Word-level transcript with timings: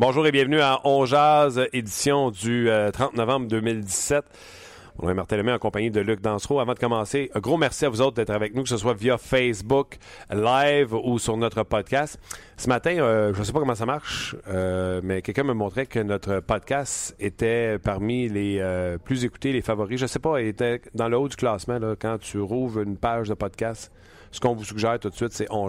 Bonjour 0.00 0.26
et 0.26 0.32
bienvenue 0.32 0.60
à 0.60 0.80
On 0.84 1.04
Jazz, 1.04 1.60
édition 1.74 2.30
du 2.30 2.70
30 2.94 3.12
novembre 3.18 3.48
2017. 3.48 4.24
On 4.98 5.10
est 5.10 5.12
Martin 5.12 5.36
Lemay 5.36 5.52
en 5.52 5.58
compagnie 5.58 5.90
de 5.90 6.00
Luc 6.00 6.22
Dansereau. 6.22 6.58
Avant 6.58 6.72
de 6.72 6.78
commencer, 6.78 7.30
un 7.34 7.40
gros 7.40 7.58
merci 7.58 7.84
à 7.84 7.90
vous 7.90 8.00
autres 8.00 8.16
d'être 8.16 8.30
avec 8.30 8.54
nous, 8.54 8.62
que 8.62 8.70
ce 8.70 8.78
soit 8.78 8.94
via 8.94 9.18
Facebook 9.18 9.98
Live 10.30 10.94
ou 10.94 11.18
sur 11.18 11.36
notre 11.36 11.64
podcast. 11.64 12.18
Ce 12.56 12.66
matin, 12.66 12.96
euh, 12.96 13.34
je 13.34 13.40
ne 13.40 13.44
sais 13.44 13.52
pas 13.52 13.58
comment 13.58 13.74
ça 13.74 13.84
marche, 13.84 14.34
euh, 14.48 15.02
mais 15.04 15.20
quelqu'un 15.20 15.44
me 15.44 15.52
montrait 15.52 15.84
que 15.84 15.98
notre 15.98 16.40
podcast 16.40 17.14
était 17.20 17.78
parmi 17.78 18.26
les 18.30 18.56
euh, 18.58 18.96
plus 18.96 19.26
écoutés, 19.26 19.52
les 19.52 19.60
favoris. 19.60 19.98
Je 19.98 20.04
ne 20.04 20.08
sais 20.08 20.18
pas, 20.18 20.40
il 20.40 20.46
était 20.46 20.80
dans 20.94 21.10
le 21.10 21.18
haut 21.18 21.28
du 21.28 21.36
classement 21.36 21.78
quand 22.00 22.16
tu 22.16 22.40
rouvres 22.40 22.80
une 22.80 22.96
page 22.96 23.28
de 23.28 23.34
podcast 23.34 23.92
ce 24.32 24.40
qu'on 24.40 24.54
vous 24.54 24.64
suggère 24.64 24.98
tout 24.98 25.10
de 25.10 25.14
suite, 25.14 25.32
c'est 25.32 25.46
On. 25.50 25.68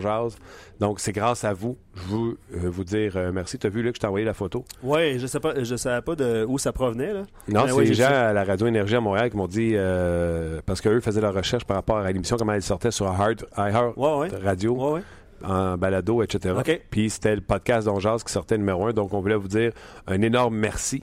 Donc, 0.80 1.00
c'est 1.00 1.12
grâce 1.12 1.44
à 1.44 1.54
vous. 1.54 1.78
Je 1.95 2.02
veux 2.02 2.38
euh, 2.56 2.70
vous 2.70 2.84
dire 2.84 3.14
euh, 3.16 3.31
merci. 3.34 3.58
Tu 3.58 3.68
as 3.68 3.70
vu, 3.70 3.81
là, 3.81 3.92
que 3.92 3.95
je 3.95 4.02
t'ai 4.02 4.08
envoyé 4.08 4.26
la 4.26 4.34
photo? 4.34 4.66
Oui, 4.84 5.20
je 5.20 5.28
sais 5.28 5.40
pas, 5.40 5.53
je 5.62 5.76
savais 5.76 6.02
pas 6.02 6.16
de 6.16 6.45
où 6.48 6.58
ça 6.58 6.72
provenait. 6.72 7.14
Là. 7.14 7.23
Non, 7.48 7.64
c'est 7.68 7.73
ouais, 7.73 7.86
les 7.86 7.94
gens 7.94 8.06
à 8.06 8.34
la 8.34 8.44
Radio 8.44 8.68
Énergie 8.68 8.95
à 8.95 9.02
Montréal 9.02 9.30
qui 9.30 9.38
m'ont 9.38 9.48
dit, 9.48 9.72
euh, 9.73 10.62
parce 10.66 10.81
qu'eux 10.81 11.00
faisaient 11.02 11.22
leur 11.22 11.34
recherche 11.34 11.66
par 11.66 11.78
rapport 11.78 11.98
à 11.98 12.12
l'émission, 12.12 12.38
comment 12.38 12.53
elle 12.53 12.62
sortait 12.62 12.92
sur 12.92 13.08
Heart, 13.08 13.45
iHeart 13.58 13.98
Ouais, 13.98 14.16
ouais. 14.18 14.30
Radio, 14.44 15.00
en 15.44 15.75
balado, 15.75 16.22
etc. 16.22 16.56
Puis 16.92 17.09
c'était 17.09 17.36
le 17.36 17.42
podcast 17.42 17.88
d'On 17.88 18.00
Jazz 18.00 18.23
qui 18.23 18.31
sortait 18.31 18.59
numéro 18.59 18.86
un. 18.86 18.94
Donc, 18.94 19.12
on 19.14 19.22
voulait 19.22 19.36
vous 19.36 19.48
dire 19.48 19.72
un 20.06 20.22
énorme 20.22 20.56
merci. 20.56 21.02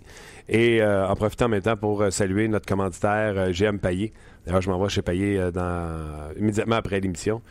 Et 0.48 0.80
euh, 0.80 1.08
en 1.08 1.14
profitant 1.16 1.46
en 1.46 1.48
même 1.48 1.60
temps 1.60 1.76
pour 1.76 2.04
saluer 2.10 2.46
notre 2.46 2.66
commanditaire 2.66 3.50
GM 3.52 3.78
Payé. 3.78 4.12
D'ailleurs, 4.48 4.62
je 4.62 4.70
m'en 4.70 4.82
vais 4.82 4.88
chez 4.88 5.02
Payé 5.02 5.38
euh, 5.38 5.50
dans, 5.50 6.32
immédiatement 6.38 6.76
après 6.76 6.98
l'émission. 7.00 7.42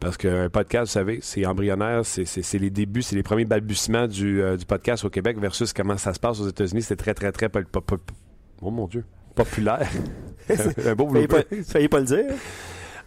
Parce 0.00 0.16
qu'un 0.16 0.48
podcast, 0.48 0.86
vous 0.86 0.92
savez, 0.94 1.18
c'est 1.20 1.44
embryonnaire, 1.44 2.06
c'est- 2.06 2.54
les 2.58 2.70
débuts, 2.70 3.02
c'est 3.02 3.14
les 3.14 3.22
premiers 3.22 3.44
balbutiements 3.44 4.06
du, 4.08 4.40
euh, 4.40 4.56
du 4.56 4.64
podcast 4.64 5.04
au 5.04 5.10
Québec 5.10 5.36
versus 5.38 5.74
comment 5.74 5.98
ça 5.98 6.14
se 6.14 6.18
passe 6.18 6.40
aux 6.40 6.48
États-Unis. 6.48 6.80
C'est 6.80 6.96
très, 6.96 7.12
très, 7.12 7.30
très... 7.30 7.50
pop- 7.50 7.66
pop- 7.70 7.84
pop- 7.84 8.10
oh 8.62 8.70
mon 8.70 8.86
Dieu, 8.86 9.04
populaire. 9.34 9.86
un 10.86 10.94
beau 10.94 11.06
pas, 11.28 11.42
failli 11.66 11.88
pas 11.88 11.98
le 12.00 12.06
dire. 12.06 12.24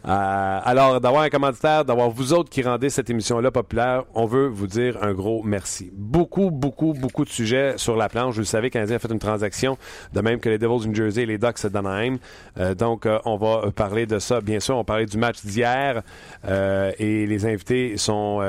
Euh, 0.06 0.60
alors, 0.64 1.00
d'avoir 1.00 1.24
un 1.24 1.30
commanditaire, 1.30 1.86
d'avoir 1.86 2.10
vous 2.10 2.34
autres 2.34 2.50
qui 2.50 2.62
rendez 2.62 2.90
cette 2.90 3.10
émission-là 3.10 3.52
populaire, 3.52 4.04
on 4.14 4.26
veut 4.26 4.48
vous 4.48 4.68
dire 4.68 5.02
un 5.02 5.14
gros 5.14 5.44
merci. 5.44 5.92
Beaucoup, 5.94 6.52
beaucoup, 6.52 6.94
beaucoup 6.94 7.24
de 7.24 7.30
sujets 7.30 7.76
sur 7.78 7.96
la 7.96 8.10
planche. 8.10 8.34
Vous 8.36 8.42
le 8.42 8.46
savez, 8.46 8.70
Canadien 8.70 8.98
a 8.98 9.00
fait 9.00 9.12
une 9.12 9.20
transaction, 9.20 9.78
de 10.14 10.22
même 10.22 10.40
que 10.40 10.50
les 10.50 10.58
Devils 10.58 10.88
New 10.88 10.96
Jersey 10.96 11.24
et 11.24 11.26
les 11.26 11.38
Ducks 11.38 11.66
d'Anaheim. 11.68 12.18
Euh, 12.58 12.76
donc, 12.76 13.06
euh, 13.06 13.20
on 13.24 13.38
va 13.38 13.72
parler 13.72 14.06
de 14.06 14.20
ça. 14.20 14.42
Bien 14.42 14.60
sûr, 14.60 14.78
on 14.78 14.84
parlait 14.84 15.06
du 15.06 15.18
match 15.18 15.44
d'hier 15.46 16.02
et 16.46 17.26
les 17.26 17.46
invités 17.46 17.98
sont 17.98 18.42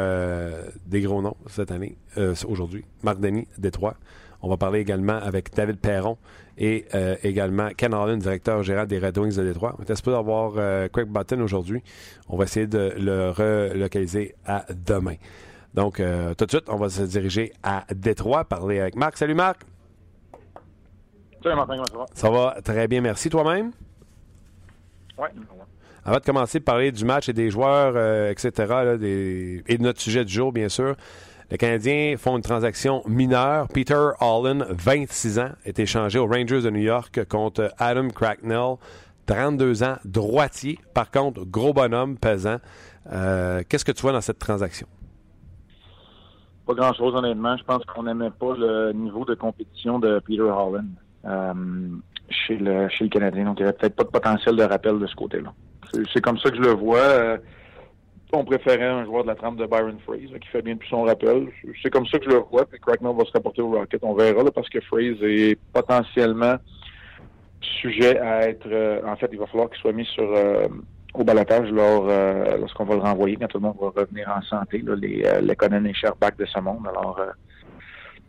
des 0.86 1.00
gros 1.02 1.22
noms 1.22 1.36
cette 1.48 1.70
année, 1.70 1.96
aujourd'hui. 2.46 2.84
Marc 3.02 3.20
Denis, 3.20 3.46
Détroit. 3.58 3.94
On 4.42 4.48
va 4.48 4.56
parler 4.56 4.80
également 4.80 5.16
avec 5.16 5.54
David 5.54 5.78
Perron 5.78 6.18
et 6.58 6.86
euh, 6.94 7.16
également 7.22 7.68
Ken 7.76 7.92
Allen, 7.94 8.18
directeur 8.18 8.62
général 8.62 8.86
des 8.86 8.98
Red 8.98 9.18
Wings 9.18 9.36
de 9.36 9.42
Détroit. 9.44 9.74
On 9.78 9.82
est 9.82 9.94
supposé 9.96 10.16
avoir 10.16 10.52
euh, 10.56 10.88
Craig 10.88 11.08
Button 11.08 11.40
aujourd'hui. 11.40 11.82
On 12.28 12.36
va 12.36 12.44
essayer 12.44 12.66
de 12.66 12.94
le 12.98 13.30
relocaliser 13.30 14.34
à 14.46 14.64
demain. 14.86 15.16
Donc, 15.74 15.98
euh, 15.98 16.34
tout 16.34 16.44
de 16.46 16.50
suite, 16.50 16.64
on 16.68 16.76
va 16.76 16.88
se 16.88 17.02
diriger 17.02 17.52
à 17.62 17.84
Détroit, 17.94 18.44
parler 18.44 18.78
avec 18.80 18.94
Marc. 18.96 19.16
Salut 19.16 19.34
Marc! 19.34 19.62
Salut 21.42 21.56
Martin, 21.56 21.74
comment 21.76 21.86
ça 21.86 21.98
va? 21.98 22.06
Ça 22.14 22.30
va 22.54 22.62
très 22.62 22.88
bien, 22.88 23.00
merci 23.00 23.28
toi-même? 23.28 23.72
Ouais. 25.18 25.28
Avant 26.04 26.18
de 26.18 26.24
commencer 26.24 26.58
de 26.58 26.64
parler 26.64 26.92
du 26.92 27.04
match 27.04 27.28
et 27.28 27.32
des 27.32 27.50
joueurs, 27.50 27.94
euh, 27.96 28.30
etc., 28.30 28.52
là, 28.68 28.96
des- 28.96 29.62
et 29.66 29.78
de 29.78 29.82
notre 29.82 30.00
sujet 30.00 30.24
du 30.24 30.32
jour, 30.32 30.52
bien 30.52 30.68
sûr, 30.68 30.94
les 31.50 31.58
Canadiens 31.58 32.16
font 32.16 32.36
une 32.36 32.42
transaction 32.42 33.02
mineure. 33.06 33.68
Peter 33.68 34.10
Allen, 34.20 34.64
26 34.70 35.38
ans, 35.38 35.50
est 35.64 35.78
échangé 35.78 36.18
aux 36.18 36.26
Rangers 36.26 36.62
de 36.62 36.70
New 36.70 36.80
York 36.80 37.24
contre 37.28 37.72
Adam 37.78 38.08
Cracknell, 38.08 38.76
32 39.26 39.82
ans, 39.82 39.96
droitier. 40.04 40.78
Par 40.94 41.10
contre, 41.10 41.44
gros 41.44 41.72
bonhomme, 41.72 42.16
pesant. 42.18 42.56
Euh, 43.12 43.62
Qu'est-ce 43.68 43.84
que 43.84 43.92
tu 43.92 44.02
vois 44.02 44.12
dans 44.12 44.20
cette 44.20 44.38
transaction? 44.38 44.86
Pas 46.66 46.74
grand-chose, 46.74 47.14
honnêtement. 47.14 47.56
Je 47.56 47.64
pense 47.64 47.84
qu'on 47.84 48.04
n'aimait 48.04 48.30
pas 48.30 48.54
le 48.56 48.92
niveau 48.92 49.24
de 49.26 49.34
compétition 49.34 49.98
de 49.98 50.18
Peter 50.20 50.40
Holland 50.40 50.86
euh, 51.26 51.52
chez, 52.30 52.56
le, 52.56 52.88
Canadien. 53.08 53.44
Donc, 53.44 53.58
il 53.60 53.64
n'y 53.64 53.68
avait 53.68 53.76
peut-être 53.76 53.96
pas 53.96 54.04
de 54.04 54.08
potentiel 54.08 54.56
de 54.56 54.62
rappel 54.62 54.98
de 54.98 55.06
ce 55.06 55.14
côté-là. 55.14 55.52
C'est- 55.92 56.02
C'est 56.14 56.20
comme 56.22 56.38
ça 56.38 56.48
que 56.50 56.56
je 56.56 56.62
le 56.62 56.70
vois. 56.72 56.98
Euh, 56.98 57.36
on 58.34 58.44
préférait 58.44 58.84
un 58.86 59.04
joueur 59.04 59.22
de 59.24 59.28
la 59.28 59.34
trempe 59.34 59.56
de 59.56 59.66
Byron 59.66 59.98
Freeze 60.04 60.30
là, 60.32 60.38
qui 60.38 60.48
fait 60.48 60.62
bien 60.62 60.74
depuis 60.74 60.88
son 60.88 61.02
rappel. 61.02 61.48
C'est 61.82 61.90
comme 61.90 62.06
ça 62.06 62.18
que 62.18 62.24
je 62.26 62.30
le 62.30 62.42
vois. 62.50 62.64
Puis 62.66 62.78
Cracknell 62.80 63.14
va 63.16 63.24
se 63.24 63.32
rapporter 63.32 63.62
au 63.62 63.70
Rocket. 63.70 64.00
On 64.02 64.14
verra 64.14 64.42
là, 64.42 64.50
parce 64.50 64.68
que 64.68 64.80
Freeze 64.80 65.22
est 65.22 65.58
potentiellement 65.72 66.56
sujet 67.60 68.18
à 68.18 68.48
être... 68.48 68.66
euh, 68.66 69.00
en 69.06 69.16
fait, 69.16 69.28
il 69.32 69.38
va 69.38 69.46
falloir 69.46 69.70
qu'il 69.70 69.78
soit 69.80 69.92
mis 69.92 70.04
sur... 70.06 70.24
euh, 70.24 70.66
au 71.14 71.22
balotage 71.22 71.70
lors, 71.70 72.06
euh, 72.10 72.56
lorsqu'on 72.58 72.84
va 72.84 72.96
le 72.96 73.00
renvoyer, 73.00 73.36
quand 73.36 73.46
tout 73.46 73.58
le 73.58 73.62
monde 73.62 73.76
va 73.80 73.90
revenir 74.02 74.28
en 74.36 74.42
santé, 74.42 74.78
là, 74.78 74.96
les, 74.96 75.24
les 75.42 75.54
Conan 75.56 75.84
et 75.84 75.94
Sherbach 75.94 76.36
de 76.36 76.44
ce 76.44 76.58
monde. 76.58 76.84
Alors, 76.88 77.20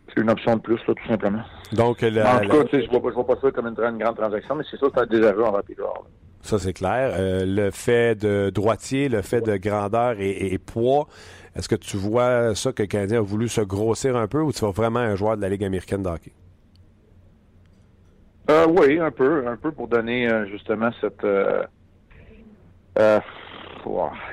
c'est 0.08 0.20
une 0.22 0.30
option 0.30 0.54
de 0.54 0.60
plus, 0.60 0.78
là, 0.86 0.94
tout 0.94 1.08
simplement. 1.08 1.42
Donc, 1.72 2.00
la- 2.02 2.36
en 2.36 2.38
tout 2.38 2.48
la- 2.48 2.64
cas, 2.64 2.78
je 2.80 2.88
vois, 2.88 3.10
je 3.10 3.14
vois 3.14 3.26
pas 3.26 3.34
ça 3.42 3.50
comme 3.50 3.66
une, 3.66 3.74
une 3.76 3.98
grande 3.98 4.16
transaction, 4.16 4.54
mais 4.54 4.62
c'est 4.70 4.78
ça, 4.78 4.86
c'est 4.94 5.00
un 5.00 5.06
désaveu 5.06 5.42
Peter 5.66 5.82
Hall. 5.82 6.06
Ça 6.46 6.58
c'est 6.58 6.72
clair. 6.72 7.12
Euh, 7.14 7.44
le 7.44 7.70
fait 7.70 8.14
de 8.14 8.50
droitier, 8.50 9.08
le 9.08 9.22
fait 9.22 9.40
de 9.40 9.56
grandeur 9.56 10.16
et, 10.18 10.58
poids, 10.58 11.08
est-ce 11.54 11.68
que 11.68 11.74
tu 11.74 11.96
vois 11.96 12.54
ça 12.54 12.72
que 12.72 12.82
le 12.82 12.86
Canadien 12.86 13.18
a 13.18 13.22
voulu 13.22 13.48
se 13.48 13.60
grossir 13.60 14.16
un 14.16 14.26
peu 14.26 14.40
ou 14.40 14.52
tu 14.52 14.64
vas 14.64 14.70
vraiment 14.70 15.00
un 15.00 15.16
joueur 15.16 15.36
de 15.36 15.42
la 15.42 15.48
Ligue 15.48 15.64
américaine 15.64 16.02
de 16.02 16.08
hockey? 16.08 16.32
Euh, 18.48 18.66
oui, 18.68 19.00
un 19.00 19.10
peu, 19.10 19.46
un 19.48 19.56
peu 19.56 19.72
pour 19.72 19.88
donner 19.88 20.28
euh, 20.28 20.46
justement 20.46 20.90
cette 21.00 21.24
euh, 21.24 21.64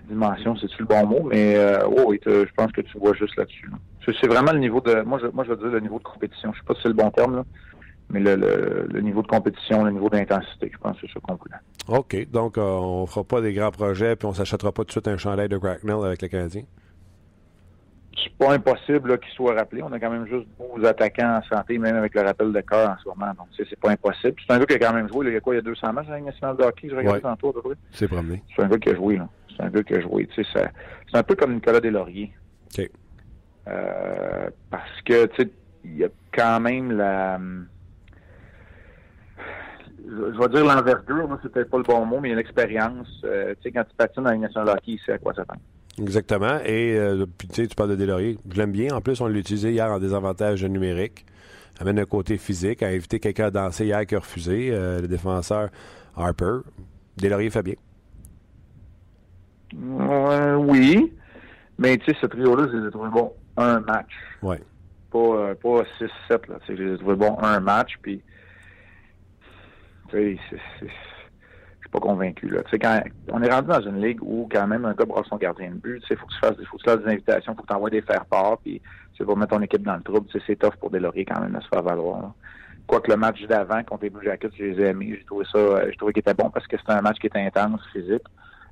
dimension, 0.07 0.55
c'est-tu 0.55 0.81
le 0.83 0.85
bon 0.85 1.05
mot, 1.07 1.23
mais 1.23 1.57
oh, 1.85 2.05
oui, 2.07 2.19
je 2.25 2.53
pense 2.55 2.71
que 2.71 2.81
tu 2.81 2.97
vois 2.97 3.13
juste 3.13 3.35
là-dessus. 3.37 3.67
là. 3.69 3.77
C'est 4.05 4.13
c'est 4.19 4.27
vraiment 4.27 4.51
le 4.51 4.59
niveau 4.59 4.81
de, 4.81 5.01
moi 5.01 5.17
je, 5.21 5.27
moi 5.27 5.45
je 5.45 5.51
veux 5.51 5.57
dire 5.57 5.69
le 5.69 5.79
niveau 5.79 5.97
de 5.97 6.03
compétition. 6.03 6.51
Je 6.53 6.59
sais 6.59 6.65
pas 6.65 6.75
si 6.75 6.81
c'est 6.83 6.89
le 6.89 6.93
bon 6.93 7.09
terme, 7.09 7.37
là, 7.37 7.43
mais 8.09 8.19
le, 8.19 8.35
le, 8.35 8.87
le 8.91 9.01
niveau 9.01 9.21
de 9.21 9.27
compétition, 9.27 9.83
le 9.83 9.91
niveau 9.91 10.09
d'intensité, 10.09 10.69
je 10.71 10.77
pense 10.77 10.99
que 10.99 11.07
c'est 11.07 11.13
ça 11.13 11.19
qu'on 11.21 11.35
voulait. 11.35 11.55
OK. 11.99 12.29
Donc, 12.31 12.57
euh, 12.57 12.61
on 12.61 13.05
fera 13.05 13.23
pas 13.23 13.41
des 13.41 13.53
grands 13.53 13.71
projets 13.71 14.15
puis 14.15 14.27
on 14.27 14.33
s'achètera 14.33 14.71
pas 14.71 14.83
tout 14.83 14.87
de 14.87 14.91
suite 14.91 15.07
un 15.07 15.17
chandail 15.17 15.49
de 15.49 15.57
Cracknell 15.57 16.03
avec 16.05 16.21
le 16.21 16.27
Canadien? 16.27 16.63
C'est 18.15 18.33
pas 18.37 18.53
impossible 18.53 19.19
qu'il 19.19 19.31
soit 19.33 19.55
rappelé. 19.55 19.81
On 19.81 19.91
a 19.91 19.99
quand 19.99 20.11
même 20.11 20.27
juste 20.27 20.47
12 20.75 20.85
attaquants 20.85 21.39
en 21.39 21.55
santé, 21.55 21.77
même 21.79 21.95
avec 21.95 22.13
le 22.13 22.21
rappel 22.21 22.53
de 22.53 22.61
cœur 22.61 22.89
en 22.91 22.95
ce 23.03 23.09
moment. 23.09 23.31
Donc, 23.37 23.47
c'est 23.57 23.79
pas 23.79 23.89
impossible. 23.89 24.35
C'est 24.47 24.53
un 24.53 24.59
gars 24.59 24.65
qui 24.67 24.75
a 24.75 24.79
quand 24.79 24.93
même 24.93 25.07
joué. 25.11 25.25
là, 25.25 25.31
il 25.31 25.33
y 25.33 25.37
a 25.37 25.41
quoi, 25.41 25.55
il 25.55 25.57
y 25.57 25.59
a 25.59 25.63
200 25.63 25.91
matchs 25.93 26.07
à 26.09 26.11
la 26.11 26.21
nationale 26.21 26.55
de 26.55 26.63
hockey, 26.63 26.89
je 26.89 26.95
regardais 26.95 27.17
Ouais. 27.17 27.21
tantôt 27.21 27.49
à 27.49 27.53
peu 27.53 27.61
près. 27.63 27.73
C'est 27.91 28.07
promené. 28.07 28.43
C'est 28.55 28.61
un 28.61 28.67
gars 28.67 28.77
qui 28.77 28.89
a 28.89 28.95
joué, 28.95 29.17
là. 29.17 29.27
C'est 29.57 29.63
un 29.63 29.69
gars 29.69 29.83
qui 29.83 29.95
a 29.95 30.01
joué. 30.01 30.27
Tu 30.27 30.43
sais, 30.43 30.49
ça- 30.53 30.69
c'est 31.11 31.17
un 31.17 31.23
peu 31.23 31.35
comme 31.35 31.55
Nicolas 31.55 31.79
Deslauriers. 31.79 32.31
OK. 32.77 32.89
Euh, 33.67 34.49
parce 34.69 35.01
que, 35.05 35.25
tu 35.27 35.43
sais, 35.43 35.49
il 35.83 35.97
y 35.97 36.03
a 36.05 36.09
quand 36.33 36.59
même 36.59 36.91
la... 36.91 37.37
Je 37.39 37.41
je 40.05 40.37
vais 40.39 40.49
dire 40.49 40.65
l'envergure, 40.65 41.39
c'est 41.41 41.51
peut-être 41.51 41.69
pas 41.69 41.77
le 41.77 41.83
bon 41.83 42.05
mot, 42.05 42.19
mais 42.19 42.29
il 42.29 42.31
y 42.31 42.33
a 42.33 42.37
l'expérience. 42.37 43.07
Euh, 43.23 43.53
tu 43.55 43.63
sais, 43.63 43.71
quand 43.71 43.83
tu 43.83 43.95
patines 43.95 44.23
dans 44.23 44.31
la 44.31 44.37
de 44.37 44.69
hockey, 44.69 44.81
il 44.93 44.99
sait 45.05 45.13
à 45.13 45.17
quoi 45.17 45.33
s'attendre. 45.33 45.61
Exactement. 45.99 46.59
Et 46.65 46.97
euh, 46.97 47.25
puis, 47.37 47.47
tu 47.47 47.55
sais, 47.55 47.67
tu 47.67 47.75
parles 47.75 47.91
de 47.91 47.95
Delaurier. 47.95 48.37
Je 48.49 48.57
l'aime 48.57 48.71
bien. 48.71 48.93
En 48.93 49.01
plus, 49.01 49.21
on 49.21 49.27
l'a 49.27 49.37
utilisé 49.37 49.71
hier 49.71 49.89
en 49.89 49.99
désavantage 49.99 50.63
numérique. 50.65 51.25
Amène 51.79 51.99
un 51.99 52.05
côté 52.05 52.37
physique. 52.37 52.83
A 52.83 52.87
invité 52.87 53.19
quelqu'un 53.19 53.45
à 53.45 53.51
danser 53.51 53.85
hier 53.85 54.05
qui 54.05 54.15
a 54.15 54.19
refusé. 54.19 54.69
euh, 54.71 55.01
le 55.01 55.07
défenseur 55.07 55.69
Harper. 56.17 56.59
Delaurier 57.17 57.49
fait 57.49 57.63
bien. 57.63 57.75
Oui, 59.75 61.13
mais 61.79 61.97
tu 61.97 62.05
sais, 62.11 62.17
ce 62.21 62.27
trio-là, 62.27 62.67
je 62.71 62.77
les 62.77 62.87
ai 62.87 62.91
trouvés 62.91 63.09
bons 63.09 63.33
un 63.57 63.79
match. 63.79 64.11
Ouais. 64.41 64.61
Pas, 65.11 65.55
pas 65.55 65.83
6-7, 65.99 66.09
là. 66.29 66.59
Tu 66.59 66.67
sais, 66.67 66.75
je 66.75 66.83
les 66.83 66.95
ai 66.95 66.97
trouvés 66.97 67.15
bons 67.15 67.37
un 67.39 67.59
match, 67.59 67.93
puis... 68.01 68.21
Tu 70.13 70.37
sais, 70.37 70.39
c'est- 70.49 70.85
c'est- 70.85 71.89
pas 71.91 71.99
convaincu. 71.99 72.49
Là. 72.49 72.61
Quand, 72.81 73.01
on 73.31 73.43
est 73.43 73.53
rendu 73.53 73.67
dans 73.67 73.81
une 73.81 74.01
ligue 74.01 74.17
où 74.23 74.49
quand 74.51 74.65
même 74.65 74.83
un 74.83 74.93
gars 74.95 75.05
brasse 75.05 75.27
son 75.27 75.37
gardien 75.37 75.69
de 75.69 75.75
but, 75.75 76.01
il 76.09 76.17
faut 76.17 76.25
que 76.25 76.31
tu 76.33 76.39
fasses, 76.39 76.55
faut 76.65 76.77
que 76.77 76.81
tu 76.83 76.89
fasses 76.89 77.01
des 77.03 77.11
invitations, 77.11 77.53
faut 77.53 77.61
que 77.61 77.67
tu 77.67 77.73
envoies 77.75 77.91
des 77.91 78.01
faire 78.01 78.25
part, 78.25 78.57
puis 78.57 78.81
c'est 79.15 79.23
pour 79.23 79.37
mettre 79.37 79.55
ton 79.55 79.61
équipe 79.61 79.83
dans 79.83 79.95
le 79.97 80.01
trouble. 80.01 80.27
C'est 80.47 80.55
tough 80.57 80.75
pour 80.79 80.89
Delorier 80.89 81.23
quand 81.23 81.39
même 81.39 81.51
de 81.53 81.61
se 81.61 81.67
faire 81.67 81.83
valoir. 81.83 82.33
Quoique 82.87 83.11
le 83.11 83.17
match 83.17 83.43
d'avant 83.43 83.83
contre 83.83 84.05
les 84.05 84.09
Blue 84.09 84.25
Jackets, 84.25 84.49
je 84.57 84.63
les 84.63 84.81
ai 84.81 84.87
aimés. 84.87 85.17
J'ai 85.19 85.23
trouvé 85.25 85.45
ça, 85.51 85.59
euh, 85.59 85.85
j'ai 85.91 85.95
trouvé 85.97 86.13
qu'il 86.13 86.21
était 86.21 86.33
bon 86.33 86.49
parce 86.49 86.65
que 86.65 86.77
c'était 86.79 86.93
un 86.93 87.01
match 87.01 87.19
qui 87.19 87.27
était 87.27 87.39
intense, 87.39 87.81
physique. 87.93 88.23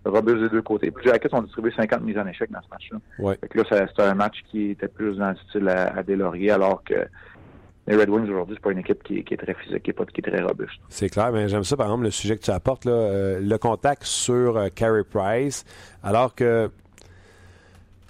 Robuste 0.04 0.40
des 0.40 0.50
deux 0.50 0.64
côtés. 0.64 0.88
Les 0.88 0.92
Blue 0.92 1.04
Jackets 1.04 1.32
ont 1.36 1.44
distribué 1.44 1.72
50 1.78 2.02
mises 2.02 2.18
en 2.18 2.26
échec 2.26 2.50
dans 2.50 2.62
ce 2.64 2.70
match-là. 2.72 2.98
Ouais. 3.20 3.38
Fait 3.40 3.48
que 3.50 3.60
là, 3.60 3.64
c'était 3.88 4.02
un 4.02 4.16
match 4.16 4.42
qui 4.50 4.72
était 4.72 4.88
plus 4.88 5.18
dans 5.18 5.30
le 5.30 5.36
style 5.48 5.70
à, 5.70 5.96
à 5.96 6.02
Delaurier, 6.02 6.50
alors 6.50 6.84
que 6.84 6.96
les 7.92 7.98
Red 7.98 8.10
Wings 8.10 8.30
aujourd'hui, 8.30 8.56
c'est 8.56 8.64
pas 8.64 8.72
une 8.72 8.80
équipe 8.80 9.04
qui, 9.04 9.24
qui, 9.24 9.34
est 9.34 9.38
très 9.38 9.54
physique, 9.54 9.84
qui 9.84 9.90
est, 9.90 9.94
pas, 9.94 10.06
qui 10.06 10.22
est 10.22 10.32
très 10.32 10.42
robuste. 10.42 10.80
C'est 10.90 11.10
clair, 11.10 11.32
mais 11.32 11.48
j'aime 11.50 11.64
ça, 11.64 11.76
par 11.76 11.88
exemple, 11.88 12.04
le 12.06 12.12
sujet 12.12 12.38
que 12.38 12.44
tu 12.44 12.52
apportes, 12.52 12.86
là, 12.86 12.92
euh, 12.92 13.40
le 13.42 13.58
contact 13.58 14.04
sur 14.04 14.58
euh, 14.58 14.70
Carey 14.74 15.04
Price, 15.04 15.66
alors 16.02 16.34
que 16.34 16.70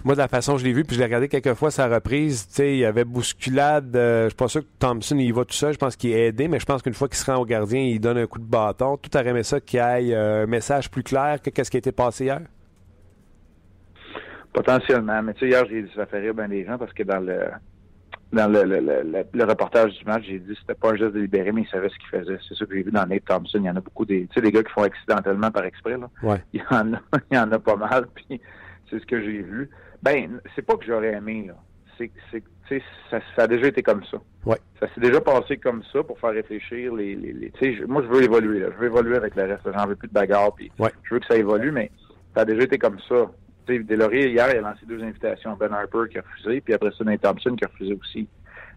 moi, 0.04 0.14
de 0.14 0.20
la 0.20 0.28
façon 0.28 0.54
que 0.54 0.60
je 0.60 0.64
l'ai 0.64 0.72
vu, 0.72 0.84
puis 0.84 0.94
je 0.94 1.00
l'ai 1.00 1.06
regardé 1.06 1.28
quelques 1.28 1.54
fois 1.54 1.70
sa 1.70 1.88
reprise, 1.88 2.46
tu 2.48 2.54
sais, 2.54 2.72
il 2.72 2.78
y 2.78 2.84
avait 2.84 3.04
bousculade. 3.04 3.94
Euh, 3.96 4.24
je 4.24 4.28
suis 4.28 4.36
pas 4.36 4.48
sûr 4.48 4.62
que 4.62 4.66
Thompson, 4.78 5.16
il 5.16 5.32
va 5.32 5.44
tout 5.44 5.54
seul. 5.54 5.72
Je 5.72 5.78
pense 5.78 5.96
qu'il 5.96 6.10
est 6.10 6.28
aidé, 6.28 6.48
mais 6.48 6.58
je 6.58 6.66
pense 6.66 6.82
qu'une 6.82 6.94
fois 6.94 7.08
qu'il 7.08 7.16
se 7.16 7.30
rend 7.30 7.38
au 7.38 7.44
gardien, 7.44 7.80
il 7.80 8.00
donne 8.00 8.18
un 8.18 8.26
coup 8.26 8.40
de 8.40 8.44
bâton. 8.44 8.96
Tout 8.96 9.16
aurait 9.16 9.28
aimé 9.28 9.42
ça 9.42 9.60
qu'il 9.60 9.78
y 9.78 9.82
ait 9.82 10.14
un 10.14 10.46
message 10.46 10.90
plus 10.90 11.04
clair 11.04 11.40
que 11.40 11.50
qu'est-ce 11.50 11.70
qui 11.70 11.76
a 11.76 11.78
été 11.78 11.92
passé 11.92 12.24
hier? 12.24 12.40
Potentiellement, 14.52 15.22
mais 15.22 15.34
tu 15.34 15.40
sais, 15.40 15.48
hier, 15.48 15.64
j'ai 15.68 15.82
dit 15.82 15.90
ça 15.94 16.04
fait 16.06 16.18
rire 16.18 16.34
bien 16.34 16.48
des 16.48 16.64
gens 16.64 16.78
parce 16.78 16.92
que 16.92 17.04
dans 17.04 17.20
le 17.20 17.38
dans 18.32 18.50
le, 18.50 18.64
le, 18.64 18.80
le, 18.80 19.24
le 19.32 19.44
reportage 19.44 19.92
du 19.98 20.04
match, 20.04 20.24
j'ai 20.26 20.38
dit 20.38 20.54
que 20.54 20.60
c'était 20.60 20.74
pas 20.74 20.92
un 20.92 20.96
geste 20.96 21.12
délibéré, 21.12 21.52
mais 21.52 21.62
il 21.62 21.68
savait 21.68 21.88
ce 21.90 21.98
qu'il 21.98 22.08
faisait. 22.08 22.38
C'est 22.48 22.56
ça 22.56 22.64
que 22.64 22.74
j'ai 22.74 22.82
vu 22.82 22.90
dans 22.90 23.04
Nate 23.06 23.24
Thompson. 23.26 23.58
Il 23.58 23.66
y 23.66 23.70
en 23.70 23.76
a 23.76 23.80
beaucoup 23.80 24.06
des, 24.06 24.26
tu 24.26 24.34
sais, 24.34 24.40
des 24.40 24.50
gars 24.50 24.62
qui 24.62 24.72
font 24.72 24.82
accidentellement 24.82 25.50
par 25.50 25.64
exprès, 25.64 25.98
là. 25.98 26.08
Ouais. 26.22 26.42
Il 26.52 26.60
y 26.60 26.74
en 26.74 26.94
a, 26.94 27.00
il 27.30 27.36
y 27.36 27.38
en 27.38 27.52
a 27.52 27.58
pas 27.58 27.76
mal, 27.76 28.06
puis 28.14 28.40
c'est 28.90 28.98
ce 28.98 29.06
que 29.06 29.20
j'ai 29.20 29.42
vu. 29.42 29.70
Ben, 30.02 30.40
c'est 30.54 30.62
pas 30.62 30.76
que 30.76 30.84
j'aurais 30.84 31.12
aimé, 31.12 31.44
là. 31.48 31.54
C'est, 31.98 32.10
c'est, 32.30 32.42
tu 32.68 32.78
sais, 32.78 32.82
ça, 33.10 33.20
ça 33.36 33.42
a 33.42 33.46
déjà 33.46 33.66
été 33.66 33.82
comme 33.82 34.02
ça. 34.04 34.16
Ouais. 34.46 34.56
Ça 34.80 34.86
s'est 34.94 35.00
déjà 35.00 35.20
passé 35.20 35.58
comme 35.58 35.82
ça 35.92 36.02
pour 36.02 36.18
faire 36.18 36.30
réfléchir 36.30 36.94
les, 36.94 37.14
les, 37.14 37.32
les 37.32 37.50
tu 37.50 37.76
sais, 37.76 37.86
moi, 37.86 38.02
je 38.02 38.08
veux 38.08 38.22
évoluer, 38.22 38.60
là. 38.60 38.68
Je 38.72 38.78
veux 38.78 38.86
évoluer 38.86 39.16
avec 39.16 39.36
le 39.36 39.44
reste. 39.44 39.62
J'en 39.64 39.86
veux 39.86 39.96
plus 39.96 40.08
de 40.08 40.14
bagarre, 40.14 40.54
puis 40.54 40.72
ouais. 40.78 40.90
je 41.04 41.14
veux 41.14 41.20
que 41.20 41.26
ça 41.26 41.36
évolue, 41.36 41.70
mais 41.70 41.90
ça 42.34 42.42
a 42.42 42.44
déjà 42.46 42.62
été 42.62 42.78
comme 42.78 42.98
ça. 43.08 43.30
Tu 43.66 43.76
sais, 43.76 43.82
Deslauriers, 43.82 44.30
hier, 44.30 44.48
il 44.50 44.58
a 44.58 44.60
lancé 44.60 44.86
deux 44.86 45.02
invitations. 45.02 45.56
Ben 45.56 45.72
Harper 45.72 46.10
qui 46.10 46.18
a 46.18 46.22
refusé, 46.22 46.60
puis 46.60 46.74
après 46.74 46.90
ça, 46.96 47.04
Nate 47.04 47.20
Thompson 47.20 47.54
qui 47.56 47.64
a 47.64 47.68
refusé 47.68 47.94
aussi 47.94 48.28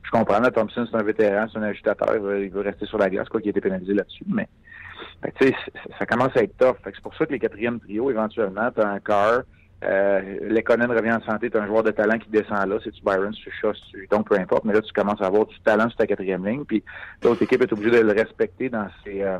je 0.06 0.12
comprends, 0.12 0.40
là, 0.40 0.52
Thompson, 0.52 0.88
c'est 0.90 0.98
un 0.98 1.04
vétéran, 1.04 1.48
c'est 1.52 1.60
un 1.60 1.64
agitateur, 1.64 2.16
il 2.16 2.22
veut, 2.22 2.46
il 2.46 2.58
rester 2.60 2.86
sur 2.86 2.98
la 2.98 3.10
glace, 3.10 3.28
quoi 3.28 3.40
qu'il 3.40 3.50
ait 3.50 3.52
été 3.52 3.62
pénalisé 3.62 3.94
là-dessus, 3.94 4.24
mais 4.28 4.48
tu 5.40 5.48
sais, 5.48 5.56
ça 5.98 6.06
commence 6.06 6.36
à 6.38 6.44
être 6.44 6.56
tough. 6.58 6.76
c'est 6.84 7.02
pour 7.02 7.16
ça 7.16 7.26
que 7.26 7.32
les 7.32 7.40
quatrièmes 7.40 7.80
trios, 7.80 8.12
éventuellement, 8.12 8.70
tu 8.72 8.82
as 8.82 8.88
un 8.88 9.00
car, 9.00 9.42
euh, 9.84 10.22
revient 10.50 11.12
en 11.12 11.22
santé, 11.22 11.50
tu 11.50 11.58
as 11.58 11.64
un 11.64 11.68
joueur 11.68 11.84
de 11.84 11.92
talent 11.92 12.18
qui 12.20 12.30
descend 12.30 12.68
là, 12.68 12.78
c'est-tu 12.84 13.02
Byron, 13.04 13.34
c'est-tu 13.34 13.52
Shaw, 13.62 13.74
c'est 13.92 14.10
donc 14.12 14.30
peu 14.30 14.36
importe, 14.36 14.66
mais 14.66 14.74
là, 14.74 14.81
tu 14.81 14.94
commences 14.94 15.22
à 15.22 15.26
avoir 15.26 15.46
du 15.46 15.60
talent 15.62 15.90
sur 15.90 15.98
ta 15.98 16.08
quatrième 16.08 16.46
ligne, 16.46 16.66
puis 16.66 16.84
l'autre 17.24 17.42
équipe 17.42 17.62
est 17.62 17.74
obligée 17.74 17.92
de 17.92 18.00
le 18.00 18.14
respecter 18.14 18.70
dans 18.70 18.88
ses, 19.04 19.24
euh, 19.24 19.40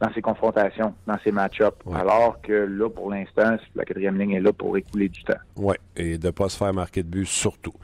dans 0.00 0.12
ses 0.12 0.22
confrontations, 0.22 0.94
dans 1.06 1.18
ses 1.24 1.32
match-ups. 1.32 1.76
Ouais. 1.86 1.98
Alors 1.98 2.40
que 2.42 2.52
là, 2.52 2.88
pour 2.88 3.10
l'instant, 3.10 3.56
la 3.74 3.84
quatrième 3.84 4.18
ligne 4.18 4.32
est 4.32 4.40
là 4.40 4.52
pour 4.52 4.76
écouler 4.76 5.08
du 5.08 5.22
temps. 5.24 5.38
Oui, 5.56 5.74
et 5.96 6.18
de 6.18 6.26
ne 6.26 6.30
pas 6.32 6.48
se 6.48 6.56
faire 6.56 6.72
marquer 6.74 7.02
de 7.02 7.08
but 7.08 7.26
surtout. 7.26 7.74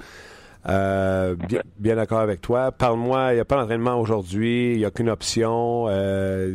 Euh, 0.68 1.34
bien, 1.34 1.62
bien 1.78 1.96
d'accord 1.96 2.20
avec 2.20 2.40
toi. 2.40 2.70
Parle-moi, 2.70 3.32
il 3.32 3.34
n'y 3.34 3.40
a 3.40 3.44
pas 3.44 3.56
d'entraînement 3.56 3.98
aujourd'hui, 3.98 4.72
il 4.72 4.78
n'y 4.78 4.84
a 4.84 4.90
qu'une 4.90 5.08
option. 5.08 5.86
Euh, 5.88 6.54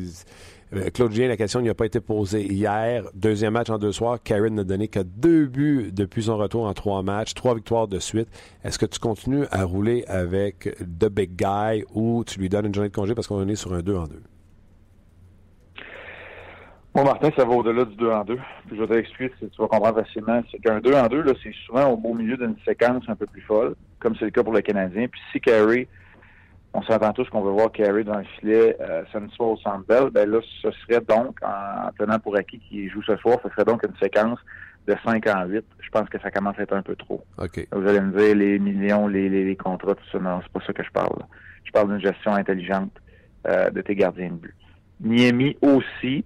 Claude 0.94 1.14
Julien, 1.14 1.30
la 1.30 1.38
question 1.38 1.62
n'y 1.62 1.70
a 1.70 1.74
pas 1.74 1.86
été 1.86 2.02
posée 2.02 2.46
hier. 2.46 3.06
Deuxième 3.16 3.54
match 3.54 3.70
en 3.70 3.78
deux 3.78 3.94
soirs. 3.94 4.22
Karen 4.22 4.54
n'a 4.54 4.66
donné 4.66 4.90
que 4.90 5.00
deux 5.00 5.46
buts 5.46 5.92
depuis 5.94 6.24
son 6.24 6.38
retour 6.38 6.66
en 6.66 6.74
trois 6.74 7.02
matchs, 7.04 7.34
trois 7.34 7.56
victoires 7.56 7.88
de 7.88 8.00
suite. 8.00 8.28
Est-ce 8.64 8.78
que 8.78 8.86
tu 8.86 9.00
continues 9.00 9.46
à 9.52 9.64
rouler 9.64 10.04
avec 10.08 10.76
The 11.00 11.06
Big 11.06 11.36
Guy 11.38 11.86
ou 11.94 12.24
tu 12.26 12.40
lui 12.40 12.50
donnes 12.50 12.66
une 12.66 12.76
journée 12.76 12.90
de 12.90 12.96
congé 12.96 13.16
parce 13.16 13.28
qu'on 13.28 13.48
est 13.48 13.56
sur 13.56 13.74
un 13.74 13.82
2 13.82 13.96
en 13.96 14.08
2? 14.08 14.22
Bon, 16.98 17.04
Martin, 17.04 17.30
ça 17.38 17.46
va 17.46 17.54
au-delà 17.54 17.86
du 17.86 17.96
2 17.96 18.10
en 18.10 18.24
2. 18.24 18.40
Puis 18.66 18.76
je 18.76 18.82
vais 18.82 18.88
t'expliquer 18.88 19.32
si 19.38 19.48
tu 19.52 19.62
vas 19.62 19.68
comprendre 19.68 20.04
facilement. 20.04 20.42
C'est 20.50 20.58
qu'un 20.58 20.80
2 20.80 20.96
en 20.96 21.06
2, 21.06 21.22
là, 21.22 21.34
c'est 21.44 21.54
souvent 21.68 21.90
au 21.90 21.96
beau 21.96 22.16
milieu 22.16 22.38
d'une 22.38 22.56
séquence 22.66 23.04
un 23.08 23.16
peu 23.16 23.28
plus 23.28 23.42
folle, 23.42 23.76
comme 24.00 24.16
c'est 24.16 24.26
le 24.26 24.32
cas 24.32 24.42
pour 24.42 24.52
le 24.52 24.62
Canadien. 24.62 25.06
Puis 25.08 25.22
si 25.32 25.40
Carey, 25.40 25.88
on 26.74 26.82
s'entend 26.82 27.14
tous 27.14 27.30
qu'on 27.30 27.44
veut 27.44 27.52
voir 27.52 27.72
Carey 27.72 28.04
dans 28.04 28.18
le 28.18 28.24
filet 28.40 28.76
euh, 28.82 29.04
samedi 29.14 29.32
soir 29.36 29.50
au 29.50 29.58
Centre 29.58 29.86
Bell, 29.88 30.10
ben 30.10 30.28
là, 30.28 30.40
ce 30.64 30.72
serait 30.72 31.02
donc, 31.02 31.38
en, 31.44 31.92
tenant 32.00 32.18
pour 32.18 32.36
acquis 32.36 32.58
qu'il 32.68 32.90
joue 32.90 33.04
ce 33.04 33.16
soir, 33.18 33.38
ce 33.44 33.50
serait 33.50 33.66
donc 33.66 33.84
une 33.84 33.96
séquence 34.02 34.40
de 34.88 34.96
5 35.06 35.28
en 35.28 35.46
8. 35.46 35.64
Je 35.80 35.90
pense 35.92 36.10
que 36.10 36.20
ça 36.20 36.32
commence 36.32 36.58
à 36.58 36.64
être 36.64 36.74
un 36.74 36.82
peu 36.82 36.96
trop. 36.96 37.24
Okay. 37.38 37.68
Vous 37.74 37.88
allez 37.88 38.02
me 38.02 38.18
dire 38.18 38.36
les 38.36 38.58
millions, 38.58 39.08
les, 39.08 39.30
les, 39.30 39.46
les 39.46 39.56
contrats, 39.56 39.94
tout 39.94 40.10
ça. 40.12 40.18
Non, 40.18 40.40
c'est 40.42 40.52
pas 40.52 40.66
ça 40.66 40.74
que 40.74 40.84
je 40.84 40.90
parle. 40.90 41.22
Je 41.64 41.72
parle 41.72 41.90
d'une 41.90 42.02
gestion 42.02 42.34
intelligente 42.34 43.00
euh, 43.48 43.70
de 43.70 43.82
tes 43.82 43.94
gardiens 43.94 44.30
de 44.30 44.38
but. 44.38 44.56
Miami 45.00 45.56
aussi 45.62 46.26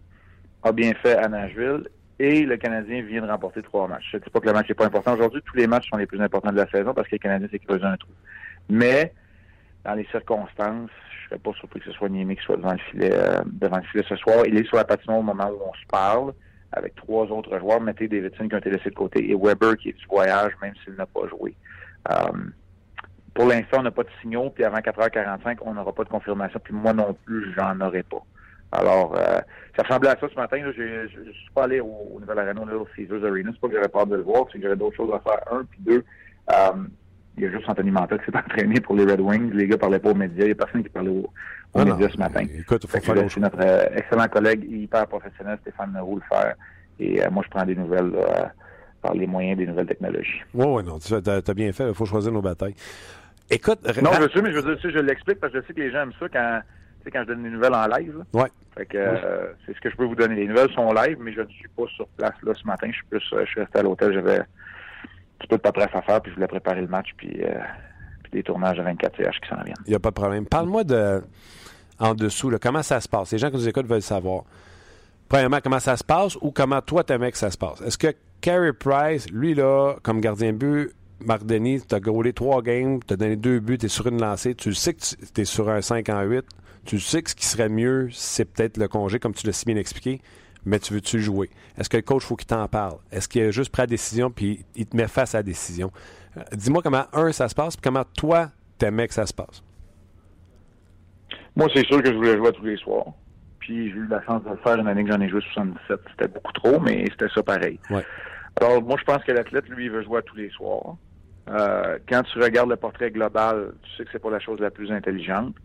a 0.64 0.72
bien 0.72 0.94
fait 0.96 1.16
à 1.18 1.28
Nashville 1.28 1.90
et 2.20 2.46
le 2.46 2.58
Canadien 2.58 3.02
vient 3.02 3.22
de 3.22 3.28
remporter 3.28 3.62
trois 3.62 3.88
matchs. 3.88 4.10
Je 4.12 4.18
ne 4.18 4.22
dis 4.22 4.30
pas 4.30 4.40
que 4.40 4.46
le 4.46 4.54
match 4.54 4.70
n'est 4.70 4.76
pas 4.76 4.86
important. 4.86 5.14
Aujourd'hui, 5.14 5.42
tous 5.44 5.58
les 5.58 5.68
matchs 5.68 5.90
sont 5.90 5.98
les 5.98 6.06
plus 6.06 6.22
importants 6.22 6.52
de 6.52 6.58
la 6.58 6.70
saison 6.70 6.94
parce 6.94 7.08
que 7.08 7.16
le 7.16 7.20
Canadien 7.20 7.48
s'est 7.50 7.60
creusé 7.60 7.84
un 7.84 7.98
trou. 7.98 8.12
Mais 8.70 9.14
dans 9.84 9.96
les 9.96 10.06
circonstances, 10.12 10.92
je 11.10 11.26
ne 11.26 11.30
serais 11.30 11.40
pas 11.40 11.54
surpris 11.58 11.80
que 11.80 11.88
ce 11.88 11.94
soit 11.94 12.10
Niemi 12.10 12.36
qui 12.36 12.44
soit 12.44 12.58
devant 12.58 12.74
le 12.74 12.78
filet 12.78 13.12
euh, 13.12 13.40
devant 13.46 13.78
le 13.78 13.84
filet 13.84 14.04
ce 14.08 14.16
soir. 14.18 14.44
Il 14.46 14.56
est 14.58 14.66
sur 14.66 14.78
la 14.78 14.84
patinoire 14.84 15.20
au 15.20 15.24
moment 15.24 15.50
où 15.50 15.60
on 15.68 15.74
se 15.74 15.86
parle 15.90 16.34
avec 16.74 16.96
trois 16.96 17.26
autres 17.32 17.58
joueurs. 17.58 17.82
Mettez 17.82 18.08
Davidson 18.08 18.48
qui 18.48 18.56
ont 18.56 18.60
été 18.60 18.70
laissés 18.70 18.92
de 18.92 18.96
côté 18.96 19.30
et 19.30 19.36
Weber 19.36 19.76
qui 19.78 19.90
est 19.90 19.98
du 19.98 20.06
voyage 20.06 20.52
même 20.62 20.74
s'il 20.84 20.94
n'a 20.94 21.08
pas 21.08 21.28
joué. 21.28 21.56
Um, 22.10 22.54
pour 23.34 23.48
l'instant, 23.48 23.80
on 23.80 23.84
n'a 23.84 23.92
pas 23.92 24.04
de 24.04 24.10
signaux, 24.22 24.50
puis 24.50 24.64
avant 24.64 24.80
4h45, 24.80 25.60
on 25.62 25.74
n'aura 25.74 25.94
pas 25.94 26.04
de 26.04 26.10
confirmation, 26.10 26.60
puis 26.62 26.74
moi 26.74 26.92
non 26.94 27.16
plus, 27.26 27.54
j'en 27.56 27.80
aurai 27.80 28.04
pas. 28.04 28.22
Alors, 28.72 29.16
euh, 29.16 29.40
ça 29.76 29.84
ressemblait 29.84 30.10
à 30.10 30.18
ça 30.20 30.28
ce 30.30 30.36
matin. 30.36 30.58
Je 30.76 30.82
ne 30.82 31.08
suis 31.08 31.52
pas 31.54 31.64
allé 31.64 31.80
au, 31.80 32.10
au 32.16 32.20
Nouvel 32.20 32.40
Arena, 32.40 32.62
là, 32.66 32.78
au 32.78 32.88
Caesars 32.96 33.24
Arena. 33.24 33.52
C'est 33.54 33.60
pas 33.60 33.68
que 33.68 33.76
j'avais 33.76 33.90
peur 33.90 34.08
de 34.08 34.16
le 34.16 34.22
voir, 34.22 34.46
c'est 34.52 34.58
que 34.58 34.64
j'avais 34.64 34.76
d'autres 34.76 34.96
choses 34.96 35.14
à 35.14 35.20
faire. 35.20 35.42
Un, 35.52 35.64
puis 35.66 35.80
deux, 35.82 36.04
euh, 36.52 36.54
il 37.38 37.44
y 37.44 37.48
a 37.48 37.52
juste 37.52 37.68
Anthony 37.68 37.92
Manta 37.92 38.18
qui 38.18 38.26
s'est 38.26 38.38
entraîné 38.46 38.80
pour 38.80 38.96
les 38.96 39.04
Red 39.04 39.20
Wings. 39.20 39.52
Les 39.54 39.68
gars 39.68 39.78
parlaient 39.78 40.00
pas 40.00 40.12
aux 40.12 40.16
médias. 40.16 40.44
Il 40.44 40.48
n'y 40.48 40.52
a 40.52 40.56
personne 40.56 40.84
qui 40.84 40.90
parlait 40.90 41.10
aux, 41.10 41.30
aux 41.74 41.80
ah 41.80 41.86
médias 41.86 42.08
non. 42.08 42.14
ce 42.14 42.18
matin. 42.18 42.46
Écoute, 42.58 42.86
faut 42.88 43.00
faire 43.00 43.30
C'est 43.30 43.40
notre 43.40 43.62
euh, 43.62 43.86
excellent 43.96 44.28
collègue 44.28 44.66
hyper 44.70 45.08
professionnel, 45.08 45.58
Stéphane 45.62 45.94
Leroux, 45.94 46.16
le 46.16 46.36
faire. 46.36 46.56
Et 47.00 47.20
moi, 47.32 47.44
je 47.44 47.50
prends 47.50 47.66
des 47.66 47.76
nouvelles 47.76 48.14
par 49.02 49.16
les 49.16 49.26
moyens 49.26 49.58
des 49.58 49.66
nouvelles 49.66 49.88
technologies. 49.88 50.44
Oui, 50.54 50.66
oui, 50.68 50.84
non. 50.84 51.00
Tu 51.00 51.14
as, 51.16 51.20
as, 51.28 51.54
bien 51.56 51.72
fait. 51.74 51.88
Il 51.88 51.96
faut 51.96 52.06
choisir 52.06 52.32
nos 52.32 52.44
batailles. 52.44 52.76
Écoute, 53.50 53.80
non, 54.02 54.12
je 54.14 54.30
sais, 54.32 54.42
mais 54.42 54.52
je 54.52 54.60
veux 54.60 54.76
dire, 54.76 54.92
je 54.92 55.00
l'explique 55.00 55.40
parce 55.40 55.52
que 55.52 55.62
je 55.62 55.66
sais 55.66 55.74
que 55.74 55.80
les 55.82 55.92
gens 55.92 56.04
aiment 56.04 56.14
ça 56.20 56.30
quand 56.30 56.62
tu 57.02 57.06
sais, 57.06 57.12
quand 57.12 57.24
je 57.24 57.28
donne 57.28 57.44
des 57.44 57.50
nouvelles 57.50 57.74
en 57.74 57.88
live. 57.88 58.18
Là. 58.18 58.42
Ouais. 58.42 58.50
Fait 58.76 58.86
que 58.86 58.98
euh, 58.98 59.54
c'est 59.66 59.76
ce 59.76 59.82
que 59.82 59.90
je 59.90 59.96
peux 59.96 60.06
vous 60.06 60.16
donner. 60.16 60.36
Les 60.36 60.48
nouvelles 60.48 60.72
sont 60.72 60.94
live, 60.94 61.18
mais 61.20 61.34
je 61.34 61.42
ne 61.42 61.48
suis 61.48 61.68
pas 61.70 61.84
sur 61.96 62.08
place 62.10 62.36
là 62.44 62.54
ce 62.54 62.66
matin. 62.66 62.88
Je 62.90 62.96
suis 62.96 63.06
plus, 63.10 63.24
euh, 63.34 63.44
je 63.46 63.52
suis 63.52 63.60
resté 63.60 63.80
à 63.80 63.84
l'hôtel. 63.84 64.14
J'avais 64.14 64.40
un 64.40 64.46
petit 65.40 65.48
peu 65.50 65.58
de 65.58 65.62
paperasse 65.62 65.94
à 65.94 66.02
faire, 66.02 66.22
puis 66.22 66.32
je 66.32 66.36
voulais 66.36 66.48
préparer 66.48 66.82
le 66.82 66.88
match, 66.88 67.10
puis, 67.18 67.44
euh, 67.44 67.60
puis 68.24 68.32
des 68.32 68.44
tournages 68.44 68.78
de 68.78 68.84
24 68.84 69.18
CH 69.18 69.42
qui 69.42 69.50
s'en 69.50 69.62
viennent. 69.64 69.76
Il 69.86 69.90
n'y 69.90 69.96
a 69.96 70.00
pas 70.00 70.10
de 70.10 70.16
problème. 70.16 70.46
Parle-moi 70.46 70.84
de 70.84 71.22
en 72.00 72.16
dessous, 72.16 72.50
là, 72.50 72.58
comment 72.60 72.82
ça 72.82 73.00
se 73.00 73.08
passe? 73.08 73.32
Les 73.32 73.38
gens 73.38 73.50
qui 73.50 73.58
nous 73.58 73.68
écoutent 73.68 73.86
veulent 73.86 74.02
savoir. 74.02 74.44
Premièrement, 75.30 75.60
comment 75.64 75.80
ça 75.80 75.96
se 75.96 76.04
passe 76.04 76.36
ou 76.42 76.52
comment 76.52 76.82
toi 76.82 77.04
t'aimais 77.04 77.32
que 77.32 77.38
ça 77.38 77.52
se 77.52 77.58
passe? 77.58 77.80
Est-ce 77.82 77.98
que 77.98 78.14
Carey 78.42 78.74
Price, 78.74 79.30
lui 79.30 79.54
là, 79.54 79.96
comme 80.02 80.20
gardien 80.20 80.52
de 80.52 80.58
but, 80.58 80.92
Marc 81.24 81.46
Denis, 81.46 81.82
tu 81.88 81.94
as 81.94 82.00
gaulé 82.00 82.34
trois 82.34 82.62
games, 82.64 83.00
tu 83.08 83.14
as 83.14 83.18
donné 83.18 83.36
deux 83.36 83.60
buts, 83.60 83.78
tu 83.78 83.86
es 83.86 83.90
sur 83.90 84.08
une 84.08 84.20
lancée, 84.20 84.56
tu 84.56 84.74
sais 84.74 84.96
que 84.96 85.00
tu 85.00 85.42
es 85.42 85.46
sur 85.46 85.70
un 85.70 85.82
5 85.82 86.10
en 86.10 86.24
8, 86.24 86.44
tu 86.86 87.00
sais 87.00 87.22
que 87.22 87.30
ce 87.30 87.36
qui 87.36 87.46
serait 87.46 87.70
mieux, 87.70 88.10
c'est 88.12 88.46
peut-être 88.46 88.78
le 88.78 88.88
congé, 88.88 89.20
comme 89.20 89.34
tu 89.34 89.46
l'as 89.46 89.54
si 89.54 89.66
bien 89.66 89.76
expliqué, 89.78 90.22
mais 90.66 90.80
tu 90.80 90.94
veux-tu 90.94 91.20
jouer? 91.20 91.50
Est-ce 91.78 91.90
que 91.90 91.98
le 91.98 92.04
coach, 92.04 92.24
faut 92.24 92.36
qu'il 92.36 92.48
t'en 92.48 92.68
parle? 92.68 92.98
Est-ce 93.12 93.28
qu'il 93.28 93.42
a 93.44 93.52
juste 93.52 93.72
pris 93.72 93.84
la 93.84 93.88
décision 93.88 94.30
puis 94.32 94.66
il 94.76 94.86
te 94.86 94.96
met 94.96 95.08
face 95.08 95.36
à 95.36 95.40
la 95.40 95.44
décision? 95.44 95.92
Euh, 96.38 96.42
Dis-moi 96.54 96.82
comment, 96.82 97.06
un, 97.14 97.32
ça 97.32 97.50
se 97.50 97.56
passe, 97.56 97.76
puis 97.76 97.82
comment 97.84 98.04
toi, 98.18 98.50
t'aimais 98.78 99.08
que 99.08 99.14
ça 99.14 99.26
se 99.26 99.34
passe? 99.34 99.64
Moi, 101.56 101.68
c'est 101.74 101.86
sûr 101.86 102.02
que 102.02 102.10
je 102.12 102.16
voulais 102.16 102.38
jouer 102.38 102.52
tous 102.54 102.66
les 102.66 102.78
soirs. 102.78 103.08
Puis 103.60 103.90
j'ai 103.92 103.96
eu 103.98 104.08
la 104.08 104.24
chance 104.24 104.44
de 104.44 104.50
le 104.50 104.58
faire 104.58 104.78
une 104.78 104.88
année 104.88 105.04
que 105.04 105.12
j'en 105.12 105.22
ai 105.22 105.30
joué 105.30 105.42
77. 105.54 106.00
C'était 106.12 106.28
beaucoup 106.28 106.54
trop, 106.54 106.80
mais 106.80 107.06
c'était 107.12 107.30
ça 107.34 107.44
pareil. 107.44 107.80
Ouais. 107.90 108.04
Alors, 108.60 108.82
moi, 108.82 108.98
je 109.00 109.04
pense 109.04 109.24
que 109.24 109.32
l'athlète, 109.32 109.68
lui, 109.70 109.86
il 109.86 109.92
veut 109.92 110.04
jouer 110.04 110.22
tous 110.24 110.36
les 110.36 110.50
soirs. 110.50 110.96
Euh, 111.50 111.98
quand 112.08 112.24
tu 112.24 112.40
regardes 112.40 112.70
le 112.70 112.76
portrait 112.76 113.12
global, 113.12 113.74
tu 113.84 113.90
sais 113.98 114.06
que 114.06 114.10
c'est 114.12 114.20
pas 114.22 114.30
la 114.32 114.40
chose 114.40 114.60
la 114.60 114.72
plus 114.72 114.92
intelligente. 114.92 115.56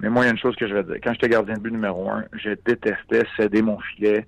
Mais 0.00 0.10
moi, 0.10 0.24
il 0.24 0.26
y 0.26 0.28
a 0.28 0.32
une 0.32 0.38
chose 0.38 0.56
que 0.56 0.68
je 0.68 0.74
vais 0.74 0.84
dire. 0.84 0.96
Quand 1.02 1.12
j'étais 1.12 1.28
gardien 1.28 1.54
de 1.54 1.60
but 1.60 1.72
numéro 1.72 2.10
un, 2.10 2.24
je 2.32 2.50
détestais 2.64 3.24
céder 3.36 3.62
mon 3.62 3.78
filet 3.80 4.26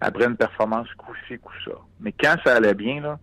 après 0.00 0.26
une 0.26 0.36
performance 0.36 0.88
coup-ci, 0.94 1.38
coup-ça. 1.38 1.76
Mais 2.00 2.12
quand 2.12 2.36
ça 2.44 2.56
allait 2.56 2.74
bien, 2.74 3.00
là, 3.00 3.18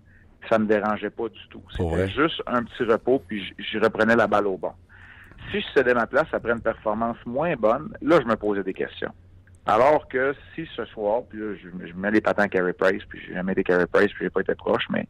ça 0.49 0.59
me 0.59 0.65
dérangeait 0.65 1.09
pas 1.09 1.29
du 1.29 1.39
tout. 1.49 1.63
C'était 1.71 1.83
ouais. 1.83 2.09
juste 2.09 2.41
un 2.47 2.63
petit 2.63 2.83
repos, 2.83 3.23
puis 3.25 3.55
je 3.57 3.79
reprenais 3.79 4.15
la 4.15 4.27
balle 4.27 4.47
au 4.47 4.57
bon. 4.57 4.73
Si 5.51 5.61
je 5.61 5.65
cédais 5.73 5.93
ma 5.93 6.07
place 6.07 6.27
après 6.33 6.51
une 6.51 6.61
performance 6.61 7.17
moins 7.25 7.55
bonne, 7.55 7.95
là, 8.01 8.19
je 8.21 8.27
me 8.27 8.35
posais 8.35 8.63
des 8.63 8.73
questions. 8.73 9.11
Alors 9.65 10.07
que 10.07 10.35
si 10.53 10.67
ce 10.75 10.85
soir, 10.85 11.21
puis 11.29 11.39
là, 11.39 11.55
je, 11.55 11.87
je 11.87 11.93
mets 11.93 12.11
les 12.11 12.21
patins 12.21 12.43
à 12.43 12.47
Carey 12.47 12.73
Price, 12.73 13.03
puis 13.09 13.19
j'ai 13.25 13.33
jamais 13.33 13.53
été 13.53 13.63
Carey 13.63 13.87
Price, 13.91 14.11
puis 14.13 14.25
j'ai 14.25 14.29
pas 14.29 14.41
été 14.41 14.53
proche, 14.53 14.83
mais 14.89 15.07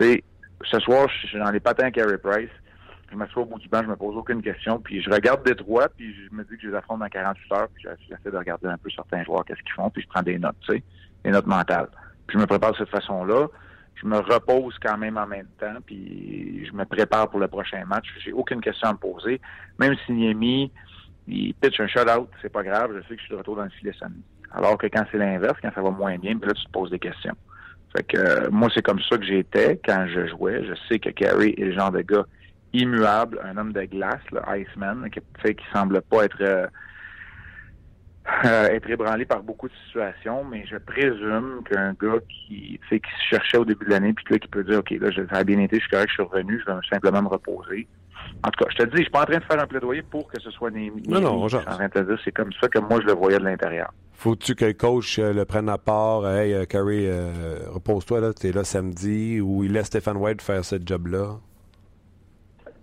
tu 0.00 0.06
sais, 0.06 0.24
ce 0.64 0.78
soir, 0.80 1.08
je 1.08 1.28
suis 1.28 1.38
dans 1.38 1.50
les 1.50 1.60
patins 1.60 1.86
à 1.86 1.90
Carey 1.90 2.18
Price, 2.18 2.50
je 3.12 3.16
m'assois 3.16 3.42
au 3.42 3.46
bout 3.46 3.58
du 3.58 3.68
banc, 3.68 3.82
je 3.82 3.88
me 3.88 3.96
pose 3.96 4.16
aucune 4.16 4.42
question, 4.42 4.80
puis 4.80 5.02
je 5.02 5.10
regarde 5.10 5.44
Détroit, 5.44 5.88
puis 5.96 6.14
je 6.14 6.34
me 6.34 6.42
dis 6.44 6.56
que 6.56 6.62
je 6.62 6.68
les 6.68 6.74
affronte 6.74 7.00
dans 7.00 7.08
48 7.08 7.52
heures, 7.52 7.68
puis 7.74 7.84
j'essaie 8.08 8.30
de 8.30 8.36
regarder 8.36 8.68
un 8.68 8.78
peu 8.78 8.90
certains 8.90 9.22
joueurs, 9.22 9.44
qu'est-ce 9.44 9.62
qu'ils 9.62 9.72
font, 9.72 9.90
puis 9.90 10.02
je 10.02 10.08
prends 10.08 10.22
des 10.22 10.38
notes, 10.38 10.56
tu 10.62 10.72
sais, 10.72 10.82
des 11.24 11.30
notes 11.30 11.46
mentales. 11.46 11.88
Puis 12.26 12.38
je 12.38 12.42
me 12.42 12.46
prépare 12.46 12.72
de 12.72 12.78
cette 12.78 12.88
façon-là. 12.88 13.48
Je 13.96 14.06
me 14.06 14.18
repose 14.18 14.76
quand 14.82 14.96
même 14.96 15.18
en 15.18 15.26
même 15.26 15.46
temps, 15.60 15.76
puis 15.84 16.66
je 16.66 16.72
me 16.72 16.84
prépare 16.84 17.28
pour 17.28 17.38
le 17.38 17.48
prochain 17.48 17.84
match. 17.84 18.06
J'ai 18.24 18.32
aucune 18.32 18.60
question 18.60 18.88
à 18.88 18.92
me 18.94 18.98
poser. 18.98 19.40
Même 19.78 19.94
si 20.06 20.12
Niemi, 20.12 20.72
il 21.28 21.54
pitch 21.54 21.78
un 21.80 21.86
shutout, 21.86 22.28
c'est 22.40 22.52
pas 22.52 22.62
grave, 22.62 22.92
je 22.96 23.02
sais 23.02 23.14
que 23.14 23.20
je 23.20 23.26
suis 23.26 23.32
de 23.32 23.38
retour 23.38 23.56
dans 23.56 23.64
le 23.64 23.70
filet 23.70 23.92
samedi. 23.98 24.22
Alors 24.52 24.78
que 24.78 24.86
quand 24.86 25.04
c'est 25.12 25.18
l'inverse, 25.18 25.58
quand 25.60 25.72
ça 25.74 25.82
va 25.82 25.90
moins 25.90 26.16
bien, 26.18 26.36
puis 26.36 26.48
là, 26.48 26.54
tu 26.54 26.64
te 26.64 26.70
poses 26.70 26.90
des 26.90 26.98
questions. 26.98 27.36
Fait 27.94 28.02
que 28.02 28.16
euh, 28.16 28.50
moi, 28.50 28.70
c'est 28.74 28.82
comme 28.82 29.00
ça 29.00 29.18
que 29.18 29.24
j'étais 29.24 29.78
quand 29.84 30.06
je 30.08 30.26
jouais. 30.28 30.64
Je 30.64 30.72
sais 30.88 30.98
que 30.98 31.10
Carey 31.10 31.54
est 31.58 31.64
le 31.64 31.72
genre 31.72 31.92
de 31.92 32.00
gars 32.00 32.24
immuable, 32.72 33.40
un 33.44 33.56
homme 33.56 33.72
de 33.72 33.84
glace, 33.84 34.22
le 34.30 34.40
Iceman, 34.48 35.08
qui 35.10 35.20
fait 35.40 35.54
qu'il 35.54 35.66
semble 35.72 36.00
pas 36.02 36.24
être 36.24 36.40
euh, 36.40 36.66
euh, 38.44 38.68
être 38.68 38.88
ébranlé 38.88 39.24
par 39.24 39.42
beaucoup 39.42 39.68
de 39.68 39.74
situations, 39.86 40.44
mais 40.44 40.64
je 40.70 40.76
présume 40.76 41.62
qu'un 41.68 41.92
gars 41.94 42.20
qui, 42.28 42.78
qui 42.88 42.98
se 42.98 43.26
cherchait 43.30 43.58
au 43.58 43.64
début 43.64 43.84
de 43.84 43.90
l'année, 43.90 44.12
puis 44.12 44.24
là, 44.30 44.38
qui 44.38 44.48
peut 44.48 44.62
dire, 44.62 44.78
OK, 44.78 44.90
là, 44.90 45.10
ça 45.30 45.38
a 45.38 45.44
bien 45.44 45.58
été, 45.58 45.76
je 45.76 45.82
suis 45.82 45.90
correct, 45.90 46.08
je 46.08 46.14
suis 46.14 46.22
revenu, 46.22 46.60
je 46.60 46.72
vais 46.72 46.78
simplement 46.90 47.22
me 47.22 47.28
reposer. 47.28 47.88
En 48.44 48.50
tout 48.50 48.64
cas, 48.64 48.70
je 48.70 48.84
te 48.84 48.90
dis, 48.90 48.98
je 48.98 49.02
suis 49.02 49.10
pas 49.10 49.22
en 49.22 49.24
train 49.24 49.38
de 49.38 49.44
faire 49.44 49.60
un 49.60 49.66
plaidoyer 49.66 50.02
pour 50.02 50.28
que 50.28 50.40
ce 50.40 50.50
soit 50.50 50.70
Némi. 50.70 51.02
Non, 51.08 51.20
non, 51.20 51.48
je 51.48 51.58
suis 51.58 51.68
en 51.68 51.72
train 51.72 51.88
de 51.88 51.92
te 51.92 51.98
dire, 51.98 52.18
c'est 52.24 52.32
comme 52.32 52.52
ça 52.60 52.68
que 52.68 52.78
moi, 52.78 53.00
je 53.00 53.06
le 53.06 53.12
voyais 53.12 53.38
de 53.38 53.44
l'intérieur. 53.44 53.92
Faut-tu 54.12 54.54
que 54.54 54.66
le 54.66 54.72
coach 54.74 55.18
euh, 55.18 55.32
le 55.32 55.44
prenne 55.44 55.68
à 55.68 55.78
part? 55.78 56.28
Hey, 56.28 56.64
Carrie, 56.68 57.08
euh, 57.08 57.58
repose-toi, 57.70 58.20
là, 58.20 58.32
t'es 58.32 58.52
là 58.52 58.62
samedi, 58.62 59.40
ou 59.40 59.64
il 59.64 59.72
laisse 59.72 59.86
Stéphane 59.86 60.16
White 60.16 60.42
faire 60.42 60.64
ce 60.64 60.76
job-là? 60.80 61.38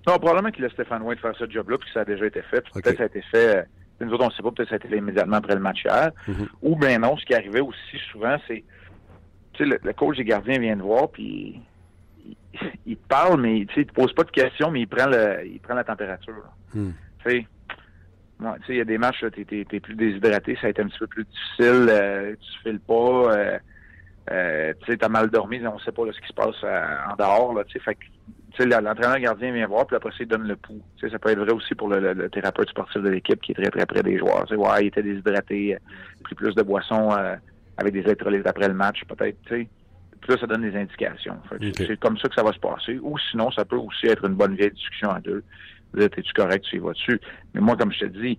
Non, 0.09 0.17
probablement 0.17 0.51
qu'il 0.51 0.63
laisse 0.63 0.73
Stéphane 0.73 1.01
White 1.03 1.19
faire 1.19 1.35
ce 1.35 1.49
job-là, 1.49 1.77
puis 1.77 1.87
que 1.87 1.93
ça 1.93 2.01
a 2.01 2.05
déjà 2.05 2.25
été 2.25 2.41
fait. 2.41 2.61
Puis 2.61 2.73
peut-être 2.73 2.91
que 2.91 2.97
ça 2.97 3.03
a 3.03 3.07
été 3.07 3.21
fait 3.31 3.67
nous 4.05 4.13
autres, 4.13 4.23
on 4.23 4.27
ne 4.27 4.33
sait 4.33 4.43
pas, 4.43 4.51
peut-être 4.51 4.69
ça 4.69 4.75
a 4.75 4.77
été 4.77 4.95
immédiatement 4.95 5.37
après 5.37 5.55
le 5.55 5.61
match 5.61 5.83
hier. 5.83 6.11
Mhm. 6.27 6.47
Ou 6.61 6.75
bien 6.75 6.99
non, 6.99 7.17
ce 7.17 7.25
qui 7.25 7.33
arrivait 7.33 7.61
aussi 7.61 7.97
souvent, 8.11 8.37
c'est, 8.47 8.63
tu 9.53 9.63
sais, 9.63 9.69
le, 9.69 9.79
le, 9.83 9.93
coach 9.93 10.17
des 10.17 10.23
gardiens 10.23 10.59
vient 10.59 10.77
te 10.77 10.81
voir, 10.81 11.09
puis 11.09 11.61
il, 12.25 12.37
il, 12.85 12.97
te 12.97 13.07
parle, 13.07 13.41
mais 13.41 13.59
il 13.59 13.67
te 13.67 13.93
pose 13.93 14.13
pas 14.13 14.23
de 14.23 14.31
questions, 14.31 14.71
mais 14.71 14.81
il 14.81 14.87
prend 14.87 15.07
le, 15.07 15.45
il 15.45 15.59
prend 15.59 15.73
la 15.73 15.83
température. 15.83 16.33
Mm. 16.73 16.91
Tu 17.23 17.29
sais, 17.29 17.47
ouais, 18.39 18.49
il 18.69 18.75
y 18.75 18.81
a 18.81 18.85
des 18.85 18.97
matchs, 18.97 19.23
tu 19.33 19.65
es, 19.71 19.79
plus 19.79 19.95
déshydraté, 19.95 20.57
ça 20.61 20.67
a 20.67 20.69
été 20.69 20.81
un 20.81 20.87
petit 20.87 20.99
peu 20.99 21.07
plus 21.07 21.25
difficile, 21.25 21.87
euh, 21.89 22.35
tu 22.39 22.61
files 22.63 22.79
pas, 22.79 22.93
euh, 22.93 23.59
euh, 24.31 24.73
tu 24.81 24.93
sais, 24.93 25.03
as 25.03 25.09
mal 25.09 25.29
dormi, 25.29 25.65
on 25.67 25.79
sait 25.79 25.91
pas 25.91 26.05
là, 26.05 26.13
ce 26.13 26.21
qui 26.21 26.27
se 26.27 26.33
passe 26.33 26.55
euh, 26.63 26.95
en 27.11 27.15
dehors, 27.15 27.53
là, 27.53 27.63
tu 27.65 27.73
sais, 27.73 27.79
fait 27.79 27.95
que 27.95 28.05
l'entraîneur 28.57 29.19
gardien 29.19 29.51
vient 29.51 29.67
voir, 29.67 29.85
puis 29.85 29.95
après, 29.95 30.11
il 30.19 30.27
donne 30.27 30.47
le 30.47 30.55
pouls. 30.55 30.81
ça 30.99 31.19
peut 31.19 31.29
être 31.29 31.39
vrai 31.39 31.51
aussi 31.51 31.75
pour 31.75 31.89
le, 31.89 31.99
le, 31.99 32.13
le 32.13 32.29
thérapeute 32.29 32.69
sportif 32.69 33.01
de 33.01 33.09
l'équipe 33.09 33.41
qui 33.41 33.51
est 33.51 33.55
très, 33.55 33.69
très 33.69 33.85
près 33.85 34.03
des 34.03 34.17
joueurs. 34.17 34.45
T'sais, 34.45 34.55
ouais, 34.55 34.83
il 34.83 34.87
était 34.87 35.03
déshydraté, 35.03 35.75
euh, 35.75 35.79
pris 36.23 36.35
plus 36.35 36.55
de 36.55 36.63
boissons 36.63 37.11
euh, 37.11 37.35
avec 37.77 37.93
des 37.93 37.99
électrolytes 37.99 38.47
après 38.47 38.67
le 38.67 38.73
match, 38.73 39.03
peut-être. 39.05 39.37
Puis 39.47 39.67
là, 40.27 40.37
ça 40.39 40.47
donne 40.47 40.61
des 40.61 40.75
indications. 40.75 41.37
Okay. 41.51 41.71
C'est 41.75 41.99
comme 41.99 42.17
ça 42.17 42.27
que 42.27 42.35
ça 42.35 42.43
va 42.43 42.51
se 42.51 42.59
passer. 42.59 42.99
Ou 43.01 43.17
sinon, 43.31 43.51
ça 43.51 43.63
peut 43.65 43.77
aussi 43.77 44.07
être 44.07 44.25
une 44.25 44.35
bonne 44.35 44.55
vieille 44.55 44.71
discussion 44.71 45.11
à 45.11 45.19
deux. 45.19 45.43
Es-tu 45.97 46.33
correct, 46.33 46.65
tu 46.69 46.75
y 46.75 46.79
vas 46.79 46.91
dessus? 46.91 47.19
Mais 47.53 47.61
moi, 47.61 47.75
comme 47.77 47.91
je 47.91 47.99
te 47.99 48.05
dis, 48.05 48.37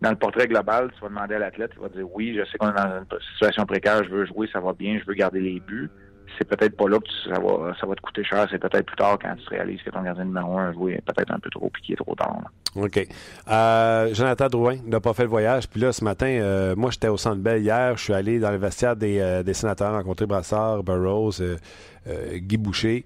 dans 0.00 0.10
le 0.10 0.16
portrait 0.16 0.48
global, 0.48 0.90
tu 0.94 1.00
vas 1.00 1.08
demander 1.08 1.34
à 1.34 1.38
l'athlète, 1.38 1.72
il 1.76 1.82
va 1.82 1.88
dire 1.88 2.06
oui, 2.14 2.34
je 2.36 2.44
sais 2.50 2.56
qu'on 2.58 2.70
est 2.70 2.74
dans 2.74 2.98
une 2.98 3.20
situation 3.32 3.66
précaire, 3.66 4.02
je 4.02 4.10
veux 4.10 4.26
jouer, 4.26 4.48
ça 4.52 4.60
va 4.60 4.72
bien, 4.72 4.98
je 4.98 5.04
veux 5.04 5.14
garder 5.14 5.40
les 5.40 5.60
buts 5.60 5.90
c'est 6.38 6.46
peut-être 6.46 6.76
pas 6.76 6.88
là 6.88 6.98
que 6.98 7.08
ça 7.28 7.86
va, 7.86 7.94
te 7.94 8.00
coûter 8.00 8.24
cher. 8.24 8.46
C'est 8.50 8.58
peut-être 8.58 8.86
plus 8.86 8.96
tard 8.96 9.18
quand 9.20 9.34
tu 9.36 9.48
réalises 9.48 9.82
que 9.82 9.90
ton 9.90 10.02
gardien 10.02 10.24
numéro 10.24 10.58
un 10.58 10.70
a 10.70 10.72
peut-être 10.72 11.32
un 11.32 11.38
peu 11.38 11.50
trop 11.50 11.70
puis 11.70 11.82
qu'il 11.82 11.92
est 11.94 11.96
trop 11.96 12.14
tard. 12.14 12.40
OK. 12.76 13.08
Euh, 13.50 14.14
Jonathan 14.14 14.48
Drouin 14.48 14.76
n'a 14.86 15.00
pas 15.00 15.12
fait 15.12 15.24
le 15.24 15.28
voyage. 15.28 15.68
Puis 15.68 15.80
là, 15.80 15.92
ce 15.92 16.04
matin, 16.04 16.26
euh, 16.26 16.74
moi, 16.76 16.90
j'étais 16.90 17.08
au 17.08 17.16
Centre 17.16 17.40
Bell 17.40 17.62
hier. 17.62 17.96
Je 17.96 18.04
suis 18.04 18.14
allé 18.14 18.38
dans 18.38 18.50
le 18.50 18.58
vestiaire 18.58 18.96
des, 18.96 19.18
euh, 19.20 19.42
des 19.42 19.54
sénateurs 19.54 19.92
rencontrer 19.92 20.26
Brassard, 20.26 20.82
Burroughs, 20.82 21.42
Guy 22.34 22.56
Boucher. 22.56 23.04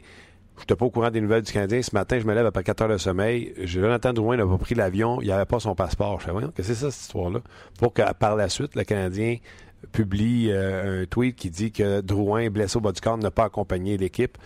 Je 0.57 0.63
n'étais 0.63 0.77
pas 0.77 0.85
au 0.85 0.91
courant 0.91 1.11
des 1.11 1.21
nouvelles 1.21 1.43
du 1.43 1.53
Canadien. 1.53 1.83
Ce 1.83 1.95
matin, 1.95 2.19
je 2.21 2.27
me 2.27 2.35
lève 2.35 2.47
après 2.47 2.63
4 2.63 2.83
heures 2.83 2.89
de 2.89 2.97
sommeil. 2.97 3.55
Jonathan 3.65 4.13
Drouin 4.13 4.37
n'a 4.37 4.47
pas 4.47 4.59
pris 4.59 4.75
l'avion. 4.77 5.21
Il 5.21 5.29
n'avait 5.29 5.47
pas 5.47 5.59
son 5.59 5.75
passeport. 5.75 6.21
Je 6.21 6.27
fais, 6.27 6.33
qu'est-ce 6.33 6.53
que 6.57 6.63
c'est 6.63 6.75
ça, 6.75 6.91
cette 6.91 7.03
histoire-là? 7.03 7.41
Pour 7.79 7.93
que 7.93 8.03
par 8.15 8.37
la 8.37 8.49
suite, 8.49 8.77
le 8.77 8.85
Canadien 8.85 9.39
publie 9.93 10.51
euh, 10.51 11.03
un 11.03 11.07
tweet 11.07 11.37
qui 11.37 11.51
dit 11.51 11.73
que 11.73 12.01
Drouin, 12.01 12.51
blessé 12.51 12.77
au 12.77 12.81
bas 12.81 12.93
du 12.93 13.01
corps, 13.01 13.19
n'a 13.19 13.31
pas 13.31 13.45
accompagné 13.45 13.97
l'équipe. 13.97 14.39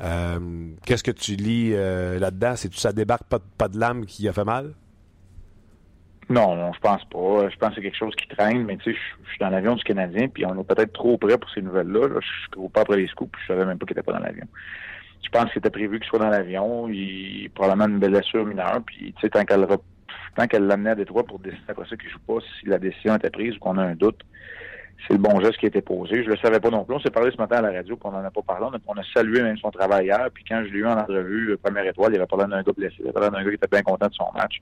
Euh, 0.00 0.38
Qu'est-ce 0.84 1.04
que 1.04 1.10
tu 1.10 1.36
lis 1.36 1.72
euh, 1.74 2.18
là-dedans? 2.18 2.56
C'est-tu 2.56 2.78
ça 2.78 2.92
débarque 2.92 3.24
pas, 3.24 3.68
de 3.68 3.78
l'âme 3.78 4.06
qui 4.06 4.28
a 4.28 4.32
fait 4.32 4.44
mal? 4.44 4.74
Non, 6.28 6.72
je 6.72 6.80
pense 6.80 7.04
pas. 7.04 7.48
Je 7.48 7.56
pense 7.56 7.70
que 7.70 7.74
c'est 7.76 7.82
quelque 7.82 7.96
chose 7.96 8.14
qui 8.16 8.26
traîne, 8.26 8.64
mais 8.64 8.76
tu 8.78 8.92
sais, 8.92 8.98
je 9.24 9.30
suis 9.30 9.38
dans 9.38 9.48
l'avion 9.48 9.76
du 9.76 9.84
Canadien, 9.84 10.28
puis 10.28 10.44
on 10.44 10.60
est 10.60 10.64
peut-être 10.64 10.92
trop 10.92 11.16
près 11.16 11.38
pour 11.38 11.48
ces 11.50 11.62
nouvelles-là. 11.62 12.08
Là. 12.08 12.20
Je 12.20 12.50
cours 12.50 12.70
pas 12.70 12.80
après 12.80 12.96
les 12.96 13.06
scoops, 13.06 13.30
puis 13.30 13.42
je 13.42 13.52
savais 13.52 13.64
même 13.64 13.78
pas 13.78 13.86
qu'il 13.86 13.96
était 13.96 14.02
pas 14.02 14.12
dans 14.12 14.24
l'avion. 14.24 14.46
Je 15.24 15.30
pense 15.30 15.44
que 15.44 15.50
c'était 15.54 15.70
prévu 15.70 16.00
qu'il 16.00 16.08
soit 16.08 16.18
dans 16.18 16.28
l'avion. 16.28 16.88
Il 16.88 17.48
probablement 17.54 17.86
une 17.86 18.00
blessure 18.00 18.44
mineure, 18.44 18.80
puis 18.84 19.12
tu 19.12 19.20
sais, 19.20 19.30
tant 19.30 19.44
qu'elle 19.44 19.66
tant 20.36 20.46
qu'elle 20.46 20.66
l'amenait 20.66 20.90
à 20.90 20.94
Détroit 20.94 21.24
pour 21.24 21.38
décider 21.38 21.62
après 21.68 21.88
ça 21.88 21.96
qu'il 21.96 22.10
joue 22.10 22.18
pas, 22.26 22.38
si 22.60 22.66
la 22.66 22.78
décision 22.78 23.16
était 23.16 23.30
prise 23.30 23.56
ou 23.56 23.58
qu'on 23.58 23.78
a 23.78 23.82
un 23.82 23.94
doute, 23.94 24.20
c'est 25.06 25.14
le 25.14 25.18
bon 25.18 25.40
geste 25.40 25.58
qui 25.58 25.66
a 25.66 25.68
été 25.68 25.82
posé. 25.82 26.24
Je 26.24 26.30
le 26.30 26.36
savais 26.36 26.58
pas 26.58 26.70
non 26.70 26.84
plus. 26.84 26.94
On 26.94 27.00
s'est 27.00 27.10
parlé 27.10 27.30
ce 27.30 27.36
matin 27.36 27.56
à 27.56 27.62
la 27.62 27.72
radio, 27.72 27.96
puis 27.96 28.08
on 28.08 28.12
n'en 28.12 28.24
a 28.24 28.30
pas 28.30 28.42
parlé. 28.42 28.66
On 28.86 28.94
a, 28.94 29.02
salué 29.14 29.42
même 29.42 29.56
son 29.58 29.70
travail 29.70 30.06
hier. 30.06 30.28
Puis 30.32 30.44
quand 30.48 30.62
je 30.66 30.72
l'ai 30.72 30.78
eu 30.80 30.86
en 30.86 30.98
entrevue, 30.98 31.52
euh, 31.52 31.56
première 31.62 31.86
étoile, 31.86 32.12
il 32.12 32.16
avait 32.16 32.26
parlé 32.26 32.46
d'un 32.46 32.62
gars 32.62 32.72
blessé. 32.76 32.96
Il 32.98 33.04
avait 33.04 33.12
parlé 33.12 33.30
d'un 33.30 33.42
gars 33.44 33.50
qui 33.50 33.54
était 33.54 33.68
bien 33.70 33.82
content 33.82 34.08
de 34.08 34.14
son 34.14 34.32
match. 34.34 34.60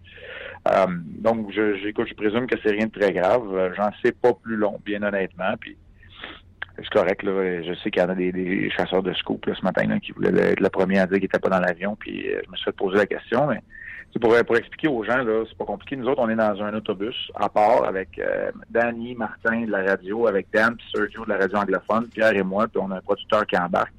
Euh, 0.68 0.86
donc, 1.20 1.50
je, 1.52 1.76
j'écoute, 1.76 2.08
je 2.08 2.14
présume 2.14 2.46
que 2.46 2.56
c'est 2.62 2.72
rien 2.72 2.86
de 2.86 2.98
très 2.98 3.12
grave. 3.12 3.42
Euh, 3.54 3.70
j'en 3.76 3.90
sais 4.04 4.12
pas 4.12 4.32
plus 4.34 4.56
long, 4.56 4.80
bien 4.84 5.02
honnêtement. 5.02 5.54
Puis 5.58 5.76
c'est 6.76 6.90
correct. 6.90 7.22
Là. 7.22 7.62
Je 7.62 7.74
sais 7.82 7.90
qu'il 7.90 8.02
y 8.02 8.04
en 8.04 8.10
a 8.10 8.14
des, 8.14 8.70
chasseurs 8.76 9.02
de 9.02 9.14
scoop 9.14 9.46
là, 9.46 9.54
ce 9.54 9.62
matin 9.62 9.86
là, 9.86 9.98
qui 9.98 10.12
voulaient 10.12 10.52
être 10.52 10.60
le 10.60 10.68
premier 10.68 10.98
à 10.98 11.06
dire 11.06 11.16
qu'il 11.16 11.26
était 11.26 11.38
pas 11.38 11.48
dans 11.48 11.60
l'avion. 11.60 11.96
Puis 11.98 12.22
je 12.22 12.50
me 12.50 12.56
suis 12.56 12.64
fait 12.64 12.72
poser 12.72 12.98
la 12.98 13.06
question, 13.06 13.46
mais 13.46 13.60
pour, 14.20 14.34
pour 14.44 14.56
expliquer 14.56 14.88
aux 14.88 15.04
gens, 15.04 15.22
là, 15.22 15.44
c'est 15.48 15.58
pas 15.58 15.64
compliqué. 15.64 15.96
Nous 15.96 16.06
autres, 16.06 16.22
on 16.22 16.28
est 16.28 16.36
dans 16.36 16.62
un 16.62 16.74
autobus 16.74 17.30
à 17.34 17.48
part 17.48 17.84
avec 17.84 18.18
euh, 18.18 18.50
Danny, 18.70 19.14
Martin 19.14 19.62
de 19.62 19.70
la 19.70 19.82
radio, 19.82 20.26
avec 20.26 20.48
Dan, 20.52 20.76
puis 20.76 20.86
Sergio 20.94 21.24
de 21.24 21.30
la 21.30 21.38
radio 21.38 21.58
anglophone, 21.58 22.08
Pierre 22.08 22.36
et 22.36 22.42
moi, 22.42 22.68
puis 22.68 22.80
on 22.82 22.90
a 22.90 22.96
un 22.96 23.00
producteur 23.00 23.46
qui 23.46 23.56
embarque 23.56 23.94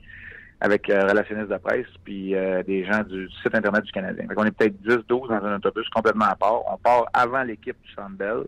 avec 0.61 0.89
euh, 0.89 1.03
relationniste 1.07 1.49
de 1.49 1.57
presse, 1.57 1.87
puis 2.03 2.35
euh, 2.35 2.63
des 2.63 2.85
gens 2.85 3.03
du 3.03 3.29
site 3.41 3.53
Internet 3.53 3.83
du 3.83 3.91
Canadien. 3.91 4.25
Fait 4.27 4.33
on 4.37 4.45
est 4.45 4.51
peut-être 4.51 4.81
10-12 4.83 5.27
dans 5.27 5.45
un 5.45 5.55
autobus 5.57 5.87
complètement 5.89 6.25
à 6.25 6.35
part. 6.35 6.61
On 6.71 6.77
part 6.77 7.05
avant 7.13 7.43
l'équipe 7.43 7.77
du 7.83 7.91
Sandbell. 7.93 8.45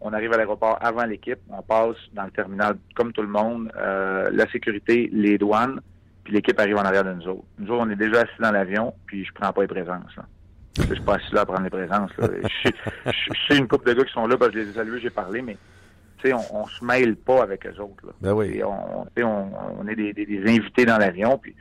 On 0.00 0.12
arrive 0.12 0.32
à 0.32 0.36
l'aéroport 0.36 0.78
avant 0.80 1.04
l'équipe. 1.04 1.38
On 1.50 1.62
passe 1.62 1.96
dans 2.14 2.24
le 2.24 2.30
terminal 2.30 2.76
comme 2.96 3.12
tout 3.12 3.22
le 3.22 3.28
monde. 3.28 3.70
Euh, 3.76 4.30
la 4.32 4.50
sécurité, 4.50 5.08
les 5.12 5.38
douanes, 5.38 5.80
puis 6.24 6.32
l'équipe 6.32 6.58
arrive 6.58 6.76
en 6.76 6.84
arrière 6.84 7.04
de 7.04 7.12
nous 7.12 7.28
autres. 7.28 7.44
Nous 7.58 7.70
autres, 7.70 7.84
on 7.86 7.90
est 7.90 7.96
déjà 7.96 8.22
assis 8.22 8.40
dans 8.40 8.50
l'avion, 8.50 8.94
puis 9.06 9.24
je 9.24 9.32
prends 9.32 9.52
pas 9.52 9.62
les 9.62 9.68
présences. 9.68 10.16
Là. 10.16 10.24
Je 10.76 10.94
suis 10.94 11.02
pas 11.02 11.16
assis 11.16 11.34
là 11.34 11.42
à 11.42 11.46
prendre 11.46 11.64
les 11.64 11.70
présences. 11.70 12.16
Là. 12.16 12.28
je, 13.06 13.10
sais 13.48 13.58
une 13.58 13.68
couple 13.68 13.88
de 13.88 13.94
gars 13.94 14.04
qui 14.04 14.12
sont 14.12 14.26
là, 14.26 14.36
parce 14.36 14.50
que 14.50 14.58
je 14.58 14.64
les 14.64 14.70
ai 14.70 14.74
salués, 14.74 15.00
j'ai 15.00 15.10
parlé, 15.10 15.42
mais 15.42 15.56
on, 16.24 16.56
on 16.56 16.66
se 16.66 16.84
mêle 16.84 17.16
pas 17.16 17.42
avec 17.42 17.66
eux 17.66 17.80
autres. 17.80 18.06
Là. 18.06 18.12
Ben 18.20 18.32
oui. 18.32 18.62
on, 18.64 19.06
on, 19.22 19.50
on, 19.80 19.88
est 19.88 19.96
des, 19.96 20.12
des, 20.12 20.24
des 20.24 20.40
invités 20.50 20.86
dans 20.86 20.98
l'avion, 20.98 21.36
puis 21.36 21.54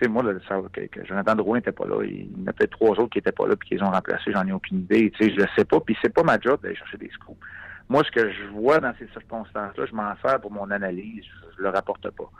sais, 0.00 0.08
moi, 0.08 0.22
là, 0.22 0.32
ça, 0.48 0.60
que, 0.72 0.80
que 0.86 1.04
Jonathan 1.04 1.34
Drouin 1.34 1.58
n'était 1.58 1.72
pas 1.72 1.86
là. 1.86 2.02
Il 2.04 2.22
y 2.22 2.44
en 2.44 2.46
a 2.46 2.52
peut-être 2.52 2.70
trois 2.70 2.98
autres 2.98 3.10
qui 3.10 3.18
n'étaient 3.18 3.32
pas 3.32 3.46
là 3.46 3.56
puis 3.56 3.68
qu'ils 3.68 3.82
ont 3.82 3.90
remplacé, 3.90 4.32
j'en 4.32 4.46
ai 4.46 4.52
aucune 4.52 4.78
idée. 4.78 5.10
Tu 5.10 5.24
sais, 5.24 5.34
je 5.34 5.40
le 5.40 5.46
sais 5.56 5.64
pas, 5.64 5.80
puis 5.80 5.96
c'est 6.02 6.12
pas 6.12 6.22
ma 6.22 6.38
job 6.38 6.60
d'aller 6.62 6.76
chercher 6.76 6.98
des 6.98 7.10
scoops. 7.10 7.38
Moi, 7.88 8.04
ce 8.04 8.10
que 8.10 8.30
je 8.30 8.44
vois 8.52 8.78
dans 8.80 8.92
ces 8.98 9.06
circonstances-là, 9.08 9.86
je 9.86 9.94
m'en 9.94 10.14
sers 10.22 10.40
pour 10.40 10.52
mon 10.52 10.70
analyse, 10.70 11.24
je 11.56 11.62
le 11.62 11.70
rapporte 11.70 12.08
pas. 12.10 12.30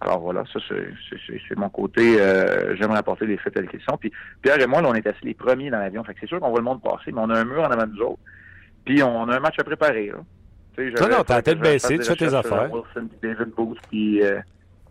Alors 0.00 0.20
voilà, 0.20 0.44
ça 0.52 0.60
c'est 0.68 1.56
mon 1.56 1.70
côté. 1.70 2.20
Euh, 2.20 2.76
J'aimerais 2.76 2.98
apporter 2.98 3.26
les 3.26 3.38
faits 3.38 3.54
tels 3.54 3.68
qu'ils 3.68 3.80
sont. 3.80 3.96
Puis 3.96 4.12
Pierre 4.42 4.60
et 4.60 4.66
moi, 4.66 4.82
là, 4.82 4.88
on 4.90 4.94
est 4.94 5.06
assis 5.06 5.24
les 5.24 5.34
premiers 5.34 5.70
dans 5.70 5.78
l'avion. 5.78 6.04
Fait 6.04 6.12
que 6.12 6.20
c'est 6.20 6.26
sûr 6.26 6.38
qu'on 6.38 6.50
voit 6.50 6.58
le 6.58 6.64
monde 6.64 6.82
passer, 6.82 7.12
mais 7.12 7.20
on 7.20 7.30
a 7.30 7.38
un 7.38 7.44
mur 7.44 7.62
en 7.62 7.70
avant 7.70 7.86
de 7.86 7.92
nous 7.92 8.02
autres. 8.02 8.20
Puis 8.84 9.02
on 9.02 9.28
a 9.28 9.36
un 9.36 9.40
match 9.40 9.58
à 9.58 9.64
préparer. 9.64 10.08
Là. 10.08 10.18
Non, 10.78 11.08
non, 11.08 11.22
t'as 11.24 11.36
la 11.36 11.42
tête 11.42 11.58
baissée, 11.58 11.98
tu 11.98 12.04
fais 12.04 12.16
tes 12.16 12.34
affaires. 12.34 12.70
Wilson, 12.70 13.08
David 13.22 13.54
Booth, 13.56 13.78
puis 13.88 14.22
euh, 14.22 14.40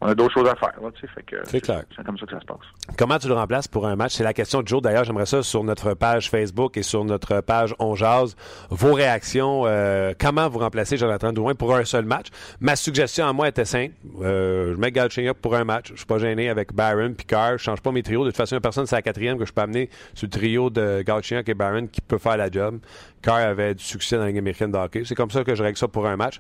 on 0.06 0.10
a 0.12 0.16
d'autres 0.16 0.34
choses 0.34 0.48
à 0.48 0.56
faire. 0.56 0.74
Là, 0.82 0.90
tu 0.94 1.02
sais, 1.02 1.08
fait 1.08 1.24
que 1.24 1.38
C'est 1.46 1.62
clair. 1.62 1.84
C'est 1.96 2.06
comme 2.06 2.18
ça 2.18 2.26
que 2.26 2.32
ça 2.32 2.40
se 2.40 2.46
passe. 2.46 2.58
Comment 2.98 3.18
tu 3.18 3.28
le 3.28 3.34
remplaces 3.34 3.68
pour 3.68 3.88
un 3.88 3.96
match? 3.96 4.14
C'est 4.14 4.24
la 4.24 4.34
question 4.34 4.62
de 4.62 4.68
Joe. 4.68 4.82
D'ailleurs, 4.82 5.04
j'aimerais 5.04 5.26
ça 5.26 5.44
sur 5.44 5.64
notre 5.64 5.94
page 5.94 6.30
Facebook 6.30 6.78
et 6.78 6.84
sur 6.84 7.04
notre 7.06 7.42
page 7.42 7.74
On 7.80 7.96
Jazz. 7.96 8.36
Vos 8.70 8.94
réactions, 8.94 9.64
euh, 9.66 10.14
comment 10.20 10.48
vous 10.50 10.60
remplacez 10.60 10.98
Jonathan 10.98 11.34
Drouin 11.34 11.56
pour 11.56 11.76
un 11.76 11.86
seul 11.86 12.06
match? 12.06 12.28
Ma 12.60 12.76
suggestion 12.76 13.28
à 13.28 13.34
moi 13.34 13.48
était 13.48 13.66
simple. 13.66 13.94
Euh, 14.22 14.74
je 14.74 14.80
mets 14.80 14.92
Galchenyuk 14.92 15.38
pour 15.38 15.56
un 15.56 15.64
match. 15.64 15.92
Je 15.92 15.98
suis 15.98 16.06
pas 16.06 16.20
gêné 16.20 16.50
avec 16.50 16.74
Barron 16.74 17.14
puis 17.14 17.26
Carr. 17.26 17.58
Je 17.58 17.64
change 17.64 17.82
pas 17.82 17.92
mes 17.92 18.04
trios. 18.04 18.24
De 18.24 18.30
toute 18.30 18.38
façon, 18.38 18.56
il 18.56 18.58
a 18.58 18.62
personne, 18.62 18.86
c'est 18.86 18.96
la 18.96 19.02
quatrième 19.02 19.38
que 19.38 19.46
je 19.46 19.54
peux 19.54 19.62
amener 19.62 19.90
sur 20.14 20.28
le 20.28 20.32
trio 20.32 20.70
de 20.70 21.02
Galchenyuk 21.02 21.50
et 21.50 21.54
Barron 21.54 21.88
qui 21.88 22.02
peut 22.02 22.18
faire 22.18 22.38
la 22.38 22.50
job. 22.52 22.80
Carr 23.22 23.38
avait 23.38 23.74
du 23.74 23.84
succès 23.84 24.18
dans 24.18 24.24
la 24.24 24.28
Ligue 24.30 24.38
américaine 24.38 24.72
de 24.72 24.78
hockey. 24.78 25.04
C'est 25.06 25.16
comme 25.16 25.32
ça 25.32 25.44
que 25.44 25.56
je 25.56 25.64
règle 25.64 25.78
ça 25.78 25.88
pour 25.88 26.06
un 26.06 26.16
match. 26.16 26.40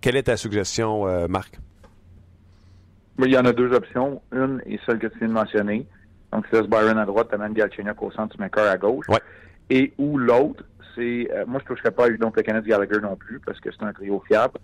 Quelle 0.00 0.16
est 0.16 0.24
ta 0.24 0.36
suggestion, 0.36 1.06
euh, 1.06 1.26
Marc? 1.28 1.58
Il 3.18 3.32
y 3.32 3.38
en 3.38 3.46
a 3.46 3.52
deux 3.52 3.72
options. 3.72 4.20
Une 4.32 4.62
est 4.66 4.78
celle 4.84 4.98
que 4.98 5.06
tu 5.06 5.18
viens 5.18 5.28
de 5.28 5.32
mentionner. 5.32 5.86
Donc, 6.32 6.46
tu 6.48 6.56
laisses 6.56 6.66
Byron 6.66 6.98
à 6.98 7.06
droite, 7.06 7.28
tu 7.30 7.34
amènes 7.34 7.54
Galchenyuk 7.54 8.02
au 8.02 8.10
centre, 8.10 8.36
tu 8.36 8.42
mets 8.42 8.50
Carr 8.50 8.70
à 8.70 8.76
gauche. 8.76 9.08
Ouais. 9.08 9.20
Et 9.70 9.94
ou 9.96 10.18
l'autre, 10.18 10.64
c'est... 10.94 11.28
euh, 11.32 11.44
moi, 11.46 11.60
je 11.60 11.70
ne 11.70 11.74
toucherais 11.74 11.92
pas 11.92 12.06
à 12.06 12.08
Udon 12.08 12.30
Kenneth 12.30 12.64
Gallagher 12.64 13.00
non 13.00 13.16
plus, 13.16 13.40
parce 13.40 13.58
que 13.60 13.70
c'est 13.70 13.84
un 13.84 13.92
trio 13.92 14.22
fiable. 14.26 14.58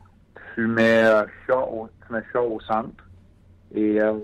Tu 0.54 0.66
mets, 0.66 1.04
euh, 1.04 1.24
Shaw, 1.46 1.60
au, 1.60 1.88
tu 2.06 2.12
mets 2.12 2.22
Shaw 2.32 2.56
au 2.56 2.60
centre. 2.60 3.04
Et 3.74 4.02
euh, 4.02 4.18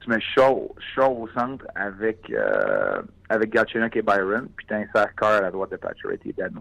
tu 0.00 0.10
mets 0.10 0.20
Shaw, 0.20 0.74
Shaw 0.94 1.22
au 1.22 1.28
centre 1.28 1.66
avec, 1.74 2.30
euh, 2.30 3.00
avec 3.30 3.50
Galchenyuk 3.50 3.96
et 3.96 4.02
Byron, 4.02 4.48
puis 4.54 4.66
tu 4.66 4.74
insères 4.74 5.14
Carr 5.14 5.34
à 5.34 5.40
la 5.40 5.50
droite 5.50 5.70
de 5.70 5.76
Pacioretty 5.76 6.30
et 6.30 6.34
Dano. 6.34 6.60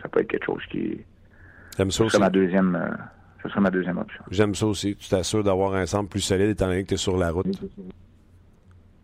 Ça 0.00 0.08
peut 0.08 0.20
être 0.20 0.28
quelque 0.28 0.46
chose 0.46 0.62
qui... 0.70 1.04
J'aime 1.76 1.90
ça 1.90 2.04
aussi. 2.04 2.20
ma 2.20 2.30
deuxième... 2.30 2.96
ce 3.42 3.48
serait 3.48 3.60
ma 3.60 3.70
deuxième 3.70 3.98
option. 3.98 4.22
J'aime 4.30 4.54
ça 4.54 4.66
aussi. 4.66 4.96
Tu 4.96 5.08
t'assures 5.08 5.42
d'avoir 5.44 5.74
un 5.74 5.86
centre 5.86 6.08
plus 6.08 6.20
solide 6.20 6.50
étant 6.50 6.66
donné 6.66 6.82
que 6.82 6.88
tu 6.88 6.94
es 6.94 6.98
sur 6.98 7.16
la 7.16 7.30
route. 7.30 7.46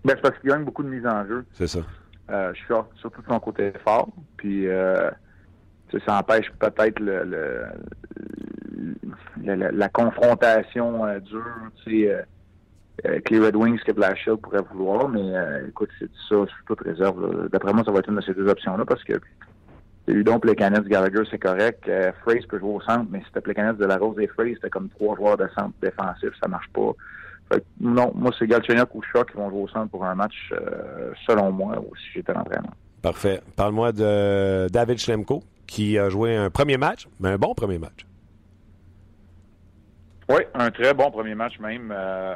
Ben, 0.05 0.15
c'est 0.15 0.21
parce 0.21 0.39
qu'il 0.39 0.51
gagne 0.51 0.65
beaucoup 0.65 0.83
de 0.83 0.89
mise 0.89 1.07
en 1.07 1.27
jeu. 1.27 1.45
C'est 1.53 1.67
ça. 1.67 1.81
Euh, 2.31 2.53
je 2.55 2.59
suis 2.59 2.67
surtout 3.01 3.23
de 3.23 3.27
son 3.29 3.41
côté 3.41 3.73
fort. 3.85 4.09
Puis 4.37 4.67
euh, 4.69 5.11
ça 6.07 6.19
empêche 6.19 6.51
peut-être 6.59 6.99
le, 7.01 7.25
le- 7.25 7.67
la 9.73 9.89
confrontation 9.89 11.05
euh, 11.07 11.21
dure 11.21 11.45
tu 11.85 12.03
sais, 12.03 12.27
euh, 13.07 13.21
que 13.21 13.35
les 13.35 13.41
Red 13.41 13.57
Wings 13.57 13.79
que 13.87 13.93
Blashill 13.93 14.37
pourrait 14.37 14.63
vouloir. 14.73 15.09
Mais 15.09 15.21
euh, 15.37 15.69
écoute, 15.69 15.91
c'est 15.99 16.11
ça, 16.29 16.35
sous 16.47 16.65
toute 16.67 16.81
réserve. 16.81 17.49
D'après 17.51 17.73
moi, 17.73 17.85
ça 17.85 17.93
va 17.93 17.99
être 18.01 18.09
une 18.09 18.17
de 18.17 18.21
ces 18.23 18.35
deux 18.35 18.49
options-là 18.49 18.85
parce 18.85 19.03
que 19.05 19.15
Udon, 20.07 20.39
Plekanec, 20.39 20.85
Gallagher, 20.85 21.23
c'est 21.31 21.39
correct. 21.39 21.89
Euh, 21.89 22.13
peut 22.25 22.59
jouer 22.59 22.75
au 22.75 22.81
centre, 22.81 23.07
mais 23.11 23.19
si 23.21 23.25
c'était 23.27 23.41
Plekanec, 23.41 23.77
de 23.77 23.87
la 23.87 23.97
Rose 23.97 24.17
et 24.21 24.29
Fraze, 24.29 24.55
c'était 24.55 24.71
comme 24.71 24.89
trois 24.89 25.17
joueurs 25.17 25.37
de 25.37 25.49
centre 25.55 25.75
défensif, 25.83 26.31
ça 26.41 26.49
marche 26.49 26.69
pas. 26.73 26.93
Fait 27.53 27.61
que, 27.61 27.65
non, 27.81 28.13
moi, 28.15 28.33
c'est 28.39 28.47
Galchenyuk 28.47 28.95
ou 28.95 29.03
Shaw 29.03 29.25
qui 29.25 29.37
vont 29.37 29.51
jouer 29.51 29.63
au 29.63 29.69
centre 29.69 29.91
pour 29.91 30.05
un 30.05 30.15
match, 30.15 30.53
euh, 30.53 31.13
selon 31.27 31.53
moi, 31.53 31.79
ou 31.79 31.95
si 31.97 32.13
j'étais 32.15 32.33
l'entraîneur. 32.33 32.73
Parfait. 33.03 33.41
Parle-moi 33.57 33.93
de 33.93 34.69
David 34.69 34.99
Schlemko, 34.99 35.43
qui 35.67 35.99
a 35.99 36.09
joué 36.09 36.37
un 36.37 36.51
premier 36.51 36.77
match, 36.77 37.07
mais 37.21 37.31
un 37.31 37.39
bon 37.39 37.55
premier 37.55 37.79
match. 37.79 38.07
Oui, 40.29 40.43
un 40.55 40.71
très 40.71 40.93
bon 40.93 41.11
premier 41.11 41.35
match 41.35 41.59
même. 41.61 41.93
Euh, 41.95 42.35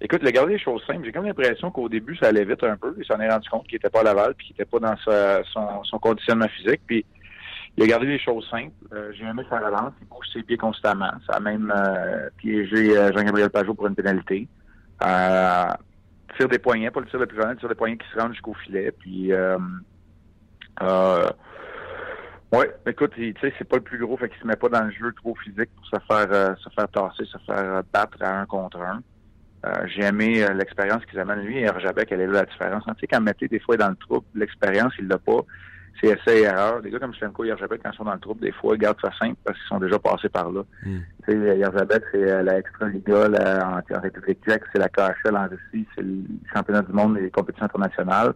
écoute, 0.00 0.22
le 0.22 0.30
garder 0.30 0.52
les 0.54 0.58
choses 0.58 0.82
simples, 0.86 1.04
j'ai 1.04 1.12
comme 1.12 1.26
l'impression 1.26 1.70
qu'au 1.70 1.88
début, 1.88 2.16
ça 2.16 2.28
allait 2.28 2.44
vite 2.44 2.62
un 2.64 2.76
peu. 2.76 2.94
Il 2.98 3.04
s'en 3.04 3.18
est 3.20 3.30
rendu 3.30 3.48
compte 3.48 3.64
qu'il 3.66 3.76
n'était 3.76 3.90
pas 3.90 4.00
à 4.00 4.04
Laval, 4.04 4.34
puis 4.34 4.46
qu'il 4.48 4.54
n'était 4.54 4.64
pas 4.70 4.78
dans 4.78 4.96
sa- 4.98 5.42
son, 5.44 5.82
son 5.84 5.98
conditionnement 5.98 6.48
physique. 6.48 6.80
Puis 6.86 7.04
il 7.76 7.84
a 7.84 7.86
gardé 7.86 8.06
les 8.06 8.18
choses 8.18 8.46
simples. 8.50 8.72
Euh, 8.92 9.12
j'ai 9.12 9.24
aimé 9.24 9.42
sa 9.48 9.58
relance. 9.58 9.92
Il 10.00 10.08
bouge 10.08 10.26
ses 10.32 10.42
pieds 10.42 10.56
constamment. 10.56 11.10
Ça 11.28 11.36
a 11.36 11.40
même 11.40 11.72
euh, 11.76 12.28
piégé 12.38 12.96
euh, 12.96 13.12
Jean-Gabriel 13.12 13.50
Pajot 13.50 13.74
pour 13.74 13.86
une 13.86 13.94
pénalité. 13.94 14.48
Euh, 15.04 15.64
tir 16.36 16.48
des 16.48 16.58
poignets, 16.58 16.90
pas 16.90 17.00
le 17.00 17.06
tir 17.06 17.18
le 17.18 17.26
plus 17.26 17.36
violent, 17.36 17.52
le 17.52 17.56
tir 17.58 17.68
des 17.68 17.74
poignets 17.74 17.96
qui 17.96 18.08
se 18.12 18.18
rendent 18.20 18.32
jusqu'au 18.32 18.54
filet. 18.54 18.90
Puis 18.92 19.32
euh, 19.32 19.58
euh, 20.82 21.28
Ouais, 22.50 22.74
écoute, 22.86 23.12
tu 23.14 23.34
sais, 23.42 23.52
c'est 23.58 23.68
pas 23.68 23.76
le 23.76 23.82
plus 23.82 23.98
gros, 23.98 24.16
fait 24.16 24.30
qu'il 24.30 24.40
se 24.40 24.46
met 24.46 24.56
pas 24.56 24.70
dans 24.70 24.82
le 24.84 24.90
jeu 24.90 25.12
trop 25.12 25.34
physique 25.34 25.68
pour 25.76 25.84
se 25.84 25.96
faire 26.06 26.26
euh, 26.32 26.54
se 26.56 26.70
faire 26.70 26.88
tasser, 26.88 27.26
se 27.26 27.36
faire 27.46 27.82
battre 27.92 28.16
à 28.22 28.40
un 28.40 28.46
contre 28.46 28.80
un. 28.80 29.02
Euh, 29.66 29.86
J'ai 29.86 30.04
aimé 30.04 30.42
euh, 30.42 30.54
l'expérience 30.54 31.04
qu'ils 31.06 31.18
amènent 31.18 31.40
lui 31.40 31.58
et 31.58 31.62
Herjabek, 31.62 32.12
elle 32.12 32.20
est 32.20 32.26
là 32.26 32.40
la 32.40 32.44
différence. 32.44 32.84
Tu 32.84 32.92
sais, 33.00 33.06
quand 33.08 33.20
Mété, 33.20 33.48
des 33.48 33.58
fois, 33.58 33.74
est 33.74 33.78
dans 33.78 33.88
le 33.88 33.96
trouble, 33.96 34.26
l'expérience, 34.34 34.92
il 34.98 35.08
l'a 35.08 35.18
pas. 35.18 35.40
C'est 36.00 36.10
essai 36.10 36.40
et 36.40 36.42
erreur. 36.42 36.80
Des 36.80 36.90
gars 36.90 37.00
comme 37.00 37.12
Slemko 37.14 37.44
et 37.44 37.48
Herjabek, 37.48 37.82
quand 37.82 37.90
ils 37.92 37.96
sont 37.96 38.04
dans 38.04 38.14
le 38.14 38.20
trouble, 38.20 38.40
des 38.40 38.52
fois, 38.52 38.76
ils 38.76 38.78
gardent 38.78 39.00
ça 39.02 39.10
simple 39.18 39.36
parce 39.44 39.58
qu'ils 39.58 39.66
sont 39.66 39.80
déjà 39.80 39.98
passés 39.98 40.28
par 40.28 40.50
là. 40.52 40.62
Mm. 40.84 40.98
Tu 41.28 41.32
sais, 41.32 41.62
c'est 42.12 42.30
euh, 42.30 42.42
la 42.42 42.58
Extra-Liga 42.58 43.28
là, 43.28 43.68
en, 43.68 43.96
en 43.96 44.00
République 44.00 44.38
tchèque, 44.46 44.62
c'est 44.72 44.78
la 44.78 44.88
KHL 44.88 45.36
en 45.36 45.48
Russie, 45.48 45.86
c'est 45.96 46.02
le 46.02 46.22
championnat 46.54 46.82
du 46.82 46.92
monde 46.92 47.16
des 47.16 47.30
compétitions 47.30 47.66
internationales. 47.66 48.32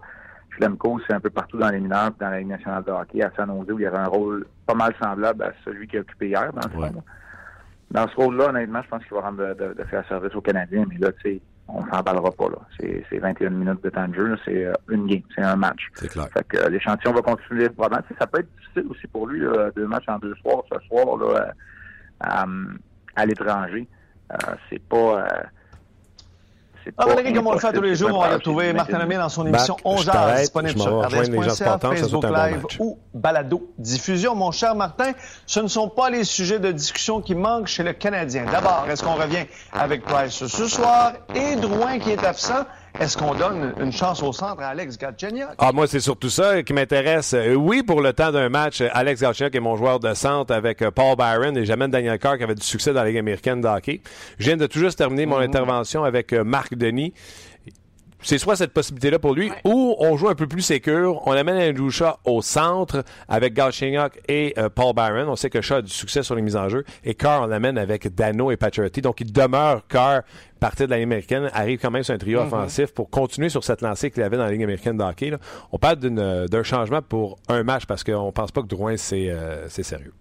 Schlemko, 0.56 1.00
c'est 1.06 1.14
un 1.14 1.20
peu 1.20 1.30
partout 1.30 1.56
dans 1.56 1.70
les 1.70 1.78
mineurs, 1.78 2.10
dans 2.18 2.30
la 2.30 2.40
Ligue 2.40 2.48
nationale 2.48 2.82
de 2.82 2.90
hockey, 2.90 3.22
à 3.22 3.30
San 3.36 3.48
Jose, 3.48 3.70
où 3.70 3.78
il 3.78 3.82
y 3.82 3.86
avait 3.86 3.96
un 3.96 4.06
rôle 4.06 4.44
pas 4.66 4.74
mal 4.74 4.92
semblable 5.00 5.44
à 5.44 5.52
celui 5.64 5.86
qu'il 5.86 6.00
a 6.00 6.02
occupé 6.02 6.28
hier, 6.28 6.52
dans 6.52 6.68
le 6.68 6.90
fond. 6.90 7.02
Dans 7.92 8.08
ce 8.08 8.16
rôle-là, 8.16 8.48
honnêtement, 8.48 8.82
je 8.82 8.88
pense 8.88 9.02
qu'il 9.04 9.14
va 9.14 9.20
rendre 9.20 9.38
de, 9.38 9.54
de- 9.54 9.74
de 9.74 9.84
faire 9.84 10.06
service 10.08 10.34
aux 10.34 10.40
Canadiens, 10.40 10.84
mais 10.88 10.96
là, 10.98 11.12
tu 11.12 11.20
sais, 11.22 11.40
on 11.68 11.80
s'emballera 11.86 12.30
pas, 12.32 12.48
là. 12.48 12.58
C'est 12.78 13.04
c'est 13.08 13.18
21 13.18 13.50
minutes 13.50 13.82
de 13.84 13.90
temps 13.90 14.08
de 14.08 14.14
jeu, 14.14 14.36
c'est 14.44 14.64
euh, 14.66 14.72
une 14.88 15.06
game, 15.06 15.20
c'est 15.34 15.42
un 15.42 15.56
match. 15.56 15.88
C'est 15.94 16.08
clair. 16.08 16.26
Fait 16.32 16.46
que 16.48 16.56
euh, 16.56 16.68
l'échantillon 16.68 17.12
va 17.14 17.22
continuer 17.22 17.68
probablement. 17.68 18.02
Tu 18.08 18.14
sais, 18.14 18.18
ça 18.20 18.26
peut 18.26 18.40
être 18.40 18.48
difficile 18.58 18.86
aussi 18.90 19.06
pour 19.06 19.26
lui, 19.28 19.40
là, 19.40 19.70
deux 19.76 19.86
matchs 19.86 20.08
en 20.08 20.18
deux 20.18 20.34
soirs, 20.36 20.62
ce 20.72 20.78
soir, 20.88 21.16
là, 21.18 21.26
euh, 21.38 21.50
à, 22.20 22.46
à 23.16 23.26
l'étranger. 23.26 23.86
Euh, 24.32 24.36
c'est 24.70 24.82
pas... 24.82 24.96
euh, 25.26 25.42
Ah, 26.86 27.04
pas 27.06 27.14
Valérie, 27.14 27.32
comme 27.32 27.46
on 27.46 27.52
le 27.52 27.58
fait 27.58 27.72
tous 27.72 27.80
les 27.80 27.94
jours, 27.94 28.10
on 28.12 28.20
va 28.20 28.34
retrouver 28.34 28.72
Martin. 28.72 28.98
Lemay 28.98 29.16
dans 29.16 29.28
son 29.28 29.46
émission 29.46 29.76
je 29.78 29.88
11 29.88 30.04
t'arrête, 30.06 30.28
heures, 30.34 30.40
disponible 30.40 30.80
sur 30.80 31.00
RDS.ca, 31.06 31.78
Facebook 31.78 32.22
bon 32.22 32.28
Live 32.34 32.62
match. 32.62 32.76
ou 32.80 32.98
Balado 33.14 33.70
Diffusion. 33.78 34.34
Mon 34.34 34.50
cher 34.50 34.74
Martin, 34.74 35.12
ce 35.46 35.60
ne 35.60 35.68
sont 35.68 35.88
pas 35.88 36.10
les 36.10 36.24
sujets 36.24 36.58
de 36.58 36.72
discussion 36.72 37.20
qui 37.20 37.34
manquent 37.34 37.68
chez 37.68 37.82
le 37.82 37.92
Canadien. 37.92 38.44
D'abord, 38.50 38.86
est-ce 38.90 39.02
qu'on 39.02 39.14
revient 39.14 39.44
avec 39.72 40.02
Price 40.04 40.46
ce 40.46 40.66
soir? 40.66 41.12
Et 41.34 41.56
Drouin 41.56 41.98
qui 41.98 42.10
est 42.10 42.24
absent? 42.24 42.64
Est-ce 43.00 43.16
qu'on 43.16 43.34
donne 43.34 43.72
une 43.80 43.90
chance 43.90 44.22
au 44.22 44.32
centre 44.32 44.62
à 44.62 44.68
Alex 44.68 44.98
Galchenyuk? 44.98 45.48
Ah, 45.58 45.72
moi, 45.72 45.86
c'est 45.86 46.00
surtout 46.00 46.28
ça 46.28 46.62
qui 46.62 46.72
m'intéresse. 46.72 47.32
Euh, 47.34 47.54
oui, 47.54 47.82
pour 47.82 48.02
le 48.02 48.12
temps 48.12 48.30
d'un 48.30 48.48
match, 48.48 48.82
Alex 48.92 49.22
Galchenyuk 49.22 49.54
est 49.54 49.60
mon 49.60 49.76
joueur 49.76 49.98
de 49.98 50.12
centre 50.14 50.54
avec 50.54 50.82
euh, 50.82 50.90
Paul 50.90 51.16
Byron 51.16 51.56
et 51.56 51.64
j'amène 51.64 51.90
Daniel 51.90 52.18
Carr 52.18 52.36
qui 52.36 52.44
avait 52.44 52.54
du 52.54 52.64
succès 52.64 52.92
dans 52.92 53.02
la 53.02 53.08
Ligue 53.08 53.18
américaine 53.18 53.60
de 53.60 53.66
hockey. 53.66 54.02
Je 54.38 54.44
viens 54.44 54.56
de 54.56 54.66
tout 54.66 54.78
juste 54.78 54.98
terminer 54.98 55.26
mon 55.26 55.38
intervention 55.38 56.04
avec 56.04 56.32
euh, 56.32 56.44
Marc 56.44 56.74
Denis. 56.74 57.14
C'est 58.22 58.38
soit 58.38 58.56
cette 58.56 58.72
possibilité-là 58.72 59.18
pour 59.18 59.34
lui, 59.34 59.50
ou 59.64 59.96
on 59.98 60.16
joue 60.16 60.28
un 60.28 60.34
peu 60.34 60.46
plus 60.46 60.62
sécure, 60.62 61.26
on 61.26 61.32
amène 61.32 61.56
Andrew 61.56 61.90
Shaw 61.90 62.14
au 62.24 62.40
centre 62.42 63.04
avec 63.28 63.54
Galchenyuk 63.54 64.20
et 64.28 64.54
euh, 64.58 64.68
Paul 64.68 64.94
Byron. 64.94 65.28
On 65.28 65.36
sait 65.36 65.50
que 65.50 65.60
Shaw 65.60 65.76
a 65.76 65.82
du 65.82 65.90
succès 65.90 66.22
sur 66.22 66.34
les 66.34 66.42
mises 66.42 66.56
en 66.56 66.68
jeu. 66.68 66.84
Et 67.04 67.14
Carr, 67.14 67.42
on 67.42 67.46
l'amène 67.46 67.78
avec 67.78 68.14
Dano 68.14 68.50
et 68.50 68.56
Pacioretty. 68.56 69.00
Donc, 69.02 69.20
il 69.20 69.32
demeure 69.32 69.86
Carr, 69.88 70.22
partir 70.60 70.86
de 70.86 70.92
la 70.92 70.98
Ligue 70.98 71.06
américaine, 71.06 71.50
arrive 71.52 71.80
quand 71.80 71.90
même 71.90 72.04
sur 72.04 72.14
un 72.14 72.18
trio 72.18 72.40
offensif 72.40 72.92
pour 72.92 73.10
continuer 73.10 73.48
sur 73.48 73.64
cette 73.64 73.82
lancée 73.82 74.10
qu'il 74.10 74.22
avait 74.22 74.36
dans 74.36 74.44
la 74.44 74.52
Ligue 74.52 74.62
américaine 74.62 74.96
de 74.96 75.02
hockey. 75.02 75.30
là. 75.30 75.38
On 75.72 75.78
parle 75.78 75.96
d'une, 75.96 76.46
d'un 76.46 76.62
changement 76.62 77.02
pour 77.02 77.38
un 77.48 77.62
match 77.64 77.86
parce 77.86 78.04
qu'on 78.04 78.30
pense 78.32 78.52
pas 78.52 78.62
que 78.62 78.68
Drouin, 78.68 78.96
c'est, 78.96 79.30
euh, 79.30 79.68
c'est 79.68 79.82
sérieux. 79.82 80.12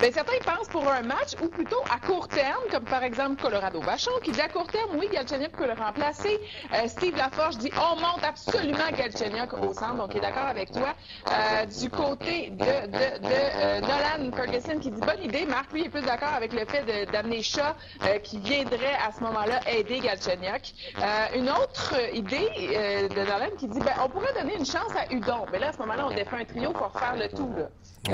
Ben, 0.00 0.10
certains 0.12 0.38
pensent 0.44 0.68
pour 0.68 0.90
un 0.90 1.02
match 1.02 1.34
ou 1.42 1.48
plutôt 1.48 1.80
à 1.94 2.04
court 2.04 2.26
terme, 2.26 2.62
comme 2.70 2.84
par 2.84 3.02
exemple 3.04 3.40
Colorado 3.40 3.80
Vachon, 3.80 4.10
qui 4.24 4.32
dit 4.32 4.40
à 4.40 4.48
court 4.48 4.66
terme, 4.66 4.96
oui, 4.98 5.08
Galchenyuk 5.12 5.52
peut 5.52 5.66
le 5.66 5.74
remplacer. 5.74 6.40
Euh, 6.72 6.88
Steve 6.88 7.16
Laforge 7.16 7.58
dit, 7.58 7.70
on 7.76 7.96
monte 8.00 8.24
absolument 8.26 8.90
Galchenyuk 8.96 9.52
au 9.52 9.72
centre, 9.74 9.96
donc 9.96 10.10
il 10.12 10.16
est 10.16 10.20
d'accord 10.20 10.46
avec 10.46 10.72
toi. 10.72 10.94
Euh, 11.28 11.66
du 11.66 11.90
côté 11.90 12.50
de, 12.50 12.64
de, 12.86 13.28
de 13.28 13.32
euh, 13.32 13.80
Nolan 13.80 14.32
Ferguson 14.34 14.78
qui 14.80 14.90
dit, 14.90 15.00
bonne 15.00 15.22
idée, 15.22 15.44
Marc, 15.44 15.72
lui, 15.72 15.84
est 15.84 15.90
plus 15.90 16.02
d'accord 16.02 16.32
avec 16.34 16.52
le 16.52 16.64
fait 16.64 17.06
d'amener 17.12 17.42
Shaw, 17.42 17.60
euh, 18.04 18.18
qui 18.20 18.38
viendrait 18.38 18.96
à 19.06 19.12
ce 19.12 19.22
moment-là 19.22 19.60
aider 19.70 20.00
Galchenyuk. 20.00 20.72
Euh, 20.98 21.02
une 21.36 21.50
autre 21.50 21.94
idée 22.14 22.48
euh, 22.74 23.08
de 23.08 23.20
Nolan 23.20 23.50
qui 23.58 23.68
dit, 23.68 23.78
ben, 23.80 23.94
on 24.02 24.08
pourrait 24.08 24.32
donner 24.34 24.56
une 24.56 24.66
chance 24.66 24.90
à 24.96 25.12
Udon. 25.12 25.46
Mais 25.52 25.58
là, 25.58 25.68
à 25.68 25.72
ce 25.74 25.78
moment-là, 25.78 26.06
on 26.10 26.14
défait 26.14 26.36
un 26.40 26.44
trio 26.44 26.72
pour 26.72 26.90
faire 26.98 27.14
le 27.14 27.28
tout, 27.28 27.52
là. 27.56 27.68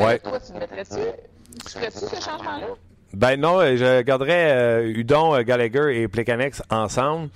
Ouais. 0.04 0.18
toi, 0.18 0.38
tu 0.38 0.52
le 0.52 0.58
mettrais-tu? 0.58 1.00
Tu 1.64 1.72
ferais-tu 1.72 1.98
ce 1.98 2.20
changement-là? 2.22 2.66
Ben 3.14 3.40
non, 3.40 3.58
euh, 3.60 3.76
je 3.76 4.02
garderais 4.02 4.52
euh, 4.52 4.92
Udon, 4.94 5.34
euh, 5.34 5.42
Gallagher 5.42 5.98
et 6.02 6.08
Plekanex 6.08 6.62
ensemble. 6.70 7.30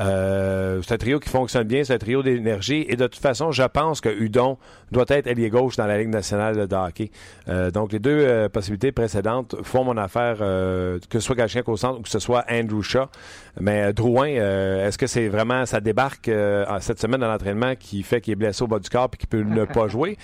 Euh, 0.00 0.80
c'est 0.82 0.94
un 0.94 0.98
trio 0.98 1.20
qui 1.20 1.28
fonctionne 1.28 1.66
bien, 1.66 1.84
c'est 1.84 1.94
un 1.94 1.98
trio 1.98 2.22
d'énergie. 2.22 2.84
Et 2.88 2.96
de 2.96 3.06
toute 3.06 3.20
façon, 3.22 3.52
je 3.52 3.62
pense 3.62 4.00
que 4.00 4.08
Udon 4.08 4.58
doit 4.90 5.04
être 5.08 5.26
allié 5.26 5.50
gauche 5.50 5.76
dans 5.76 5.86
la 5.86 5.98
Ligue 5.98 6.08
nationale 6.08 6.66
de 6.66 6.74
hockey. 6.74 7.10
Euh, 7.48 7.70
donc, 7.70 7.92
les 7.92 7.98
deux 7.98 8.18
euh, 8.18 8.48
possibilités 8.48 8.92
précédentes 8.92 9.56
font 9.62 9.84
mon 9.84 9.96
affaire, 9.96 10.38
que 10.38 10.98
ce 11.12 11.20
soit 11.20 11.36
Galchenyuk 11.36 11.68
au 11.68 11.76
centre 11.76 12.00
ou 12.00 12.02
que 12.02 12.08
ce 12.08 12.18
soit 12.18 12.44
Andrew 12.50 12.82
Shaw. 12.82 13.06
Mais 13.60 13.92
Drouin, 13.92 14.26
est-ce 14.26 14.98
que 14.98 15.06
c'est 15.06 15.28
vraiment, 15.28 15.64
ça 15.66 15.80
débarque 15.80 16.30
cette 16.80 17.00
semaine 17.00 17.20
dans 17.20 17.28
l'entraînement 17.28 17.74
qui 17.76 18.02
fait 18.02 18.20
qu'il 18.20 18.32
est 18.32 18.36
blessé 18.36 18.62
au 18.64 18.66
bas 18.66 18.78
du 18.78 18.88
corps 18.88 19.10
et 19.12 19.16
qu'il 19.16 19.28
peut 19.28 19.42
ne 19.42 19.64
pas 19.74 19.88
jouer? 19.88 20.16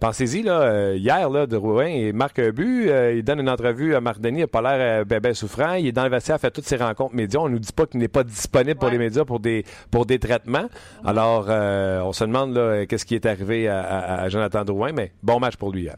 Pensez-y, 0.00 0.42
là, 0.42 0.94
hier, 0.94 1.28
là, 1.28 1.46
Drouin, 1.46 1.88
il 1.88 2.14
marque 2.14 2.38
un 2.38 2.50
but, 2.50 2.90
il 3.14 3.22
donne 3.22 3.40
une 3.40 3.50
entrevue 3.50 3.94
à 3.94 4.00
Marc 4.00 4.20
Denis, 4.20 4.38
il 4.38 4.42
n'a 4.42 4.46
pas 4.46 4.62
l'air 4.62 5.04
bébé 5.04 5.34
souffrant, 5.34 5.74
il 5.74 5.88
est 5.88 5.92
dans 5.92 6.04
le 6.04 6.10
vestiaire, 6.10 6.40
fait 6.40 6.50
toutes 6.50 6.66
ses 6.66 6.76
rencontres 6.76 7.14
médias. 7.14 7.40
On 7.40 7.48
nous 7.48 7.58
dit 7.58 7.72
pas 7.72 7.86
qu'il 7.86 8.00
n'est 8.00 8.08
pas 8.08 8.24
disponible 8.24 8.69
pour 8.74 8.88
les 8.88 8.98
médias 8.98 9.24
pour 9.24 9.40
des, 9.40 9.64
pour 9.90 10.06
des 10.06 10.18
traitements. 10.18 10.68
Alors, 11.04 11.46
euh, 11.48 12.00
on 12.02 12.12
se 12.12 12.24
demande 12.24 12.54
là, 12.54 12.86
qu'est-ce 12.86 13.04
qui 13.04 13.14
est 13.14 13.26
arrivé 13.26 13.68
à, 13.68 14.28
Jonathan 14.28 14.64
Drouin, 14.64 14.92
mais 14.92 15.12
bon 15.22 15.40
match 15.40 15.56
pour 15.56 15.72
lui. 15.72 15.88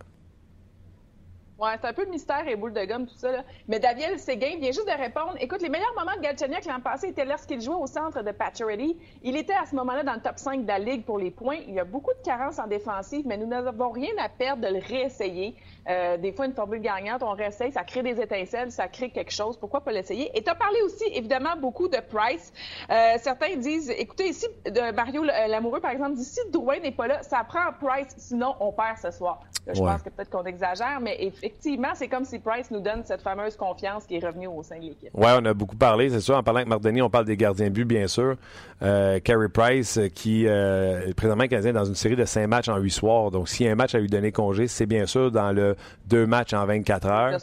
C'est 1.81 1.87
un 1.87 1.93
peu 1.93 2.05
le 2.05 2.11
mystère 2.11 2.47
et 2.49 2.57
boule 2.57 2.73
de 2.73 2.85
gomme, 2.85 3.07
tout 3.07 3.17
ça. 3.17 3.29
Mais 3.69 3.79
Daviel 3.79 4.19
Séguin 4.19 4.57
vient 4.59 4.73
juste 4.73 4.87
de 4.87 5.01
répondre. 5.01 5.35
Écoute, 5.41 5.63
les 5.63 5.69
meilleurs 5.69 5.95
moments 5.97 6.17
de 6.17 6.21
Galchenyuk 6.21 6.65
l'an 6.65 6.81
passé 6.81 7.09
étaient 7.09 7.25
lorsqu'il 7.25 7.61
jouait 7.61 7.77
au 7.77 7.87
centre 7.87 8.23
de 8.23 8.31
Patcherity. 8.33 8.97
Il 9.23 9.37
était 9.37 9.55
à 9.55 9.67
ce 9.67 9.77
moment-là 9.77 10.03
dans 10.03 10.15
le 10.15 10.21
top 10.21 10.39
5 10.39 10.63
de 10.63 10.69
la 10.69 10.79
Ligue 10.79 11.05
pour 11.05 11.19
les 11.19 11.31
points. 11.31 11.59
Il 11.69 11.75
y 11.75 11.81
a 11.81 11.85
beaucoup 11.85 12.13
de 12.13 12.25
carences 12.25 12.59
en 12.59 12.67
défensive, 12.67 13.25
mais 13.27 13.37
nous 13.37 13.47
n'avons 13.47 13.91
rien 13.91 14.11
à 14.19 14.29
perdre 14.29 14.63
de 14.67 14.75
le 14.75 14.81
réessayer. 14.81 15.55
Euh, 15.89 16.17
des 16.17 16.33
fois, 16.33 16.47
une 16.47 16.53
formule 16.53 16.81
gagnante, 16.81 17.23
on 17.23 17.33
réessaye, 17.33 17.73
ça 17.73 17.85
crée 17.85 18.03
des 18.03 18.21
étincelles, 18.21 18.71
ça 18.71 18.89
crée 18.89 19.11
quelque 19.11 19.33
chose. 19.33 19.57
Pourquoi 19.57 19.83
pas 19.83 19.93
l'essayer? 19.93 20.31
Et 20.37 20.43
tu 20.43 20.51
as 20.51 20.55
parlé 20.55 20.81
aussi, 20.83 21.05
évidemment, 21.13 21.57
beaucoup 21.61 21.89
de 21.89 21.99
Price. 21.99 22.53
Euh, 22.91 23.15
certains 23.19 23.57
disent, 23.57 23.91
écoutez, 23.91 24.29
ici, 24.29 24.47
de 24.65 24.93
Mario 24.93 25.23
Lamoureux, 25.23 25.81
par 25.81 25.93
exemple, 25.93 26.15
dit 26.15 26.25
si 26.25 26.41
Drouin 26.51 26.79
n'est 26.81 26.93
pas 26.93 27.07
là, 27.07 27.23
ça 27.23 27.45
prend 27.45 27.73
Price, 27.81 28.15
sinon 28.17 28.55
on 28.61 28.73
perd 28.73 28.99
ce 28.99 29.11
soir. 29.11 29.41
je 29.73 29.81
pense 29.81 30.03
que 30.03 30.11
peut-être 30.11 30.31
qu'on 30.31 30.45
exagère, 30.45 31.01
mais 31.01 31.17
effectivement, 31.53 31.89
c'est 31.95 32.09
comme 32.09 32.25
si 32.25 32.39
Price 32.39 32.71
nous 32.71 32.81
donne 32.81 33.03
cette 33.05 33.23
fameuse 33.23 33.57
confiance 33.57 34.05
qui 34.07 34.17
est 34.17 34.27
revenue 34.27 34.47
au 34.47 34.63
sein 34.63 34.79
de 34.79 34.85
l'équipe. 34.85 35.11
Oui, 35.15 35.27
on 35.41 35.45
a 35.45 35.55
beaucoup 35.55 35.77
parlé, 35.77 36.11
c'est 36.11 36.21
sûr. 36.21 36.37
En 36.37 36.43
parlant 36.43 36.59
avec 36.59 36.69
Mardoni, 36.69 37.03
on 37.03 37.11
parle 37.11 37.25
des 37.25 37.37
gardiens 37.37 37.71
but, 37.71 37.85
bien 37.85 38.07
sûr. 38.07 38.37
Euh, 38.83 39.21
Carey 39.21 39.49
Price, 39.49 39.99
euh, 39.99 40.09
qui 40.09 40.47
euh, 40.47 41.09
est 41.09 41.15
présentement 41.15 41.47
canadien 41.47 41.73
dans 41.73 41.85
une 41.85 41.95
série 41.95 42.17
de 42.17 42.25
cinq 42.25 42.47
matchs 42.47 42.69
en 42.69 42.79
huit 42.79 42.91
soirs. 42.91 43.31
Donc, 43.31 43.49
si 43.49 43.67
un 43.67 43.75
match 43.75 43.95
a 43.95 43.99
lui 43.99 44.09
donné 44.09 44.33
congé, 44.33 44.67
c'est 44.67 44.87
bien 44.87 45.07
sûr 45.07 45.31
dans 45.31 45.53
le 45.53 45.77
deux 46.07 46.27
matchs 46.27 46.53
en 46.53 46.65
24 46.67 47.07
heures. 47.07 47.39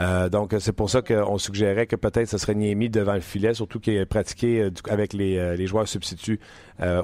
Euh, 0.00 0.30
donc, 0.30 0.54
c'est 0.58 0.72
pour 0.72 0.88
ça 0.88 1.02
qu'on 1.02 1.36
suggérait 1.36 1.86
que 1.86 1.96
peut-être 1.96 2.28
ce 2.28 2.38
serait 2.38 2.54
Niemi 2.54 2.88
devant 2.88 3.14
le 3.14 3.20
filet, 3.20 3.52
surtout 3.52 3.78
qu'il 3.78 3.94
est 3.94 4.06
pratiqué 4.06 4.70
avec 4.88 5.12
les, 5.12 5.56
les 5.56 5.66
joueurs 5.66 5.86
substituts 5.86 6.40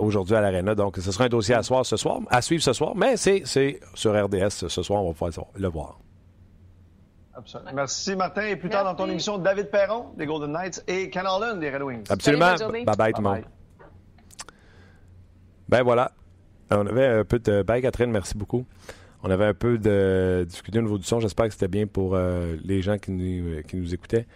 aujourd'hui 0.01 0.35
à 0.35 0.41
l'Arena. 0.41 0.75
Donc, 0.75 0.97
ce 0.97 1.13
sera 1.13 1.25
un 1.25 1.29
dossier 1.29 1.55
à, 1.55 1.63
soir, 1.63 1.85
ce 1.85 1.97
soir, 1.97 2.21
à 2.31 2.41
suivre 2.41 2.63
ce 2.63 2.73
soir, 2.73 2.95
mais 2.97 3.17
c'est 3.17 3.43
sur 3.95 4.25
RDS 4.25 4.67
ce 4.69 4.83
soir, 4.83 5.05
on 5.05 5.09
va 5.09 5.13
pouvoir 5.13 5.47
le 5.55 5.69
voir. 5.69 5.99
Absolument. 7.39 7.71
Merci, 7.73 8.17
Martin. 8.17 8.43
Et 8.43 8.57
plus 8.57 8.69
tard 8.69 8.85
dans 8.85 8.95
ton 8.95 9.09
émission, 9.09 9.39
David 9.39 9.71
Perron 9.71 10.07
des 10.17 10.27
Golden 10.27 10.53
Knights 10.53 10.83
et 10.89 11.09
Ken 11.09 11.25
Allen 11.25 11.61
des 11.61 11.71
Red 11.71 11.83
Wings. 11.83 12.05
Absolument. 12.11 12.55
Bye-bye, 12.55 13.13
tout 13.13 13.23
le 13.23 13.29
monde. 13.29 13.45
Ben 15.69 15.83
voilà. 15.83 16.13
On 16.71 16.87
avait 16.87 17.07
un 17.07 17.25
peu 17.25 17.39
de. 17.39 17.63
Bye, 17.63 17.81
Catherine, 17.81 18.11
merci 18.11 18.37
beaucoup. 18.37 18.67
On 19.23 19.31
avait 19.31 19.47
un 19.47 19.55
peu 19.55 19.79
de 19.79 20.45
discuté 20.49 20.79
au 20.79 20.83
niveau 20.83 20.99
du 20.99 21.05
son. 21.05 21.21
J'espère 21.21 21.47
que 21.47 21.53
c'était 21.53 21.69
bien 21.69 21.87
pour 21.87 22.15
euh, 22.15 22.57
les 22.65 22.83
gens 22.83 22.99
qui 22.99 23.11
nous, 23.11 23.63
qui 23.63 23.77
nous 23.77 23.95
écoutaient. 23.95 24.27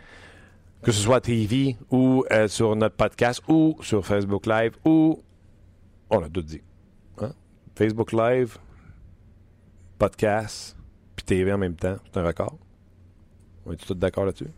Que 0.82 0.92
ce 0.92 1.00
soit 1.00 1.16
à 1.16 1.20
TV 1.20 1.76
ou 1.90 2.24
euh, 2.32 2.48
sur 2.48 2.74
notre 2.74 2.96
podcast 2.96 3.42
ou 3.48 3.76
sur 3.80 4.06
Facebook 4.06 4.46
Live 4.46 4.76
ou. 4.84 5.22
On 6.10 6.22
a 6.22 6.28
tout 6.28 6.42
dit. 6.42 6.62
Hein? 7.20 7.32
Facebook 7.74 8.12
Live, 8.12 8.58
podcast, 9.98 10.76
puis 11.16 11.24
TV 11.24 11.52
en 11.52 11.58
même 11.58 11.76
temps. 11.76 11.96
C'est 12.12 12.20
un 12.20 12.24
record. 12.24 12.58
On 13.66 13.72
est 13.72 13.76
tous 13.76 13.94
d'accord 13.94 14.24
là-dessus? 14.24 14.50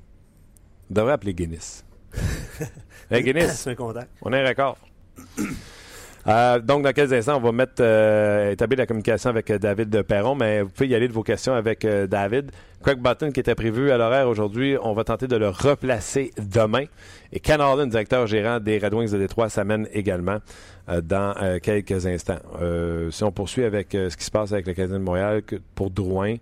On 0.90 0.94
devrait 0.94 1.12
appeler 1.12 1.34
Guinness. 1.34 1.84
hey, 3.10 3.22
Guinness! 3.22 3.66
un 3.66 3.74
contact. 3.74 4.10
On 4.22 4.32
a 4.32 4.38
un 4.38 4.48
record. 4.48 4.78
Euh, 6.26 6.58
donc, 6.58 6.82
dans 6.82 6.92
quelques 6.92 7.12
instants, 7.12 7.36
on 7.36 7.40
va 7.40 7.52
mettre 7.52 7.74
euh, 7.80 8.52
établir 8.52 8.78
la 8.78 8.86
communication 8.86 9.28
avec 9.28 9.50
euh, 9.50 9.58
David 9.58 10.02
Perron, 10.04 10.34
mais 10.34 10.62
vous 10.62 10.70
pouvez 10.70 10.88
y 10.88 10.94
aller 10.94 11.06
de 11.06 11.12
vos 11.12 11.22
questions 11.22 11.52
avec 11.52 11.86
David. 11.86 12.50
Craig 12.82 12.98
Button, 12.98 13.30
qui 13.30 13.40
était 13.40 13.54
prévu 13.54 13.90
à 13.90 13.98
l'horaire 13.98 14.26
aujourd'hui, 14.26 14.76
on 14.82 14.94
va 14.94 15.04
tenter 15.04 15.26
de 15.26 15.36
le 15.36 15.50
replacer 15.50 16.30
demain. 16.38 16.84
Et 17.30 17.40
Ken 17.40 17.60
Allen, 17.60 17.90
directeur 17.90 18.26
gérant 18.26 18.58
des 18.58 18.78
Red 18.78 18.94
Wings 18.94 19.10
de 19.10 19.18
Détroit, 19.18 19.50
s'amène 19.50 19.86
également 19.92 20.38
dans 21.02 21.34
quelques 21.62 22.06
instants. 22.06 22.40
si 23.10 23.24
on 23.24 23.32
poursuit 23.32 23.64
avec 23.64 23.88
ce 23.92 24.14
qui 24.16 24.24
se 24.24 24.30
passe 24.30 24.52
avec 24.52 24.66
le 24.66 24.74
Canadien 24.74 24.98
de 24.98 25.04
Montréal, 25.04 25.42
pour 25.74 25.90
Drouin, 25.90 26.36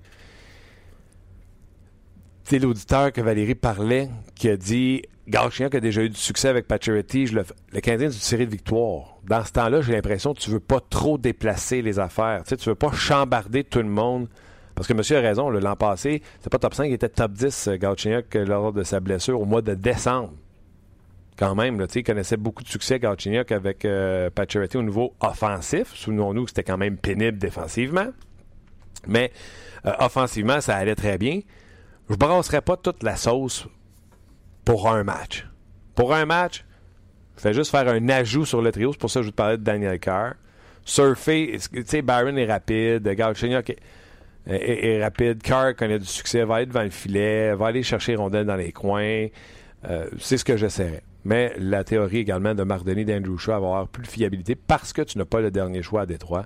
c'est 2.53 2.59
l'auditeur 2.59 3.13
que 3.13 3.23
Valérie 3.23 3.55
parlait 3.55 4.11
qui 4.35 4.47
a 4.51 4.59
dit 4.59 5.01
Galchien 5.27 5.71
qui 5.71 5.79
a 5.79 5.81
déjà 5.81 6.03
eu 6.03 6.11
du 6.11 6.19
succès 6.19 6.49
avec 6.49 6.69
Pacioretty, 6.69 7.25
le, 7.29 7.47
le 7.73 7.81
Canadien 7.81 8.11
c'est 8.11 8.17
une 8.17 8.21
série 8.21 8.45
de 8.45 8.51
victoires. 8.51 9.17
Dans 9.25 9.43
ce 9.43 9.53
temps-là, 9.53 9.81
j'ai 9.81 9.95
l'impression 9.95 10.35
que 10.35 10.39
tu 10.39 10.51
veux 10.51 10.61
pas 10.61 10.81
trop 10.81 11.17
déplacer 11.17 11.81
les 11.81 11.99
affaires. 11.99 12.43
Tu 12.43 12.51
sais, 12.51 12.57
tu 12.59 12.69
veux 12.69 12.75
pas 12.75 12.93
chambarder 12.93 13.65
tout 13.65 13.79
le 13.79 13.89
monde. 13.89 14.29
Parce 14.75 14.87
que 14.87 14.93
monsieur 14.93 15.17
a 15.17 15.21
raison, 15.23 15.49
l'an 15.49 15.77
passé, 15.77 16.21
c'est 16.43 16.51
pas 16.51 16.59
top 16.59 16.75
5, 16.75 16.85
il 16.85 16.93
était 16.93 17.09
top 17.09 17.33
10, 17.33 17.69
euh, 17.69 17.77
Galchenyuk, 17.77 18.35
lors 18.35 18.71
de 18.75 18.83
sa 18.83 19.01
blessure 19.01 19.41
au 19.41 19.47
mois 19.47 19.63
de 19.63 19.73
décembre. 19.73 20.35
Quand 21.39 21.55
même, 21.55 21.83
il 21.95 22.05
connaissait 22.05 22.37
beaucoup 22.37 22.63
de 22.63 22.69
succès, 22.69 22.99
Galchenyuk, 22.99 23.51
avec 23.51 23.87
euh, 23.87 24.29
au 24.75 24.83
niveau 24.83 25.15
offensif. 25.21 25.95
Souvenons-nous 25.95 26.45
que 26.45 26.51
c'était 26.51 26.65
quand 26.65 26.77
même 26.77 26.99
pénible 26.99 27.39
défensivement. 27.39 28.09
Mais 29.07 29.33
euh, 29.87 29.93
offensivement, 30.01 30.61
ça 30.61 30.77
allait 30.77 30.95
très 30.95 31.17
bien 31.17 31.41
je 32.13 32.17
brasserais 32.17 32.61
pas 32.61 32.77
toute 32.77 33.03
la 33.03 33.17
sauce 33.17 33.67
pour 34.67 34.91
un 34.91 35.03
match. 35.03 35.47
Pour 35.95 36.13
un 36.13 36.27
match, 36.27 36.65
je 37.39 37.43
vais 37.43 37.55
juste 37.55 37.71
faire 37.71 37.89
un 37.89 38.09
ajout 38.11 38.45
sur 38.45 38.61
le 38.61 38.71
trio. 38.71 38.93
C'est 38.93 39.01
pour 39.01 39.11
ça 39.11 39.21
que 39.21 39.25
je 39.25 39.31
vous 39.31 39.35
parlais 39.35 39.57
de 39.57 39.63
Daniel 39.63 39.99
Carr. 39.99 40.35
Surfer, 40.85 41.59
tu 41.73 41.85
sais, 41.87 42.03
Byron 42.03 42.37
est 42.37 42.47
rapide, 42.47 43.09
Galchenyuk 43.09 43.71
est, 43.71 43.79
est, 44.47 45.03
rapide, 45.03 45.43
Carr 45.43 45.75
connaît 45.75 45.99
du 45.99 46.07
succès, 46.07 46.45
va 46.45 46.63
être 46.63 46.69
devant 46.69 46.83
le 46.83 46.91
filet, 46.91 47.55
va 47.55 47.69
aller 47.69 47.83
chercher 47.83 48.15
rondelles 48.15 48.47
dans 48.47 48.57
les 48.57 48.73
coins. 48.73 49.29
Euh, 49.89 50.07
c'est 50.19 50.37
ce 50.37 50.45
que 50.45 50.57
j'essaierais. 50.57 51.03
Mais 51.25 51.55
la 51.57 51.83
théorie 51.83 52.19
également 52.19 52.55
de 52.55 52.63
Mardoni 52.63 53.05
d'Andrew 53.05 53.39
Shaw 53.39 53.53
va 53.53 53.57
avoir 53.57 53.89
plus 53.89 54.03
de 54.03 54.09
fiabilité 54.09 54.55
parce 54.55 54.93
que 54.93 55.03
tu 55.03 55.17
n'as 55.17 55.25
pas 55.25 55.41
le 55.41 55.51
dernier 55.51 55.83
choix 55.83 56.03
à 56.03 56.07
Détroit 56.07 56.45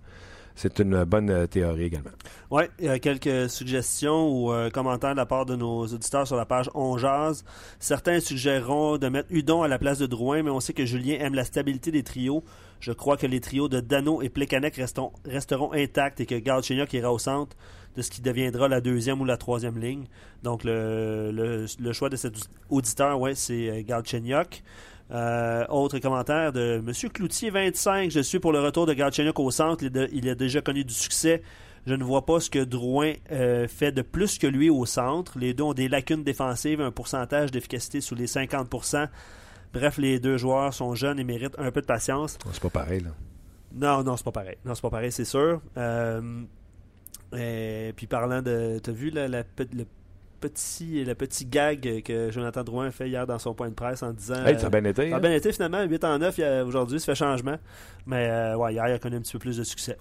c'est 0.56 0.78
une 0.78 1.04
bonne 1.04 1.28
euh, 1.30 1.46
théorie 1.46 1.84
également. 1.84 2.10
Oui, 2.50 2.64
il 2.78 2.86
y 2.86 2.88
a 2.88 2.98
quelques 2.98 3.50
suggestions 3.50 4.28
ou 4.28 4.52
euh, 4.52 4.70
commentaires 4.70 5.12
de 5.12 5.18
la 5.18 5.26
part 5.26 5.44
de 5.44 5.54
nos 5.54 5.86
auditeurs 5.86 6.26
sur 6.26 6.36
la 6.36 6.46
page 6.46 6.70
On 6.74 6.96
Jazz. 6.96 7.44
Certains 7.78 8.20
suggéreront 8.20 8.96
de 8.96 9.08
mettre 9.08 9.28
Udon 9.30 9.62
à 9.62 9.68
la 9.68 9.78
place 9.78 9.98
de 9.98 10.06
Drouin, 10.06 10.42
mais 10.42 10.50
on 10.50 10.60
sait 10.60 10.72
que 10.72 10.86
Julien 10.86 11.18
aime 11.20 11.34
la 11.34 11.44
stabilité 11.44 11.90
des 11.90 12.02
trios. 12.02 12.42
Je 12.80 12.92
crois 12.92 13.18
que 13.18 13.26
les 13.26 13.40
trios 13.40 13.68
de 13.68 13.80
Dano 13.80 14.22
et 14.22 14.30
Plekanec 14.30 14.74
resteront, 15.26 15.72
intacts 15.72 16.20
et 16.20 16.26
que 16.26 16.34
Galchenyuk 16.34 16.92
ira 16.94 17.12
au 17.12 17.18
centre 17.18 17.54
de 17.94 18.02
ce 18.02 18.10
qui 18.10 18.22
deviendra 18.22 18.68
la 18.68 18.80
deuxième 18.80 19.20
ou 19.20 19.24
la 19.26 19.36
troisième 19.36 19.78
ligne. 19.78 20.06
Donc 20.42 20.62
le, 20.64 21.66
choix 21.92 22.08
de 22.08 22.16
cet 22.16 22.34
auditeur, 22.70 23.20
ouais, 23.20 23.34
c'est 23.34 23.68
euh, 23.68 23.82
Galchenyuk. 23.82 24.62
Euh, 25.12 25.64
autre 25.68 25.98
commentaire 25.98 26.52
de 26.52 26.82
M. 26.84 27.10
Cloutier, 27.10 27.50
25. 27.50 28.10
Je 28.10 28.20
suis 28.20 28.38
pour 28.38 28.52
le 28.52 28.60
retour 28.60 28.86
de 28.86 28.92
Galchenyuk 28.92 29.38
au 29.38 29.50
centre. 29.50 29.84
Il, 30.12 30.28
a 30.28 30.34
déjà 30.34 30.60
connu 30.60 30.84
du 30.84 30.94
succès. 30.94 31.42
Je 31.86 31.94
ne 31.94 32.02
vois 32.02 32.26
pas 32.26 32.40
ce 32.40 32.50
que 32.50 32.64
Drouin 32.64 33.12
euh, 33.30 33.68
fait 33.68 33.92
de 33.92 34.02
plus 34.02 34.38
que 34.38 34.46
lui 34.46 34.68
au 34.70 34.84
centre. 34.86 35.38
Les 35.38 35.54
deux 35.54 35.62
ont 35.62 35.74
des 35.74 35.88
lacunes 35.88 36.24
défensives, 36.24 36.80
un 36.80 36.90
pourcentage 36.90 37.52
d'efficacité 37.52 38.00
sous 38.00 38.16
les 38.16 38.26
50% 38.26 39.08
Bref, 39.72 39.98
les 39.98 40.18
deux 40.18 40.38
joueurs 40.38 40.72
sont 40.72 40.94
jeunes 40.94 41.18
et 41.18 41.24
méritent 41.24 41.58
un 41.58 41.70
peu 41.70 41.82
de 41.82 41.86
patience. 41.86 42.38
C'est 42.50 42.62
pas 42.62 42.70
pareil, 42.70 43.00
là. 43.00 43.10
Non, 43.74 44.02
non, 44.02 44.16
c'est 44.16 44.24
pas 44.24 44.32
pareil. 44.32 44.56
Non, 44.64 44.74
c'est 44.74 44.80
pas 44.80 44.90
pareil, 44.90 45.12
c'est 45.12 45.26
sûr. 45.26 45.60
Euh, 45.76 46.42
et 47.36 47.92
puis 47.94 48.06
parlant 48.06 48.40
de. 48.40 48.78
T'as 48.82 48.92
vu 48.92 49.10
la, 49.10 49.28
la, 49.28 49.42
le 49.58 49.84
petit, 50.40 51.04
le 51.04 51.14
petit 51.14 51.46
gag 51.46 52.02
que 52.02 52.30
Jonathan 52.30 52.64
Drouin 52.64 52.86
a 52.86 52.90
fait 52.90 53.08
hier 53.08 53.26
dans 53.26 53.38
son 53.38 53.54
point 53.54 53.68
de 53.68 53.74
presse 53.74 54.02
en 54.02 54.12
disant. 54.12 54.44
Hey, 54.44 54.58
ça 54.58 54.66
a 54.66 54.70
bien 54.70 54.84
été. 54.84 55.08
Ça 55.08 55.14
a 55.14 55.18
hein? 55.18 55.20
bien 55.20 55.32
été 55.32 55.52
finalement. 55.52 55.82
8 55.82 56.04
en 56.04 56.18
9 56.18 56.40
aujourd'hui, 56.66 57.00
ça 57.00 57.06
fait 57.06 57.14
changement. 57.14 57.56
Mais 58.06 58.28
euh, 58.28 58.56
ouais, 58.56 58.74
hier, 58.74 58.88
il 58.88 58.92
a 58.92 58.98
connu 58.98 59.16
un 59.16 59.20
petit 59.20 59.32
peu 59.32 59.38
plus 59.38 59.56
de 59.56 59.64
succès. 59.64 59.98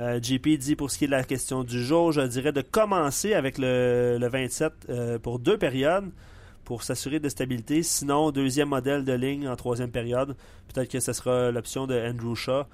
Euh, 0.00 0.20
JP 0.20 0.48
dit 0.58 0.76
pour 0.76 0.90
ce 0.90 0.98
qui 0.98 1.04
est 1.04 1.08
de 1.08 1.12
la 1.12 1.24
question 1.24 1.62
du 1.62 1.82
jour, 1.82 2.12
je 2.12 2.22
dirais 2.22 2.52
de 2.52 2.62
commencer 2.62 3.34
avec 3.34 3.58
le, 3.58 4.16
le 4.18 4.28
27 4.28 4.72
euh, 4.88 5.18
pour 5.18 5.38
deux 5.38 5.58
périodes 5.58 6.10
pour 6.64 6.82
s'assurer 6.82 7.20
de 7.20 7.28
stabilité. 7.28 7.82
Sinon, 7.82 8.30
deuxième 8.30 8.68
modèle 8.68 9.04
de 9.04 9.12
ligne 9.12 9.48
en 9.48 9.56
troisième 9.56 9.90
période. 9.90 10.36
Peut-être 10.72 10.90
que 10.90 11.00
ce 11.00 11.12
sera 11.12 11.50
l'option 11.50 11.86
de 11.86 11.94
Andrew 11.94 12.34
Shaw. 12.34 12.64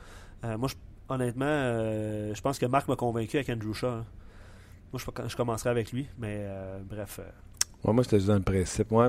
moi, 0.59 0.69
honnêtement, 1.09 1.47
je 1.47 2.41
pense 2.43 2.59
que 2.59 2.67
Marc 2.67 2.89
m'a 2.89 2.97
convaincu 2.97 3.39
avec 3.39 3.49
Andrew 3.49 3.73
Shaw. 3.73 3.89
Hein. 3.89 4.05
Moi, 4.93 5.01
je, 5.05 5.29
je 5.29 5.37
commencerai 5.37 5.71
avec 5.71 5.93
lui, 5.93 6.09
mais 6.19 6.39
euh, 6.41 6.79
bref. 6.89 7.21
Euh. 7.21 7.93
moi, 7.93 8.05
c'était 8.05 8.17
juste 8.17 8.29
dans 8.29 8.35
le 8.35 8.43
principe. 8.43 8.91
Ouais. 8.93 9.09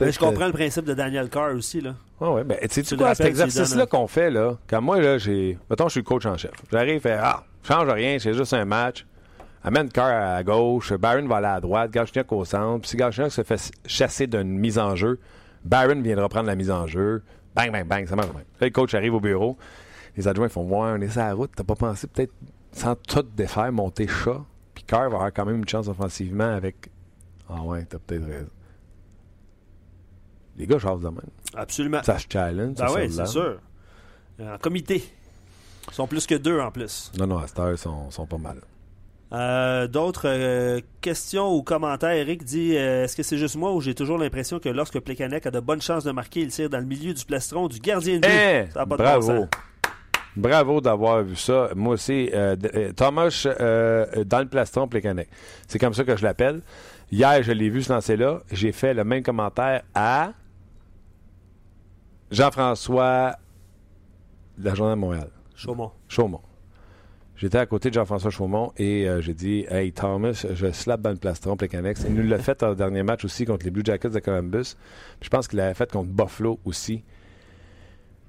Mais 0.00 0.12
je 0.12 0.18
comprends 0.18 0.46
le 0.46 0.52
principe 0.52 0.84
de 0.84 0.94
Daniel 0.94 1.28
Carr 1.28 1.54
aussi. 1.54 1.80
Là. 1.80 1.94
Ah 2.20 2.30
ouais, 2.32 2.44
ben, 2.44 2.56
tu 2.68 2.84
sais 2.84 2.96
quoi, 2.96 3.14
cet 3.14 3.26
exercice-là 3.26 3.86
qu'on 3.86 4.06
fait, 4.06 4.30
là, 4.30 4.56
quand 4.66 4.80
moi, 4.80 5.00
là, 5.00 5.18
j'ai. 5.18 5.58
Mettons, 5.68 5.88
je 5.88 5.92
suis 5.92 6.00
le 6.00 6.04
coach 6.04 6.26
en 6.26 6.36
chef. 6.36 6.52
J'arrive, 6.70 7.00
fait, 7.00 7.18
ah, 7.20 7.44
change 7.62 7.88
rien, 7.88 8.18
c'est 8.18 8.34
juste 8.34 8.52
un 8.52 8.64
match. 8.64 9.06
Amène 9.64 9.88
Carr 9.88 10.36
à 10.36 10.44
gauche, 10.44 10.92
Byron 10.92 11.26
va 11.26 11.36
aller 11.38 11.46
à 11.46 11.60
droite, 11.60 11.90
Galchenyuk 11.90 12.30
au 12.30 12.44
centre. 12.44 12.82
Puis 12.82 12.90
si 12.90 12.96
Galchenyuk 12.96 13.32
se 13.32 13.42
fait 13.42 13.72
chasser 13.84 14.28
d'une 14.28 14.56
mise 14.58 14.78
en 14.78 14.94
jeu, 14.94 15.18
Byron 15.64 16.00
viendra 16.02 16.28
prendre 16.28 16.46
la 16.46 16.54
mise 16.54 16.70
en 16.70 16.86
jeu. 16.86 17.24
Bang, 17.54 17.72
bang, 17.72 17.84
bang, 17.84 18.06
ça 18.06 18.14
marche 18.14 18.28
même. 18.28 18.44
Là, 18.60 18.66
le 18.66 18.70
coach 18.70 18.94
arrive 18.94 19.14
au 19.14 19.20
bureau. 19.20 19.56
Les 20.16 20.28
adjoints 20.28 20.48
font 20.48 20.62
Ouais, 20.62 20.92
on 20.96 21.00
est 21.00 21.08
sur 21.08 21.20
la 21.20 21.34
route, 21.34 21.50
t'as 21.56 21.64
pas 21.64 21.74
pensé 21.74 22.06
peut-être 22.06 22.32
sans 22.70 22.94
tout 22.94 23.22
défaire, 23.22 23.72
monter 23.72 24.06
chat? 24.06 24.42
Carr 24.86 25.10
va 25.10 25.16
avoir 25.16 25.32
quand 25.32 25.44
même 25.44 25.56
une 25.56 25.68
chance 25.68 25.88
offensivement 25.88 26.54
avec. 26.54 26.90
Ah 27.48 27.62
ouais, 27.62 27.84
t'as 27.84 27.98
peut-être 27.98 28.24
raison. 28.24 28.50
Les 30.56 30.66
gars 30.66 30.78
chassent 30.78 31.00
de 31.00 31.08
même. 31.08 31.20
Absolument. 31.54 32.02
Ça 32.02 32.18
se 32.18 32.26
challenge. 32.30 32.74
Ben 32.76 32.88
ça 32.88 32.94
oui, 32.94 33.10
c'est 33.10 33.26
sûr. 33.26 33.58
En 34.40 34.58
comité. 34.58 35.04
Ils 35.88 35.94
sont 35.94 36.06
plus 36.06 36.26
que 36.26 36.34
deux 36.34 36.58
en 36.60 36.70
plus. 36.70 37.12
Non, 37.18 37.26
non, 37.26 37.38
à 37.38 37.46
cette 37.46 37.58
heure, 37.58 37.72
ils 37.72 37.78
sont, 37.78 38.10
sont 38.10 38.26
pas 38.26 38.38
mal. 38.38 38.60
Euh, 39.32 39.88
D'autres 39.88 40.26
euh, 40.28 40.80
questions 41.00 41.52
ou 41.52 41.62
commentaires? 41.62 42.10
Eric 42.10 42.44
dit 42.44 42.76
euh, 42.76 43.04
Est-ce 43.04 43.16
que 43.16 43.22
c'est 43.22 43.38
juste 43.38 43.56
moi 43.56 43.72
ou 43.72 43.80
j'ai 43.80 43.94
toujours 43.94 44.18
l'impression 44.18 44.60
que 44.60 44.68
lorsque 44.68 45.00
Plekanec 45.00 45.46
a 45.46 45.50
de 45.50 45.60
bonnes 45.60 45.82
chances 45.82 46.04
de 46.04 46.12
marquer, 46.12 46.40
il 46.40 46.48
tire 46.48 46.70
dans 46.70 46.78
le 46.78 46.84
milieu 46.86 47.12
du 47.12 47.24
plastron 47.24 47.68
du 47.68 47.80
gardien 47.80 48.16
de 48.16 48.20
but? 48.20 48.28
Hein? 48.28 48.66
Ça 48.72 48.82
a 48.82 48.86
pas 48.86 48.96
de 48.96 49.02
Bravo. 49.02 49.46
Bravo 50.36 50.80
d'avoir 50.80 51.22
vu 51.22 51.36
ça. 51.36 51.70
Moi 51.74 51.94
aussi, 51.94 52.30
euh, 52.34 52.56
euh, 52.74 52.92
Thomas 52.92 53.46
euh, 53.46 54.24
dans 54.24 54.40
le 54.40 54.46
plastron 54.46 54.86
Plekanec. 54.86 55.28
C'est 55.66 55.78
comme 55.78 55.94
ça 55.94 56.04
que 56.04 56.16
je 56.16 56.22
l'appelle. 56.22 56.60
Hier, 57.10 57.42
je 57.42 57.52
l'ai 57.52 57.70
vu 57.70 57.82
se 57.82 57.92
lancer 57.92 58.16
là. 58.16 58.40
J'ai 58.52 58.72
fait 58.72 58.92
le 58.92 59.04
même 59.04 59.22
commentaire 59.22 59.82
à 59.94 60.32
Jean-François 62.30 63.36
de 64.58 64.64
la 64.64 64.74
Journée 64.74 64.94
de 64.94 65.00
Montréal. 65.00 65.30
Chaumont. 65.54 65.92
Chaumont. 66.08 66.42
J'étais 67.36 67.58
à 67.58 67.66
côté 67.66 67.90
de 67.90 67.94
Jean-François 67.94 68.30
Chaumont 68.30 68.72
et 68.78 69.08
euh, 69.08 69.20
j'ai 69.20 69.34
dit 69.34 69.66
Hey 69.68 69.92
Thomas, 69.92 70.46
je 70.52 70.72
slap 70.72 71.02
dans 71.02 71.10
le 71.10 71.16
plastron 71.16 71.56
Plekanec. 71.56 71.98
Il 72.06 72.14
nous 72.14 72.26
l'a 72.26 72.38
fait 72.38 72.62
au 72.62 72.74
dernier 72.74 73.02
match 73.02 73.24
aussi 73.24 73.44
contre 73.44 73.64
les 73.64 73.70
Blue 73.70 73.82
Jackets 73.84 74.10
de 74.10 74.18
Columbus. 74.18 74.74
Puis 75.20 75.26
je 75.26 75.28
pense 75.28 75.46
qu'il 75.46 75.58
l'avait 75.58 75.74
fait 75.74 75.90
contre 75.90 76.08
Buffalo 76.08 76.58
aussi. 76.64 77.04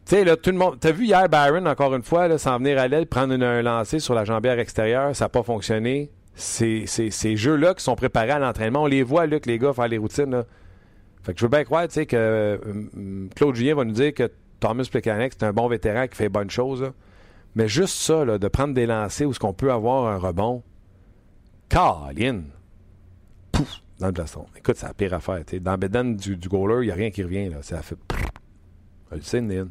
Tu 0.08 0.16
sais, 0.16 0.24
là, 0.24 0.38
tout 0.38 0.52
le 0.52 0.58
monde. 0.58 0.78
T'as 0.80 0.94
vu 0.94 1.04
hier 1.04 1.28
Byron, 1.28 1.68
encore 1.68 1.94
une 1.94 2.02
fois, 2.02 2.30
là, 2.30 2.38
s'en 2.38 2.60
venir 2.60 2.80
à 2.80 2.88
l'aile, 2.88 3.08
prendre 3.08 3.34
un 3.34 3.62
lancer 3.62 4.00
sur 4.00 4.14
la 4.14 4.24
jambière 4.24 4.58
extérieure, 4.58 5.14
ça 5.14 5.26
n'a 5.26 5.30
pas 5.30 5.44
fonctionné. 5.44 6.10
Ces 6.34 6.86
jeux-là 7.36 7.74
qui 7.74 7.84
sont 7.84 7.98
préparés 7.98 8.32
à 8.32 8.40
l'entraînement, 8.40 8.84
on 8.84 8.86
les 8.86 9.04
voit, 9.04 9.28
là, 9.28 9.38
que 9.42 9.50
les 9.50 9.60
gars 9.60 9.74
faire 9.74 9.90
les 9.90 9.98
routines. 9.98 10.46
Fait 11.24 11.34
que 11.34 11.40
je 11.40 11.44
veux 11.44 11.50
bien 11.50 11.66
croire, 11.66 11.90
tu 11.90 11.96
sais, 11.96 12.06
que 12.06 12.58
hum, 12.66 13.30
Claude 13.36 13.56
Julien 13.56 13.76
va 13.76 13.84
nous 13.84 13.92
dire 13.92 14.14
que 14.14 14.32
Thomas 14.62 14.88
Plekanec, 14.90 15.34
c'est 15.38 15.44
un 15.44 15.52
bon 15.52 15.68
vétéran 15.68 16.08
qui 16.08 16.16
fait 16.16 16.30
bonnes 16.30 16.50
choses. 16.50 16.84
là. 16.84 16.94
Mais 17.56 17.68
juste 17.68 17.98
ça, 17.98 18.24
là, 18.24 18.38
de 18.38 18.48
prendre 18.48 18.74
des 18.74 18.86
lancers 18.86 19.28
où 19.28 19.34
ce 19.34 19.40
qu'on 19.40 19.54
peut 19.54 19.74
avoir 19.74 20.06
un 20.06 20.18
rebond, 20.18 20.64
Caroline, 21.68 22.46
pouf, 23.52 23.82
dans 24.00 24.08
le 24.08 24.14
plastron. 24.14 24.46
Écoute, 24.56 24.78
c'est 24.78 24.88
la 24.88 24.94
pire 24.94 25.14
affaire. 25.14 25.44
Dans 25.60 25.78
le 25.78 26.14
du, 26.14 26.38
du 26.38 26.48
goaler, 26.48 26.84
il 26.84 26.86
n'y 26.86 26.92
a 26.92 26.96
rien 26.96 27.12
qui 27.12 27.24
revient. 27.24 27.50
Là. 27.50 27.58
Ça 27.62 27.82
fait. 27.82 27.98
Le. 29.12 29.68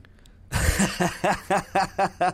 Je 0.52 2.26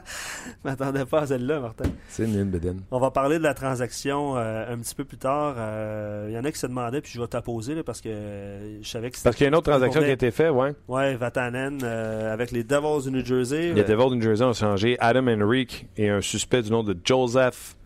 m'attendais 0.65 1.05
pas 1.05 1.21
à 1.23 1.27
celle-là, 1.27 1.61
Martin. 1.61 1.85
C'est 2.09 2.27
Nine 2.27 2.51
Bédane. 2.51 2.81
On 2.91 2.99
va 2.99 3.11
parler 3.11 3.39
de 3.39 3.43
la 3.43 3.55
transaction 3.55 4.37
euh, 4.37 4.73
un 4.73 4.79
petit 4.79 4.95
peu 4.95 5.05
plus 5.05 5.19
tard. 5.19 5.55
Euh, 5.59 6.27
Il 6.29 6.35
y 6.35 6.39
en 6.39 6.45
a 6.45 6.53
qui 6.53 6.59
se 6.59 6.67
demandaient, 6.67 7.01
puis 7.01 7.13
je 7.15 7.21
vais 7.21 7.27
t'apposer 7.27 7.75
là, 7.75 7.83
parce 7.83 8.01
que 8.01 8.09
euh, 8.09 8.83
je 8.83 8.89
savais 8.89 9.11
que 9.11 9.17
c'était. 9.17 9.29
Parce 9.29 9.37
qu'il 9.37 9.45
y 9.45 9.47
a 9.47 9.49
une 9.49 9.55
autre 9.55 9.71
transaction 9.71 10.01
qui 10.01 10.07
a 10.09 10.13
été 10.13 10.31
faite, 10.31 10.51
ouais. 10.51 10.75
Ouais, 10.89 11.17
Vatanen 11.17 11.81
euh, 11.83 12.33
avec 12.33 12.51
les 12.51 12.65
Devils 12.65 13.05
du 13.05 13.11
New 13.17 13.25
Jersey. 13.25 13.73
Les 13.73 13.85
Devils 13.85 14.11
du 14.11 14.17
New 14.17 14.23
Jersey 14.23 14.45
ont 14.45 14.53
changé 14.53 14.97
Adam 15.01 15.27
Henrique 15.29 15.87
et 15.97 16.09
un 16.11 16.21
suspect 16.21 16.63
du 16.63 16.71
nom 16.71 16.83
de 16.83 16.97
Joseph 17.05 17.77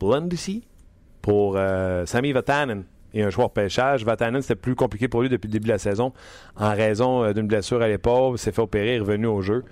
Blundesy 0.00 0.66
pour 1.20 1.54
euh, 1.56 2.04
Sami 2.06 2.32
Vatanen 2.32 2.84
et 3.14 3.22
un 3.22 3.30
joueur 3.30 3.50
pêchage. 3.50 4.04
Vatanen, 4.04 4.42
c'était 4.42 4.54
plus 4.54 4.74
compliqué 4.74 5.08
pour 5.08 5.22
lui 5.22 5.28
depuis 5.28 5.48
le 5.48 5.52
début 5.52 5.66
de 5.66 5.72
la 5.72 5.78
saison 5.78 6.12
en 6.56 6.74
raison 6.74 7.24
euh, 7.24 7.32
d'une 7.32 7.46
blessure 7.46 7.82
à 7.82 7.88
l'épaule. 7.88 8.38
S'est 8.38 8.52
fait 8.52 8.62
opérer, 8.62 8.96
est 8.96 9.00
revenu 9.00 9.26
au 9.26 9.42
jeu. 9.42 9.64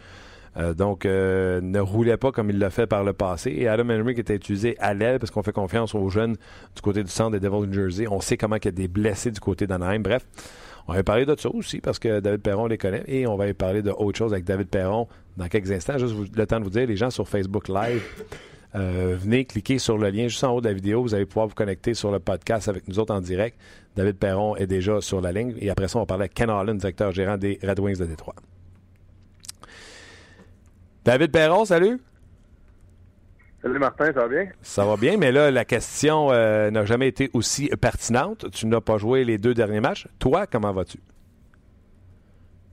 Euh, 0.57 0.75
donc, 0.75 1.07
euh, 1.07 1.61
ne 1.61 1.79
roulait 1.79 2.17
pas 2.17 2.33
comme 2.33 2.51
il 2.51 2.59
l'a 2.59 2.71
fait 2.71 2.87
par 2.87 3.05
le 3.05 3.13
passé. 3.13 3.55
Et 3.57 3.69
Adam 3.69 3.89
Henrique 3.91 4.19
était 4.19 4.35
utilisé 4.35 4.77
à 4.79 4.95
l'aile 4.95 5.19
parce 5.19 5.31
qu'on 5.31 5.43
fait 5.43 5.53
confiance 5.53 5.95
aux 5.95 6.09
jeunes 6.09 6.37
du 6.75 6.83
côté 6.83 7.05
du 7.05 7.11
centre 7.11 7.31
des 7.31 7.41
Devils 7.41 7.69
New 7.69 7.73
Jersey. 7.73 8.07
On 8.11 8.21
sait 8.21 8.37
comment 8.37 8.57
il 8.57 8.65
y 8.65 8.69
a 8.69 8.73
des 8.73 8.89
blessés 8.89 9.31
du 9.31 9.41
côté 9.41 9.67
d'Anaheim. 9.67 10.01
Bref, 10.01 10.27
on 10.89 10.95
va 10.95 11.03
parler 11.05 11.25
de 11.25 11.37
ça 11.39 11.49
aussi 11.51 11.81
parce 11.81 11.99
que 11.99 12.21
David 12.21 12.43
Perron 12.43 12.67
les 12.67 12.79
connaît 12.79 13.05
et 13.07 13.27
on 13.27 13.37
va 13.37 13.53
parler 13.55 13.83
de 13.83 13.91
autre 13.91 14.19
chose 14.19 14.33
avec 14.33 14.45
David 14.45 14.69
Perron 14.69 15.07
dans 15.37 15.47
quelques 15.47 15.71
instants. 15.71 15.99
Juste 15.99 16.15
le 16.35 16.47
temps 16.47 16.59
de 16.59 16.65
vous 16.65 16.71
dire, 16.71 16.87
les 16.87 16.97
gens 16.97 17.11
sur 17.11 17.29
Facebook 17.29 17.69
Live, 17.69 18.03
euh, 18.75 19.17
venez 19.19 19.45
cliquer 19.45 19.79
sur 19.79 19.99
le 19.99 20.11
lien 20.11 20.29
juste 20.29 20.45
en 20.45 20.55
haut 20.55 20.61
de 20.61 20.69
la 20.69 20.75
vidéo. 20.75 21.03
Vous 21.03 21.15
allez 21.15 21.27
pouvoir 21.27 21.49
vous 21.49 21.55
connecter 21.55 21.95
sur 21.95 22.13
le 22.13 22.21
podcast 22.21 22.69
avec 22.69 22.87
nous 22.89 22.99
autres 22.99 23.15
en 23.15 23.21
direct. 23.21 23.59
David 23.97 24.17
Perron 24.19 24.57
est 24.57 24.67
déjà 24.67 25.01
sur 25.01 25.21
la 25.21 25.33
ligne 25.33 25.55
et 25.59 25.71
après 25.71 25.89
ça, 25.89 25.99
on 25.99 26.03
va 26.03 26.07
parler 26.07 26.23
avec 26.23 26.35
Ken 26.35 26.51
Holland, 26.51 26.79
directeur 26.79 27.11
gérant 27.13 27.37
des 27.37 27.59
Red 27.63 27.81
Wings 27.81 27.99
de 27.99 28.07
Détroit. 28.07 28.35
David 31.05 31.33
Perron, 31.33 31.65
salut. 31.65 32.01
Salut 33.63 33.79
Martin, 33.79 34.07
ça 34.07 34.21
va 34.21 34.29
bien? 34.29 34.49
Ça 34.63 34.85
va 34.87 34.97
bien, 34.97 35.17
mais 35.19 35.33
là, 35.33 35.51
la 35.51 35.67
question 35.67 36.31
euh, 36.31 36.71
n'a 36.71 36.87
jamais 36.87 37.09
été 37.09 37.31
aussi 37.35 37.69
pertinente. 37.81 38.51
Tu 38.53 38.67
n'as 38.67 38.81
pas 38.81 38.97
joué 38.97 39.25
les 39.25 39.37
deux 39.37 39.53
derniers 39.53 39.81
matchs. 39.81 40.07
Toi, 40.19 40.47
comment 40.47 40.73
vas-tu? 40.73 40.99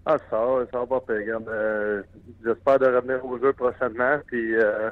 Ah, 0.06 0.18
ça 0.30 0.38
va, 0.38 0.66
ça 0.72 0.80
va 0.80 0.86
pas 0.86 1.02
pire. 1.02 1.40
Euh, 1.50 2.02
J'espère 2.46 2.80
de 2.80 2.86
revenir 2.86 3.26
au 3.26 3.38
jeu 3.38 3.52
prochainement. 3.52 4.18
Puis, 4.28 4.56
euh, 4.56 4.90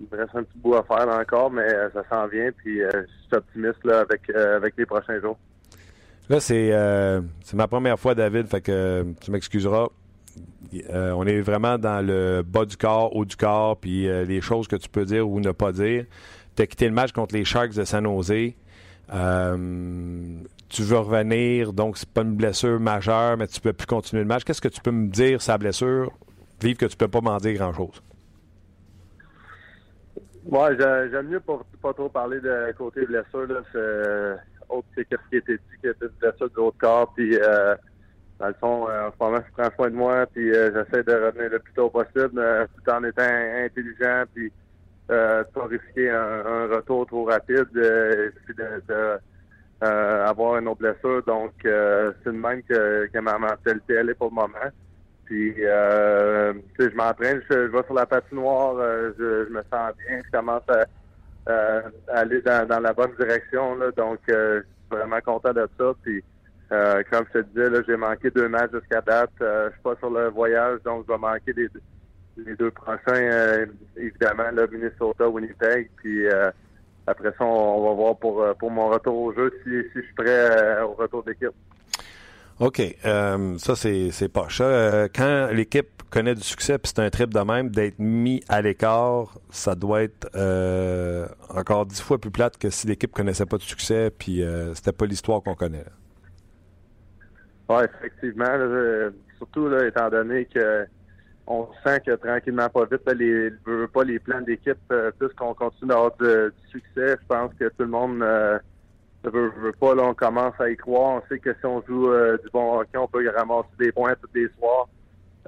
il 0.00 0.06
me 0.10 0.22
reste 0.22 0.34
un 0.34 0.42
petit 0.42 0.58
bout 0.58 0.74
à 0.74 0.82
faire 0.82 1.08
encore, 1.08 1.50
mais 1.50 1.62
euh, 1.62 1.88
ça 1.92 2.02
s'en 2.10 2.26
vient. 2.28 2.50
Puis, 2.56 2.82
euh, 2.82 2.90
je 2.92 3.26
suis 3.26 3.36
optimiste 3.36 3.86
avec, 3.86 4.22
euh, 4.30 4.56
avec 4.56 4.74
les 4.76 4.86
prochains 4.86 5.20
jours. 5.20 5.38
Là, 6.28 6.40
c'est 6.40 7.54
ma 7.54 7.68
première 7.68 7.98
fois, 7.98 8.14
David, 8.14 8.46
fait 8.46 8.60
que 8.60 9.04
tu 9.20 9.30
m'excuseras. 9.30 9.88
On 10.90 11.26
est 11.26 11.40
vraiment 11.40 11.76
dans 11.76 12.04
le 12.04 12.42
bas 12.42 12.64
du 12.64 12.76
corps, 12.76 13.14
haut 13.14 13.24
du 13.24 13.36
corps, 13.36 13.76
puis 13.76 14.06
les 14.06 14.40
choses 14.40 14.66
que 14.66 14.76
tu 14.76 14.88
peux 14.88 15.04
dire 15.04 15.28
ou 15.28 15.40
ne 15.40 15.52
pas 15.52 15.72
dire. 15.72 16.06
Tu 16.56 16.62
as 16.62 16.66
quitté 16.66 16.86
le 16.86 16.94
match 16.94 17.12
contre 17.12 17.34
les 17.34 17.44
Sharks 17.44 17.74
de 17.74 17.84
San 17.84 18.04
Jose. 18.04 18.54
Tu 20.70 20.82
veux 20.82 20.98
revenir, 20.98 21.74
donc 21.74 21.98
c'est 21.98 22.08
pas 22.08 22.22
une 22.22 22.36
blessure 22.36 22.80
majeure, 22.80 23.36
mais 23.36 23.46
tu 23.46 23.60
peux 23.60 23.74
plus 23.74 23.86
continuer 23.86 24.22
le 24.22 24.28
match. 24.28 24.44
Qu'est-ce 24.44 24.62
que 24.62 24.68
tu 24.68 24.80
peux 24.80 24.92
me 24.92 25.08
dire, 25.08 25.42
sa 25.42 25.58
blessure, 25.58 26.10
vive 26.62 26.76
que 26.76 26.86
tu 26.86 26.96
peux 26.96 27.08
pas 27.08 27.20
m'en 27.20 27.36
dire 27.36 27.52
grand-chose? 27.54 28.00
Ouais, 30.44 30.76
j'a- 30.76 31.08
j'aime 31.08 31.28
mieux 31.28 31.40
pas, 31.40 31.60
pas 31.80 31.92
trop 31.92 32.08
parler 32.08 32.40
de 32.40 32.72
côté 32.76 33.06
blessure. 33.06 33.46
Là. 33.46 33.62
C'est, 33.70 33.78
euh, 33.78 34.36
autre 34.68 34.88
que 34.96 35.02
ce 35.02 35.28
qui 35.30 35.36
été 35.36 35.54
dit, 35.54 35.78
que 35.82 35.94
c'est 35.98 36.06
une 36.06 36.12
blessure 36.20 36.50
de 36.50 36.56
l'autre 36.56 36.78
corps. 36.78 37.12
Puis, 37.14 37.36
euh, 37.36 37.76
dans 38.40 38.48
le 38.48 38.54
fond, 38.54 38.88
euh, 38.88 39.08
en 39.08 39.12
ce 39.12 39.24
moment, 39.24 39.44
je 39.46 39.62
prends 39.62 39.74
soin 39.76 39.90
de 39.90 39.94
moi. 39.94 40.26
Puis, 40.26 40.50
euh, 40.52 40.70
j'essaie 40.74 41.04
de 41.04 41.12
revenir 41.12 41.50
le 41.50 41.58
plus 41.60 41.72
tôt 41.74 41.90
possible, 41.90 42.68
tout 42.74 42.90
en 42.90 43.04
étant 43.04 43.22
intelligent. 43.22 44.24
Puis, 44.34 44.52
euh, 45.10 45.44
pas 45.54 45.66
risquer 45.66 46.10
un, 46.10 46.66
retour 46.66 47.06
trop 47.06 47.24
rapide. 47.24 47.68
Euh, 47.76 48.30
puis 48.44 48.54
de, 48.54 49.18
avoir 49.80 50.58
une 50.58 50.68
autre 50.68 50.80
blessure. 50.80 51.22
Donc, 51.24 51.52
c'est 51.62 52.26
de 52.26 52.30
même 52.30 52.62
que, 52.64 53.06
que 53.12 53.18
ma 53.18 53.38
mentalité 53.38 53.94
elle 53.94 54.10
est 54.10 54.14
pour 54.14 54.28
le 54.28 54.34
moment. 54.34 54.70
Puis, 55.24 55.54
euh, 55.60 56.52
je 56.78 56.94
m'entraîne, 56.94 57.42
je, 57.48 57.54
vais 57.54 57.82
sur 57.84 57.94
la 57.94 58.06
patinoire, 58.06 58.76
euh, 58.78 59.12
je, 59.18 59.46
je 59.46 59.50
me 59.50 59.62
sens 59.72 59.92
bien, 60.06 60.20
je 60.24 60.30
commence 60.30 60.62
à, 60.68 60.84
aller 62.08 62.40
dans, 62.42 62.66
dans 62.66 62.80
la 62.80 62.92
bonne 62.92 63.14
direction. 63.18 63.74
Là, 63.76 63.90
donc, 63.92 64.18
euh, 64.28 64.60
je 64.60 64.62
suis 64.62 65.00
vraiment 65.02 65.20
content 65.20 65.52
de 65.52 65.68
ça. 65.78 65.92
Puis, 66.02 66.22
euh, 66.72 67.02
comme 67.10 67.24
je 67.34 67.40
te 67.40 67.46
disais, 67.46 67.82
j'ai 67.86 67.96
manqué 67.96 68.30
deux 68.30 68.48
matchs 68.48 68.72
jusqu'à 68.72 69.00
date. 69.00 69.30
Euh, 69.40 69.68
je 69.68 69.72
suis 69.72 69.82
pas 69.82 69.96
sur 69.96 70.10
le 70.10 70.28
voyage, 70.28 70.80
donc 70.84 71.04
je 71.06 71.12
vais 71.12 71.18
manquer 71.18 71.52
les, 71.52 71.68
les 72.44 72.56
deux 72.56 72.70
prochains, 72.70 73.66
évidemment, 73.96 74.50
là, 74.52 74.66
Minnesota, 74.70 75.28
Winnipeg. 75.28 75.90
Puis, 75.96 76.26
après 77.06 77.32
ça, 77.38 77.44
on, 77.44 77.88
va 77.88 77.94
voir 77.94 78.16
pour, 78.16 78.44
pour 78.58 78.70
mon 78.70 78.88
retour 78.88 79.16
au 79.16 79.32
jeu 79.32 79.52
si, 79.64 79.70
si 79.70 80.00
je 80.00 80.00
suis 80.00 80.14
prêt 80.14 80.80
au 80.82 80.92
retour 80.92 81.22
d'équipe. 81.22 81.54
OK. 82.60 82.80
euh, 83.04 83.58
ça, 83.58 83.74
c'est 83.76 84.28
poche. 84.28 84.60
Euh, 84.60 85.08
quand 85.14 85.48
l'équipe 85.52 86.02
connaît 86.10 86.34
du 86.34 86.42
succès, 86.42 86.78
puis 86.78 86.92
c'est 86.94 87.02
un 87.02 87.10
trip 87.10 87.32
de 87.32 87.40
même, 87.40 87.70
d'être 87.70 87.98
mis 87.98 88.42
à 88.48 88.60
l'écart, 88.60 89.38
ça 89.50 89.74
doit 89.74 90.02
être 90.02 90.28
euh, 90.34 91.26
encore 91.48 91.86
dix 91.86 92.00
fois 92.00 92.18
plus 92.18 92.30
plate 92.30 92.58
que 92.58 92.70
si 92.70 92.86
l'équipe 92.86 93.12
connaissait 93.12 93.46
pas 93.46 93.56
de 93.56 93.62
succès, 93.62 94.10
puis 94.16 94.42
euh, 94.42 94.74
c'était 94.74 94.92
pas 94.92 95.06
l'histoire 95.06 95.42
qu'on 95.42 95.54
connaît. 95.54 95.84
Oui, 97.68 97.82
effectivement. 97.84 99.12
surtout 99.38 99.74
étant 99.78 100.10
donné 100.10 100.44
que 100.44 100.86
on 101.46 101.68
sent 101.84 102.00
que 102.06 102.14
tranquillement, 102.16 102.68
pas 102.68 102.84
vite, 102.84 103.00
là, 103.06 103.14
les, 103.14 103.50
je 103.66 103.70
veux 103.70 103.88
pas 103.88 104.04
les 104.04 104.18
plans 104.18 104.40
d'équipe, 104.42 104.78
euh, 104.92 105.10
plus 105.18 105.28
qu'on 105.30 105.54
continue 105.54 105.88
d'avoir 105.88 106.12
du 106.16 106.52
succès, 106.70 107.16
je 107.20 107.26
pense 107.26 107.52
que 107.58 107.64
tout 107.64 107.82
le 107.82 107.86
monde 107.86 108.22
ne 109.24 109.30
veut, 109.30 109.52
veut 109.58 109.72
pas, 109.72 109.94
là, 109.94 110.04
on 110.04 110.14
commence 110.14 110.54
à 110.58 110.68
y 110.70 110.76
croire. 110.76 111.22
On 111.22 111.28
sait 111.28 111.38
que 111.38 111.52
si 111.54 111.64
on 111.64 111.82
joue 111.82 112.10
euh, 112.10 112.36
du 112.38 112.48
bon 112.52 112.78
hockey, 112.78 112.98
on 112.98 113.06
peut 113.08 113.28
ramasser 113.30 113.68
des 113.78 113.92
points 113.92 114.14
tous 114.20 114.28
les 114.34 114.48
soirs. 114.58 114.88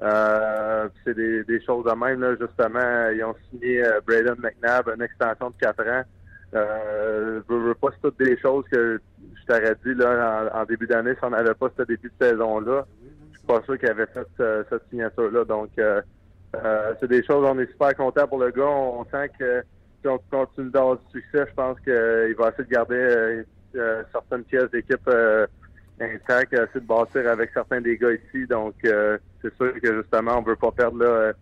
Euh, 0.01 0.89
c'est 1.03 1.13
des, 1.13 1.43
des 1.43 1.61
choses 1.63 1.85
de 1.85 1.91
même, 1.91 2.21
là, 2.21 2.35
justement. 2.39 3.09
Ils 3.09 3.23
ont 3.23 3.35
signé 3.49 3.83
euh, 3.83 3.99
Braden 4.05 4.35
McNabb, 4.39 4.89
une 4.95 5.01
extension 5.01 5.49
de 5.49 5.55
4 5.57 5.87
ans. 5.87 6.03
Euh, 6.53 7.41
je 7.49 7.53
veux 7.53 7.73
pas, 7.75 7.89
c'est 7.91 8.01
toutes 8.01 8.19
des 8.19 8.37
choses 8.37 8.63
que 8.71 8.99
je 9.19 9.45
t'aurais 9.45 9.75
dit 9.85 9.93
là, 9.93 10.49
en, 10.53 10.65
début 10.65 10.87
d'année 10.87 11.13
si 11.13 11.19
on 11.23 11.31
n'avait 11.31 11.53
pas 11.53 11.67
ce 11.77 11.83
début 11.83 12.11
de 12.19 12.25
saison-là. 12.25 12.85
Je 13.33 13.37
suis 13.37 13.47
pas 13.47 13.61
sûr 13.63 13.77
qu'il 13.77 13.89
avait 13.89 14.05
fait 14.05 14.27
euh, 14.39 14.63
cette 14.69 14.87
signature-là. 14.89 15.43
Donc, 15.43 15.71
euh, 15.77 16.01
c'est 16.99 17.09
des 17.09 17.23
choses, 17.23 17.45
on 17.45 17.59
est 17.59 17.69
super 17.71 17.93
content 17.95 18.27
pour 18.27 18.39
le 18.39 18.51
gars. 18.51 18.63
On, 18.63 19.03
sent 19.05 19.29
que 19.37 19.63
si 20.01 20.07
on 20.07 20.17
continue 20.31 20.69
d'avoir 20.69 20.97
du 20.97 21.03
succès, 21.11 21.45
je 21.49 21.53
pense 21.53 21.77
qu'il 21.81 22.35
va 22.37 22.49
essayer 22.49 22.63
de 22.63 22.69
garder 22.69 23.43
certaines 24.11 24.43
pièces 24.43 24.69
d'équipe 24.71 25.09
intactes, 25.99 26.53
essayer 26.53 26.67
de 26.75 26.79
bâtir 26.79 27.29
avec 27.29 27.51
certains 27.53 27.81
des 27.81 27.97
gars 27.97 28.11
ici. 28.11 28.45
Donc, 28.47 28.75
c'est 28.83 29.55
sûr 29.55 29.73
que 29.81 30.01
justement, 30.01 30.39
on 30.39 30.41
veut 30.41 30.55
pas 30.55 30.71
perdre 30.71 30.97
là, 31.03 31.33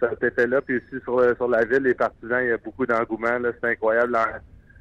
cet 0.00 0.22
effet-là. 0.22 0.60
Puis 0.62 0.76
aussi 0.78 1.02
sur, 1.04 1.22
sur 1.36 1.48
la 1.48 1.64
ville, 1.64 1.82
les 1.82 1.94
partisans, 1.94 2.42
il 2.42 2.48
y 2.48 2.52
a 2.52 2.56
beaucoup 2.56 2.86
d'engouement. 2.86 3.38
C'est 3.60 3.70
incroyable 3.70 4.16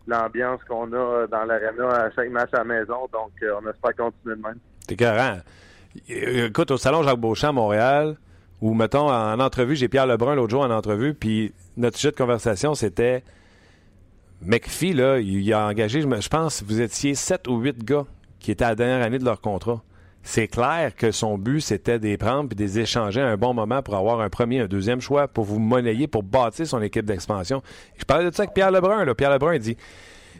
l'ambiance 0.07 0.63
qu'on 0.63 0.91
a 0.93 1.27
dans 1.27 1.43
l'aréna 1.43 1.87
à 1.89 2.11
chaque 2.11 2.29
match 2.29 2.49
à 2.53 2.59
la 2.59 2.63
maison. 2.63 3.07
Donc, 3.13 3.31
on 3.41 3.69
espère 3.69 3.95
continuer 3.95 4.35
de 4.35 4.41
même. 4.41 4.57
C'est 4.87 4.95
carré. 4.95 5.39
Écoute, 6.07 6.71
au 6.71 6.77
Salon 6.77 7.03
Jacques 7.03 7.19
Beauchamp 7.19 7.49
à 7.49 7.53
Montréal, 7.53 8.15
où, 8.61 8.73
mettons, 8.73 9.09
en 9.09 9.39
entrevue, 9.39 9.75
j'ai 9.75 9.87
Pierre 9.87 10.07
Lebrun 10.07 10.35
l'autre 10.35 10.51
jour 10.51 10.61
en 10.61 10.71
entrevue, 10.71 11.13
puis 11.13 11.53
notre 11.77 11.97
sujet 11.97 12.11
de 12.11 12.17
conversation, 12.17 12.75
c'était 12.75 13.23
McPhee, 14.41 14.93
là, 14.93 15.19
il 15.19 15.51
a 15.53 15.67
engagé, 15.67 16.01
je 16.01 16.29
pense, 16.29 16.63
vous 16.63 16.79
étiez 16.79 17.13
sept 17.15 17.47
ou 17.47 17.57
huit 17.57 17.83
gars 17.83 18.05
qui 18.39 18.51
étaient 18.51 18.63
à 18.63 18.69
la 18.69 18.75
dernière 18.75 19.05
année 19.05 19.19
de 19.19 19.25
leur 19.25 19.41
contrat. 19.41 19.83
C'est 20.23 20.47
clair 20.47 20.95
que 20.95 21.11
son 21.11 21.37
but, 21.37 21.61
c'était 21.61 21.99
des 21.99 22.17
prendre 22.17 22.49
et 22.51 22.55
des 22.55 22.79
échanger 22.79 23.21
à 23.21 23.27
un 23.27 23.37
bon 23.37 23.53
moment 23.53 23.81
pour 23.81 23.95
avoir 23.95 24.21
un 24.21 24.29
premier, 24.29 24.59
un 24.59 24.67
deuxième 24.67 25.01
choix, 25.01 25.27
pour 25.27 25.45
vous 25.45 25.59
monnayer, 25.59 26.07
pour 26.07 26.23
bâtir 26.23 26.67
son 26.67 26.81
équipe 26.81 27.05
d'expansion. 27.05 27.61
Je 27.97 28.05
parlais 28.05 28.29
de 28.29 28.35
ça 28.35 28.43
avec 28.43 28.53
Pierre 28.53 28.71
Lebrun. 28.71 29.05
Là. 29.05 29.15
Pierre 29.15 29.31
Lebrun, 29.31 29.57
dit 29.57 29.77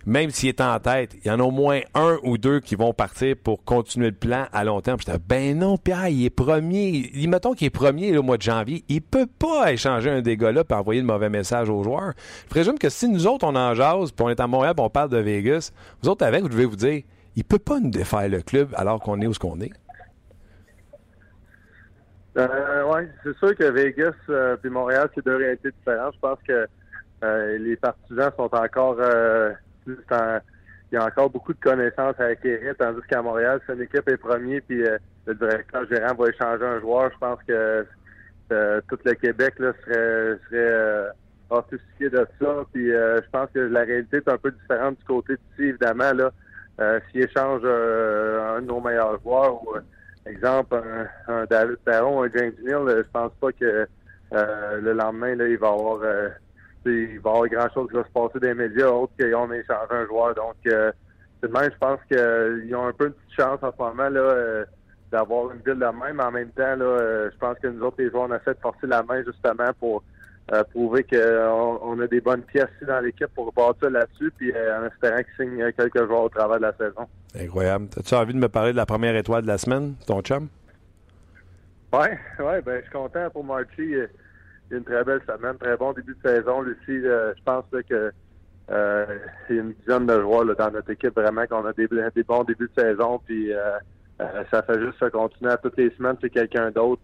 même 0.06 0.30
s'il 0.30 0.50
est 0.50 0.62
en 0.62 0.80
tête, 0.80 1.16
il 1.24 1.28
y 1.28 1.32
en 1.32 1.40
a 1.40 1.44
au 1.44 1.52
moins 1.52 1.80
un 1.94 2.18
ou 2.24 2.38
deux 2.38 2.60
qui 2.60 2.76
vont 2.76 2.94
partir 2.94 3.36
pour 3.44 3.64
continuer 3.64 4.08
le 4.08 4.16
plan 4.16 4.46
à 4.54 4.64
long 4.64 4.82
terme. 4.82 5.00
J'étais, 5.00 5.20
ben 5.20 5.58
non, 5.58 5.78
Pierre, 5.78 6.08
il 6.08 6.26
est 6.26 6.30
premier. 6.30 7.12
Mettons 7.28 7.54
qu'il 7.54 7.68
est 7.68 7.72
premier 7.72 8.12
le 8.12 8.22
mois 8.22 8.38
de 8.38 8.42
janvier. 8.42 8.84
Il 8.90 9.02
peut 9.02 9.28
pas 9.28 9.72
échanger 9.72 10.10
un 10.10 10.22
des 10.22 10.38
gars-là 10.38 10.64
pour 10.64 10.78
envoyer 10.78 11.02
le 11.02 11.08
mauvais 11.08 11.30
message 11.30 11.70
aux 11.70 11.84
joueurs. 11.84 12.14
Je 12.46 12.50
présume 12.50 12.78
que 12.78 12.90
si 12.90 13.08
nous 13.08 13.28
autres, 13.28 13.46
on 13.46 13.56
en 13.56 13.74
jase, 13.76 14.12
puis 14.12 14.26
on 14.26 14.30
est 14.30 14.40
à 14.40 14.48
Montréal, 14.48 14.74
puis 14.76 14.86
on 14.86 14.90
parle 14.90 15.10
de 15.10 15.18
Vegas, 15.18 15.72
vous 16.02 16.10
autres 16.10 16.26
avec, 16.26 16.42
vous 16.42 16.50
devez 16.50 16.66
vous 16.66 16.76
dire, 16.76 17.04
il 17.36 17.44
peut 17.44 17.60
pas 17.60 17.80
nous 17.80 17.92
défaire 17.92 18.28
le 18.28 18.42
club 18.42 18.70
alors 18.76 19.00
qu'on 19.00 19.22
est 19.22 19.28
où 19.28 19.34
ce 19.34 19.40
qu'on 19.40 19.60
est. 19.62 19.72
Euh, 22.38 22.84
oui, 22.94 23.02
c'est 23.24 23.36
sûr 23.38 23.56
que 23.56 23.66
Vegas 23.66 24.14
euh, 24.30 24.56
Montréal, 24.66 25.10
c'est 25.14 25.26
deux 25.26 25.36
réalités 25.36 25.72
différentes. 25.72 26.14
Je 26.16 26.20
pense 26.20 26.40
que 26.48 26.68
euh, 27.24 27.58
les 27.58 27.76
partisans 27.76 28.32
sont 28.38 28.54
encore 28.56 28.98
il 30.92 30.96
y 30.96 30.98
a 30.98 31.06
encore 31.06 31.30
beaucoup 31.30 31.54
de 31.54 31.60
connaissances 31.60 32.20
à 32.20 32.26
acquérir, 32.26 32.76
tandis 32.78 33.02
qu'à 33.08 33.22
Montréal, 33.22 33.62
si 33.66 33.72
une 33.74 33.82
équipe 33.82 34.08
est 34.08 34.18
premier, 34.18 34.62
puis 34.62 34.84
euh, 34.84 34.98
le 35.28 35.36
directeur 35.36 35.86
gérant 35.88 36.16
va 36.16 36.30
échanger 36.30 36.66
un 36.66 36.80
joueur, 36.80 37.12
je 37.14 37.18
pense 37.20 37.40
que 37.48 37.86
euh, 38.52 38.82
tout 38.90 38.98
le 39.06 39.14
Québec 39.14 39.54
serait, 39.58 40.40
serait 40.46 40.54
euh, 40.54 41.10
de 42.00 42.28
ça. 42.40 42.66
Puis 42.74 42.88
je 42.88 43.30
pense 43.32 43.50
que 43.54 43.60
la 43.60 43.82
réalité 43.82 44.18
est 44.18 44.30
un 44.30 44.38
peu 44.38 44.52
différente 44.52 44.98
du 44.98 45.06
côté 45.06 45.34
d'ici, 45.34 45.70
évidemment. 45.70 46.12
S'il 47.12 47.22
échange 47.22 47.64
un 47.66 48.62
de 48.62 48.66
nos 48.66 48.80
meilleurs 48.80 49.20
joueurs, 49.22 49.62
ou 49.64 49.76
exemple 50.26 50.82
un, 51.28 51.46
David 51.46 51.78
Perron, 51.86 52.24
un 52.24 52.30
James 52.34 52.54
Neal, 52.64 52.84
je 52.88 53.12
pense 53.12 53.32
pas 53.42 53.52
que 53.52 53.88
le 54.32 54.94
lendemain, 54.94 55.34
il 55.34 55.58
va 55.58 55.70
avoir 55.70 56.02
il 56.86 57.20
va 57.20 57.30
y 57.30 57.34
avoir 57.34 57.48
grand 57.48 57.74
chose 57.74 57.90
qui 57.90 57.96
va 57.96 58.04
se 58.04 58.12
passer 58.12 58.40
dans 58.40 58.48
les 58.48 58.54
médias 58.54 58.88
autres 58.88 59.14
qu'on 59.20 59.52
échangé 59.52 59.92
un 59.92 60.06
joueur. 60.06 60.36
Donc, 60.36 60.56
euh, 60.68 60.92
c'est 61.42 61.52
même, 61.52 61.72
je 61.72 61.78
pense 61.78 62.00
qu'ils 62.08 62.76
ont 62.76 62.88
un 62.88 62.94
peu 62.94 63.08
une 63.08 63.14
petite 63.14 63.36
chance 63.38 63.60
en 63.62 63.72
ce 63.72 63.78
moment 63.78 64.10
là 64.10 64.20
euh, 64.20 64.66
d'avoir 65.12 65.52
une 65.52 65.62
ville 65.62 65.80
de 65.80 65.86
même. 65.86 66.18
Mais 66.18 66.24
en 66.24 66.32
même 66.32 66.52
temps, 66.52 66.76
là, 66.76 66.86
euh, 66.86 67.30
je 67.32 67.38
pense 67.38 67.58
que 67.60 67.68
nous 67.68 67.82
autres, 67.84 67.98
les 68.00 68.10
joueurs, 68.10 68.28
on 68.30 68.36
essaie 68.36 68.54
de 68.54 68.62
forcer 68.62 68.88
la 68.88 69.04
main 69.04 69.24
justement 69.24 69.72
pour 69.80 70.04
prouver 70.72 71.04
qu'on 71.04 71.80
on 71.84 72.00
a 72.00 72.08
des 72.08 72.22
bonnes 72.22 72.42
pièces 72.42 72.70
ici 72.78 72.86
dans 72.88 73.00
l'équipe 73.02 73.28
pour 73.36 73.54
bâtir 73.54 73.92
là-dessus, 73.92 74.34
puis 74.36 74.52
en 74.52 74.84
espérant 74.84 75.18
qu'ils 75.18 75.46
signent 75.46 75.72
quelques 75.74 76.08
joueurs 76.08 76.24
au 76.24 76.30
travers 76.30 76.58
de 76.58 76.64
la 76.64 76.74
saison. 76.76 77.08
Incroyable. 77.40 77.90
As-tu 77.96 78.16
envie 78.16 78.34
de 78.34 78.40
me 78.40 78.50
parler 78.50 78.72
de 78.72 78.78
la 78.78 78.88
première 78.88 79.16
étoile 79.16 79.44
de 79.44 79.48
la 79.48 79.60
semaine, 79.60 79.94
ton 80.08 80.22
chum? 80.22 80.48
Oui, 81.94 82.08
ouais, 82.40 82.62
ben, 82.64 82.78
je 82.78 82.82
suis 82.82 82.92
content 82.92 83.30
pour 83.30 83.44
Marty 83.44 83.94
une 84.72 84.84
très 84.84 85.04
belle 85.04 85.22
semaine, 85.28 85.58
très 85.58 85.78
bon 85.78 85.94
début 85.94 86.16
de 86.16 86.30
saison. 86.30 86.62
Lucie, 86.62 87.06
euh, 87.06 87.34
je 87.36 87.44
pense 87.44 87.66
que 87.90 88.12
euh, 88.72 89.06
c'est 89.48 89.56
une 89.56 89.74
dizaine 89.74 90.06
de 90.06 90.22
joueurs 90.22 90.46
dans 90.56 90.72
notre 90.72 90.92
équipe 90.92 91.16
vraiment 91.16 91.46
qu'on 91.48 91.66
a 91.66 91.74
des, 91.74 91.88
bons 92.24 92.44
débuts 92.44 92.70
de 92.76 92.82
saison. 92.82 93.20
Puis 93.26 93.52
euh, 93.54 93.78
ça 94.52 94.62
fait 94.62 94.80
juste 94.80 95.10
continuer 95.10 95.52
à 95.52 95.58
toutes 95.58 95.78
les 95.78 95.90
semaines, 95.92 96.18
c'est 96.22 96.30
quelqu'un 96.30 96.70
d'autre. 96.72 97.02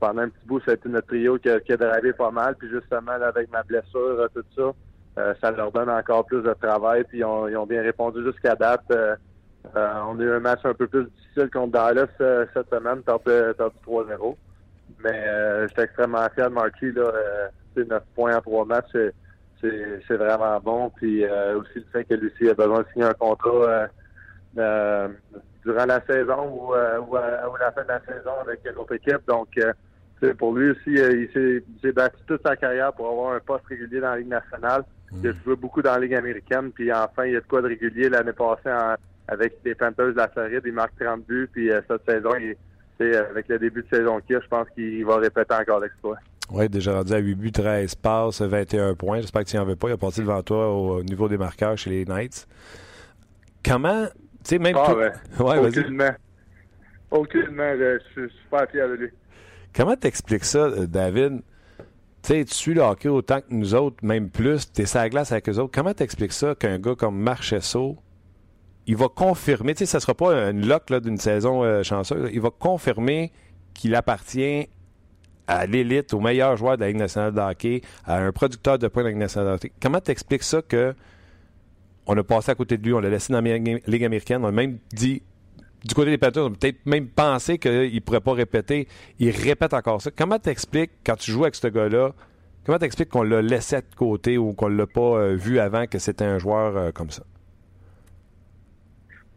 pendant 0.00 0.22
un 0.22 0.28
petit 0.28 0.46
bout, 0.46 0.60
ça 0.60 0.70
a 0.72 0.74
été 0.74 0.88
notre 0.88 1.08
trio 1.08 1.38
qui 1.38 1.50
a, 1.50 1.60
qui 1.60 1.76
pas 1.76 2.30
mal. 2.30 2.56
Puis 2.56 2.68
justement, 2.70 3.12
avec 3.12 3.50
ma 3.50 3.62
blessure, 3.62 4.28
tout 4.34 4.44
ça, 4.56 5.34
ça 5.40 5.50
leur 5.50 5.70
donne 5.72 5.90
encore 5.90 6.24
plus 6.24 6.42
de 6.42 6.54
travail. 6.54 7.04
Puis 7.04 7.18
ils 7.18 7.24
ont 7.24 7.66
bien 7.66 7.82
répondu 7.82 8.24
jusqu'à 8.24 8.54
date. 8.54 8.90
on 9.74 10.18
a 10.18 10.22
eu 10.22 10.32
un 10.32 10.40
match 10.40 10.60
un 10.64 10.74
peu 10.74 10.86
plus 10.86 11.04
difficile 11.04 11.50
contre 11.50 11.72
Dallas 11.72 12.06
cette 12.54 12.70
semaine, 12.70 13.02
perdu 13.02 13.30
3-0. 13.86 14.36
Mais 15.02 15.24
euh, 15.26 15.68
j'étais 15.68 15.82
extrêmement 15.82 16.26
fier 16.34 16.48
de 16.48 16.54
Marquis. 16.54 16.92
Là, 16.92 17.12
euh, 17.14 17.48
9 17.76 18.02
points 18.14 18.36
en 18.36 18.40
trois 18.40 18.64
matchs, 18.64 18.96
c'est 19.60 20.16
vraiment 20.16 20.58
bon. 20.60 20.90
Puis 20.96 21.24
euh, 21.24 21.58
aussi 21.58 21.76
le 21.76 21.84
fait 21.92 22.04
que 22.04 22.14
Lucie 22.14 22.48
a 22.48 22.54
besoin 22.54 22.80
de 22.80 22.86
signer 22.92 23.06
un 23.06 23.14
contrat 23.14 23.88
euh, 24.58 25.08
durant 25.64 25.86
la 25.86 26.00
saison 26.04 26.48
ou, 26.50 26.72
ou, 26.72 27.16
à, 27.16 27.52
la 27.60 27.72
fin 27.72 27.82
de 27.82 27.88
la 27.88 28.00
saison 28.00 28.32
avec 28.40 28.60
l'autre 28.74 28.94
équipe. 28.94 29.20
Donc 29.28 29.48
pour 30.38 30.54
lui 30.54 30.70
aussi, 30.70 30.90
il 30.90 31.62
s'est 31.80 31.92
battu 31.92 32.16
toute 32.26 32.42
sa 32.44 32.56
carrière 32.56 32.92
pour 32.92 33.08
avoir 33.08 33.34
un 33.34 33.40
poste 33.40 33.66
régulier 33.66 34.00
dans 34.00 34.10
la 34.10 34.16
Ligue 34.16 34.28
nationale. 34.28 34.82
Il 35.12 35.28
a 35.28 35.32
joué 35.44 35.54
beaucoup 35.54 35.80
dans 35.80 35.92
la 35.92 36.00
Ligue 36.00 36.14
américaine. 36.14 36.72
Puis 36.72 36.92
enfin, 36.92 37.26
il 37.26 37.34
y 37.34 37.36
a 37.36 37.40
de 37.40 37.46
quoi 37.46 37.62
de 37.62 37.68
régulier 37.68 38.08
l'année 38.08 38.32
passée 38.32 38.70
avec 39.28 39.58
les 39.64 39.76
Panthers 39.76 40.08
de 40.08 40.16
la 40.16 40.28
Floride. 40.28 40.62
Il 40.64 40.72
marque 40.72 40.98
30 40.98 41.24
buts. 41.24 41.48
Puis 41.52 41.70
cette 41.88 42.10
saison, 42.10 42.34
il 42.40 42.56
avec 43.00 43.48
le 43.48 43.58
début 43.58 43.82
de 43.82 43.96
saison 43.96 44.20
qu'il 44.20 44.36
a, 44.36 44.40
je 44.40 44.48
pense 44.48 44.68
qu'il 44.74 45.04
va 45.04 45.16
répéter 45.16 45.54
encore 45.54 45.80
l'exploit. 45.80 46.18
Oui, 46.50 46.68
déjà 46.68 46.94
rendu 46.94 47.12
à 47.12 47.18
8 47.18 47.34
buts, 47.34 47.52
13 47.52 47.94
passes, 47.96 48.40
21 48.40 48.94
points. 48.94 49.20
J'espère 49.20 49.44
que 49.44 49.50
tu 49.50 49.56
n'en 49.56 49.64
veux 49.64 49.76
pas. 49.76 49.88
Il 49.88 49.92
a 49.92 49.96
parti 49.98 50.20
devant 50.20 50.42
toi 50.42 50.68
au 50.72 51.02
niveau 51.02 51.28
des 51.28 51.36
marqueurs 51.36 51.76
chez 51.76 51.90
les 51.90 52.04
Knights. 52.06 52.48
Comment, 53.64 54.06
tu 54.06 54.12
sais, 54.44 54.58
même 54.58 54.74
ah, 54.76 54.94
Ouais. 54.94 55.12
ouais 55.40 55.58
Aucunement. 55.58 56.10
Aucunement. 57.10 57.72
Je 57.76 57.98
suis 58.12 58.32
super 58.42 58.68
fier 58.70 58.88
de 58.88 58.94
lui. 58.94 59.10
Comment 59.74 59.96
t'expliques 59.96 60.44
ça, 60.44 60.64
euh, 60.64 60.86
David? 60.86 61.42
Tu 62.22 62.28
sais, 62.34 62.44
tu 62.44 62.54
suis 62.54 62.74
le 62.74 62.80
hockey 62.80 63.08
autant 63.08 63.40
que 63.40 63.46
nous 63.50 63.74
autres, 63.74 63.98
même 64.02 64.30
plus. 64.30 64.72
Tu 64.72 64.82
es 64.82 64.86
sur 64.86 65.00
la 65.00 65.08
glace 65.08 65.32
avec 65.32 65.48
eux 65.48 65.58
autres. 65.58 65.70
Comment 65.72 65.94
t'expliques 65.94 66.32
ça 66.32 66.54
qu'un 66.54 66.78
gars 66.78 66.94
comme 66.94 67.18
Marchesso 67.18 67.96
il 68.88 68.96
va 68.96 69.08
confirmer, 69.08 69.74
tu 69.74 69.80
sais, 69.80 69.86
ça 69.86 69.98
ne 69.98 70.00
sera 70.00 70.14
pas 70.14 70.32
une 70.50 70.66
lock 70.66 70.90
d'une 70.92 71.18
saison 71.18 71.62
euh, 71.62 71.82
chanceuse, 71.82 72.30
il 72.32 72.40
va 72.40 72.50
confirmer 72.50 73.30
qu'il 73.74 73.94
appartient 73.94 74.66
à 75.46 75.66
l'élite, 75.66 76.14
au 76.14 76.20
meilleur 76.20 76.56
joueur 76.56 76.76
de 76.76 76.82
la 76.82 76.88
Ligue 76.88 76.96
nationale 76.96 77.34
de 77.34 77.40
hockey, 77.40 77.82
à 78.06 78.18
un 78.18 78.32
producteur 78.32 78.78
de 78.78 78.88
points 78.88 79.02
de 79.02 79.08
la 79.08 79.10
Ligue 79.12 79.20
nationale 79.20 79.48
de 79.50 79.54
hockey. 79.54 79.72
Comment 79.80 80.00
t'expliques 80.00 80.42
ça 80.42 80.62
que 80.62 80.94
on 82.06 82.16
a 82.16 82.24
passé 82.24 82.50
à 82.50 82.54
côté 82.54 82.78
de 82.78 82.82
lui, 82.82 82.94
on 82.94 83.00
l'a 83.00 83.10
laissé 83.10 83.30
dans 83.30 83.42
la 83.42 83.58
Ligue 83.58 84.04
américaine, 84.04 84.42
on 84.42 84.48
a 84.48 84.52
même 84.52 84.78
dit, 84.94 85.22
du 85.84 85.94
côté 85.94 86.10
des 86.10 86.18
Panthers, 86.18 86.44
on 86.44 86.48
a 86.48 86.50
peut-être 86.50 86.86
même 86.86 87.08
pensé 87.08 87.58
qu'il 87.58 87.94
ne 87.94 88.00
pourrait 88.00 88.22
pas 88.22 88.32
répéter. 88.32 88.88
Il 89.18 89.30
répète 89.30 89.74
encore 89.74 90.00
ça. 90.00 90.10
Comment 90.10 90.38
t'expliques, 90.38 90.92
quand 91.04 91.16
tu 91.16 91.30
joues 91.30 91.44
avec 91.44 91.56
ce 91.56 91.68
gars-là, 91.68 92.12
comment 92.64 92.78
t'expliques 92.78 93.10
qu'on 93.10 93.22
l'a 93.22 93.42
laissé 93.42 93.76
de 93.76 93.94
côté 93.94 94.38
ou 94.38 94.54
qu'on 94.54 94.70
ne 94.70 94.76
l'a 94.76 94.86
pas 94.86 95.00
euh, 95.18 95.34
vu 95.34 95.58
avant 95.58 95.86
que 95.86 95.98
c'était 95.98 96.24
un 96.24 96.38
joueur 96.38 96.76
euh, 96.76 96.90
comme 96.90 97.10
ça? 97.10 97.22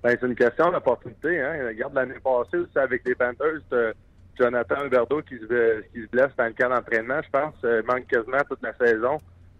Ben, 0.04 0.18
c'est 0.20 0.28
une 0.28 0.36
question 0.36 0.72
d'opportunité. 0.72 1.40
Hein. 1.42 1.68
Regarde 1.68 1.94
l'année 1.94 2.20
passée 2.24 2.58
aussi 2.58 2.78
avec 2.78 3.04
les 3.06 3.14
Panthers, 3.14 3.94
Jonathan 4.40 4.86
Huberdeau 4.86 5.22
qui 5.22 5.38
se, 5.38 6.08
blesse 6.12 6.32
dans 6.38 6.46
le 6.46 6.54
camp 6.54 6.70
d'entraînement, 6.70 7.22
je 7.24 7.30
pense. 7.30 7.54
Euh, 7.64 7.84
manque 7.84 8.08
quasiment 8.08 8.42
toute 8.50 8.62
la 8.64 8.74
saison. 8.74 9.18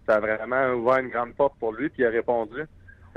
Ça 0.08 0.16
a 0.16 0.20
vraiment 0.20 0.72
ouvert 0.72 0.98
une 0.98 1.10
grande 1.10 1.34
porte 1.34 1.54
pour 1.60 1.72
lui, 1.72 1.88
puis 1.88 2.02
il 2.02 2.06
a 2.06 2.10
répondu. 2.10 2.62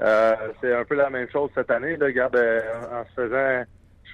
Euh, 0.02 0.36
c'est 0.62 0.76
un 0.76 0.84
peu 0.84 0.96
la 0.96 1.10
même 1.10 1.30
chose 1.32 1.50
cette 1.56 1.72
année. 1.72 1.98
Là. 1.98 2.06
Regarde, 2.06 2.36
euh, 2.36 2.62
en 2.92 3.06
se 3.06 3.22
faisant 3.22 3.64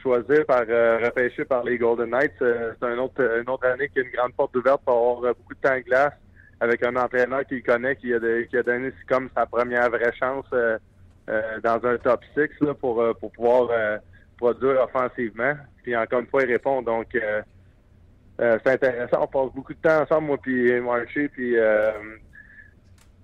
choisir 0.01 0.45
par 0.45 0.61
repêcher 0.61 1.45
par 1.45 1.63
les 1.63 1.77
Golden 1.77 2.09
Knights, 2.09 2.33
c'est 2.39 2.85
un 2.85 2.97
autre, 2.97 3.21
une 3.21 3.49
autre 3.49 3.67
année 3.67 3.89
qui 3.89 3.99
a 3.99 4.03
une 4.03 4.11
grande 4.11 4.33
porte 4.33 4.55
ouverte 4.55 4.81
pour 4.83 4.95
avoir 4.95 5.35
beaucoup 5.35 5.53
de 5.53 5.59
temps 5.59 5.75
de 5.75 5.81
glace 5.81 6.13
avec 6.59 6.83
un 6.83 6.95
entraîneur 6.95 7.45
qu'il 7.45 7.61
connaît, 7.61 7.95
qui 7.97 8.11
a, 8.13 8.19
qui 8.49 8.57
a 8.57 8.63
donné 8.63 8.91
comme 9.07 9.29
sa 9.35 9.45
première 9.45 9.89
vraie 9.91 10.13
chance 10.17 10.45
dans 11.27 11.79
un 11.85 11.97
top 11.97 12.21
6 12.33 12.65
là, 12.65 12.73
pour, 12.73 13.03
pour 13.19 13.31
pouvoir 13.31 13.99
produire 14.37 14.81
offensivement. 14.81 15.53
Puis 15.83 15.95
encore 15.95 16.19
une 16.19 16.27
fois, 16.27 16.43
il 16.43 16.51
répond. 16.51 16.81
Donc, 16.81 17.07
c'est 18.37 18.67
intéressant. 18.67 19.23
On 19.23 19.27
passe 19.27 19.53
beaucoup 19.53 19.73
de 19.73 19.79
temps 19.79 20.01
ensemble, 20.01 20.27
moi 20.27 20.37
puis 20.41 20.79
Marché. 20.81 21.27
Puis 21.29 21.55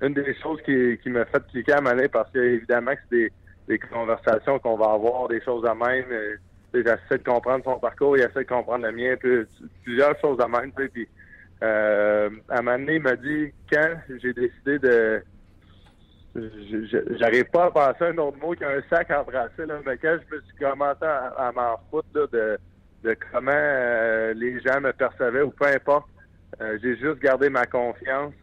une 0.02 0.14
des 0.14 0.36
choses 0.42 0.62
qui, 0.64 0.98
qui 1.02 1.10
m'a 1.10 1.26
fait 1.26 1.46
cliquer 1.48 1.74
à 1.74 1.82
Mané, 1.82 2.08
parce 2.08 2.32
que 2.32 2.40
évidemment 2.40 2.92
que 2.92 3.00
c'est 3.10 3.18
des, 3.18 3.32
des 3.68 3.80
conversations 3.80 4.60
qu'on 4.60 4.78
va 4.78 4.92
avoir, 4.92 5.28
des 5.28 5.42
choses 5.42 5.66
à 5.66 5.76
même. 5.76 6.06
J'essaie 6.74 7.18
de 7.18 7.24
comprendre 7.24 7.64
son 7.64 7.80
parcours, 7.80 8.18
il 8.18 8.24
essaie 8.24 8.44
de 8.44 8.50
comprendre 8.50 8.86
le 8.86 8.92
mien, 8.92 9.16
puis, 9.20 9.46
plusieurs 9.84 10.20
choses 10.20 10.40
à 10.40 10.48
même. 10.48 10.72
Puis, 10.72 11.08
euh, 11.64 12.30
à 12.50 12.62
donné, 12.62 12.96
il 12.96 13.02
m'a 13.02 13.16
dit 13.16 13.52
quand 13.72 13.96
j'ai 14.22 14.34
décidé 14.34 14.78
de 14.80 15.24
j'arrive 17.20 17.46
pas 17.46 17.66
à 17.66 17.72
penser 17.72 18.06
un 18.06 18.18
autre 18.18 18.38
mot 18.38 18.54
qu'un 18.54 18.82
sac 18.90 19.12
embrassé, 19.12 19.66
là, 19.66 19.80
mais 19.86 19.98
quand 19.98 20.18
je 20.30 20.36
me 20.36 20.42
suis 20.42 20.58
commencé 20.60 21.04
à, 21.04 21.52
m'en 21.56 21.78
foutre 21.90 22.08
là, 22.14 22.28
de, 22.32 22.58
de 23.04 23.18
comment 23.32 23.52
euh, 23.54 24.34
les 24.34 24.60
gens 24.62 24.80
me 24.82 24.92
percevaient 24.94 25.42
ou 25.42 25.52
peu 25.52 25.66
importe, 25.66 26.08
euh, 26.62 26.78
j'ai 26.82 26.96
juste 26.98 27.20
gardé 27.20 27.50
ma 27.50 27.66
confiance. 27.66 28.34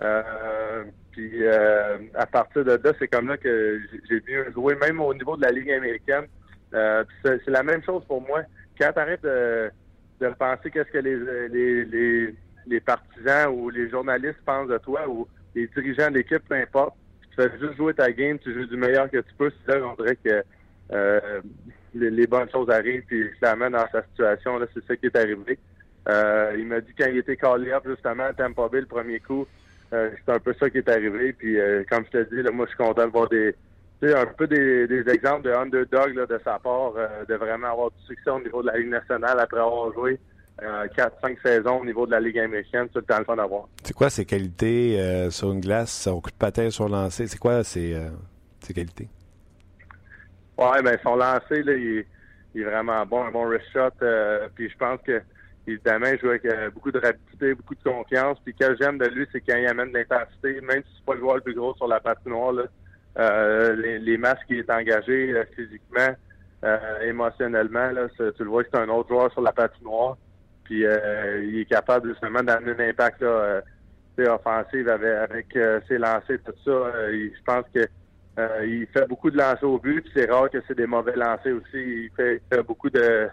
Euh, 0.00 0.84
puis 1.12 1.46
à 1.46 2.26
partir 2.26 2.64
de 2.64 2.72
là, 2.72 2.92
c'est 2.98 3.08
comme 3.08 3.28
là 3.28 3.36
que 3.36 3.80
j'ai 4.08 4.22
mieux 4.26 4.50
joué, 4.52 4.74
même 4.76 5.00
au 5.00 5.12
niveau 5.12 5.36
de 5.36 5.42
la 5.42 5.50
Ligue 5.50 5.70
américaine. 5.70 6.26
c'est 6.72 7.46
la 7.48 7.62
même 7.62 7.82
chose 7.82 8.02
pour 8.06 8.22
moi. 8.22 8.42
Quand 8.80 8.92
tu 8.92 8.98
arrêtes 8.98 9.22
de, 9.22 9.70
de 10.20 10.28
penser 10.30 10.70
qu'est-ce 10.70 10.90
que 10.90 10.98
les, 10.98 11.48
les, 11.48 11.84
les 11.84 12.34
les 12.66 12.80
partisans 12.80 13.52
ou 13.52 13.70
les 13.70 13.90
journalistes 13.90 14.40
pensent 14.44 14.68
de 14.68 14.78
toi 14.78 15.08
ou 15.08 15.26
les 15.54 15.66
dirigeants 15.68 16.10
d'équipe, 16.10 16.42
peu 16.48 16.54
importe. 16.54 16.94
Tu 17.34 17.42
fais 17.42 17.50
juste 17.58 17.76
jouer 17.76 17.94
ta 17.94 18.12
game, 18.12 18.38
tu 18.38 18.52
joues 18.52 18.66
du 18.66 18.76
meilleur 18.76 19.10
que 19.10 19.18
tu 19.18 19.34
peux. 19.38 19.50
C'est 19.66 19.78
là 19.78 19.86
on 19.86 20.02
dirait 20.02 20.16
que 20.16 20.42
euh, 20.92 21.40
les, 21.94 22.26
bonnes 22.26 22.50
choses 22.50 22.70
arrivent, 22.70 23.04
puis 23.06 23.30
finalement, 23.38 23.70
dans 23.70 23.86
sa 23.90 24.02
situation, 24.02 24.58
là, 24.58 24.66
c'est 24.74 24.84
ça 24.84 24.96
qui 24.96 25.06
est 25.06 25.16
arrivé. 25.16 25.58
Euh, 26.08 26.54
il 26.58 26.66
m'a 26.66 26.80
dit 26.80 26.92
quand 26.98 27.06
il 27.08 27.18
était 27.18 27.36
callé 27.36 27.72
up, 27.72 27.84
justement, 27.86 28.24
à 28.24 28.32
Tampa 28.32 28.68
Bay, 28.68 28.80
le 28.80 28.86
premier 28.86 29.20
coup, 29.20 29.46
euh, 29.92 30.10
c'est 30.24 30.32
un 30.32 30.38
peu 30.38 30.54
ça 30.58 30.68
qui 30.68 30.78
est 30.78 30.88
arrivé. 30.88 31.32
Puis, 31.32 31.56
comme 31.88 32.04
je 32.06 32.18
te 32.18 32.34
dis, 32.34 32.42
là, 32.42 32.50
moi, 32.50 32.66
je 32.66 32.70
suis 32.70 32.78
content 32.78 33.06
de 33.06 33.12
voir 33.12 33.28
des, 33.28 33.54
un 34.02 34.26
peu 34.26 34.46
des, 34.46 35.08
exemples 35.08 35.42
de 35.42 35.52
underdog 35.52 36.26
de 36.26 36.40
sa 36.44 36.58
part, 36.58 36.92
de 37.28 37.34
vraiment 37.34 37.68
avoir 37.68 37.90
du 37.90 38.04
succès 38.06 38.30
au 38.30 38.40
niveau 38.40 38.62
de 38.62 38.66
la 38.66 38.78
Ligue 38.78 38.90
nationale 38.90 39.38
après 39.38 39.60
avoir 39.60 39.92
joué. 39.92 40.18
4-5 40.60 40.62
euh, 40.64 41.34
saisons 41.42 41.80
au 41.80 41.84
niveau 41.84 42.06
de 42.06 42.12
la 42.12 42.20
Ligue 42.20 42.38
américaine. 42.38 42.88
C'est 42.92 42.98
le 42.98 43.04
temps 43.04 43.18
le 43.18 43.36
d'avoir. 43.36 43.68
C'est 43.82 43.94
quoi 43.94 44.10
ses 44.10 44.24
qualités 44.24 45.00
euh, 45.00 45.30
sur 45.30 45.52
une 45.52 45.60
glace, 45.60 46.06
au 46.06 46.20
coup 46.20 46.30
de 46.30 46.36
patin, 46.36 46.70
sur 46.70 46.88
lancer? 46.88 47.26
C'est 47.26 47.38
quoi 47.38 47.64
ses, 47.64 47.94
euh, 47.94 48.10
qualités? 48.74 49.08
Ouais, 50.58 50.82
ben 50.82 50.96
son 51.02 51.16
lancer, 51.16 51.62
là, 51.62 51.72
il, 51.74 52.04
est 52.54 52.64
vraiment 52.64 53.04
bon, 53.06 53.24
un 53.24 53.30
bon 53.30 53.46
wrist 53.46 53.64
shot. 53.72 53.90
puis 54.54 54.68
je 54.68 54.76
pense 54.76 55.00
que 55.02 55.20
évidemment, 55.66 56.06
il 56.12 56.18
joue 56.20 56.28
avec 56.28 56.46
beaucoup 56.74 56.92
de 56.92 56.98
rapidité, 56.98 57.54
beaucoup 57.54 57.74
de 57.74 57.82
confiance. 57.82 58.38
Puis 58.44 58.54
ce 58.60 58.66
que 58.66 58.76
j'aime 58.80 58.98
de 58.98 59.06
lui, 59.06 59.26
c'est 59.32 59.40
quand 59.40 59.56
il 59.56 59.66
amène 59.66 59.90
de 59.90 59.98
l'intensité, 59.98 60.60
même 60.60 60.82
si 60.82 60.96
c'est 60.96 61.04
pas 61.04 61.14
le 61.14 61.20
joueur 61.20 61.36
le 61.36 61.40
plus 61.40 61.54
gros 61.54 61.74
sur 61.74 61.88
la 61.88 62.00
patinoire, 62.00 62.52
là, 62.52 63.72
les, 63.74 63.98
les 63.98 64.16
matchs 64.18 64.40
qu'il 64.46 64.58
est 64.58 64.70
engagé 64.70 65.34
physiquement, 65.56 66.14
émotionnellement, 67.02 67.90
là, 67.90 68.08
tu 68.16 68.44
le 68.44 68.50
vois 68.50 68.62
que 68.62 68.70
c'est 68.72 68.80
un 68.80 68.88
autre 68.90 69.08
joueur 69.08 69.32
sur 69.32 69.40
la 69.40 69.52
patinoire. 69.52 70.16
Euh, 70.80 71.44
il 71.44 71.60
est 71.60 71.64
capable 71.64 72.10
justement 72.10 72.42
d'amener 72.42 72.72
un 72.72 72.88
impact 72.90 73.20
là, 73.22 73.62
euh, 74.18 74.28
offensif 74.28 74.86
avec, 74.88 75.56
euh, 75.56 75.80
ses 75.88 75.98
lancers, 75.98 76.38
tout 76.44 76.52
ça. 76.64 76.92
je 77.10 77.42
pense 77.44 77.64
que 77.74 77.86
il 78.64 78.86
fait 78.92 79.06
beaucoup 79.08 79.30
de 79.30 79.36
lancers 79.36 79.68
au 79.68 79.78
but. 79.78 80.04
C'est 80.14 80.30
rare 80.30 80.50
que 80.50 80.58
c'est 80.66 80.76
des 80.76 80.86
mauvais 80.86 81.14
lancers 81.16 81.54
aussi. 81.54 81.76
Il 81.76 82.10
fait, 82.16 82.40
beaucoup 82.66 82.90
de 82.90 83.28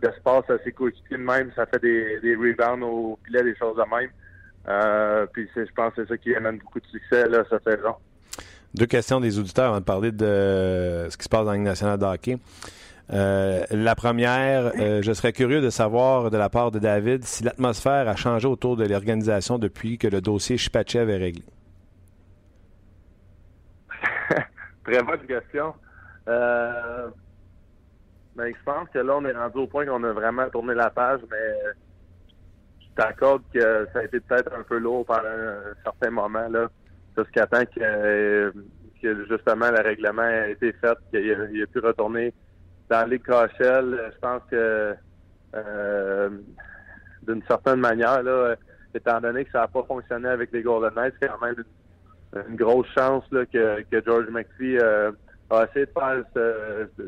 d'espace 0.00 0.48
à 0.48 0.58
ses 0.62 0.70
coéquipiers 0.70 1.16
de 1.16 1.22
même. 1.22 1.50
Ça 1.56 1.66
fait 1.66 1.80
des, 1.80 2.20
des 2.20 2.36
rebounds 2.36 2.84
au 2.84 3.18
filet, 3.24 3.42
des 3.42 3.56
choses 3.56 3.76
de 3.76 3.82
même. 3.82 5.26
puis 5.32 5.48
je 5.56 5.72
pense 5.74 5.94
que 5.94 6.02
c'est 6.04 6.08
ça 6.08 6.16
qui 6.16 6.34
amène 6.36 6.58
beaucoup 6.58 6.78
de 6.80 6.86
succès 6.86 7.28
là, 7.28 7.42
cette 7.50 7.64
saison. 7.64 7.96
Deux 8.74 8.86
questions 8.86 9.18
des 9.18 9.38
auditeurs 9.38 9.70
avant 9.70 9.80
de 9.80 9.84
parler 9.84 10.12
de 10.12 11.08
ce 11.10 11.16
qui 11.16 11.24
se 11.24 11.28
passe 11.28 11.44
dans 11.44 11.50
la 11.50 11.56
Ligue 11.56 11.66
nationale 11.66 11.98
de 11.98 12.04
hockey. 12.04 12.38
Euh, 13.10 13.64
la 13.70 13.94
première, 13.94 14.72
euh, 14.78 15.00
je 15.00 15.12
serais 15.12 15.32
curieux 15.32 15.62
de 15.62 15.70
savoir 15.70 16.30
de 16.30 16.36
la 16.36 16.50
part 16.50 16.70
de 16.70 16.78
David 16.78 17.24
si 17.24 17.42
l'atmosphère 17.42 18.06
a 18.06 18.16
changé 18.16 18.46
autour 18.46 18.76
de 18.76 18.86
l'organisation 18.86 19.58
depuis 19.58 19.96
que 19.96 20.08
le 20.08 20.20
dossier 20.20 20.58
Chipachev 20.58 21.10
est 21.10 21.16
réglé. 21.16 21.44
Très 24.84 25.02
bonne 25.02 25.26
question. 25.26 25.72
Euh, 26.28 27.08
ben, 28.36 28.52
je 28.54 28.62
pense 28.64 28.88
que 28.90 28.98
là, 28.98 29.16
on 29.16 29.24
est 29.24 29.32
rendu 29.32 29.58
au 29.58 29.66
point 29.66 29.86
qu'on 29.86 30.04
a 30.04 30.12
vraiment 30.12 30.48
tourné 30.50 30.74
la 30.74 30.90
page, 30.90 31.20
mais 31.30 31.74
je 32.80 32.94
t'accorde 32.94 33.42
que 33.54 33.88
ça 33.92 34.00
a 34.00 34.04
été 34.04 34.20
peut-être 34.20 34.52
un 34.54 34.62
peu 34.64 34.76
lourd 34.76 35.06
pendant 35.06 35.28
un 35.28 35.74
certain 35.82 36.10
moment, 36.10 36.46
là, 36.48 36.68
jusqu'à 37.16 37.46
temps 37.46 37.64
que, 37.74 38.52
justement 39.02 39.70
le 39.70 39.80
règlement 39.80 40.22
a 40.22 40.48
été 40.48 40.72
fait, 40.72 40.98
qu'il 41.10 41.60
ait 41.60 41.66
pu 41.66 41.78
retourner 41.78 42.34
dans 42.88 43.08
les 43.08 43.18
KHL, 43.18 44.12
je 44.12 44.18
pense 44.20 44.42
que 44.50 44.94
euh, 45.54 46.30
d'une 47.26 47.42
certaine 47.46 47.80
manière, 47.80 48.22
là, 48.22 48.54
étant 48.94 49.20
donné 49.20 49.44
que 49.44 49.50
ça 49.52 49.60
n'a 49.60 49.68
pas 49.68 49.82
fonctionné 49.84 50.28
avec 50.28 50.52
les 50.52 50.62
Golden 50.62 50.94
Knights, 50.94 51.14
c'est 51.20 51.28
quand 51.28 51.40
même 51.44 51.56
une, 52.48 52.56
grosse 52.56 52.86
chance 52.88 53.24
que, 53.30 53.84
George 54.04 54.28
McPhee 54.30 54.78
euh, 54.78 55.12
a 55.50 55.64
essayé 55.64 55.86
de 55.86 55.92
faire 55.92 56.24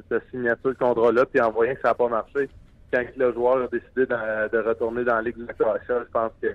cette 0.08 0.30
signature 0.30 0.70
de 0.70 0.78
contrat-là, 0.78 1.26
puis 1.26 1.40
en 1.40 1.50
voyant 1.50 1.74
que 1.74 1.80
ça 1.82 1.88
n'a 1.88 1.94
pas 1.94 2.08
marché, 2.08 2.48
quand 2.92 3.04
le 3.16 3.32
joueur 3.32 3.64
a 3.64 3.68
décidé 3.68 4.06
de, 4.06 4.58
retourner 4.58 5.04
dans 5.04 5.16
la 5.16 5.22
Ligue 5.22 5.36
de 5.36 5.46
la 5.46 5.78
je 5.86 6.10
pense 6.12 6.32
que 6.42 6.48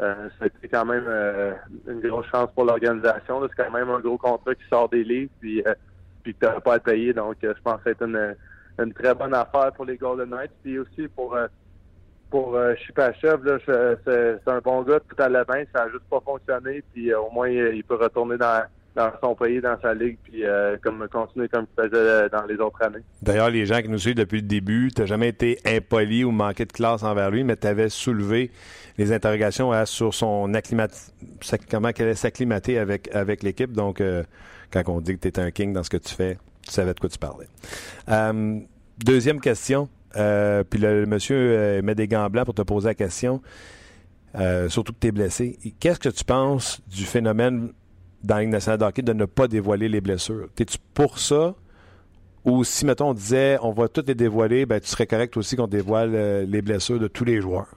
euh, 0.00 0.28
c'était 0.40 0.68
quand 0.68 0.84
même 0.84 1.04
euh, 1.06 1.54
une 1.88 2.00
grosse 2.00 2.26
chance 2.26 2.50
pour 2.54 2.64
l'organisation. 2.64 3.40
C'est 3.48 3.64
quand 3.64 3.70
même 3.70 3.88
un 3.88 4.00
gros 4.00 4.18
contrat 4.18 4.54
qui 4.54 4.68
sort 4.68 4.88
des 4.88 5.04
livres, 5.04 5.30
puis, 5.40 5.62
puis 6.22 6.34
que 6.34 6.44
tu 6.44 6.52
n'as 6.52 6.60
pas 6.60 6.74
à 6.74 6.78
payer. 6.78 7.12
Donc, 7.14 7.36
je 7.42 7.62
pense 7.62 7.80
que 7.82 7.92
c'est 7.92 8.04
une 8.04 8.34
une 8.78 8.92
très 8.92 9.14
bonne 9.14 9.34
affaire 9.34 9.72
pour 9.74 9.84
les 9.84 9.96
Golden 9.96 10.30
Knights. 10.30 10.52
Puis 10.62 10.78
aussi 10.78 11.08
pour 11.14 11.34
euh, 11.34 11.46
pour 12.30 12.56
euh, 12.56 12.74
c'est 12.88 14.50
un 14.50 14.58
bon 14.58 14.82
gars, 14.82 15.00
tout 15.00 15.22
à 15.22 15.28
la 15.28 15.44
fin, 15.44 15.62
ça 15.74 15.84
n'a 15.84 15.90
juste 15.90 16.04
pas 16.10 16.20
fonctionné. 16.20 16.82
Puis 16.92 17.12
euh, 17.12 17.20
au 17.20 17.30
moins, 17.30 17.48
il 17.48 17.84
peut 17.84 17.94
retourner 17.94 18.36
dans, 18.36 18.62
son 19.22 19.34
pays, 19.34 19.60
dans 19.60 19.78
sa 19.80 19.94
ligue, 19.94 20.16
puis 20.24 20.42
comme 20.82 21.06
continuer 21.08 21.48
comme 21.48 21.66
il 21.78 21.82
faisait 21.82 22.28
dans 22.30 22.46
les 22.46 22.56
autres 22.56 22.82
années. 22.82 23.02
D'ailleurs, 23.20 23.50
les 23.50 23.66
gens 23.66 23.82
qui 23.82 23.90
nous 23.90 23.98
suivent 23.98 24.14
depuis 24.14 24.40
le 24.40 24.46
début, 24.46 24.90
tu 24.90 25.02
n'as 25.02 25.06
jamais 25.06 25.28
été 25.28 25.58
impoli 25.66 26.24
ou 26.24 26.30
manqué 26.30 26.64
de 26.64 26.72
classe 26.72 27.02
envers 27.02 27.30
lui, 27.30 27.44
mais 27.44 27.56
tu 27.56 27.66
avais 27.66 27.90
soulevé 27.90 28.50
les 28.96 29.12
interrogations 29.12 29.70
sur 29.84 30.14
son 30.14 30.54
acclimat... 30.54 30.88
comment 31.70 31.92
qu'elle 31.92 32.06
allait 32.06 32.14
s'acclimater 32.14 32.78
avec, 32.78 33.14
avec 33.14 33.42
l'équipe. 33.42 33.72
Donc, 33.72 34.02
quand 34.72 34.82
on 34.88 35.02
dit 35.02 35.18
que 35.18 35.28
tu 35.28 35.28
es 35.28 35.40
un 35.40 35.50
king 35.50 35.74
dans 35.74 35.82
ce 35.82 35.90
que 35.90 35.98
tu 35.98 36.14
fais, 36.14 36.38
tu 36.66 36.72
savais 36.72 36.94
de 36.94 37.00
quoi 37.00 37.08
tu 37.08 37.18
parlais. 37.18 37.46
Euh, 38.08 38.60
deuxième 38.98 39.40
question. 39.40 39.88
Euh, 40.16 40.64
puis 40.64 40.80
le, 40.80 41.06
monsieur 41.06 41.36
euh, 41.36 41.82
met 41.82 41.94
des 41.94 42.08
gants 42.08 42.28
blancs 42.30 42.46
pour 42.46 42.54
te 42.54 42.62
poser 42.62 42.88
la 42.88 42.94
question. 42.94 43.40
surtout 44.68 44.92
que 44.92 44.98
tu 45.00 45.06
es 45.08 45.12
blessé. 45.12 45.58
Qu'est-ce 45.80 46.00
que 46.00 46.08
tu 46.08 46.24
penses 46.24 46.80
du 46.88 47.04
phénomène 47.04 47.72
dans 48.22 48.36
la 48.36 48.40
Ligue 48.42 48.50
nationale 48.50 48.78
de 48.78 49.02
de 49.02 49.12
ne 49.12 49.24
pas 49.24 49.48
dévoiler 49.48 49.88
les 49.88 50.00
blessures? 50.00 50.48
Es-tu 50.58 50.78
pour 50.94 51.18
ça? 51.18 51.54
Ou 52.44 52.62
si, 52.62 52.86
mettons, 52.86 53.10
on 53.10 53.14
disait 53.14 53.58
on 53.62 53.72
va 53.72 53.88
toutes 53.88 54.08
les 54.08 54.14
dévoiler, 54.14 54.66
ben, 54.66 54.80
tu 54.80 54.86
serais 54.86 55.06
correct 55.06 55.36
aussi 55.36 55.56
qu'on 55.56 55.66
dévoile 55.66 56.44
les 56.44 56.62
blessures 56.62 57.00
de 57.00 57.08
tous 57.08 57.24
les 57.24 57.40
joueurs? 57.40 57.74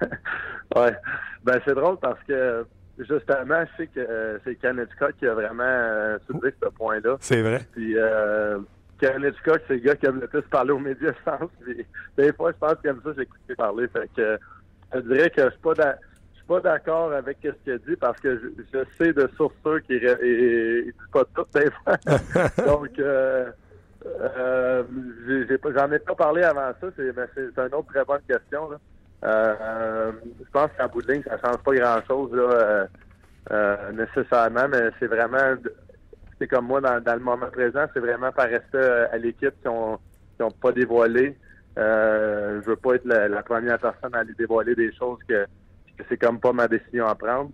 ouais. 0.76 0.94
Ben, 1.44 1.60
c'est 1.64 1.74
drôle 1.74 1.96
parce 1.98 2.20
que 2.24 2.66
Justement, 2.98 3.64
je 3.64 3.76
sais 3.76 3.86
que 3.88 4.00
euh, 4.00 4.38
c'est 4.44 4.56
Kenneth 4.56 4.88
qui 5.18 5.26
a 5.26 5.34
vraiment 5.34 5.64
euh, 5.64 6.18
soulevé 6.26 6.54
ce 6.62 6.68
point-là. 6.70 7.16
C'est 7.20 7.42
vrai. 7.42 7.60
Puis 7.72 7.96
euh, 7.98 8.58
c'est 9.00 9.18
le 9.18 9.76
gars 9.76 9.96
qui 9.96 10.06
aime 10.06 10.20
le 10.20 10.26
plus 10.26 10.42
parler 10.42 10.72
aux 10.72 10.78
médias, 10.78 11.12
je 11.12 11.30
pense. 11.30 11.50
des 12.16 12.32
fois, 12.32 12.52
je 12.52 12.56
pense 12.58 12.74
aime 12.84 13.00
ça, 13.04 13.10
j'écoute 13.16 13.56
parler. 13.56 13.86
Fait 13.88 14.10
que 14.16 14.38
je 14.94 15.00
dirais 15.00 15.30
que 15.30 15.44
je 15.44 15.50
suis 15.50 15.60
pas 15.60 15.74
suis 16.36 16.44
pas 16.46 16.60
d'accord 16.60 17.12
avec 17.12 17.38
ce 17.42 17.50
qu'il 17.64 17.72
a 17.72 17.78
dit 17.78 17.96
parce 17.96 18.18
que 18.20 18.40
je, 18.72 18.84
sais 18.96 19.12
de 19.12 19.28
sources 19.36 19.54
qu'il 19.86 20.02
ne 20.02 20.84
dit 20.84 20.92
pas 21.12 21.24
tout 21.34 21.46
des 21.54 21.70
fois. 21.70 21.96
Donc 22.66 22.98
euh, 22.98 23.50
euh, 24.04 24.82
j'en 25.74 25.92
ai, 25.92 25.98
pas 25.98 26.14
parlé 26.14 26.42
avant 26.42 26.72
ça, 26.80 26.86
c'est, 26.96 27.16
mais 27.16 27.26
c'est, 27.34 27.58
une 27.58 27.74
autre 27.74 27.92
très 27.92 28.04
bonne 28.04 28.20
question. 28.28 28.70
Là. 28.70 28.78
Euh, 29.26 30.12
je 30.38 30.50
pense 30.52 30.70
qu'à 30.76 30.86
bout 30.86 31.02
de 31.02 31.12
ligne, 31.12 31.22
ça 31.24 31.38
change 31.38 31.58
pas 31.58 31.74
grand-chose 31.74 32.30
euh, 32.34 32.86
euh, 33.50 33.92
nécessairement, 33.92 34.68
mais 34.68 34.90
c'est 35.00 35.08
vraiment, 35.08 35.56
c'est 36.38 36.46
comme 36.46 36.66
moi 36.66 36.80
dans, 36.80 37.14
le 37.14 37.20
moment 37.20 37.46
présent, 37.50 37.86
c'est 37.92 38.00
vraiment 38.00 38.30
par 38.30 38.48
rester 38.48 38.78
à 38.78 39.16
l'équipe 39.18 39.54
qui 39.60 39.68
ont, 39.68 39.98
qui 40.36 40.42
ont 40.42 40.50
pas 40.50 40.70
dévoilé. 40.70 41.36
Euh, 41.78 42.60
je 42.62 42.70
veux 42.70 42.76
pas 42.76 42.94
être 42.94 43.04
la, 43.04 43.42
première 43.42 43.78
personne 43.78 44.14
à 44.14 44.18
aller 44.18 44.32
dévoiler 44.38 44.74
des 44.74 44.92
choses 44.94 45.18
que, 45.28 45.44
que 45.98 46.04
c'est 46.08 46.16
comme 46.16 46.38
pas 46.38 46.52
ma 46.52 46.68
décision 46.68 47.06
à 47.06 47.14
prendre. 47.16 47.50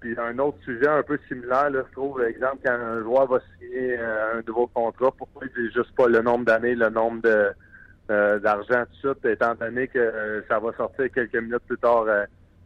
Puis 0.00 0.16
un 0.18 0.38
autre 0.40 0.58
sujet 0.64 0.88
un 0.88 1.04
peu 1.04 1.18
similaire, 1.28 1.70
là, 1.70 1.84
je 1.86 1.92
trouve, 1.92 2.20
exemple, 2.24 2.58
quand 2.64 2.72
un 2.72 3.00
joueur 3.00 3.28
va 3.28 3.38
signer 3.60 3.96
un 3.96 4.42
nouveau 4.44 4.66
contrat, 4.66 5.12
pourquoi 5.16 5.44
il 5.46 5.62
dit 5.62 5.72
juste 5.72 5.94
pas 5.94 6.08
le 6.08 6.20
nombre 6.20 6.44
d'années, 6.44 6.74
le 6.74 6.90
nombre 6.90 7.22
de 7.22 7.52
euh, 8.10 8.38
d'argent 8.38 8.84
tout 8.84 9.08
de 9.08 9.14
suite, 9.14 9.24
étant 9.32 9.54
donné 9.54 9.88
que 9.88 10.44
ça 10.48 10.58
va 10.58 10.72
sortir 10.76 11.06
quelques 11.12 11.36
minutes 11.36 11.62
plus 11.66 11.78
tard 11.78 12.06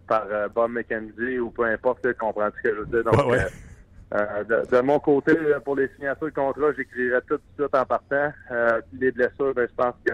par 0.09 0.26
Bob 0.55 0.70
McKenzie 0.70 1.39
ou 1.39 1.51
peu 1.51 1.64
importe, 1.64 2.03
tu 2.03 2.14
comprends 2.14 2.49
ce 2.57 2.62
que 2.62 2.74
je 2.74 2.80
veux 2.80 2.87
dire? 2.87 3.05
Donc, 3.05 4.70
de, 4.70 4.80
mon 4.82 5.01
côté, 5.01 5.34
pour 5.64 5.76
les 5.76 5.89
signatures 5.97 6.28
de 6.28 6.32
contrat, 6.32 6.72
j'écrirai 6.76 7.18
tout 7.28 7.37
de 7.37 7.43
suite 7.59 7.74
en 7.74 7.84
partant. 7.84 8.32
les 8.93 9.11
blessures, 9.11 9.53
ben, 9.55 9.68
je 9.68 9.74
pense 9.74 9.95
que 10.05 10.12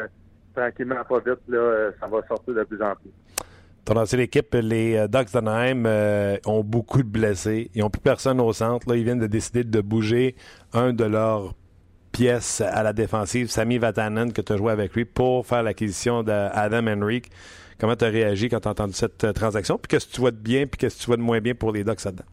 tranquillement, 0.54 1.04
pas 1.08 1.18
vite, 1.18 1.40
là, 1.48 1.90
ça 2.00 2.06
va 2.06 2.26
sortir 2.26 2.54
de 2.54 2.64
plus 2.64 2.82
en 2.82 2.94
plus. 2.94 3.10
Ton 3.84 3.96
ancienne 3.96 4.20
équipe, 4.20 4.54
les 4.54 4.96
euh, 4.96 5.08
Ducks 5.08 5.32
d'Anaheim, 5.32 5.84
euh, 5.86 6.36
ont 6.46 6.62
beaucoup 6.62 7.02
de 7.02 7.08
blessés. 7.08 7.68
Ils 7.74 7.80
n'ont 7.80 7.90
plus 7.90 8.00
personne 8.00 8.40
au 8.40 8.52
centre. 8.52 8.88
Là, 8.88 8.94
ils 8.94 9.02
viennent 9.02 9.18
de 9.18 9.26
décider 9.26 9.64
de 9.64 9.80
bouger 9.80 10.36
un 10.72 10.92
de 10.92 11.04
leurs 11.04 11.54
pièces 12.12 12.60
à 12.60 12.82
la 12.82 12.92
défensive, 12.92 13.48
Sami 13.50 13.78
Vatanen, 13.78 14.32
que 14.32 14.40
tu 14.40 14.52
as 14.52 14.56
joué 14.56 14.72
avec 14.72 14.94
lui, 14.94 15.04
pour 15.04 15.46
faire 15.46 15.62
l'acquisition 15.62 16.22
d'Adam 16.22 16.86
Henrique. 16.86 17.30
Comment 17.80 17.96
tu 17.96 18.04
as 18.04 18.08
réagi 18.08 18.48
quand 18.48 18.60
tu 18.60 18.68
as 18.68 18.70
entendu 18.70 18.92
cette 18.92 19.24
euh, 19.24 19.32
transaction? 19.32 19.78
Puis 19.78 19.88
qu'est-ce 19.88 20.06
que 20.06 20.12
tu 20.12 20.20
vois 20.20 20.30
de 20.30 20.36
bien, 20.36 20.66
puis 20.66 20.78
qu'est-ce 20.78 20.98
que 20.98 21.00
tu 21.00 21.06
vois 21.06 21.16
de 21.16 21.22
moins 21.22 21.40
bien 21.40 21.54
pour 21.54 21.72
les 21.72 21.82
Ducks 21.82 22.04
là-dedans? 22.04 22.24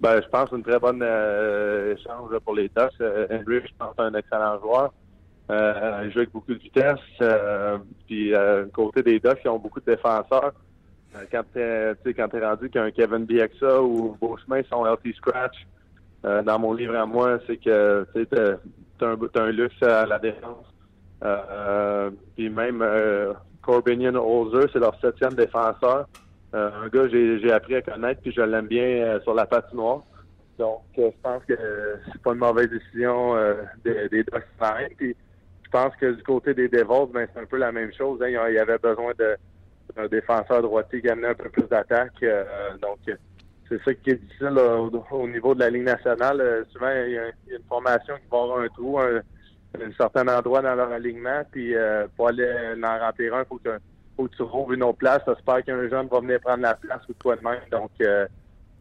Ben, 0.00 0.20
je 0.22 0.28
pense 0.28 0.50
une 0.52 0.62
très 0.62 0.78
bonne 0.78 1.02
échange 1.02 2.38
pour 2.44 2.54
les 2.54 2.68
Ducks. 2.68 3.00
Henry, 3.00 3.60
je 3.64 3.72
pense, 3.78 3.94
est 3.98 4.02
un 4.02 4.14
excellent 4.14 4.60
joueur. 4.60 4.92
Euh, 5.50 6.02
il 6.04 6.12
joue 6.12 6.18
avec 6.18 6.32
beaucoup 6.32 6.52
de 6.52 6.58
vitesse. 6.58 6.98
Euh, 7.20 7.78
puis 8.06 8.34
euh, 8.34 8.66
côté 8.72 9.02
des 9.02 9.20
Ducks, 9.20 9.40
ils 9.44 9.48
ont 9.48 9.58
beaucoup 9.58 9.80
de 9.80 9.86
défenseurs. 9.86 10.52
Euh, 11.14 11.24
quand 11.30 11.42
tu 11.54 12.14
t'es 12.14 12.46
rendu 12.46 12.68
qu'un 12.68 12.90
Kevin 12.90 13.24
Bieksa 13.24 13.80
ou 13.80 14.16
Beauchemin 14.20 14.62
sont 14.70 14.84
healthy 14.84 15.12
scratch, 15.14 15.66
euh, 16.26 16.42
dans 16.42 16.58
mon 16.58 16.72
livre 16.72 16.96
à 16.96 17.06
moi, 17.06 17.38
c'est 17.46 17.56
que 17.56 18.06
tu 18.14 18.38
as, 18.38 19.06
un, 19.06 19.16
un 19.34 19.50
luxe 19.50 19.82
à 19.82 20.06
la 20.06 20.18
défense. 20.18 20.66
puis 22.34 22.50
même 22.50 22.84
Corbinian 23.62 24.14
Holzer, 24.14 24.68
c'est 24.72 24.78
leur 24.78 24.98
septième 25.00 25.34
défenseur. 25.34 26.08
un 26.52 26.88
gars 26.88 27.08
que 27.08 27.38
j'ai 27.38 27.52
appris 27.52 27.76
à 27.76 27.82
connaître, 27.82 28.20
puis 28.22 28.32
je 28.32 28.40
l'aime 28.40 28.66
bien 28.66 29.20
sur 29.20 29.34
la 29.34 29.46
patinoire. 29.46 30.02
Donc, 30.58 30.80
je 30.96 31.02
pense 31.22 31.44
que 31.44 31.54
c'est 32.10 32.22
pas 32.22 32.32
une 32.32 32.38
mauvaise 32.38 32.70
décision 32.70 33.34
des, 33.84 34.08
des. 34.08 34.24
Puis, 34.96 35.14
je 35.66 35.70
pense 35.70 35.96
que 35.96 36.12
du 36.12 36.22
côté 36.22 36.54
des 36.54 36.68
Devils, 36.68 37.12
ben, 37.12 37.26
c'est 37.32 37.40
un 37.40 37.44
peu 37.44 37.56
la 37.56 37.72
même 37.72 37.92
chose. 37.92 38.20
Hein. 38.22 38.28
Il 38.28 38.54
y 38.54 38.58
avait 38.58 38.78
besoin 38.78 39.12
d'un 39.16 40.06
défenseur 40.06 40.62
droitier 40.62 41.00
qui 41.00 41.08
amenait 41.08 41.28
un 41.28 41.34
peu 41.34 41.48
plus 41.48 41.64
d'attaque. 41.64 42.12
Euh, 42.22 42.44
donc, 42.80 42.98
c'est 43.68 43.82
ça 43.82 43.94
qui 43.94 44.10
est 44.10 44.14
difficile 44.14 44.58
au, 44.58 45.28
niveau 45.28 45.54
de 45.54 45.60
la 45.60 45.70
Ligue 45.70 45.84
nationale. 45.84 46.40
Euh, 46.40 46.64
souvent, 46.72 46.90
il 46.90 47.12
y, 47.12 47.18
a, 47.18 47.26
une 47.26 47.64
formation 47.68 48.14
qui 48.14 48.28
va 48.30 48.38
avoir 48.42 48.60
un 48.60 48.68
trou, 48.68 48.98
un, 48.98 49.22
certain 49.96 50.26
endroit 50.28 50.62
dans 50.62 50.74
leur 50.74 50.90
alignement. 50.90 51.42
Puis, 51.50 51.74
euh, 51.74 52.06
pour 52.16 52.28
aller 52.28 52.48
en 52.82 52.98
remplir 52.98 53.34
un, 53.34 53.42
il 53.42 53.46
faut 53.46 53.60
que, 53.62 53.78
faut 54.16 54.24
que 54.24 54.30
tu 54.30 54.36
trouves 54.38 54.74
une 54.74 54.82
autre 54.82 54.98
place. 54.98 55.22
J'espère 55.26 55.64
qu'un 55.64 55.88
jeune 55.88 56.08
va 56.08 56.20
venir 56.20 56.40
prendre 56.40 56.62
la 56.62 56.74
place 56.74 57.02
ou 57.08 57.14
toi 57.14 57.36
de 57.36 57.42
même. 57.42 57.60
Donc, 57.70 57.90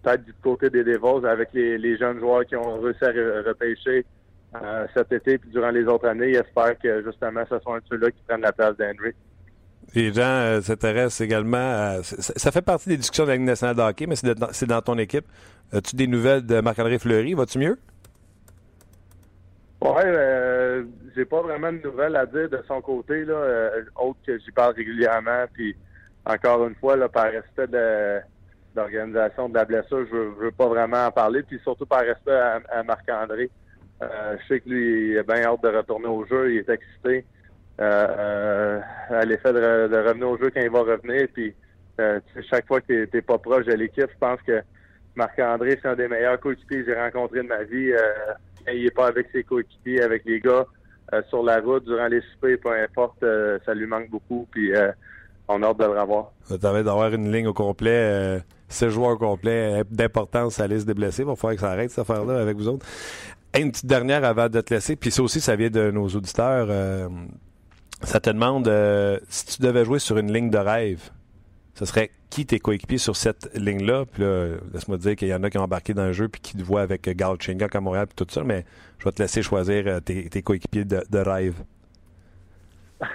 peut-être 0.06 0.24
du 0.24 0.34
côté 0.34 0.70
des 0.70 0.84
Devils, 0.84 1.26
avec 1.28 1.50
les, 1.54 1.98
jeunes 1.98 2.20
joueurs 2.20 2.46
qui 2.46 2.56
ont 2.56 2.80
réussi 2.80 3.04
à 3.04 3.10
repêcher 3.10 4.06
euh, 4.56 4.88
cet 4.94 5.12
été 5.12 5.38
puis 5.38 5.50
durant 5.50 5.72
les 5.72 5.86
autres 5.86 6.08
années. 6.08 6.34
J'espère 6.34 6.78
que 6.80 7.04
justement 7.04 7.44
ce 7.50 7.56
un 7.56 7.78
de 7.78 7.84
ceux-là 7.90 8.12
qui 8.12 8.22
prennent 8.28 8.42
la 8.42 8.54
place 8.54 8.78
d'Henry. 8.78 9.14
Les 9.94 10.12
gens 10.12 10.24
euh, 10.24 10.62
s'intéressent 10.62 11.22
également 11.22 12.02
ça, 12.04 12.52
fait 12.52 12.62
partie 12.62 12.90
des 12.90 12.98
discussions 12.98 13.24
de 13.24 13.30
la 13.30 13.36
Ligue 13.36 13.46
nationale 13.46 13.94
mais 14.08 14.16
c'est 14.16 14.66
dans, 14.66 14.82
ton 14.82 14.98
équipe. 14.98 15.26
As-tu 15.72 15.96
des 15.96 16.08
nouvelles 16.08 16.46
de 16.46 16.60
Marc-André 16.60 17.00
Fleury? 17.00 17.34
Vas-tu 17.34 17.60
mieux? 17.60 17.78
Oui, 19.82 20.02
euh, 20.04 20.84
j'ai 21.16 21.26
pas 21.26 21.42
vraiment 21.42 21.72
de 21.72 21.80
nouvelles 21.84 22.16
à 22.16 22.26
dire 22.26 22.50
de 22.50 22.60
son 22.68 22.82
côté, 22.82 23.24
là, 23.26 23.34
euh, 23.36 23.84
autre 23.96 24.20
que 24.26 24.38
j'y 24.40 24.52
parle 24.52 24.74
régulièrement. 24.74 25.46
Puis 25.54 25.76
encore 26.26 26.66
une 26.68 26.76
fois, 26.76 26.96
là, 26.96 27.08
par 27.08 27.26
respect 27.26 27.68
de 27.68 28.20
l'organisation 28.76 29.48
de 29.48 29.54
la 29.54 29.66
blessure, 29.66 30.06
je 30.08 30.16
veux, 30.16 30.30
veux 30.40 30.52
pas 30.52 30.68
vraiment 30.68 31.06
en 31.06 31.12
parler. 31.12 31.44
Puis 31.44 31.60
surtout 31.64 31.86
par 31.86 32.02
respect 32.02 32.40
à 32.70 32.84
Marc-André. 32.84 33.50
Euh, 34.02 34.38
je 34.42 34.48
sais 34.48 34.60
que 34.60 34.70
lui, 34.70 35.12
il 35.12 35.18
a 35.20 35.24
bien 35.24 35.44
hâte 35.44 35.64
de 35.64 35.70
retourner 35.70 36.08
au 36.08 36.26
jeu. 36.26 36.54
Il 36.54 36.58
est 36.58 36.70
excité 36.70 37.26
euh, 37.80 38.08
euh, 38.18 38.80
à 39.10 39.26
l'effet 39.26 39.52
de, 39.52 40.08
revenir 40.08 40.30
au 40.30 40.38
jeu 40.38 40.50
quand 40.54 40.62
il 40.62 40.70
va 40.70 40.82
revenir. 40.82 41.28
Puis 41.34 41.54
chaque 42.50 42.68
fois 42.68 42.82
que 42.82 43.06
tu 43.06 43.22
pas 43.22 43.38
proche 43.38 43.66
de 43.66 43.74
l'équipe, 43.74 44.10
je 44.12 44.18
pense 44.20 44.42
que 44.42 44.62
Marc-André, 45.16 45.80
c'est 45.82 45.88
un 45.88 45.96
des 45.96 46.08
meilleurs 46.08 46.40
coéquipiers 46.40 46.84
que 46.84 46.86
j'ai 46.86 47.00
rencontrés 47.00 47.42
de 47.42 47.48
ma 47.48 47.64
vie. 47.64 47.92
quand 48.66 48.72
il 48.72 48.84
n'est 48.84 48.92
pas 48.92 49.08
avec 49.08 49.28
ses 49.32 49.44
coéquipiers, 49.44 50.02
avec 50.02 50.24
les 50.26 50.40
gars 50.40 50.66
sur 51.30 51.44
la 51.44 51.62
route, 51.62 51.86
durant 51.86 52.08
les 52.08 52.22
soupers, 52.22 52.58
peu 52.62 52.72
importe, 52.72 53.24
ça 53.66 53.74
lui 53.74 53.88
manque 53.88 54.10
beaucoup. 54.10 54.48
Puis 54.52 54.74
on 55.48 55.64
a 55.64 55.68
hâte 55.68 55.80
de 55.80 55.86
le 55.86 56.00
revoir. 56.00 56.32
Tu 56.48 56.58
d'avoir 56.58 57.14
une 57.14 57.32
ligne 57.32 57.48
au 57.48 57.54
complet. 57.54 58.42
ce 58.68 58.90
joueur 58.90 59.12
au 59.12 59.18
complet 59.18 59.84
d'importance 59.90 60.60
à 60.60 60.68
la 60.68 60.76
liste 60.76 60.88
des 60.88 60.94
blessés. 60.94 61.22
Il 61.22 61.28
va 61.28 61.36
falloir 61.36 61.56
que 61.56 61.62
ça 61.62 61.72
arrête 61.72 61.92
cette 61.92 62.00
affaire-là 62.00 62.42
avec 62.42 62.58
vous 62.58 62.68
autres 62.68 62.86
une 63.60 63.72
petite 63.72 63.86
dernière 63.86 64.24
avant 64.24 64.50
de 64.50 64.62
te 64.62 64.74
laisser, 64.74 64.96
puis 64.96 65.12
ça 65.12 65.24
aussi, 65.24 65.40
ça 65.40 65.56
vient 65.56 65.70
de 65.70 65.92
nos 65.92 66.08
auditeurs. 66.08 66.68
Euh, 66.70 67.08
ça 68.02 68.20
te 68.20 68.30
demande 68.30 68.68
euh, 68.68 69.20
si 69.30 69.46
tu 69.46 69.62
devais 69.62 69.86
jouer 69.86 70.00
sur 70.00 70.18
une 70.18 70.32
ligne 70.32 70.50
de 70.50 70.58
rêve, 70.58 71.10
ce 71.76 71.86
serait 71.86 72.12
qui 72.30 72.46
tes 72.46 72.60
coéquipiers 72.60 72.98
sur 72.98 73.16
cette 73.16 73.54
ligne-là? 73.56 74.06
Puis 74.06 74.24
là, 74.24 74.58
laisse-moi 74.74 74.98
dire 74.98 75.16
qu'il 75.16 75.28
y 75.28 75.34
en 75.34 75.44
a 75.44 75.50
qui 75.50 75.58
ont 75.58 75.64
embarqué 75.64 75.94
dans 75.94 76.06
le 76.06 76.14
jeu 76.14 76.28
puis 76.28 76.42
qui 76.42 76.58
te 76.58 76.64
voient 76.64 76.82
avec 76.82 77.08
Gal 77.10 77.38
Chinga 77.40 77.68
à 77.72 77.80
Montréal 77.80 78.08
puis 78.08 78.26
tout 78.26 78.32
ça, 78.32 78.44
mais 78.44 78.66
je 79.00 79.06
vais 79.06 79.12
te 79.12 79.22
laisser 79.22 79.42
choisir 79.42 79.88
euh, 79.88 80.00
tes, 80.00 80.42
coéquipiers 80.42 80.86
de, 80.86 81.18
rêve. 81.18 81.64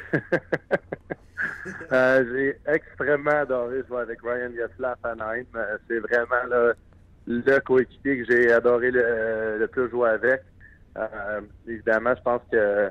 J'ai 1.91 2.59
extrêmement 2.67 3.31
adoré 3.31 3.83
jouer 3.89 4.01
avec 4.01 4.21
Ryan 4.23 4.51
Getzlaff 4.55 4.99
à. 5.05 5.15
C'est 5.89 5.99
vraiment 5.99 6.75
le 7.27 7.61
coéquipier 7.61 8.19
que 8.19 8.33
j'ai 8.33 8.53
adoré 8.53 8.91
le, 8.91 9.67
plus 9.67 9.89
jouer 9.91 10.11
avec. 10.11 10.43
Euh, 10.97 11.41
évidemment, 11.67 12.15
je 12.17 12.23
pense 12.23 12.43
que 12.51 12.91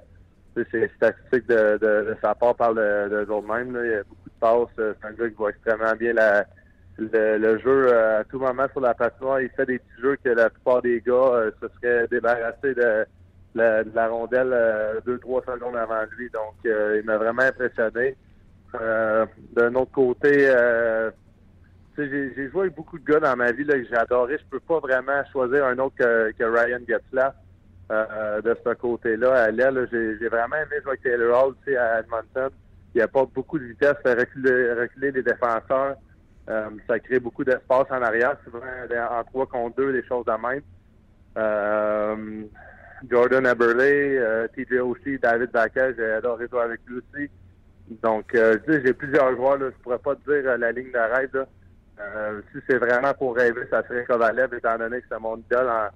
ces 0.72 0.88
statistiques 0.96 1.48
de, 1.48 1.78
de, 1.78 2.16
sa 2.22 2.36
part 2.36 2.56
parlent 2.56 2.76
de, 2.76 3.26
de 3.26 3.48
même. 3.48 3.80
Il 3.84 3.92
y 3.92 3.94
a 3.96 4.04
beaucoup 4.04 4.30
de 4.30 4.40
passes. 4.40 4.96
C'est 5.02 5.08
un 5.08 5.12
gars 5.12 5.30
qui 5.30 5.36
voit 5.36 5.50
extrêmement 5.50 5.96
bien 5.96 6.14
le, 6.98 7.60
jeu 7.60 7.88
euh, 7.88 8.20
à 8.20 8.24
tout 8.26 8.40
moment 8.40 8.68
sur 8.72 8.82
la 8.82 8.94
patinoire. 8.94 9.42
Il 9.42 9.50
fait 9.50 9.66
des 9.66 9.80
petits 9.80 10.02
jeux 10.02 10.18
que 10.24 10.30
la 10.30 10.50
plupart 10.50 10.82
des 10.82 11.02
gars 11.02 11.14
euh, 11.14 11.52
se 11.62 11.68
seraient 11.76 12.08
débarrassés 12.08 12.74
de, 12.74 13.06
la 13.56 14.08
rondelle 14.08 14.56
deux, 15.06 15.18
trois 15.20 15.42
secondes 15.42 15.76
avant 15.76 16.04
lui. 16.18 16.30
Donc, 16.30 16.54
il 16.64 17.04
m'a 17.04 17.18
vraiment 17.18 17.42
impressionné. 17.42 18.16
D'un 18.74 19.74
autre 19.76 19.92
côté, 19.92 20.54
j'ai 21.98 22.50
joué 22.50 22.62
avec 22.62 22.76
beaucoup 22.76 23.00
de 23.00 23.06
gars 23.06 23.20
dans 23.20 23.36
ma 23.36 23.52
vie 23.52 23.66
que 23.66 23.84
j'ai 23.84 23.96
adoré. 23.96 24.38
Je 24.38 24.46
peux 24.50 24.60
pas 24.60 24.80
vraiment 24.80 25.24
choisir 25.32 25.66
un 25.66 25.78
autre 25.80 25.96
que, 25.98 26.44
Ryan 26.44 26.80
Getzlaff 26.88 27.34
euh, 27.92 28.42
de 28.42 28.56
ce 28.66 28.74
côté-là. 28.74 29.44
À 29.44 29.52
l'aile, 29.52 29.88
j'ai 29.92 30.28
vraiment 30.28 30.56
aimé 30.56 30.76
jouer 30.84 30.92
avec 30.92 31.04
Taylor 31.04 31.48
Hall 31.48 31.56
à 31.78 32.00
Edmonton. 32.00 32.50
Il 32.94 32.98
n'y 32.98 33.02
a 33.02 33.08
pas 33.08 33.26
beaucoup 33.26 33.60
de 33.60 33.66
vitesse, 33.66 33.96
fait 34.04 34.14
reculer, 34.14 34.74
reculer 34.74 35.12
les 35.12 35.24
défenseurs. 35.24 35.96
Euh, 36.50 36.70
ça 36.88 37.00
crée 37.00 37.20
beaucoup 37.20 37.44
d'espace 37.44 37.86
en 37.92 38.02
arrière, 38.02 38.36
souvent 38.44 38.60
en 38.60 39.24
3 39.24 39.46
contre 39.48 39.76
2, 39.78 39.94
des 39.94 40.04
choses 40.08 40.26
de 40.26 40.32
même. 40.32 40.62
Euh, 41.38 42.44
Jordan 43.10 43.46
Eberle, 43.46 43.82
euh, 43.82 44.48
TJ 44.56 44.80
aussi, 44.80 45.20
David 45.20 45.52
Baquet, 45.52 45.94
j'ai 45.96 46.12
adoré 46.14 46.48
jouer 46.50 46.62
avec 46.62 46.82
lui 46.88 46.98
aussi. 46.98 47.30
Donc, 48.04 48.36
j'ai 48.68 48.94
plusieurs 48.94 49.36
joueurs, 49.36 49.58
là, 49.58 49.70
je 49.70 49.84
pourrais 49.84 50.00
pas 50.00 50.16
te 50.16 50.32
dire 50.32 50.58
la 50.58 50.72
ligne 50.72 50.92
d'arrêt. 50.92 51.30
Là. 51.34 51.46
Euh, 52.00 52.42
si 52.52 52.60
c'est 52.68 52.78
vraiment 52.78 53.14
pour 53.14 53.36
rêver, 53.36 53.62
ça 53.70 53.84
serait 53.88 54.06
Kovalev, 54.06 54.54
étant 54.54 54.78
donné 54.78 55.02
que 55.02 55.08
c'est 55.12 55.20
mon 55.20 55.38
idole 55.38 55.70
en, 55.70 55.90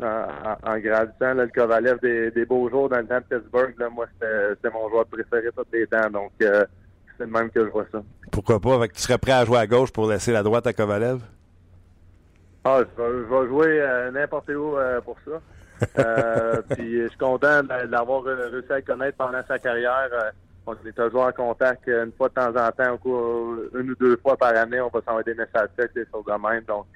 en, 0.00 0.56
en 0.62 0.78
grandissant. 0.78 1.34
le 1.34 1.48
Kovalev 1.48 1.98
des, 2.00 2.44
beaux 2.44 2.68
jours 2.68 2.88
dans 2.88 2.98
le 2.98 3.06
temps 3.06 3.20
de 3.20 3.36
Pittsburgh, 3.38 3.74
là, 3.78 3.88
moi, 3.90 4.06
c'était 4.20 4.70
mon 4.70 4.88
joueur 4.88 5.06
préféré 5.06 5.48
tous 5.56 5.64
les 5.72 5.86
temps. 5.86 6.10
Donc, 6.10 6.32
euh, 6.42 6.64
c'est 7.16 7.24
le 7.24 7.30
même 7.30 7.50
que 7.50 7.64
je 7.64 7.70
vois 7.70 7.86
ça. 7.92 8.02
Pourquoi 8.32 8.60
pas? 8.60 8.88
tu 8.88 9.00
serais 9.00 9.18
prêt 9.18 9.32
à 9.32 9.44
jouer 9.44 9.58
à 9.58 9.66
gauche 9.66 9.92
pour 9.92 10.08
laisser 10.08 10.32
la 10.32 10.42
droite 10.42 10.66
à 10.66 10.72
Kovalev? 10.72 11.20
Ah, 12.64 12.80
je 12.96 13.02
vais, 13.02 13.48
jouer 13.48 13.80
euh, 13.80 14.10
n'importe 14.10 14.48
où 14.48 14.76
pour 15.04 15.16
ça. 15.24 15.40
puis 16.70 17.02
je 17.02 17.08
suis 17.08 17.18
content 17.18 17.62
d'avoir 17.62 18.22
réussi 18.22 18.72
à 18.72 18.76
le 18.76 18.82
connaître 18.82 19.18
pendant 19.18 19.42
sa 19.46 19.58
carrière 19.58 20.08
on 20.66 20.74
est 20.86 20.92
toujours 20.92 21.24
en 21.24 21.32
contact 21.32 21.86
une 21.86 22.12
fois 22.12 22.28
de 22.28 22.34
temps 22.34 22.56
en 22.56 22.70
temps, 22.70 22.98
une 23.74 23.90
ou 23.90 23.94
deux 23.94 24.16
fois 24.16 24.36
par 24.36 24.56
année, 24.56 24.80
on 24.80 24.88
va 24.88 25.00
s'envoyer 25.02 25.24
des 25.24 25.34
messages 25.34 25.68
textes, 25.76 25.94
des 25.94 26.06
choses 26.10 26.24
de 26.24 26.32
même. 26.32 26.64
Donc, 26.64 26.86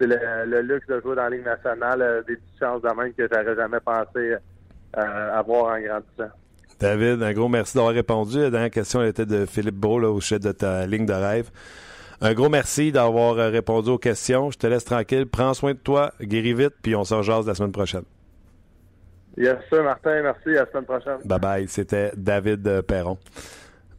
c'est 0.00 0.06
le, 0.06 0.62
luxe 0.62 0.86
de 0.86 1.00
jouer 1.00 1.14
dans 1.14 1.24
la 1.24 1.30
Ligue 1.30 1.44
nationale, 1.44 2.00
euh, 2.00 2.22
des 2.22 2.36
petites 2.36 2.58
chances 2.58 2.82
de 2.82 2.88
même 2.88 3.12
que 3.12 3.28
j'aurais 3.30 3.54
jamais 3.54 3.80
pensé 3.80 4.34
euh, 4.96 5.38
avoir 5.38 5.74
en 5.74 5.80
grandissant. 5.80 6.34
David, 6.80 7.22
un 7.22 7.32
gros 7.34 7.48
merci 7.48 7.76
d'avoir 7.76 7.94
répondu. 7.94 8.38
La 8.38 8.50
dernière 8.50 8.70
question 8.70 9.02
était 9.02 9.26
de 9.26 9.44
Philippe 9.44 9.74
Beau 9.74 10.00
au 10.00 10.20
sujet 10.20 10.38
de 10.38 10.52
ta 10.52 10.86
ligne 10.86 11.04
de 11.04 11.12
rêve. 11.12 11.50
Un 12.22 12.32
gros 12.34 12.48
merci 12.48 12.90
d'avoir 12.90 13.38
euh, 13.38 13.50
répondu 13.50 13.90
aux 13.90 13.98
questions. 13.98 14.50
Je 14.50 14.58
te 14.58 14.66
laisse 14.66 14.84
tranquille. 14.84 15.26
Prends 15.26 15.52
soin 15.54 15.72
de 15.72 15.78
toi, 15.78 16.12
guéris 16.20 16.54
vite, 16.54 16.74
puis 16.82 16.96
on 16.96 17.04
se 17.04 17.14
rejase 17.14 17.46
la 17.46 17.54
semaine 17.54 17.72
prochaine. 17.72 18.04
Yes, 19.36 19.56
sir, 19.70 19.82
Martin. 19.84 20.22
Merci. 20.22 20.50
À 20.50 20.64
la 20.64 20.66
semaine 20.66 20.84
prochaine. 20.84 21.18
Bye 21.24 21.38
bye. 21.38 21.68
C'était 21.68 22.12
David 22.16 22.66
euh, 22.66 22.82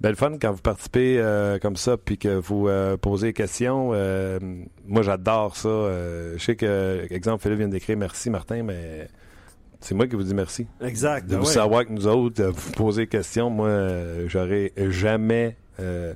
Perron. 0.01 0.11
Belle 0.11 0.15
fun 0.15 0.37
quand 0.39 0.51
vous 0.51 0.61
participez 0.61 1.19
euh, 1.19 1.59
comme 1.59 1.75
ça 1.75 1.97
puis 1.97 2.17
que 2.17 2.29
vous 2.29 2.67
euh, 2.67 2.97
posez 2.97 3.27
des 3.27 3.33
questions. 3.33 3.91
Euh, 3.93 4.39
moi, 4.85 5.01
j'adore 5.01 5.55
ça. 5.55 5.69
Euh, 5.69 6.33
je 6.37 6.43
sais 6.43 6.55
que, 6.55 7.07
exemple, 7.09 7.43
Philippe 7.43 7.59
vient 7.59 7.67
d'écrire 7.67 7.97
merci, 7.97 8.29
Martin, 8.29 8.63
mais 8.63 9.07
c'est 9.81 9.95
moi 9.95 10.07
qui 10.07 10.15
vous 10.15 10.23
dis 10.23 10.35
merci. 10.35 10.67
Exact. 10.81 11.27
De 11.27 11.35
vous 11.35 11.45
ouais. 11.45 11.51
savoir 11.51 11.85
que 11.85 11.91
nous 11.91 12.07
autres, 12.07 12.41
euh, 12.41 12.51
vous 12.51 12.71
posez 12.71 13.03
des 13.03 13.07
questions. 13.07 13.49
Moi, 13.49 13.67
euh, 13.67 14.25
j'aurais 14.27 14.73
jamais 14.89 15.57
euh, 15.79 16.13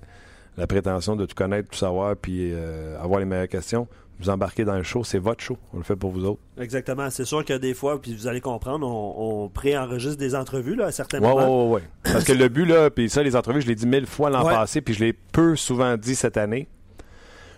la 0.58 0.68
prétention 0.68 1.16
de 1.16 1.26
tout 1.26 1.36
connaître, 1.36 1.70
tout 1.70 1.78
savoir, 1.78 2.16
puis 2.16 2.52
euh, 2.54 3.02
avoir 3.02 3.20
les 3.20 3.26
meilleures 3.26 3.48
questions. 3.48 3.88
Vous 4.20 4.30
embarquez 4.30 4.64
dans 4.64 4.76
le 4.78 4.84
show, 4.84 5.04
c'est 5.04 5.18
votre 5.20 5.44
show. 5.44 5.58
On 5.74 5.78
le 5.78 5.84
fait 5.84 5.96
pour 5.98 6.12
vous 6.12 6.24
autres. 6.26 6.40
Exactement. 6.58 7.10
C'est 7.10 7.26
sûr 7.26 7.44
que 7.44 7.54
des 7.54 7.74
fois, 7.74 8.02
puis 8.02 8.16
vous 8.16 8.28
allez 8.28 8.40
comprendre, 8.40 8.88
on, 8.88 9.44
on 9.46 9.50
pré-enregistre 9.50 10.18
des 10.18 10.36
entrevues 10.36 10.76
là, 10.76 10.86
à 10.86 10.92
certains 10.94 11.20
Ouais, 11.22 11.28
moments. 11.28 11.66
ouais, 11.66 11.76
ouais, 11.76 11.82
ouais. 11.82 11.82
Parce 12.14 12.24
que 12.24 12.32
le 12.32 12.48
but, 12.48 12.66
là, 12.66 12.90
puis 12.90 13.10
ça, 13.10 13.24
les 13.24 13.36
entrevues, 13.36 13.62
je 13.62 13.68
l'ai 13.68 13.76
dit 13.76 13.86
mille 13.88 14.06
fois 14.06 14.30
l'an 14.30 14.46
Ouais. 14.46 14.54
passé, 14.54 14.80
puis 14.82 14.94
je 14.94 15.04
l'ai 15.04 15.14
peu 15.14 15.56
souvent 15.58 15.98
dit 15.98 16.16
cette 16.16 16.38
année. 16.38 16.68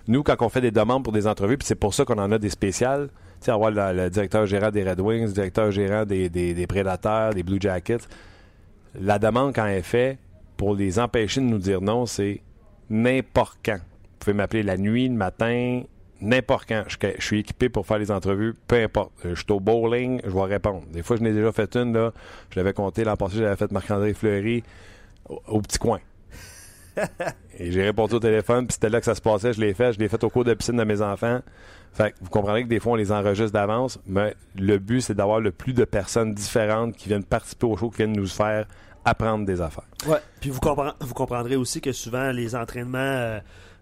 Nous, 0.07 0.23
quand 0.23 0.35
on 0.41 0.49
fait 0.49 0.61
des 0.61 0.71
demandes 0.71 1.03
pour 1.03 1.13
des 1.13 1.27
entrevues, 1.27 1.57
puis 1.57 1.67
c'est 1.67 1.75
pour 1.75 1.93
ça 1.93 2.05
qu'on 2.05 2.17
en 2.17 2.31
a 2.31 2.39
des 2.39 2.49
spéciales, 2.49 3.09
tu 3.39 3.45
sais, 3.45 3.51
avoir 3.51 3.69
le, 3.69 3.93
le 4.03 4.09
directeur 4.09 4.45
gérant 4.47 4.71
des 4.71 4.89
Red 4.89 4.99
Wings, 5.01 5.25
le 5.27 5.31
directeur 5.33 5.69
gérant 5.69 6.05
des, 6.05 6.29
des, 6.29 6.53
des 6.55 6.65
Prédateurs, 6.67 7.33
des 7.35 7.43
Blue 7.43 7.57
Jackets, 7.61 8.07
la 8.99 9.19
demande, 9.19 9.53
quand 9.53 9.65
elle 9.67 9.77
est 9.79 9.81
faite, 9.83 10.17
pour 10.55 10.73
les 10.73 10.97
empêcher 10.97 11.39
de 11.41 11.45
nous 11.45 11.59
dire 11.59 11.81
non, 11.81 12.07
c'est 12.07 12.41
n'importe 12.89 13.59
quand. 13.63 13.75
Vous 13.77 14.17
pouvez 14.19 14.33
m'appeler 14.33 14.63
la 14.63 14.77
nuit, 14.77 15.07
le 15.07 15.13
matin, 15.13 15.81
n'importe 16.21 16.67
quand. 16.67 16.83
Je, 16.87 16.97
je 17.17 17.23
suis 17.25 17.39
équipé 17.39 17.69
pour 17.69 17.85
faire 17.85 17.97
les 17.99 18.11
entrevues, 18.11 18.53
peu 18.67 18.75
importe. 18.81 19.11
Euh, 19.25 19.35
Je 19.35 19.41
suis 19.41 19.51
au 19.51 19.59
bowling, 19.59 20.21
je 20.23 20.29
vais 20.31 20.41
répondre. 20.43 20.83
Des 20.91 21.03
fois, 21.03 21.17
je 21.17 21.21
n'ai 21.23 21.33
déjà 21.33 21.51
fait 21.51 21.75
une, 21.75 21.93
là. 21.93 22.13
Je 22.51 22.59
l'avais 22.59 22.73
compté 22.73 23.03
l'an 23.03 23.15
passé, 23.17 23.37
j'avais 23.37 23.55
fait 23.55 23.71
Marc-André 23.71 24.13
Fleury 24.13 24.63
au, 25.29 25.41
au 25.47 25.61
petit 25.61 25.77
coin. 25.77 25.99
Et 27.59 27.71
j'ai 27.71 27.83
répondu 27.83 28.15
au 28.15 28.19
téléphone, 28.19 28.67
puis 28.67 28.73
c'était 28.73 28.89
là 28.89 28.99
que 28.99 29.05
ça 29.05 29.15
se 29.15 29.21
passait. 29.21 29.53
Je 29.53 29.61
l'ai 29.61 29.73
fait, 29.73 29.93
je 29.93 29.99
l'ai 29.99 30.07
fait 30.07 30.23
au 30.23 30.29
cours 30.29 30.43
de 30.43 30.53
piscine 30.53 30.77
de 30.77 30.83
mes 30.83 31.01
enfants. 31.01 31.41
Fait 31.93 32.11
que 32.11 32.17
vous 32.21 32.29
comprendrez 32.29 32.63
que 32.63 32.67
des 32.69 32.79
fois, 32.79 32.93
on 32.93 32.95
les 32.95 33.11
enregistre 33.11 33.53
d'avance, 33.53 33.99
mais 34.05 34.35
le 34.55 34.77
but, 34.77 35.01
c'est 35.01 35.15
d'avoir 35.15 35.39
le 35.39 35.51
plus 35.51 35.73
de 35.73 35.85
personnes 35.85 36.33
différentes 36.33 36.95
qui 36.95 37.07
viennent 37.09 37.23
participer 37.23 37.65
au 37.65 37.75
show, 37.77 37.89
qui 37.89 37.97
viennent 37.97 38.13
nous 38.13 38.27
faire 38.27 38.67
apprendre 39.05 39.45
des 39.45 39.61
affaires. 39.61 39.85
Ouais. 40.05 40.19
Puis 40.41 40.49
vous, 40.49 40.59
vous 40.99 41.13
comprendrez 41.13 41.55
aussi 41.55 41.81
que 41.81 41.91
souvent 41.93 42.31
les 42.31 42.55
entraînements 42.55 42.97
euh, 42.99 43.39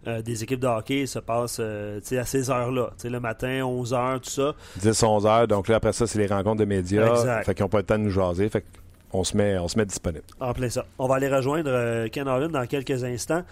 euh, 0.08 0.22
des 0.22 0.44
équipes 0.44 0.60
de 0.60 0.68
hockey 0.68 1.06
se 1.06 1.20
passent 1.20 1.58
euh, 1.60 2.00
à 2.12 2.26
ces 2.26 2.50
heures-là. 2.50 2.92
Le 3.04 3.20
matin, 3.20 3.64
11 3.66 3.94
heures, 3.94 4.22
tout 4.22 4.30
ça. 4.30 4.54
10, 4.78 5.04
11 5.04 5.26
heures. 5.26 5.48
Donc 5.48 5.68
là, 5.68 5.76
après 5.78 5.94
ça, 5.94 6.06
c'est 6.08 6.20
les 6.20 6.28
rencontres 6.28 6.60
de 6.60 6.66
médias. 6.66 7.10
Exact. 7.10 7.46
Fait 7.46 7.54
qu'ils 7.56 7.64
n'ont 7.64 7.70
pas 7.70 7.80
le 7.80 7.84
temps 7.86 7.98
de 7.98 8.04
nous 8.04 8.12
jaser. 8.12 8.50
Fait 8.50 8.64
qu'on 9.12 9.24
se 9.24 9.36
met, 9.38 9.58
on 9.58 9.68
se 9.68 9.78
met 9.78 9.86
disponible. 9.86 10.24
En 10.40 10.54
plein 10.54 10.70
ça. 10.70 10.86
On 11.00 11.08
va 11.08 11.16
aller 11.16 11.30
rejoindre 11.30 11.70
euh, 11.72 12.08
Ken 12.10 12.28
Holland 12.28 12.52
dans 12.52 12.66
quelques 12.68 13.04
instants. 13.04 13.44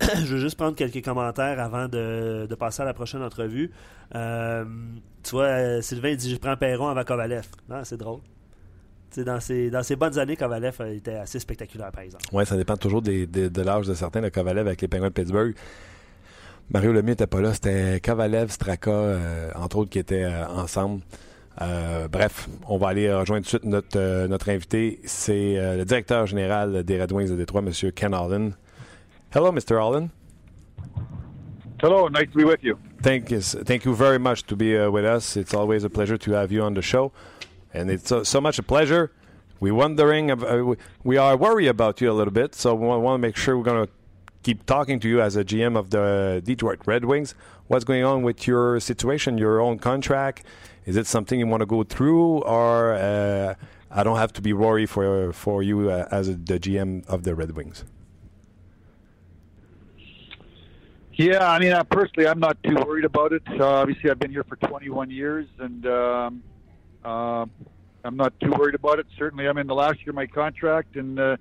Je 0.00 0.34
veux 0.34 0.40
juste 0.40 0.56
prendre 0.56 0.74
quelques 0.76 1.04
commentaires 1.04 1.60
avant 1.60 1.86
de, 1.88 2.46
de 2.48 2.54
passer 2.54 2.82
à 2.82 2.84
la 2.84 2.94
prochaine 2.94 3.22
entrevue. 3.22 3.70
Tu 4.12 5.30
vois, 5.30 5.80
Sylvain 5.82 6.14
dit 6.14 6.30
Je 6.30 6.36
prends 6.36 6.56
Perron 6.56 6.88
avant 6.88 7.04
Kovalev. 7.04 7.46
Ah, 7.70 7.84
c'est 7.84 7.96
drôle. 7.96 8.20
Dans, 9.16 9.40
ses, 9.40 9.70
dans 9.70 9.82
ses 9.82 9.94
bonnes 9.94 10.18
années, 10.18 10.36
Kovalev 10.36 10.74
était 10.94 11.14
assez 11.16 11.38
spectaculaire, 11.38 11.92
par 11.92 12.02
exemple. 12.02 12.24
Oui, 12.32 12.46
ça 12.46 12.56
dépend 12.56 12.76
toujours 12.78 13.02
des- 13.02 13.26
des- 13.26 13.50
de 13.50 13.62
l'âge 13.62 13.86
de 13.86 13.92
certains. 13.94 14.22
Le 14.22 14.30
Kovalev 14.30 14.66
avec 14.66 14.80
les 14.80 14.88
Penguins 14.88 15.08
de 15.08 15.12
Pittsburgh. 15.12 15.54
Mario 16.70 16.92
Lemieux 16.92 17.10
n'était 17.12 17.26
pas 17.26 17.40
là. 17.40 17.52
C'était 17.52 18.00
Kovalev, 18.00 18.50
Straka, 18.50 18.90
euh, 18.90 19.50
entre 19.54 19.78
autres, 19.78 19.90
qui 19.90 19.98
étaient 19.98 20.24
euh, 20.24 20.46
ensemble. 20.48 21.02
Euh, 21.60 22.08
bref, 22.08 22.48
on 22.66 22.78
va 22.78 22.88
aller 22.88 23.12
rejoindre 23.12 23.44
tout 23.44 23.56
de 23.56 23.60
suite 23.60 23.64
notre, 23.64 23.98
euh, 23.98 24.26
notre 24.26 24.48
invité. 24.48 25.00
C'est 25.04 25.58
euh, 25.58 25.76
le 25.76 25.84
directeur 25.84 26.26
général 26.26 26.82
des 26.82 27.00
Red 27.00 27.12
Wings 27.12 27.28
de 27.30 27.36
Détroit, 27.36 27.60
M. 27.62 27.92
Ken 27.92 28.14
Holland. 28.14 28.52
Hello, 29.34 29.52
Mr. 29.52 29.76
Holland. 29.78 30.08
Hello, 31.82 32.08
nice 32.08 32.30
to 32.32 32.38
be 32.38 32.44
with 32.44 32.62
you. 32.62 32.78
Thank 33.02 33.30
you, 33.30 33.40
thank 33.40 33.84
you 33.84 33.92
very 33.94 34.18
much 34.18 34.46
to 34.46 34.54
be 34.56 34.76
uh, 34.78 34.88
with 34.90 35.04
us. 35.04 35.36
It's 35.36 35.52
always 35.52 35.84
a 35.84 35.90
pleasure 35.90 36.16
to 36.16 36.32
have 36.32 36.52
you 36.52 36.62
on 36.62 36.74
the 36.74 36.82
show, 36.82 37.10
and 37.74 37.90
it's 37.90 38.08
so, 38.08 38.22
so 38.22 38.40
much 38.40 38.58
a 38.60 38.62
pleasure. 38.62 39.10
We're 39.60 39.74
wondering, 39.74 40.30
uh, 40.30 40.36
we- 40.64 40.76
we 41.02 41.16
are 41.18 41.36
worried 41.36 41.66
about 41.68 42.00
you 42.00 42.10
a 42.10 42.14
little 42.14 42.32
bit, 42.32 42.54
so 42.54 42.74
we 42.74 42.86
want 42.86 43.14
to 43.16 43.18
make 43.18 43.36
sure 43.36 43.56
we're 43.58 43.64
going 43.64 43.84
to 43.86 43.92
keep 44.42 44.66
talking 44.66 45.00
to 45.00 45.08
you 45.08 45.20
as 45.20 45.36
a 45.36 45.44
GM 45.44 45.76
of 45.76 45.90
the 45.90 46.42
Detroit 46.44 46.80
Red 46.86 47.04
Wings. 47.04 47.34
What's 47.68 47.84
going 47.84 48.04
on 48.04 48.22
with 48.22 48.46
your 48.46 48.80
situation, 48.80 49.38
your 49.38 49.60
own 49.60 49.78
contract? 49.78 50.44
Is 50.84 50.96
it 50.96 51.06
something 51.06 51.38
you 51.38 51.46
want 51.46 51.60
to 51.60 51.66
go 51.66 51.84
through, 51.84 52.38
or 52.42 52.94
uh, 52.94 53.54
I 53.90 54.02
don't 54.02 54.18
have 54.18 54.32
to 54.34 54.42
be 54.42 54.52
worried 54.52 54.90
for 54.90 55.32
for 55.32 55.62
you 55.62 55.90
uh, 55.90 56.08
as 56.10 56.28
a, 56.28 56.34
the 56.34 56.58
GM 56.58 57.06
of 57.06 57.22
the 57.22 57.34
Red 57.34 57.52
Wings? 57.52 57.84
Yeah, 61.14 61.50
I 61.50 61.58
mean, 61.58 61.72
uh, 61.72 61.84
personally, 61.84 62.26
I'm 62.26 62.40
not 62.40 62.56
too 62.64 62.74
worried 62.74 63.04
about 63.04 63.32
it. 63.32 63.42
Uh, 63.48 63.64
obviously, 63.64 64.10
I've 64.10 64.18
been 64.18 64.30
here 64.30 64.44
for 64.44 64.56
21 64.56 65.10
years, 65.10 65.46
and 65.58 65.86
um, 65.86 66.42
uh, 67.04 67.44
I'm 68.02 68.16
not 68.16 68.32
too 68.40 68.50
worried 68.50 68.74
about 68.74 68.98
it. 68.98 69.06
Certainly, 69.18 69.46
I'm 69.46 69.58
in 69.58 69.66
the 69.66 69.74
last 69.74 69.98
year 70.00 70.10
of 70.10 70.14
my 70.14 70.26
contract, 70.26 70.96
and 70.96 71.20
uh, 71.20 71.36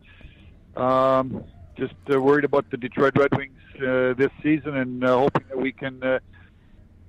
um, 0.76 1.46
just 1.82 1.96
uh, 2.14 2.22
worried 2.22 2.46
about 2.46 2.70
the 2.70 2.78
Detroit 2.78 3.14
Red 3.18 3.36
Wings 3.36 3.58
uh, 3.78 4.14
this 4.14 4.30
season, 4.44 4.78
and 4.78 5.04
uh, 5.04 5.18
hoping 5.18 5.46
that 5.50 5.58
we 5.58 5.72
can 5.72 6.02
uh, 6.04 6.20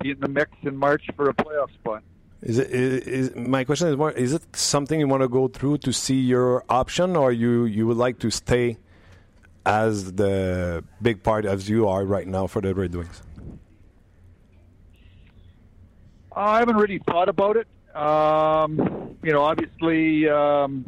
be 0.00 0.10
in 0.12 0.20
the 0.20 0.28
mix 0.28 0.50
in 0.62 0.76
March 0.76 1.04
for 1.14 1.28
a 1.28 1.34
playoff 1.34 1.70
spot. 1.74 2.02
Is 2.40 2.58
it 2.58 2.70
is, 2.70 3.28
is 3.28 3.36
my 3.36 3.62
question 3.64 3.88
is 3.88 3.96
more 3.96 4.10
is 4.10 4.32
it 4.32 4.56
something 4.56 4.98
you 4.98 5.06
want 5.06 5.22
to 5.22 5.28
go 5.28 5.46
through 5.46 5.78
to 5.78 5.92
see 5.92 6.20
your 6.20 6.64
option 6.68 7.14
or 7.14 7.30
you 7.30 7.66
you 7.66 7.86
would 7.86 7.98
like 7.98 8.18
to 8.20 8.30
stay 8.30 8.78
as 9.64 10.14
the 10.14 10.82
big 11.00 11.22
part 11.22 11.44
as 11.44 11.68
you 11.68 11.86
are 11.86 12.04
right 12.04 12.26
now 12.26 12.48
for 12.48 12.60
the 12.60 12.74
Red 12.74 12.94
Wings? 12.94 13.22
I 16.34 16.58
haven't 16.60 16.76
really 16.76 17.00
thought 17.06 17.28
about 17.28 17.56
it. 17.56 17.68
Um, 17.94 19.16
you 19.22 19.32
know, 19.32 19.42
obviously, 19.42 20.28
um, 20.28 20.86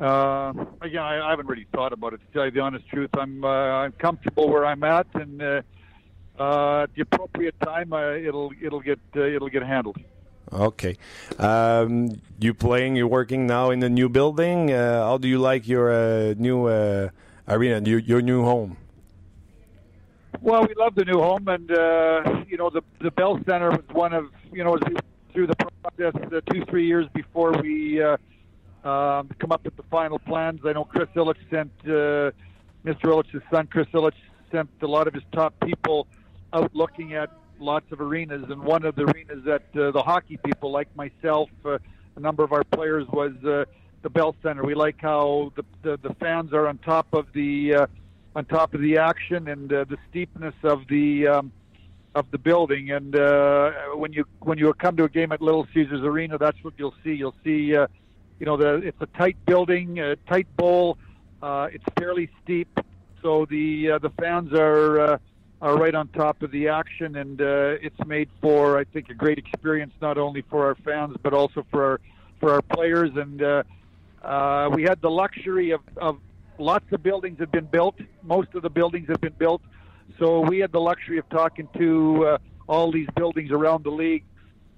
uh, 0.00 0.52
again, 0.80 1.02
I, 1.02 1.26
I 1.26 1.30
haven't 1.30 1.46
really 1.46 1.66
thought 1.72 1.92
about 1.92 2.14
it. 2.14 2.20
To 2.20 2.26
tell 2.32 2.44
you 2.44 2.50
the 2.50 2.60
honest 2.60 2.88
truth, 2.88 3.10
I'm 3.14 3.44
uh, 3.44 3.48
I'm 3.48 3.92
comfortable 3.92 4.48
where 4.48 4.66
I'm 4.66 4.82
at, 4.82 5.06
and 5.14 5.40
uh, 5.40 5.62
uh, 6.38 6.82
at 6.82 6.94
the 6.94 7.02
appropriate 7.02 7.58
time, 7.60 7.92
uh, 7.92 8.12
it'll 8.12 8.52
it'll 8.60 8.80
get 8.80 8.98
uh, 9.16 9.22
it'll 9.22 9.48
get 9.48 9.62
handled. 9.62 9.98
Okay. 10.52 10.96
Um, 11.38 12.20
you 12.38 12.54
playing, 12.54 12.96
you're 12.96 13.08
working 13.08 13.46
now 13.46 13.70
in 13.70 13.80
the 13.80 13.88
new 13.88 14.08
building. 14.08 14.72
Uh, 14.72 15.04
how 15.04 15.18
do 15.18 15.26
you 15.26 15.38
like 15.38 15.66
your 15.66 15.90
uh, 15.90 16.34
new 16.36 16.66
uh, 16.66 17.08
arena, 17.48 17.80
your, 17.88 17.98
your 17.98 18.20
new 18.20 18.44
home? 18.44 18.76
Well, 20.40 20.66
we 20.66 20.74
love 20.74 20.94
the 20.94 21.04
new 21.04 21.20
home, 21.20 21.48
and 21.48 21.70
uh, 21.70 22.44
you 22.46 22.56
know 22.56 22.68
the 22.68 22.82
the 23.00 23.10
Bell 23.10 23.40
Center 23.48 23.70
was 23.70 23.84
one 23.92 24.12
of 24.12 24.30
you 24.52 24.62
know 24.64 24.74
as 24.74 24.80
we 24.86 24.94
went 24.94 25.06
through 25.32 25.46
the 25.46 25.56
process 25.56 26.14
uh, 26.14 26.40
two 26.52 26.64
three 26.66 26.86
years 26.86 27.06
before 27.14 27.52
we 27.52 28.02
uh, 28.02 28.16
um, 28.84 29.30
come 29.38 29.52
up 29.52 29.64
with 29.64 29.76
the 29.76 29.82
final 29.84 30.18
plans. 30.18 30.60
I 30.64 30.72
know 30.72 30.84
Chris 30.84 31.08
Illich 31.16 31.36
sent 31.50 31.72
uh, 31.84 32.30
Mr. 32.84 33.04
Illich's 33.04 33.42
son 33.50 33.66
Chris 33.66 33.86
Illich 33.94 34.12
sent 34.52 34.68
a 34.82 34.86
lot 34.86 35.08
of 35.08 35.14
his 35.14 35.22
top 35.32 35.54
people 35.60 36.06
out 36.52 36.74
looking 36.74 37.14
at 37.14 37.30
lots 37.58 37.90
of 37.92 38.00
arenas, 38.00 38.44
and 38.50 38.62
one 38.62 38.84
of 38.84 38.94
the 38.94 39.04
arenas 39.04 39.44
that 39.44 39.62
uh, 39.76 39.90
the 39.90 40.02
hockey 40.02 40.36
people 40.36 40.70
like 40.70 40.94
myself, 40.96 41.48
uh, 41.64 41.78
a 42.16 42.20
number 42.20 42.44
of 42.44 42.52
our 42.52 42.64
players 42.64 43.06
was 43.08 43.32
uh, 43.44 43.64
the 44.02 44.10
Bell 44.10 44.36
Center. 44.42 44.62
We 44.64 44.74
like 44.74 45.00
how 45.00 45.52
the, 45.56 45.64
the 45.82 45.96
the 46.08 46.14
fans 46.14 46.52
are 46.52 46.68
on 46.68 46.78
top 46.78 47.08
of 47.12 47.26
the 47.32 47.74
uh, 47.74 47.86
on 48.36 48.44
top 48.44 48.74
of 48.74 48.80
the 48.80 48.98
action 48.98 49.48
and 49.48 49.72
uh, 49.72 49.84
the 49.84 49.96
steepness 50.10 50.54
of 50.62 50.86
the 50.88 51.26
um, 51.26 51.52
of 52.14 52.30
the 52.30 52.38
building. 52.38 52.90
And 52.90 53.16
uh, 53.16 53.70
when 53.94 54.12
you 54.12 54.24
when 54.40 54.58
you 54.58 54.72
come 54.74 54.96
to 54.96 55.04
a 55.04 55.08
game 55.08 55.32
at 55.32 55.40
Little 55.40 55.66
Caesars 55.74 56.02
Arena, 56.02 56.38
that's 56.38 56.62
what 56.62 56.74
you'll 56.76 56.94
see. 57.02 57.12
You'll 57.12 57.34
see, 57.44 57.76
uh, 57.76 57.86
you 58.38 58.46
know, 58.46 58.56
the 58.56 58.76
it's 58.76 59.00
a 59.00 59.06
tight 59.06 59.36
building, 59.46 59.98
a 60.00 60.16
tight 60.16 60.48
bowl. 60.56 60.98
Uh, 61.42 61.68
it's 61.72 61.84
fairly 61.98 62.30
steep, 62.42 62.80
so 63.22 63.46
the 63.46 63.92
uh, 63.92 63.98
the 63.98 64.10
fans 64.10 64.52
are. 64.52 65.00
Uh, 65.00 65.18
are 65.62 65.78
right 65.78 65.94
on 65.94 66.08
top 66.08 66.42
of 66.42 66.50
the 66.50 66.68
action, 66.68 67.16
and 67.16 67.40
uh, 67.40 67.78
it's 67.80 67.98
made 68.06 68.28
for, 68.42 68.78
I 68.78 68.84
think, 68.84 69.08
a 69.08 69.14
great 69.14 69.38
experience 69.38 69.94
not 70.02 70.18
only 70.18 70.42
for 70.42 70.66
our 70.66 70.74
fans 70.74 71.16
but 71.22 71.32
also 71.32 71.64
for 71.70 71.84
our 71.84 72.00
for 72.38 72.52
our 72.52 72.60
players. 72.60 73.12
And 73.16 73.42
uh, 73.42 73.62
uh, 74.22 74.68
we 74.74 74.82
had 74.82 75.00
the 75.00 75.10
luxury 75.10 75.70
of, 75.70 75.80
of 75.96 76.18
lots 76.58 76.84
of 76.92 77.02
buildings 77.02 77.38
have 77.38 77.50
been 77.50 77.64
built. 77.64 77.96
Most 78.22 78.48
of 78.54 78.60
the 78.60 78.68
buildings 78.68 79.08
have 79.08 79.22
been 79.22 79.32
built, 79.38 79.62
so 80.18 80.40
we 80.40 80.58
had 80.58 80.70
the 80.70 80.80
luxury 80.80 81.16
of 81.16 81.26
talking 81.30 81.66
to 81.78 82.26
uh, 82.26 82.38
all 82.66 82.92
these 82.92 83.08
buildings 83.16 83.50
around 83.50 83.84
the 83.84 83.90
league 83.90 84.24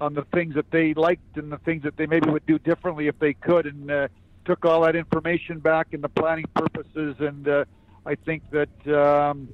on 0.00 0.14
the 0.14 0.24
things 0.34 0.54
that 0.54 0.70
they 0.70 0.94
liked 0.94 1.36
and 1.36 1.50
the 1.50 1.58
things 1.58 1.82
that 1.84 1.96
they 1.96 2.06
maybe 2.06 2.30
would 2.30 2.46
do 2.46 2.58
differently 2.58 3.08
if 3.08 3.18
they 3.18 3.34
could, 3.34 3.66
and 3.66 3.90
uh, 3.90 4.08
took 4.44 4.64
all 4.64 4.82
that 4.82 4.96
information 4.96 5.58
back 5.58 5.88
in 5.92 6.00
the 6.00 6.08
planning 6.08 6.46
purposes. 6.54 7.16
And 7.18 7.48
uh, 7.48 7.64
I 8.04 8.14
think 8.14 8.42
that 8.50 8.88
um, 8.88 9.48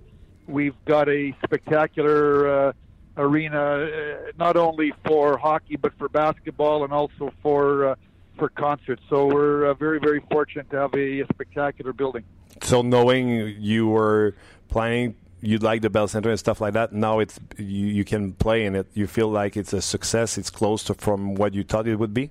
we've 0.47 0.75
got 0.85 1.09
a 1.09 1.35
spectacular 1.45 2.69
uh, 2.69 2.73
arena, 3.17 3.59
uh, 3.59 4.17
not 4.39 4.57
only 4.57 4.93
for 5.07 5.39
hockey 5.39 5.77
but 5.77 5.97
for 5.99 6.09
basketball 6.09 6.85
and 6.85 6.93
also 6.93 7.33
for 7.43 7.91
uh, 7.91 7.95
for 8.39 8.49
concerts. 8.49 9.03
So 9.09 9.27
we're 9.27 9.67
uh, 9.67 9.75
very 9.75 10.01
very 10.01 10.21
fortunate 10.31 10.71
to 10.71 10.77
have 10.77 10.95
a, 10.95 11.21
a 11.21 11.27
spectacular 11.27 11.93
building. 11.93 12.25
So 12.63 12.83
knowing 12.83 13.57
you 13.59 13.89
were 13.89 14.35
planning, 14.69 15.15
you 15.43 15.59
like 15.59 15.83
the 15.83 15.91
Bell 15.91 16.09
Center 16.09 16.31
and 16.31 16.39
stuff 16.39 16.61
like 16.61 16.73
that. 16.75 16.93
Now 16.93 17.19
it's 17.19 17.39
you, 17.59 17.87
you 17.89 18.05
can 18.05 18.33
play 18.33 18.65
in 18.65 18.75
it. 18.75 18.87
You 18.95 19.07
feel 19.07 19.29
like 19.29 19.57
it's 19.57 19.73
a 19.73 19.83
success. 19.83 20.39
It's 20.39 20.51
close 20.51 20.85
to 20.85 20.95
from 20.95 21.35
what 21.35 21.53
you 21.53 21.65
thought 21.65 21.87
it 21.87 21.97
would 21.97 22.15
be. 22.15 22.31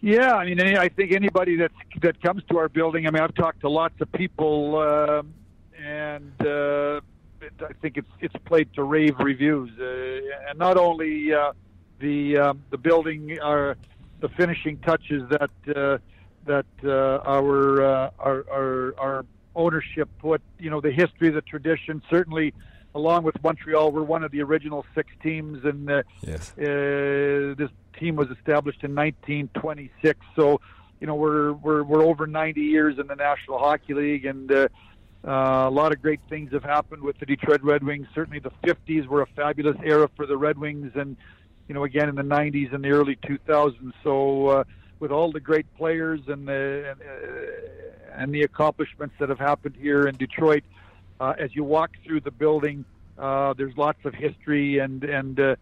Yeah, 0.00 0.34
I 0.34 0.46
mean, 0.46 0.60
I 0.60 0.88
think 0.88 1.12
anybody 1.12 1.56
that 1.56 1.72
that 2.00 2.22
comes 2.22 2.42
to 2.50 2.56
our 2.56 2.70
building. 2.70 3.06
I 3.06 3.10
mean, 3.10 3.22
I've 3.22 3.34
talked 3.34 3.60
to 3.60 3.68
lots 3.68 4.00
of 4.00 4.10
people, 4.12 4.78
um 4.78 5.34
and 5.84 6.32
uh, 6.46 7.00
I 7.42 7.72
think 7.80 7.96
it's 7.96 8.10
it's 8.20 8.34
played 8.44 8.72
to 8.74 8.84
rave 8.84 9.18
reviews. 9.18 9.70
Uh, 9.78 10.48
and 10.48 10.58
not 10.58 10.76
only 10.76 11.32
uh, 11.32 11.52
the 11.98 12.36
um, 12.36 12.62
the 12.70 12.78
building, 12.78 13.38
are 13.40 13.76
the 14.20 14.28
finishing 14.30 14.78
touches 14.78 15.28
that 15.30 15.50
uh, 15.76 15.98
that 16.46 16.66
uh, 16.84 17.28
our, 17.28 17.82
uh, 17.82 18.10
our 18.18 18.44
our 18.50 18.94
our 18.98 19.26
ownership 19.54 20.08
put. 20.20 20.42
You 20.58 20.70
know, 20.70 20.80
the 20.80 20.90
history, 20.92 21.30
the 21.30 21.42
tradition. 21.42 22.02
Certainly, 22.10 22.54
along 22.94 23.24
with 23.24 23.36
Montreal, 23.42 23.92
we're 23.92 24.02
one 24.02 24.24
of 24.24 24.30
the 24.30 24.42
original 24.42 24.84
six 24.94 25.10
teams, 25.22 25.64
and 25.64 25.90
uh, 25.90 26.02
Yes. 26.26 26.52
uh, 26.58 27.54
this 27.56 27.70
team 27.98 28.16
was 28.16 28.28
established 28.30 28.82
in 28.84 28.94
1926. 28.94 30.18
So, 30.36 30.60
you 31.00 31.06
know, 31.06 31.14
we're 31.14 31.52
we're 31.52 31.82
we're 31.82 32.02
over 32.04 32.26
90 32.26 32.60
years 32.60 32.98
in 32.98 33.06
the 33.06 33.16
National 33.16 33.58
Hockey 33.58 33.94
League, 33.94 34.24
and 34.26 34.50
uh, 34.52 34.68
uh, 35.26 35.68
a 35.68 35.70
lot 35.70 35.92
of 35.92 36.00
great 36.00 36.20
things 36.28 36.52
have 36.52 36.64
happened 36.64 37.02
with 37.02 37.18
the 37.18 37.26
Detroit 37.26 37.62
Red 37.62 37.82
Wings. 37.84 38.06
Certainly, 38.14 38.40
the 38.40 38.52
50s 38.66 39.06
were 39.06 39.22
a 39.22 39.26
fabulous 39.36 39.76
era 39.84 40.08
for 40.16 40.26
the 40.26 40.36
Red 40.36 40.58
Wings, 40.58 40.92
and 40.94 41.16
you 41.68 41.74
know, 41.74 41.84
again 41.84 42.08
in 42.08 42.16
the 42.16 42.22
90s 42.22 42.74
and 42.74 42.82
the 42.82 42.90
early 42.90 43.16
2000s. 43.26 43.92
So, 44.02 44.46
uh, 44.48 44.64
with 44.98 45.10
all 45.12 45.30
the 45.32 45.40
great 45.40 45.66
players 45.76 46.20
and 46.26 46.46
the 46.48 46.90
and, 46.90 47.00
uh, 47.00 47.89
and 48.20 48.34
the 48.34 48.42
accomplishments 48.42 49.14
that 49.18 49.30
have 49.30 49.38
happened 49.38 49.74
here 49.80 50.06
in 50.06 50.14
Detroit, 50.14 50.62
uh, 51.20 51.32
as 51.38 51.56
you 51.56 51.64
walk 51.64 51.92
through 52.04 52.20
the 52.20 52.30
building, 52.30 52.84
uh, 53.18 53.54
there's 53.54 53.76
lots 53.78 53.98
of 54.04 54.14
history 54.14 54.78
and 54.78 55.02
and 55.04 55.40
uh, 55.40 55.56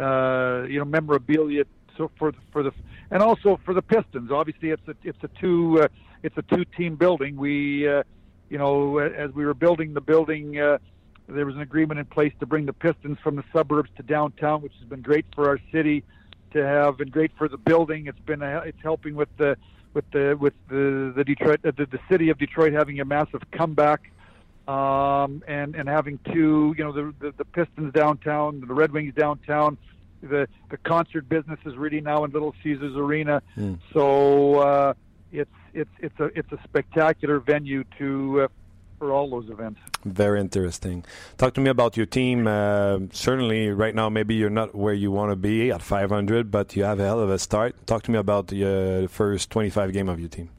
uh, 0.00 0.62
you 0.62 0.78
know 0.78 0.84
memorabilia. 0.84 1.64
So 1.96 2.10
for 2.18 2.30
the, 2.30 2.38
for 2.52 2.62
the 2.62 2.72
and 3.10 3.20
also 3.20 3.58
for 3.64 3.74
the 3.74 3.82
Pistons, 3.82 4.30
obviously 4.30 4.70
it's 4.70 4.86
a 4.86 4.94
it's 5.02 5.22
a 5.24 5.28
two 5.40 5.80
uh, 5.82 5.88
it's 6.22 6.36
a 6.38 6.42
two 6.42 6.64
team 6.64 6.94
building. 6.94 7.36
We 7.36 7.88
uh, 7.88 8.04
you 8.48 8.58
know 8.58 8.98
as 8.98 9.32
we 9.32 9.44
were 9.44 9.54
building 9.54 9.92
the 9.92 10.00
building, 10.00 10.58
uh, 10.58 10.78
there 11.28 11.46
was 11.46 11.56
an 11.56 11.62
agreement 11.62 11.98
in 11.98 12.06
place 12.06 12.32
to 12.38 12.46
bring 12.46 12.66
the 12.66 12.72
Pistons 12.72 13.18
from 13.24 13.34
the 13.34 13.44
suburbs 13.52 13.90
to 13.96 14.04
downtown, 14.04 14.62
which 14.62 14.74
has 14.78 14.88
been 14.88 15.02
great 15.02 15.26
for 15.34 15.48
our 15.48 15.58
city 15.72 16.04
to 16.52 16.64
have 16.64 17.00
and 17.00 17.10
great 17.10 17.32
for 17.36 17.48
the 17.48 17.58
building. 17.58 18.06
It's 18.06 18.20
been 18.20 18.42
a, 18.42 18.58
it's 18.58 18.82
helping 18.82 19.16
with 19.16 19.28
the 19.36 19.56
with 19.94 20.10
the 20.10 20.36
with 20.38 20.54
the 20.68 21.12
the 21.16 21.24
Detroit 21.24 21.60
uh, 21.64 21.72
the, 21.76 21.86
the 21.86 22.00
city 22.10 22.30
of 22.30 22.38
Detroit 22.38 22.72
having 22.72 23.00
a 23.00 23.04
massive 23.04 23.42
comeback 23.52 24.10
um, 24.68 25.42
and 25.46 25.74
and 25.74 25.88
having 25.88 26.18
two, 26.32 26.74
you 26.76 26.84
know, 26.84 26.92
the, 26.92 27.14
the 27.20 27.32
the 27.36 27.44
Pistons 27.44 27.92
downtown, 27.92 28.60
the 28.66 28.74
Red 28.74 28.92
Wings 28.92 29.14
downtown, 29.14 29.76
the 30.22 30.48
the 30.70 30.76
concert 30.78 31.28
business 31.28 31.58
is 31.64 31.76
really 31.76 32.00
now 32.00 32.24
in 32.24 32.30
Little 32.32 32.54
Caesars 32.62 32.96
Arena. 32.96 33.42
So 33.92 34.58
uh, 34.60 34.94
it's 35.32 35.50
it's 35.72 35.90
it's 35.98 36.18
a 36.20 36.24
it's 36.38 36.52
a 36.52 36.58
spectacular 36.64 37.40
venue 37.40 37.84
to 37.98 38.42
uh, 38.42 38.48
for 38.98 39.12
all 39.12 39.28
those 39.28 39.48
events. 39.50 39.80
Very 40.04 40.40
interesting. 40.40 41.04
Talk 41.36 41.54
to 41.54 41.60
me 41.60 41.70
about 41.70 41.96
your 41.96 42.06
team. 42.06 42.46
Uh, 42.46 43.00
certainly, 43.12 43.70
right 43.70 43.94
now, 43.94 44.08
maybe 44.08 44.34
you're 44.34 44.50
not 44.50 44.74
where 44.74 44.94
you 44.94 45.10
want 45.10 45.32
to 45.32 45.36
be 45.36 45.70
at 45.70 45.82
500, 45.82 46.50
but 46.50 46.76
you 46.76 46.84
have 46.84 47.00
a 47.00 47.04
hell 47.04 47.20
of 47.20 47.30
a 47.30 47.38
start. 47.38 47.86
Talk 47.86 48.02
to 48.04 48.10
me 48.10 48.18
about 48.18 48.48
the 48.48 49.04
uh, 49.04 49.08
first 49.08 49.50
25 49.50 49.92
game 49.92 50.08
of 50.08 50.20
your 50.20 50.28
team. 50.28 50.50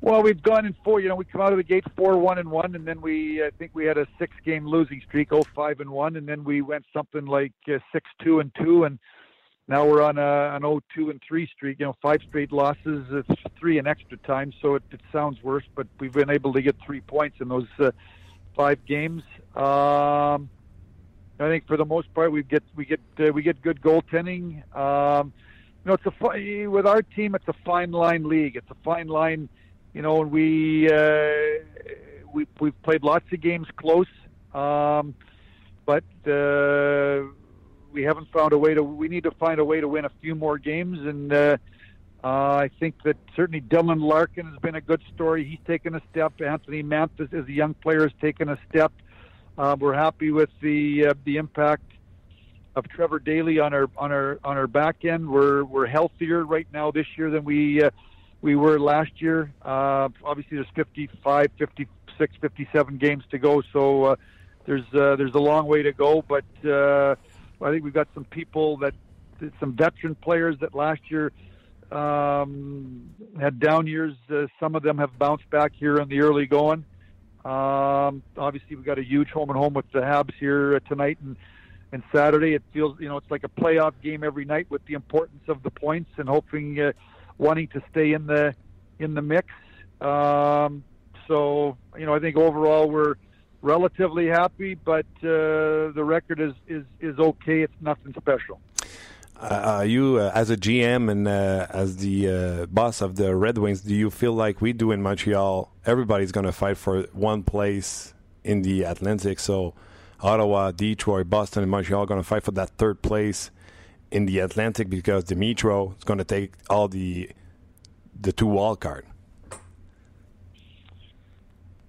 Well, 0.00 0.22
we've 0.22 0.42
gone 0.42 0.66
in 0.66 0.76
four. 0.84 1.00
You 1.00 1.08
know, 1.08 1.16
we 1.16 1.24
come 1.24 1.40
out 1.40 1.52
of 1.52 1.56
the 1.56 1.64
gate 1.64 1.84
four 1.96 2.16
one 2.18 2.38
and 2.38 2.50
one, 2.50 2.74
and 2.74 2.86
then 2.86 3.00
we 3.00 3.42
I 3.42 3.50
think 3.58 3.72
we 3.74 3.86
had 3.86 3.98
a 3.98 4.06
six 4.18 4.36
game 4.44 4.66
losing 4.66 5.00
streak, 5.08 5.32
oh 5.32 5.42
five 5.54 5.80
and 5.80 5.90
one, 5.90 6.16
and 6.16 6.28
then 6.28 6.44
we 6.44 6.60
went 6.60 6.84
something 6.92 7.26
like 7.26 7.54
uh, 7.66 7.78
six 7.92 8.08
two 8.22 8.38
and 8.38 8.52
two, 8.54 8.84
and 8.84 9.00
now 9.68 9.86
we're 9.86 10.02
on 10.02 10.18
a, 10.18 10.54
an 10.54 10.64
oh 10.64 10.80
two 10.94 11.10
and 11.10 11.20
three 11.26 11.46
streak. 11.46 11.78
You 11.80 11.86
know, 11.86 11.94
five 12.00 12.20
straight 12.26 12.52
losses, 12.52 13.06
it's 13.10 13.42
three 13.58 13.78
in 13.78 13.86
extra 13.86 14.18
time, 14.18 14.52
so 14.62 14.76
it, 14.76 14.82
it 14.90 15.00
sounds 15.12 15.42
worse, 15.42 15.64
but 15.74 15.86
we've 16.00 16.12
been 16.12 16.30
able 16.30 16.52
to 16.52 16.62
get 16.62 16.76
three 16.84 17.00
points 17.02 17.36
in 17.40 17.48
those 17.48 17.68
uh, 17.78 17.90
five 18.54 18.84
games. 18.86 19.22
Um, 19.54 20.50
I 21.38 21.48
think 21.48 21.66
for 21.66 21.76
the 21.76 21.84
most 21.84 22.12
part 22.14 22.32
we 22.32 22.42
get 22.42 22.62
we 22.74 22.86
get 22.86 23.00
uh, 23.20 23.32
we 23.32 23.42
get 23.42 23.60
good 23.60 23.80
goaltending. 23.80 24.62
Um, 24.76 25.32
you 25.84 25.90
know, 25.90 25.94
it's 25.94 26.06
a 26.06 26.12
fi- 26.12 26.66
with 26.66 26.86
our 26.86 27.02
team, 27.02 27.34
it's 27.34 27.48
a 27.48 27.54
fine 27.64 27.92
line 27.92 28.24
league. 28.24 28.56
It's 28.56 28.70
a 28.70 28.76
fine 28.84 29.08
line 29.08 29.48
you 29.96 30.02
know, 30.02 30.20
and 30.20 30.30
we 30.30 30.92
uh, 30.92 31.30
we 32.34 32.46
we've 32.60 32.82
played 32.82 33.02
lots 33.02 33.24
of 33.32 33.40
games 33.40 33.66
close, 33.80 34.06
um, 34.52 35.14
but 35.86 36.04
uh, 36.26 37.22
we 37.96 38.02
haven't 38.02 38.30
found 38.30 38.52
a 38.52 38.58
way 38.58 38.74
to. 38.74 38.82
We 38.82 39.08
need 39.08 39.24
to 39.24 39.30
find 39.32 39.58
a 39.58 39.64
way 39.64 39.80
to 39.80 39.88
win 39.88 40.04
a 40.04 40.10
few 40.20 40.34
more 40.34 40.58
games, 40.58 40.98
and 41.00 41.32
uh, 41.32 41.56
uh, 42.22 42.28
I 42.28 42.70
think 42.78 43.02
that 43.04 43.16
certainly 43.34 43.62
Dylan 43.62 44.02
Larkin 44.02 44.46
has 44.46 44.58
been 44.58 44.74
a 44.74 44.80
good 44.82 45.02
story. 45.14 45.44
He's 45.44 45.66
taken 45.66 45.94
a 45.94 46.02
step. 46.10 46.34
Anthony 46.42 46.82
Manthis, 46.82 47.32
as 47.32 47.46
a 47.46 47.52
young 47.52 47.72
player, 47.72 48.02
has 48.02 48.12
taken 48.20 48.50
a 48.50 48.58
step. 48.68 48.92
Uh, 49.56 49.76
we're 49.80 49.94
happy 49.94 50.30
with 50.30 50.50
the 50.60 51.06
uh, 51.06 51.14
the 51.24 51.38
impact 51.38 51.90
of 52.76 52.86
Trevor 52.90 53.18
Daly 53.18 53.58
on 53.58 53.72
our 53.72 53.88
on 53.96 54.12
our 54.12 54.38
on 54.44 54.58
our 54.58 54.66
back 54.66 55.06
end. 55.06 55.26
We're 55.26 55.64
we're 55.64 55.86
healthier 55.86 56.44
right 56.44 56.66
now 56.72 56.90
this 56.90 57.06
year 57.16 57.30
than 57.30 57.44
we. 57.44 57.82
Uh, 57.82 57.90
we 58.42 58.54
were 58.54 58.78
last 58.78 59.22
year. 59.22 59.50
Uh, 59.62 60.10
obviously, 60.22 60.58
there's 60.58 60.68
55, 60.76 61.48
56, 61.58 62.34
57 62.38 62.98
games 62.98 63.24
to 63.30 63.38
go, 63.38 63.62
so 63.72 64.04
uh, 64.04 64.16
there's 64.66 64.84
uh, 64.92 65.16
there's 65.16 65.34
a 65.34 65.40
long 65.40 65.66
way 65.66 65.82
to 65.82 65.92
go. 65.92 66.22
But 66.22 66.44
uh, 66.64 67.16
I 67.62 67.70
think 67.70 67.84
we've 67.84 67.94
got 67.94 68.08
some 68.14 68.24
people 68.24 68.78
that 68.78 68.94
some 69.60 69.74
veteran 69.74 70.14
players 70.14 70.56
that 70.60 70.74
last 70.74 71.00
year 71.10 71.32
um, 71.90 73.10
had 73.38 73.60
down 73.60 73.86
years. 73.86 74.14
Uh, 74.30 74.46
some 74.58 74.74
of 74.74 74.82
them 74.82 74.98
have 74.98 75.18
bounced 75.18 75.48
back 75.50 75.72
here 75.74 75.98
in 75.98 76.08
the 76.08 76.20
early 76.20 76.46
going. 76.46 76.84
Um, 77.44 78.22
obviously, 78.36 78.76
we've 78.76 78.84
got 78.84 78.98
a 78.98 79.04
huge 79.04 79.28
home 79.30 79.50
and 79.50 79.58
home 79.58 79.74
with 79.74 79.90
the 79.92 80.00
Habs 80.00 80.34
here 80.38 80.76
uh, 80.76 80.80
tonight 80.88 81.18
and 81.22 81.36
and 81.92 82.02
Saturday. 82.14 82.54
It 82.54 82.62
feels 82.72 82.98
you 82.98 83.08
know 83.08 83.16
it's 83.16 83.30
like 83.30 83.44
a 83.44 83.48
playoff 83.48 83.92
game 84.02 84.24
every 84.24 84.44
night 84.44 84.66
with 84.70 84.84
the 84.86 84.94
importance 84.94 85.42
of 85.48 85.62
the 85.62 85.70
points 85.70 86.10
and 86.18 86.28
hoping. 86.28 86.80
Uh, 86.80 86.92
wanting 87.38 87.68
to 87.68 87.82
stay 87.90 88.12
in 88.12 88.26
the 88.26 88.54
in 88.98 89.14
the 89.14 89.22
mix. 89.22 89.48
Um, 90.00 90.84
so 91.28 91.76
you 91.98 92.06
know, 92.06 92.14
I 92.14 92.20
think 92.20 92.36
overall 92.36 92.88
we're 92.88 93.14
relatively 93.66 94.26
happy, 94.28 94.74
but 94.74 95.06
uh, 95.22 95.90
the 95.92 96.04
record 96.04 96.40
is, 96.40 96.54
is 96.68 96.84
is 97.00 97.18
okay. 97.18 97.62
It's 97.62 97.80
nothing 97.80 98.14
special. 98.18 98.60
Uh, 99.38 99.84
you, 99.86 100.16
uh, 100.16 100.32
as 100.34 100.48
a 100.48 100.56
GM 100.56 101.10
and 101.10 101.28
uh, 101.28 101.66
as 101.68 101.98
the 101.98 102.16
uh, 102.28 102.66
boss 102.66 103.02
of 103.02 103.16
the 103.16 103.34
Red 103.36 103.58
Wings, 103.58 103.82
do 103.82 103.94
you 103.94 104.08
feel 104.08 104.32
like 104.32 104.62
we 104.62 104.72
do 104.72 104.92
in 104.92 105.02
Montreal? 105.02 105.70
Everybody's 105.84 106.32
going 106.32 106.46
to 106.46 106.52
fight 106.52 106.78
for 106.78 107.02
one 107.12 107.42
place 107.42 108.14
in 108.44 108.62
the 108.62 108.84
Atlantic. 108.84 109.38
So, 109.38 109.74
Ottawa, 110.22 110.70
Detroit, 110.70 111.28
Boston, 111.28 111.62
and 111.62 111.70
Montreal 111.70 112.04
are 112.04 112.06
going 112.06 112.20
to 112.20 112.26
fight 112.26 112.44
for 112.44 112.52
that 112.52 112.70
third 112.78 113.02
place 113.02 113.50
in 114.10 114.24
the 114.24 114.38
Atlantic 114.38 114.88
because 114.88 115.24
the 115.24 115.34
Metro 115.34 115.94
is 115.98 116.04
going 116.04 116.18
to 116.18 116.24
take 116.24 116.52
all 116.70 116.88
the 116.88 117.30
the 118.18 118.32
two 118.32 118.46
wild 118.46 118.80
card. 118.80 119.04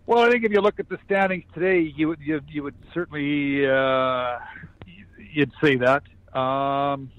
Well, 0.08 0.20
I 0.20 0.32
think 0.32 0.46
if 0.46 0.54
you 0.54 0.62
look 0.62 0.80
at 0.80 0.88
the 0.88 0.98
standings 1.06 1.44
today, 1.54 1.82
you 1.82 2.16
you, 2.22 2.40
you 2.48 2.64
would 2.64 2.76
certainly 2.94 3.68
uh, 3.68 4.40
you'd 5.34 5.52
say 5.62 5.76
that. 5.76 6.04
Um, 6.34 7.12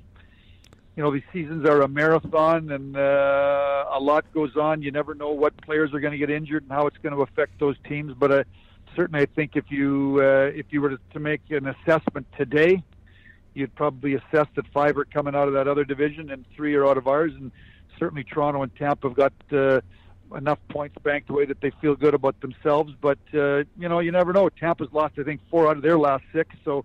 you 0.97 1.03
know, 1.03 1.13
these 1.13 1.23
seasons 1.31 1.69
are 1.69 1.83
a 1.83 1.89
marathon, 1.89 2.71
and 2.71 2.97
uh, 2.97 3.85
a 3.93 4.01
lot 4.01 4.25
goes 4.33 4.57
on. 4.57 4.81
You 4.81 4.91
never 4.91 5.15
know 5.15 5.33
what 5.33 5.55
players 5.61 5.93
are 5.93 6.01
going 6.01 6.13
to 6.13 6.19
get 6.19 6.31
injured 6.31 6.63
and 6.63 6.73
how 6.73 6.87
it's 6.87 6.97
going 6.97 7.15
to 7.15 7.21
affect 7.21 7.61
those 7.61 7.77
teams. 7.87 8.15
But 8.19 8.33
uh, 8.33 8.45
certainly, 8.97 9.21
I 9.21 9.27
think 9.27 9.55
if 9.55 9.71
you 9.71 10.21
uh, 10.23 10.51
if 10.55 10.65
you 10.71 10.81
were 10.81 10.89
to, 10.89 10.99
to 11.13 11.21
make 11.21 11.43
an 11.51 11.67
assessment 11.67 12.27
today, 12.39 12.83
you'd 13.53 13.75
probably 13.75 14.15
assess 14.15 14.47
that 14.57 14.67
five 14.73 14.97
are 14.97 15.05
coming 15.05 15.35
out 15.35 15.47
of 15.47 15.53
that 15.53 15.69
other 15.69 15.85
division 15.85 16.31
and 16.31 16.47
three 16.57 16.75
are 16.75 16.87
out 16.87 16.97
of 16.97 17.07
ours. 17.07 17.33
And 17.35 17.53
certainly 17.99 18.25
Toronto 18.25 18.63
and 18.63 18.75
Tampa 18.77 19.09
have 19.09 19.17
got 19.17 19.35
uh, 19.53 19.83
enough 20.37 20.59
points 20.69 20.97
banked 21.03 21.31
away 21.31 21.47
that 21.47 21.61
they 21.61 21.71
feel 21.81 21.95
good 21.95 22.15
about 22.15 22.41
themselves. 22.41 22.95
But, 23.01 23.19
uh, 23.35 23.65
you 23.79 23.89
know, 23.89 24.01
you 24.01 24.13
never 24.13 24.33
know. 24.33 24.49
Tampa's 24.49 24.93
lost, 24.93 25.15
I 25.19 25.23
think, 25.23 25.41
four 25.51 25.69
out 25.69 25.77
of 25.77 25.83
their 25.83 25.99
last 25.99 26.25
six. 26.33 26.55
So 26.65 26.85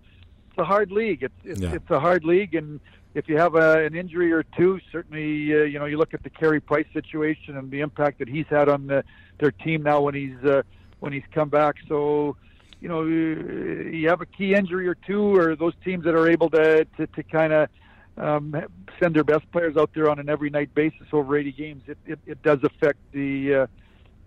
it's 0.50 0.58
a 0.58 0.64
hard 0.64 0.90
league. 0.90 1.22
It's, 1.22 1.34
it's, 1.44 1.60
Yeah. 1.60 1.74
it's 1.74 1.90
a 1.90 2.00
hard 2.00 2.24
league. 2.24 2.54
And 2.54 2.80
if 3.14 3.28
you 3.28 3.36
have 3.38 3.54
a, 3.54 3.84
an 3.84 3.94
injury 3.94 4.32
or 4.32 4.42
two, 4.42 4.80
certainly, 4.90 5.54
uh, 5.54 5.64
you 5.64 5.78
know, 5.78 5.84
you 5.84 5.98
look 5.98 6.14
at 6.14 6.22
the 6.22 6.30
Carey 6.30 6.60
Price 6.60 6.86
situation 6.92 7.56
and 7.56 7.70
the 7.70 7.80
impact 7.80 8.18
that 8.18 8.28
he's 8.28 8.46
had 8.48 8.68
on 8.68 8.86
the, 8.86 9.04
their 9.38 9.50
team 9.50 9.82
now 9.82 10.00
when 10.00 10.14
he's 10.14 10.36
uh, 10.44 10.62
when 11.00 11.12
he's 11.12 11.24
come 11.32 11.48
back. 11.48 11.76
So, 11.88 12.36
you 12.80 12.88
know, 12.88 13.02
you 13.04 14.08
have 14.08 14.20
a 14.20 14.26
key 14.26 14.54
injury 14.54 14.88
or 14.88 14.94
two, 14.94 15.36
or 15.36 15.54
those 15.56 15.74
teams 15.84 16.04
that 16.04 16.14
are 16.14 16.28
able 16.28 16.50
to 16.50 16.84
to, 16.96 17.06
to 17.06 17.22
kind 17.22 17.52
of 17.52 17.68
um, 18.16 18.54
send 19.00 19.14
their 19.14 19.24
best 19.24 19.50
players 19.50 19.76
out 19.76 19.90
there 19.94 20.10
on 20.10 20.18
an 20.18 20.28
every 20.28 20.50
night 20.50 20.74
basis 20.74 21.06
over 21.12 21.36
80 21.36 21.52
games, 21.52 21.82
it, 21.86 21.98
it, 22.06 22.18
it 22.26 22.42
does 22.42 22.60
affect 22.62 22.98
the, 23.12 23.68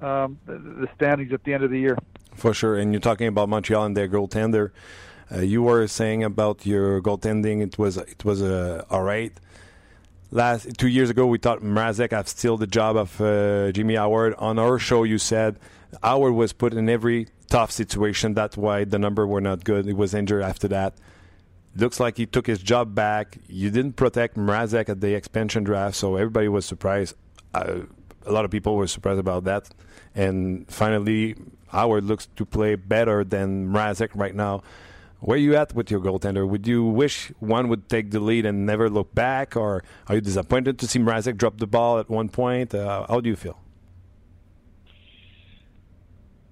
uh, 0.01 0.05
um, 0.05 0.37
the 0.45 0.87
standings 0.95 1.31
at 1.33 1.43
the 1.43 1.53
end 1.53 1.63
of 1.63 1.71
the 1.71 1.79
year. 1.79 1.97
For 2.35 2.53
sure. 2.53 2.77
And 2.77 2.93
you're 2.93 2.99
talking 2.99 3.27
about 3.27 3.49
Montreal 3.49 3.85
and 3.85 3.97
their 3.97 4.07
goaltender. 4.07 4.71
Uh, 5.31 5.41
you 5.41 5.61
were 5.61 5.87
saying 5.87 6.23
about 6.23 6.65
your 6.65 7.01
goaltending, 7.01 7.61
it 7.61 7.77
was 7.77 7.97
it 7.97 8.23
was 8.23 8.41
uh, 8.41 8.85
all 8.89 9.03
right. 9.03 9.33
Last 10.31 10.77
two 10.77 10.87
years 10.87 11.09
ago, 11.09 11.25
we 11.25 11.37
thought 11.37 11.61
Mrazek 11.61 12.11
had 12.11 12.27
still 12.27 12.57
the 12.57 12.67
job 12.67 12.95
of 12.95 13.19
uh, 13.19 13.71
Jimmy 13.71 13.95
Howard. 13.95 14.35
On 14.37 14.59
our 14.59 14.77
show, 14.77 15.03
you 15.03 15.17
said 15.17 15.57
Howard 16.03 16.33
was 16.33 16.53
put 16.53 16.73
in 16.73 16.89
every 16.89 17.27
tough 17.49 17.71
situation. 17.71 18.33
That's 18.33 18.55
why 18.57 18.83
the 18.83 18.99
number 18.99 19.25
were 19.25 19.41
not 19.41 19.63
good. 19.63 19.85
He 19.85 19.93
was 19.93 20.13
injured 20.13 20.43
after 20.43 20.67
that. 20.69 20.93
Looks 21.77 21.99
like 21.99 22.17
he 22.17 22.25
took 22.25 22.47
his 22.47 22.59
job 22.59 22.95
back. 22.95 23.37
You 23.47 23.69
didn't 23.69 23.93
protect 23.93 24.35
Mrazek 24.35 24.89
at 24.89 24.99
the 24.99 25.13
expansion 25.13 25.63
draft, 25.63 25.95
so 25.95 26.15
everybody 26.15 26.47
was 26.47 26.65
surprised. 26.65 27.15
Uh, 27.53 27.81
a 28.25 28.31
lot 28.31 28.45
of 28.45 28.51
people 28.51 28.75
were 28.75 28.87
surprised 28.87 29.19
about 29.19 29.43
that. 29.43 29.69
And 30.15 30.69
finally, 30.71 31.35
Howard 31.67 32.05
looks 32.05 32.27
to 32.35 32.45
play 32.45 32.75
better 32.75 33.23
than 33.23 33.69
Mrazek 33.69 34.09
right 34.15 34.33
now. 34.33 34.63
Where 35.19 35.35
are 35.35 35.39
you 35.39 35.55
at 35.55 35.73
with 35.75 35.91
your 35.91 35.99
goaltender? 35.99 36.47
Would 36.47 36.67
you 36.67 36.83
wish 36.83 37.31
one 37.39 37.69
would 37.69 37.89
take 37.89 38.09
the 38.11 38.19
lead 38.19 38.45
and 38.45 38.65
never 38.65 38.89
look 38.89 39.13
back, 39.13 39.55
or 39.55 39.83
are 40.07 40.15
you 40.15 40.21
disappointed 40.21 40.79
to 40.79 40.87
see 40.87 40.99
Mrazek 40.99 41.37
drop 41.37 41.57
the 41.57 41.67
ball 41.67 41.99
at 41.99 42.09
one 42.09 42.29
point? 42.29 42.73
Uh, 42.73 43.05
how 43.07 43.19
do 43.19 43.29
you 43.29 43.35
feel? 43.35 43.59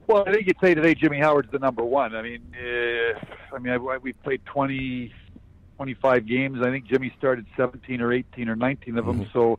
Well, 0.08 0.24
I 0.28 0.32
think 0.32 0.45
you'd 0.45 0.60
say 0.62 0.76
today 0.76 0.93
Jimmy 0.93 1.20
Howard's 1.20 1.51
the 1.51 1.58
number 1.58 1.84
one. 1.84 2.16
I 2.16 2.22
mean, 2.22 2.41
uh, 2.53 3.20
I 3.56 3.60
mean, 3.60 3.74
I, 3.74 3.97
we 3.97 4.14
played 4.14 4.45
20, 4.45 5.12
25 5.78 6.28
games. 6.28 6.60
I 6.62 6.70
think 6.70 6.86
Jimmy 6.86 7.12
started 7.18 7.45
17 7.58 8.01
or 8.01 8.14
18 8.14 8.47
or 8.47 8.56
19 8.56 8.97
of 8.99 9.06
them. 9.06 9.22
Mm-hmm. 9.22 9.32
So 9.34 9.58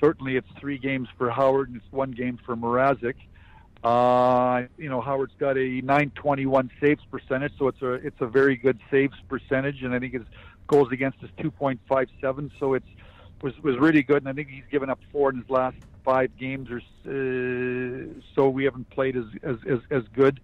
certainly 0.00 0.36
it's 0.36 0.48
three 0.58 0.78
games 0.78 1.08
for 1.18 1.30
Howard 1.30 1.68
and 1.68 1.76
it's 1.76 1.92
one 1.92 2.12
game 2.12 2.38
for 2.46 2.56
Mrazek. 2.56 3.14
Uh, 3.82 4.66
you 4.78 4.88
know, 4.88 5.02
Howard's 5.02 5.34
got 5.38 5.58
a 5.58 5.82
921 5.82 6.70
saves 6.80 7.04
percentage, 7.10 7.52
so 7.58 7.68
it's 7.68 7.82
a 7.82 7.92
it's 7.92 8.20
a 8.20 8.26
very 8.26 8.56
good 8.56 8.80
saves 8.90 9.16
percentage, 9.28 9.82
and 9.82 9.94
I 9.94 9.98
think 9.98 10.14
his 10.14 10.22
goals 10.66 10.90
against 10.90 11.22
is 11.22 11.28
2.57, 11.38 12.50
so 12.58 12.72
it's 12.72 12.88
was 13.44 13.52
was 13.62 13.76
really 13.78 14.02
good. 14.02 14.22
And 14.22 14.28
I 14.28 14.32
think 14.32 14.48
he's 14.48 14.64
given 14.70 14.90
up 14.90 14.98
four 15.12 15.30
in 15.30 15.36
his 15.36 15.50
last 15.50 15.76
five 16.02 16.36
games 16.36 16.68
or 16.70 16.80
uh, 17.06 18.20
so. 18.34 18.48
We 18.48 18.64
haven't 18.64 18.90
played 18.90 19.16
as 19.16 19.26
as 19.42 19.56
as, 19.68 19.78
as 19.90 20.02
good. 20.14 20.40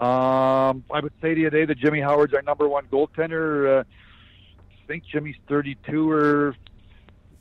Um, 0.00 0.84
I 0.90 1.00
would 1.02 1.12
say 1.20 1.34
today 1.34 1.64
that 1.64 1.78
Jimmy 1.78 2.00
Howard's 2.00 2.32
our 2.34 2.42
number 2.42 2.68
one 2.68 2.86
goaltender. 2.86 3.80
Uh, 3.80 3.84
I 4.70 4.86
think 4.86 5.04
Jimmy's 5.04 5.36
32 5.48 6.08
or 6.08 6.54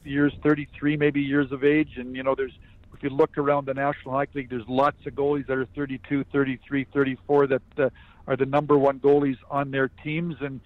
years, 0.04 0.34
33 0.42 0.98
maybe 0.98 1.22
years 1.22 1.52
of 1.52 1.64
age, 1.64 1.98
and 1.98 2.16
you 2.16 2.24
know 2.24 2.34
there's 2.34 2.58
if 2.94 3.04
you 3.04 3.10
look 3.10 3.38
around 3.38 3.66
the 3.68 3.74
National 3.74 4.16
Hockey 4.16 4.32
League, 4.40 4.50
there's 4.50 4.68
lots 4.68 5.06
of 5.06 5.14
goalies 5.14 5.46
that 5.48 5.58
are 5.58 5.68
32, 5.76 6.24
33, 6.32 6.86
34 6.86 7.48
that 7.48 7.62
uh, 7.78 7.90
are 8.26 8.36
the 8.36 8.46
number 8.46 8.78
one 8.78 9.00
goalies 9.00 9.38
on 9.52 9.70
their 9.70 9.90
teams. 9.90 10.36
And 10.40 10.62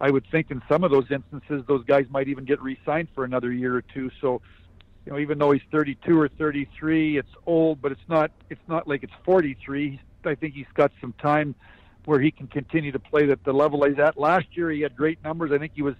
I 0.00 0.10
would 0.10 0.26
think 0.30 0.50
in 0.50 0.62
some 0.68 0.84
of 0.84 0.90
those 0.90 1.10
instances, 1.10 1.64
those 1.66 1.84
guys 1.84 2.06
might 2.10 2.28
even 2.28 2.44
get 2.44 2.60
re-signed 2.60 3.08
for 3.14 3.24
another 3.24 3.52
year 3.52 3.76
or 3.76 3.82
two. 3.82 4.10
So, 4.20 4.42
you 5.06 5.12
know, 5.12 5.18
even 5.18 5.38
though 5.38 5.52
he's 5.52 5.62
32 5.70 6.18
or 6.18 6.28
33, 6.28 7.18
it's 7.18 7.28
old, 7.46 7.80
but 7.80 7.92
it's 7.92 8.08
not. 8.08 8.30
It's 8.50 8.66
not 8.68 8.88
like 8.88 9.02
it's 9.02 9.12
43. 9.24 10.00
I 10.24 10.34
think 10.34 10.54
he's 10.54 10.66
got 10.74 10.90
some 11.00 11.12
time 11.14 11.54
where 12.06 12.20
he 12.20 12.30
can 12.30 12.46
continue 12.46 12.92
to 12.92 12.98
play 12.98 13.30
at 13.30 13.44
the 13.44 13.52
level 13.52 13.84
he's 13.84 13.98
at. 13.98 14.18
Last 14.18 14.46
year, 14.52 14.70
he 14.70 14.80
had 14.80 14.96
great 14.96 15.22
numbers. 15.22 15.52
I 15.52 15.58
think 15.58 15.72
he 15.74 15.82
was 15.82 15.94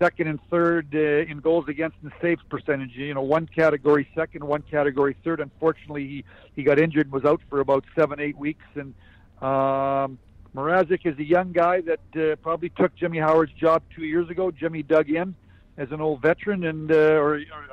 second 0.00 0.26
and 0.26 0.40
third 0.50 0.88
uh, 0.94 0.98
in 1.30 1.38
goals 1.38 1.68
against 1.68 1.96
and 2.02 2.12
saves 2.20 2.42
percentage. 2.48 2.90
You 2.94 3.14
know, 3.14 3.22
one 3.22 3.46
category 3.46 4.08
second, 4.14 4.44
one 4.44 4.62
category 4.62 5.16
third. 5.22 5.40
Unfortunately, 5.40 6.06
he 6.06 6.24
he 6.56 6.62
got 6.62 6.78
injured 6.78 7.06
and 7.06 7.12
was 7.12 7.24
out 7.24 7.40
for 7.48 7.60
about 7.60 7.84
seven, 7.94 8.20
eight 8.20 8.36
weeks. 8.36 8.64
And 8.74 8.94
um, 9.42 10.18
Mrazek 10.54 11.06
is 11.06 11.18
a 11.18 11.24
young 11.24 11.52
guy 11.52 11.80
that 11.82 12.00
uh, 12.16 12.36
probably 12.36 12.68
took 12.70 12.94
Jimmy 12.94 13.18
Howard's 13.18 13.52
job 13.52 13.82
two 13.94 14.04
years 14.04 14.28
ago. 14.28 14.50
Jimmy 14.50 14.82
dug 14.82 15.08
in 15.08 15.34
as 15.78 15.90
an 15.90 16.00
old 16.00 16.20
veteran 16.20 16.64
and 16.64 16.92
uh, 16.92 16.94
or, 16.94 17.36
or 17.36 17.68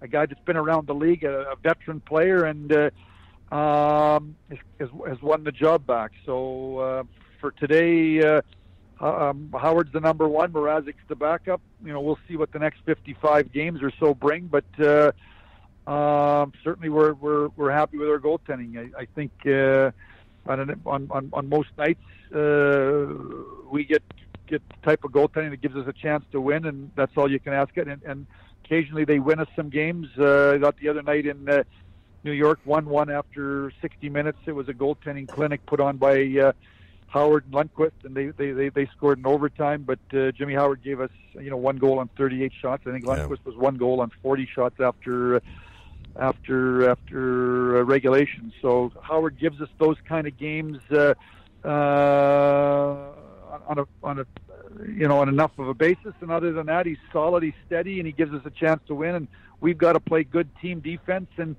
a 0.00 0.08
guy 0.08 0.26
that's 0.26 0.40
been 0.44 0.56
around 0.56 0.86
the 0.86 0.94
league, 0.94 1.24
a, 1.24 1.52
a 1.52 1.56
veteran 1.56 2.00
player, 2.00 2.44
and 2.44 2.72
uh, 2.72 3.54
um, 3.54 4.36
has, 4.50 4.88
has 5.08 5.22
won 5.22 5.44
the 5.44 5.52
job 5.52 5.86
back. 5.86 6.12
So 6.26 6.78
uh, 6.78 7.02
for 7.40 7.52
today. 7.52 8.20
Uh, 8.22 8.42
um, 9.00 9.52
Howard's 9.52 9.92
the 9.92 10.00
number 10.00 10.28
one. 10.28 10.52
Mrazek's 10.52 11.02
the 11.08 11.16
backup. 11.16 11.60
You 11.84 11.92
know, 11.92 12.00
we'll 12.00 12.18
see 12.28 12.36
what 12.36 12.52
the 12.52 12.58
next 12.58 12.80
55 12.86 13.52
games 13.52 13.82
or 13.82 13.92
so 13.98 14.14
bring, 14.14 14.46
but 14.46 14.64
uh, 14.78 15.10
um, 15.90 16.52
certainly 16.62 16.88
we're 16.88 17.12
we're 17.14 17.48
we're 17.48 17.70
happy 17.70 17.98
with 17.98 18.08
our 18.08 18.18
goaltending. 18.18 18.78
I, 18.78 19.02
I 19.02 19.06
think 19.14 19.32
uh, 19.46 19.90
on, 20.46 20.80
on 20.86 21.06
on 21.10 21.30
on 21.32 21.48
most 21.48 21.70
nights 21.78 22.02
uh, 22.34 23.06
we 23.70 23.84
get 23.84 24.02
get 24.46 24.62
the 24.68 24.74
type 24.86 25.04
of 25.04 25.12
goaltending 25.12 25.50
that 25.50 25.60
gives 25.60 25.76
us 25.76 25.86
a 25.86 25.92
chance 25.92 26.24
to 26.32 26.40
win, 26.40 26.66
and 26.66 26.90
that's 26.96 27.12
all 27.16 27.30
you 27.30 27.40
can 27.40 27.54
ask 27.54 27.76
it. 27.76 27.88
And, 27.88 28.02
and 28.02 28.26
occasionally 28.64 29.04
they 29.04 29.18
win 29.18 29.40
us 29.40 29.48
some 29.56 29.70
games. 29.70 30.08
Uh, 30.18 30.52
I 30.52 30.58
got 30.58 30.76
the 30.78 30.88
other 30.88 31.02
night 31.02 31.26
in. 31.26 31.48
Uh, 31.48 31.64
New 32.24 32.32
York 32.32 32.58
one-one 32.64 33.10
after 33.10 33.70
60 33.82 34.08
minutes. 34.08 34.38
It 34.46 34.52
was 34.52 34.68
a 34.68 34.72
goaltending 34.72 35.28
clinic 35.28 35.64
put 35.66 35.78
on 35.78 35.98
by 35.98 36.24
uh, 36.42 36.52
Howard 37.06 37.44
and 37.44 37.54
Lundqvist, 37.54 38.04
and 38.04 38.14
they 38.14 38.28
they, 38.28 38.52
they, 38.52 38.70
they 38.70 38.86
scored 38.96 39.18
in 39.18 39.26
overtime. 39.26 39.82
But 39.82 39.98
uh, 40.12 40.32
Jimmy 40.32 40.54
Howard 40.54 40.82
gave 40.82 41.00
us 41.00 41.10
you 41.34 41.50
know 41.50 41.56
one 41.58 41.76
goal 41.76 41.98
on 41.98 42.08
38 42.16 42.52
shots. 42.60 42.84
I 42.86 42.92
think 42.92 43.04
Lundqvist 43.04 43.28
yeah. 43.28 43.44
was 43.44 43.56
one 43.56 43.76
goal 43.76 44.00
on 44.00 44.10
40 44.22 44.48
shots 44.52 44.80
after. 44.80 45.36
Uh, 45.36 45.40
after 46.16 46.90
after 46.90 47.78
uh, 47.78 47.82
regulation, 47.82 48.52
so 48.62 48.92
Howard 49.02 49.38
gives 49.38 49.60
us 49.60 49.68
those 49.78 49.96
kind 50.08 50.26
of 50.26 50.36
games 50.38 50.78
uh, 50.90 51.14
uh, 51.64 53.12
on 53.68 53.78
a 53.78 53.84
on 54.02 54.20
a 54.20 54.26
you 54.86 55.08
know 55.08 55.18
on 55.18 55.28
enough 55.28 55.52
of 55.58 55.68
a 55.68 55.74
basis. 55.74 56.14
And 56.20 56.30
other 56.30 56.52
than 56.52 56.66
that, 56.66 56.86
he's 56.86 56.98
solid, 57.12 57.42
he's 57.42 57.54
steady, 57.66 57.98
and 57.98 58.06
he 58.06 58.12
gives 58.12 58.32
us 58.32 58.42
a 58.44 58.50
chance 58.50 58.80
to 58.86 58.94
win. 58.94 59.14
And 59.14 59.28
we've 59.60 59.78
got 59.78 59.94
to 59.94 60.00
play 60.00 60.24
good 60.24 60.48
team 60.60 60.80
defense 60.80 61.28
and 61.36 61.56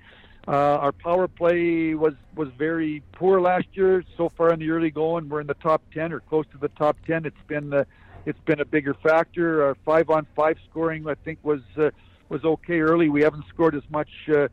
uh, 0.48 0.52
our 0.52 0.92
power 0.92 1.28
play 1.28 1.96
was 1.96 2.14
was 2.36 2.50
very 2.58 3.02
poor 3.14 3.42
last 3.42 3.66
year. 3.74 4.04
So 4.16 4.32
far 4.38 4.54
in 4.54 4.60
the 4.60 4.70
early 4.70 4.92
going, 4.92 5.28
we're 5.28 5.42
in 5.42 5.48
the 5.48 5.56
top 5.56 5.82
ten 5.92 6.14
or 6.14 6.20
close 6.20 6.46
to 6.52 6.60
the 6.60 6.68
top 6.70 6.98
ten. 7.08 7.26
It's 7.26 7.36
been 7.48 7.74
uh, 7.74 7.86
it's 8.26 8.40
been 8.46 8.60
a 8.60 8.66
bigger 8.66 8.94
factor. 8.94 9.66
Our 9.66 9.76
five 9.86 10.10
on 10.12 10.28
five 10.36 10.58
scoring, 10.70 11.08
I 11.08 11.16
think, 11.16 11.40
was 11.42 11.62
uh, 11.78 11.90
was 12.30 12.44
okay 12.44 12.80
early. 12.80 13.10
We 13.10 13.22
haven't 13.22 13.46
scored 13.50 13.76
as 13.76 13.84
much 13.90 14.10
uh, 14.30 14.48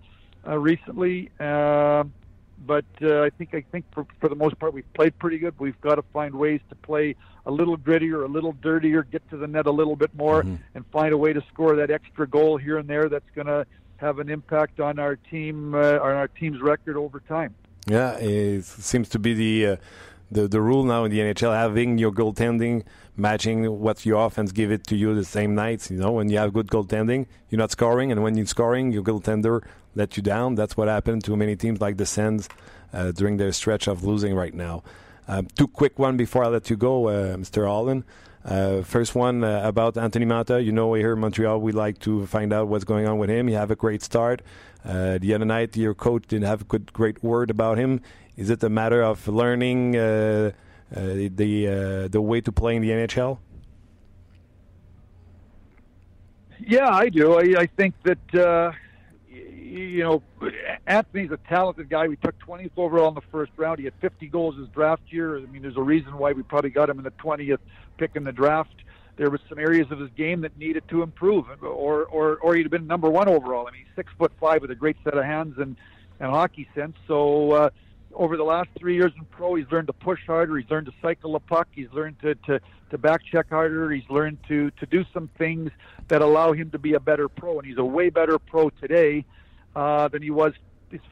uh, 0.47 0.59
recently, 0.59 1.31
uh, 1.41 2.05
but 2.67 2.85
uh, 3.03 3.23
I 3.23 3.31
think 3.31 3.55
I 3.55 3.65
think 3.73 3.85
for, 3.93 4.07
for 4.21 4.29
the 4.29 4.35
most 4.35 4.59
part 4.59 4.73
we've 4.73 4.93
played 4.95 5.19
pretty 5.19 5.39
good. 5.39 5.55
We've 5.59 5.81
got 5.81 5.97
to 5.97 6.03
find 6.13 6.35
ways 6.35 6.61
to 6.69 6.75
play 6.77 7.17
a 7.47 7.51
little 7.51 7.77
grittier, 7.77 8.25
a 8.25 8.29
little 8.29 8.53
dirtier, 8.53 9.03
get 9.03 9.29
to 9.31 9.37
the 9.37 9.47
net 9.47 9.67
a 9.67 9.71
little 9.71 9.97
bit 9.97 10.15
more, 10.15 10.43
mm-hmm. 10.43 10.57
and 10.75 10.87
find 10.93 11.13
a 11.13 11.19
way 11.19 11.33
to 11.33 11.43
score 11.53 11.77
that 11.77 11.91
extra 11.91 12.27
goal 12.27 12.57
here 12.57 12.79
and 12.79 12.89
there. 12.89 13.09
That's 13.09 13.29
going 13.35 13.49
to 13.49 13.67
have 13.97 14.19
an 14.19 14.29
impact 14.29 14.81
on 14.81 14.99
our 14.99 15.17
team, 15.17 15.75
uh, 15.75 15.79
on 15.79 16.15
our 16.15 16.29
team's 16.29 16.61
record 16.61 16.97
over 16.97 17.21
time. 17.21 17.55
Yeah, 17.87 18.17
it 18.19 18.65
seems 18.65 19.09
to 19.11 19.19
be 19.19 19.35
the 19.35 19.67
uh, 19.67 19.77
the 20.31 20.47
the 20.47 20.61
rule 20.61 20.85
now 20.85 21.05
in 21.05 21.11
the 21.11 21.19
NHL, 21.19 21.55
having 21.55 21.99
your 21.99 22.13
goaltending 22.13 22.85
matching 23.17 23.81
what 23.81 24.05
your 24.07 24.25
offense 24.27 24.53
give 24.53 24.71
it 24.71 24.87
to 24.87 24.97
you 24.97 25.15
the 25.15 25.25
same 25.25 25.55
nights. 25.55 25.91
You 25.91 25.99
know, 25.99 26.13
when 26.13 26.31
you 26.31 26.39
have 26.39 26.53
good 26.53 26.69
goaltending, 26.69 27.27
you're 27.51 27.59
not 27.59 27.71
scoring, 27.71 28.11
and 28.11 28.23
when 28.23 28.37
you're 28.37 28.47
scoring, 28.47 28.93
your 28.93 29.03
goaltender 29.03 29.63
let 29.95 30.17
you 30.17 30.23
down. 30.23 30.55
That's 30.55 30.77
what 30.77 30.89
happened 30.89 31.25
to 31.25 31.37
many 31.37 31.57
teams 31.57 31.81
like 31.81 31.97
the 31.97 32.07
Sens 32.07 32.49
uh, 32.93 33.13
during 33.13 33.37
their 33.37 33.53
stretch 33.53 33.87
of 33.87 34.05
losing 34.05 34.35
right 34.35 34.55
now. 34.55 34.83
Um, 35.29 35.47
two 35.57 35.69
quick 35.69 35.99
one 35.99 36.17
before 36.17 36.45
I 36.45 36.49
let 36.49 36.71
you 36.71 36.77
go, 36.77 37.09
uh, 37.09 37.37
Mr. 37.37 37.67
Holland. 37.67 38.05
Uh, 38.45 38.83
first 38.83 39.15
one 39.15 39.45
uh, 39.45 39.63
about 39.65 39.97
Anthony 39.97 40.27
Mantha. 40.27 40.65
You 40.65 40.73
know, 40.73 40.95
here 40.95 41.13
in 41.13 41.21
Montreal, 41.21 41.61
we 41.61 41.73
like 41.73 42.01
to 42.01 42.27
find 42.27 42.53
out 42.53 42.69
what's 42.69 42.85
going 42.85 43.07
on 43.07 43.19
with 43.19 43.31
him. 43.31 43.47
He 43.47 43.55
have 43.55 43.71
a 43.71 43.77
great 43.77 44.03
start. 44.03 44.43
Uh, 44.85 45.19
the 45.19 45.33
other 45.35 45.45
night, 45.45 45.77
your 45.77 45.95
coach 45.95 46.27
didn't 46.27 46.47
have 46.47 46.63
a 46.63 46.65
good, 46.65 46.93
great 46.93 47.23
word 47.23 47.51
about 47.51 47.79
him. 47.79 48.01
Is 48.37 48.51
it 48.51 48.63
a 48.65 48.69
matter 48.69 49.03
of 49.03 49.29
learning 49.29 49.97
uh, 49.97 50.53
the 51.01 51.69
uh, 52.05 52.09
the 52.09 52.21
way 52.21 52.41
to 52.41 52.53
play 52.53 52.77
in 52.77 52.83
the 52.83 52.91
NHL? 52.91 53.39
Yeah, 56.59 56.89
I 56.89 57.09
do. 57.09 57.35
I, 57.35 57.63
I 57.63 57.67
think 57.67 57.95
that 58.05 58.75
you 59.73 60.03
know, 60.03 60.23
Anthony's 60.87 61.31
a 61.31 61.39
talented 61.49 61.89
guy. 61.89 62.07
We 62.07 62.17
took 62.17 62.39
20th 62.41 62.73
overall 62.77 63.09
in 63.09 63.15
the 63.15 63.23
first 63.33 63.53
round. 63.57 63.79
He 63.79 63.87
had 63.87 63.95
50 64.01 64.27
goals 64.29 64.57
his 64.57 64.69
draft 64.69 65.03
year. 65.09 65.39
I 65.39 65.41
mean, 65.47 65.63
there's 65.63 65.79
a 65.79 65.83
reason 65.83 66.19
why 66.19 66.33
we 66.33 66.43
probably 66.43 66.71
got 66.71 66.91
him 66.91 66.99
in 66.99 67.05
the 67.05 67.11
20th 67.13 67.59
pick 67.97 68.15
in 68.15 68.25
the 68.25 68.33
draft. 68.33 68.75
There 69.17 69.31
was 69.31 69.41
some 69.49 69.59
areas 69.59 69.91
of 69.91 69.99
his 69.99 70.11
game 70.11 70.43
that 70.43 70.57
needed 70.59 70.85
to 70.89 71.03
improve, 71.03 71.47
or 71.63 72.05
or 72.05 72.37
or 72.39 72.55
he'd 72.55 72.63
have 72.63 72.71
been 72.71 72.87
number 72.87 73.11
one 73.11 73.29
overall. 73.29 73.67
I 73.67 73.71
mean, 73.71 73.85
six 73.95 74.11
foot 74.19 74.33
five 74.41 74.63
with 74.63 74.71
a 74.71 74.75
great 74.75 74.97
set 75.05 75.17
of 75.17 75.25
hands 75.25 75.59
and 75.59 75.77
and 76.19 76.31
hockey 76.31 76.67
sense. 76.75 76.97
So 77.07 77.53
uh, 77.53 77.71
over 78.15 78.37
the 78.37 78.45
last 78.45 78.69
three 78.79 78.95
years 78.95 79.13
in 79.17 79.25
pro, 79.27 79.55
he's 79.55 79.71
learned 79.71 79.89
to 79.89 79.93
push 79.93 80.21
harder. 80.27 80.57
He's 80.57 80.71
learned 80.71 80.87
to 80.87 80.93
cycle 81.01 81.33
the 81.33 81.41
puck. 81.41 81.69
He's 81.73 81.93
learned 81.93 82.21
to, 82.21 82.35
to, 82.47 82.61
to 82.91 82.99
back 82.99 83.23
check 83.25 83.49
harder. 83.51 83.91
He's 83.91 84.09
learned 84.09 84.39
to, 84.49 84.71
to 84.73 84.87
do 84.87 85.05
some 85.13 85.29
things 85.39 85.71
that 86.09 86.23
allow 86.23 86.53
him 86.53 86.71
to 86.71 86.79
be 86.79 86.95
a 86.95 87.01
better 87.01 87.29
pro. 87.29 87.59
And 87.59 87.67
he's 87.67 87.79
a 87.79 87.85
way 87.85 88.11
better 88.11 88.39
pro 88.39 88.71
today 88.71 89.25
uh, 89.75 90.09
than 90.09 90.23
he 90.23 90.31
was 90.31 90.53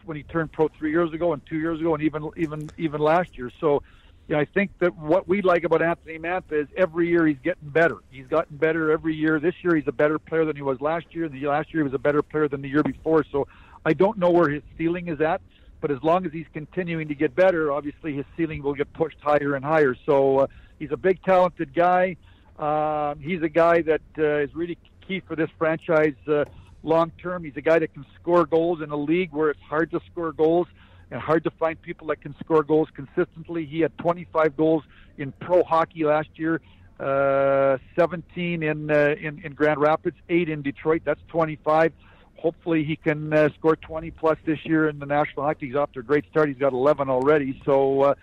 when 0.05 0.17
he 0.17 0.23
turned 0.25 0.53
pro 0.53 0.69
three 0.69 0.91
years 0.91 1.13
ago 1.13 1.33
and 1.33 1.45
two 1.47 1.59
years 1.59 1.81
ago 1.81 1.95
and 1.95 2.03
even 2.03 2.31
even 2.37 2.71
even 2.77 3.01
last 3.01 3.39
year. 3.39 3.51
So 3.61 3.83
you 4.29 4.37
know, 4.37 4.43
I 4.43 4.45
think 4.45 4.71
that 4.79 4.95
what 4.97 5.27
we 5.27 5.43
like 5.43 5.65
about 5.65 5.83
Anthony 5.83 6.19
Mantha 6.19 6.53
is 6.53 6.69
every 6.77 7.09
year 7.09 7.27
he's 7.27 7.39
getting 7.43 7.69
better. 7.71 7.97
He's 8.11 8.27
gotten 8.27 8.59
better 8.59 8.93
every 8.93 9.15
year. 9.15 9.41
This 9.41 9.55
year 9.63 9.75
he's 9.75 9.89
a 9.89 9.93
better 9.93 10.19
player 10.19 10.45
than 10.45 10.55
he 10.55 10.63
was 10.63 10.81
last 10.81 11.07
year. 11.11 11.29
The 11.29 11.47
last 11.47 11.73
year 11.73 11.83
he 11.83 11.85
was 11.85 11.95
a 11.95 11.99
better 11.99 12.23
player 12.23 12.47
than 12.47 12.63
the 12.63 12.69
year 12.69 12.83
before. 12.83 13.25
So 13.33 13.49
I 13.85 13.93
don't 13.93 14.19
know 14.19 14.31
where 14.31 14.49
his 14.49 14.63
ceiling 14.77 15.09
is 15.09 15.21
at. 15.21 15.41
But 15.81 15.91
as 15.91 16.03
long 16.03 16.27
as 16.27 16.33
he's 16.33 16.47
continuing 16.53 17.09
to 17.09 17.15
get 17.15 17.35
better, 17.35 17.73
obviously 17.73 18.15
his 18.15 18.27
ceiling 18.37 18.63
will 18.63 18.75
get 18.75 18.93
pushed 18.93 19.19
higher 19.21 19.55
and 19.55 19.65
higher. 19.65 19.97
So 20.07 20.41
uh, 20.41 20.47
he's 20.79 20.93
a 20.93 20.97
big, 20.97 21.23
talented 21.23 21.75
guy. 21.75 22.17
Uh, 22.59 23.15
he's 23.17 23.43
a 23.43 23.49
guy 23.49 23.83
that 23.83 24.03
uh, 24.19 24.39
is 24.39 24.55
really 24.55 24.77
key 25.07 25.21
for 25.21 25.35
this 25.35 25.49
franchise 25.59 26.15
uh, 26.29 26.45
long 26.83 27.13
term. 27.23 27.45
He's 27.45 27.57
a 27.57 27.63
guy 27.63 27.79
that 27.79 27.95
can 27.95 28.05
score 28.21 28.45
goals 28.45 28.83
in 28.83 28.91
a 28.91 28.97
league 28.97 29.33
where 29.33 29.51
it's 29.51 29.61
hard 29.61 29.91
to 29.93 30.01
score 30.11 30.33
goals 30.33 30.67
and 31.11 31.21
hard 31.21 31.45
to 31.45 31.51
find 31.53 31.81
people 31.81 32.09
that 32.09 32.21
can 32.21 32.35
score 32.39 32.63
goals 32.63 32.89
consistently. 32.95 33.65
He 33.65 33.81
had 33.81 33.97
25 33.99 34.57
goals 34.57 34.85
in 35.19 35.33
pro 35.33 35.63
hockey 35.63 36.05
last 36.05 36.29
year, 36.37 36.61
uh, 37.01 37.79
17 37.99 38.63
in, 38.63 38.91
uh, 38.91 39.15
in 39.21 39.41
in 39.45 39.55
Grand 39.55 39.81
Rapids, 39.81 40.17
eight 40.29 40.49
in 40.49 40.63
Detroit. 40.63 41.03
That's 41.05 41.21
25 41.29 41.93
hopefully 42.41 42.85
he 42.85 42.97
can 42.97 43.33
uh, 43.33 43.49
score 43.59 43.77
20 43.77 44.11
plus 44.13 44.39
this 44.45 44.65
year 44.65 44.89
in 44.89 44.99
the 44.99 45.07
National 45.07 45.45
Hockey. 45.45 45.67
He's 45.67 45.77
off 45.77 45.93
to 45.93 46.01
a 46.01 46.03
great 46.03 46.25
start. 46.31 46.49
He's 46.49 46.59
got 46.59 46.73
11 46.73 47.11
already. 47.11 47.61
So, 47.65 48.03
uh, 48.03 48.15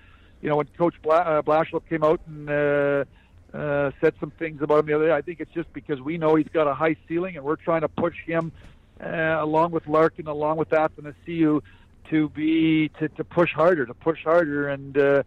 you 0.42 0.50
know, 0.50 0.58
when 0.58 0.68
Coach 0.78 0.96
Bla- 1.02 1.16
uh, 1.16 1.42
Blashlip 1.42 1.88
came 1.88 2.04
out 2.04 2.20
and 2.28 2.50
uh, 2.50 3.06
uh, 3.54 3.92
said 4.02 4.16
some 4.20 4.32
things 4.32 4.62
about 4.62 4.80
him 4.80 4.88
the 4.88 4.94
other 4.94 5.08
day, 5.08 5.14
I 5.14 5.22
think 5.22 5.40
it's 5.40 5.54
just 5.54 5.72
because 5.72 6.02
we 6.02 6.18
know 6.18 6.36
he's 6.36 6.48
got 6.52 6.68
a 6.68 6.74
high 6.74 6.96
ceiling 7.08 7.38
and 7.38 7.46
we're 7.46 7.56
trying 7.56 7.82
to 7.82 7.90
push 7.90 8.16
him 8.26 8.52
uh, 9.00 9.38
along 9.40 9.72
with 9.72 9.88
Larkin, 9.88 10.28
along 10.28 10.58
with 10.58 10.70
Athanasiu, 10.70 11.62
to 12.10 12.30
be 12.30 12.90
to, 13.00 13.10
to 13.10 13.24
push 13.24 13.52
harder, 13.54 13.86
to 13.86 13.94
push 13.94 14.24
harder, 14.24 14.70
and 14.70 14.98
uh, 14.98 15.24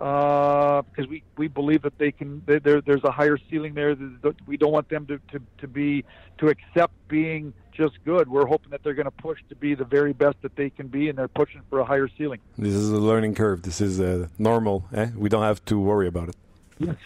uh, 0.00 0.82
because 0.82 1.08
we, 1.08 1.22
we 1.36 1.48
believe 1.48 1.82
that 1.82 1.98
they 1.98 2.12
can 2.12 2.42
there 2.46 2.80
there's 2.80 3.04
a 3.04 3.10
higher 3.10 3.38
ceiling 3.50 3.74
there. 3.74 3.96
We 4.46 4.56
don't 4.56 4.72
want 4.72 4.88
them 4.88 5.06
to, 5.06 5.18
to, 5.32 5.40
to 5.58 5.68
be 5.68 6.04
to 6.38 6.48
accept 6.48 6.92
being 7.08 7.52
just 7.72 8.02
good. 8.04 8.28
We're 8.28 8.46
hoping 8.46 8.70
that 8.70 8.82
they're 8.82 8.94
going 8.94 9.06
to 9.06 9.10
push 9.10 9.38
to 9.48 9.56
be 9.56 9.74
the 9.74 9.84
very 9.84 10.12
best 10.12 10.36
that 10.42 10.56
they 10.56 10.70
can 10.70 10.88
be, 10.88 11.08
and 11.08 11.16
they're 11.18 11.28
pushing 11.28 11.62
for 11.70 11.80
a 11.80 11.84
higher 11.84 12.08
ceiling. 12.18 12.40
This 12.58 12.74
is 12.74 12.90
a 12.90 12.98
learning 12.98 13.34
curve. 13.34 13.62
This 13.62 13.80
is 13.80 14.00
uh, 14.00 14.28
normal. 14.38 14.84
Eh? 14.92 15.10
We 15.16 15.28
don't 15.28 15.42
have 15.42 15.64
to 15.66 15.78
worry 15.78 16.06
about 16.06 16.28
it. 16.30 16.36
Yes. 16.78 16.96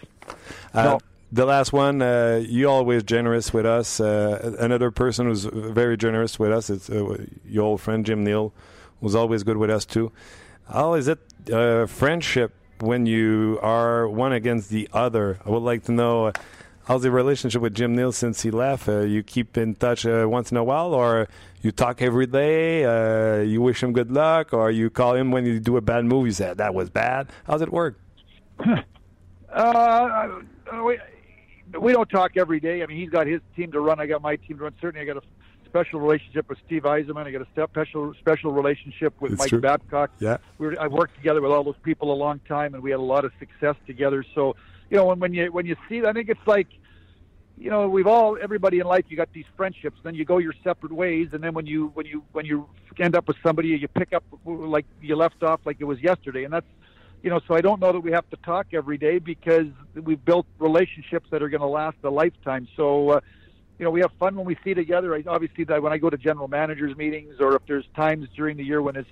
Uh, 0.74 0.82
no. 0.82 1.01
The 1.32 1.45
last 1.45 1.72
one, 1.72 2.03
uh, 2.03 2.43
you 2.47 2.68
always 2.68 3.03
generous 3.03 3.53
with 3.53 3.66
us. 3.66 4.01
Uh, 4.01 4.55
another 4.61 4.91
person 4.93 5.26
who's 5.26 5.45
very 5.45 5.97
generous 5.97 6.39
with 6.39 6.53
us, 6.53 6.70
it's 6.70 6.89
uh, 6.89 7.24
your 7.45 7.64
old 7.64 7.80
friend 7.80 8.07
Jim 8.07 8.22
Neal, 8.22 8.53
who's 9.01 9.14
always 9.14 9.43
good 9.43 9.57
with 9.57 9.68
us 9.68 9.84
too. 9.84 10.12
How 10.72 10.95
is 10.95 11.09
it 11.09 11.18
uh, 11.53 11.87
friendship 11.87 12.55
when 12.80 13.06
you 13.06 13.58
are 13.62 14.08
one 14.08 14.32
against 14.32 14.70
the 14.70 14.88
other? 14.92 15.38
I 15.44 15.50
would 15.50 15.62
like 15.62 15.84
to 15.84 15.92
know 15.92 16.32
how's 16.84 17.02
the 17.02 17.10
relationship 17.10 17.62
with 17.62 17.74
Jim 17.74 17.94
Neal 17.94 18.12
since 18.12 18.42
he 18.42 18.50
left? 18.50 18.88
Uh, 18.88 19.00
you 19.00 19.22
keep 19.22 19.56
in 19.56 19.74
touch 19.74 20.06
uh, 20.06 20.26
once 20.28 20.50
in 20.50 20.56
a 20.56 20.64
while, 20.64 20.94
or 20.94 21.28
you 21.62 21.72
talk 21.72 22.00
every 22.02 22.26
day? 22.26 22.84
Uh, 22.84 23.42
you 23.42 23.60
wish 23.60 23.82
him 23.82 23.92
good 23.92 24.10
luck, 24.10 24.52
or 24.52 24.70
you 24.70 24.90
call 24.90 25.14
him 25.14 25.30
when 25.30 25.44
you 25.46 25.60
do 25.60 25.76
a 25.76 25.80
bad 25.80 26.04
move? 26.04 26.26
You 26.26 26.54
that 26.54 26.74
was 26.74 26.90
bad. 26.90 27.28
How's 27.46 27.62
it 27.62 27.72
work? 27.72 27.98
Uh, 29.48 30.40
we, 30.84 30.98
we 31.80 31.92
don't 31.92 32.10
talk 32.10 32.36
every 32.36 32.60
day. 32.60 32.82
I 32.82 32.86
mean, 32.86 32.98
he's 32.98 33.08
got 33.08 33.26
his 33.26 33.40
team 33.54 33.72
to 33.72 33.80
run. 33.80 33.98
I 33.98 34.04
got 34.04 34.20
my 34.20 34.36
team 34.36 34.58
to 34.58 34.64
run. 34.64 34.74
Certainly, 34.82 35.08
I 35.08 35.14
got 35.14 35.22
a 35.22 35.26
special 35.66 36.00
relationship 36.00 36.48
with 36.48 36.58
Steve 36.66 36.82
Eisenman. 36.82 37.26
I 37.26 37.30
got 37.30 37.42
a 37.42 37.68
special 37.68 38.14
special 38.14 38.52
relationship 38.52 39.14
with 39.20 39.32
It's 39.32 39.38
Mike 39.40 39.48
true. 39.50 39.60
Babcock. 39.60 40.10
Yeah. 40.18 40.38
we 40.58 40.68
were, 40.68 40.80
I 40.80 40.86
worked 40.86 41.16
together 41.16 41.42
with 41.42 41.52
all 41.52 41.64
those 41.64 41.80
people 41.82 42.12
a 42.12 42.18
long 42.26 42.40
time, 42.48 42.74
and 42.74 42.82
we 42.82 42.90
had 42.90 43.00
a 43.00 43.02
lot 43.02 43.24
of 43.24 43.32
success 43.38 43.76
together. 43.86 44.24
So, 44.34 44.56
you 44.90 44.96
know, 44.96 45.06
when, 45.06 45.18
when 45.18 45.34
you 45.34 45.52
when 45.52 45.66
you 45.66 45.76
see, 45.88 46.00
that 46.00 46.08
I 46.08 46.12
think 46.12 46.28
it's 46.28 46.46
like, 46.46 46.68
you 47.58 47.70
know, 47.70 47.88
we've 47.88 48.06
all 48.06 48.38
everybody 48.40 48.78
in 48.78 48.86
life. 48.86 49.04
You 49.08 49.16
got 49.16 49.32
these 49.32 49.44
friendships, 49.56 49.98
then 50.02 50.14
you 50.14 50.24
go 50.24 50.38
your 50.38 50.54
separate 50.64 50.92
ways, 50.92 51.28
and 51.32 51.42
then 51.42 51.52
when 51.54 51.66
you 51.66 51.90
when 51.94 52.06
you 52.06 52.22
when 52.32 52.46
you 52.46 52.68
end 52.98 53.14
up 53.14 53.28
with 53.28 53.36
somebody, 53.42 53.68
you 53.68 53.88
pick 53.88 54.12
up 54.12 54.24
like 54.44 54.86
you 55.02 55.16
left 55.16 55.42
off 55.42 55.60
like 55.64 55.76
it 55.80 55.84
was 55.84 56.00
yesterday, 56.00 56.44
and 56.44 56.52
that's. 56.52 56.66
You 57.22 57.30
know, 57.30 57.40
so 57.48 57.54
I 57.56 57.60
don't 57.60 57.80
know 57.80 57.90
that 57.90 58.00
we 58.00 58.12
have 58.12 58.28
to 58.30 58.36
talk 58.36 58.66
every 58.72 58.98
day 58.98 59.18
because 59.18 59.66
we've 59.94 60.22
built 60.24 60.46
relationships 60.60 61.26
that 61.32 61.42
are 61.42 61.48
going 61.48 61.62
to 61.62 61.66
last 61.66 61.96
a 62.04 62.10
lifetime. 62.10 62.68
So, 62.76 63.08
uh, 63.08 63.20
you 63.78 63.84
know, 63.84 63.90
we 63.90 64.00
have 64.00 64.12
fun 64.18 64.36
when 64.36 64.46
we 64.46 64.56
see 64.64 64.74
together. 64.74 65.14
I, 65.14 65.22
obviously, 65.26 65.64
that 65.64 65.82
when 65.82 65.92
I 65.92 65.98
go 65.98 66.08
to 66.08 66.16
general 66.16 66.48
managers 66.48 66.96
meetings 66.96 67.34
or 67.40 67.56
if 67.56 67.62
there's 67.66 67.86
times 67.94 68.28
during 68.34 68.56
the 68.56 68.64
year 68.64 68.80
when 68.80 68.96
it's 68.96 69.08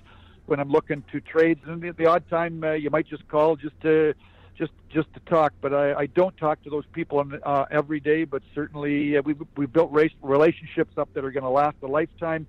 when 0.47 0.59
I'm 0.59 0.69
looking 0.69 1.03
to 1.11 1.21
trades, 1.21 1.61
and 1.65 1.81
the, 1.81 1.91
the 1.91 2.05
odd 2.05 2.27
time 2.29 2.63
uh, 2.63 2.73
you 2.73 2.89
might 2.89 3.07
just 3.07 3.27
call 3.27 3.55
just 3.55 3.79
to 3.81 4.13
just 4.57 4.71
just 4.89 5.11
to 5.13 5.19
talk. 5.21 5.53
But 5.61 5.73
I, 5.73 5.93
I 5.93 6.05
don't 6.07 6.35
talk 6.37 6.63
to 6.63 6.69
those 6.69 6.85
people 6.93 7.19
on, 7.19 7.39
uh, 7.43 7.65
every 7.69 7.99
day. 7.99 8.23
But 8.23 8.41
certainly, 8.53 9.17
uh, 9.17 9.21
we 9.23 9.35
we 9.55 9.65
built 9.65 9.91
race, 9.91 10.13
relationships 10.21 10.97
up 10.97 11.09
that 11.13 11.23
are 11.23 11.31
going 11.31 11.43
to 11.43 11.49
last 11.49 11.77
a 11.83 11.87
lifetime. 11.87 12.47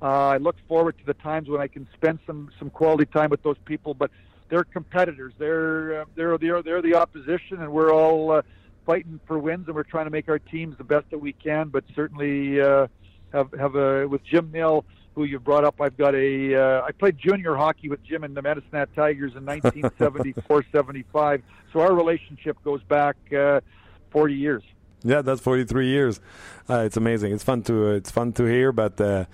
Uh, 0.00 0.28
I 0.28 0.36
look 0.36 0.56
forward 0.68 0.96
to 0.98 1.06
the 1.06 1.14
times 1.14 1.48
when 1.48 1.60
I 1.60 1.66
can 1.66 1.88
spend 1.94 2.18
some 2.26 2.50
some 2.58 2.70
quality 2.70 3.06
time 3.06 3.30
with 3.30 3.42
those 3.42 3.58
people. 3.64 3.92
But 3.94 4.10
they're 4.48 4.64
competitors. 4.64 5.34
They're 5.38 6.02
uh, 6.02 6.04
they're 6.14 6.38
they're 6.38 6.62
they're 6.62 6.82
the 6.82 6.94
opposition, 6.94 7.60
and 7.60 7.72
we're 7.72 7.92
all. 7.92 8.30
Uh, 8.32 8.42
fighting 8.88 9.20
for 9.26 9.38
wins, 9.38 9.66
and 9.66 9.76
we're 9.76 9.82
trying 9.82 10.06
to 10.06 10.10
make 10.10 10.30
our 10.30 10.38
teams 10.38 10.74
the 10.78 10.84
best 10.84 11.10
that 11.10 11.18
we 11.18 11.34
can. 11.34 11.68
But 11.68 11.84
certainly, 11.94 12.58
uh, 12.58 12.86
have 13.34 13.52
have 13.52 13.74
a 13.76 14.08
with 14.08 14.24
Jim 14.24 14.50
Mill, 14.50 14.86
who 15.14 15.24
you 15.24 15.38
brought 15.38 15.64
up. 15.64 15.78
I've 15.78 15.96
got 15.98 16.14
a. 16.14 16.54
Uh, 16.54 16.86
I 16.86 16.92
played 16.92 17.18
junior 17.18 17.54
hockey 17.54 17.90
with 17.90 18.02
Jim 18.02 18.24
in 18.24 18.32
the 18.32 18.40
Medicine 18.40 18.86
Tigers 18.96 19.32
in 19.36 19.44
1974-75. 19.44 21.42
So 21.70 21.80
our 21.80 21.92
relationship 21.92 22.56
goes 22.64 22.82
back 22.84 23.14
uh, 23.30 23.60
40 24.08 24.34
years. 24.34 24.62
Yeah, 25.02 25.20
that's 25.20 25.42
43 25.42 25.86
years. 25.86 26.18
Uh, 26.66 26.78
it's 26.86 26.96
amazing. 26.96 27.34
It's 27.34 27.44
fun 27.44 27.60
to 27.64 27.88
uh, 27.88 27.90
it's 27.90 28.10
fun 28.10 28.32
to 28.32 28.44
hear, 28.44 28.72
but 28.72 28.98
uh, 28.98 29.26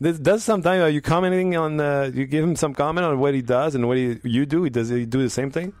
this 0.00 0.16
does 0.20 0.44
sometimes. 0.44 0.82
Are 0.82 0.88
you 0.88 1.00
commenting 1.00 1.56
on? 1.56 1.80
Uh, 1.80 2.12
you 2.14 2.26
give 2.26 2.44
him 2.44 2.54
some 2.54 2.74
comment 2.74 3.04
on 3.04 3.18
what 3.18 3.34
he 3.34 3.42
does 3.42 3.74
and 3.74 3.88
what 3.88 3.96
he, 3.96 4.20
you 4.22 4.46
do. 4.46 4.62
He 4.62 4.70
does 4.70 4.88
he 4.88 5.04
do 5.04 5.20
the 5.20 5.30
same 5.30 5.50
thing? 5.50 5.72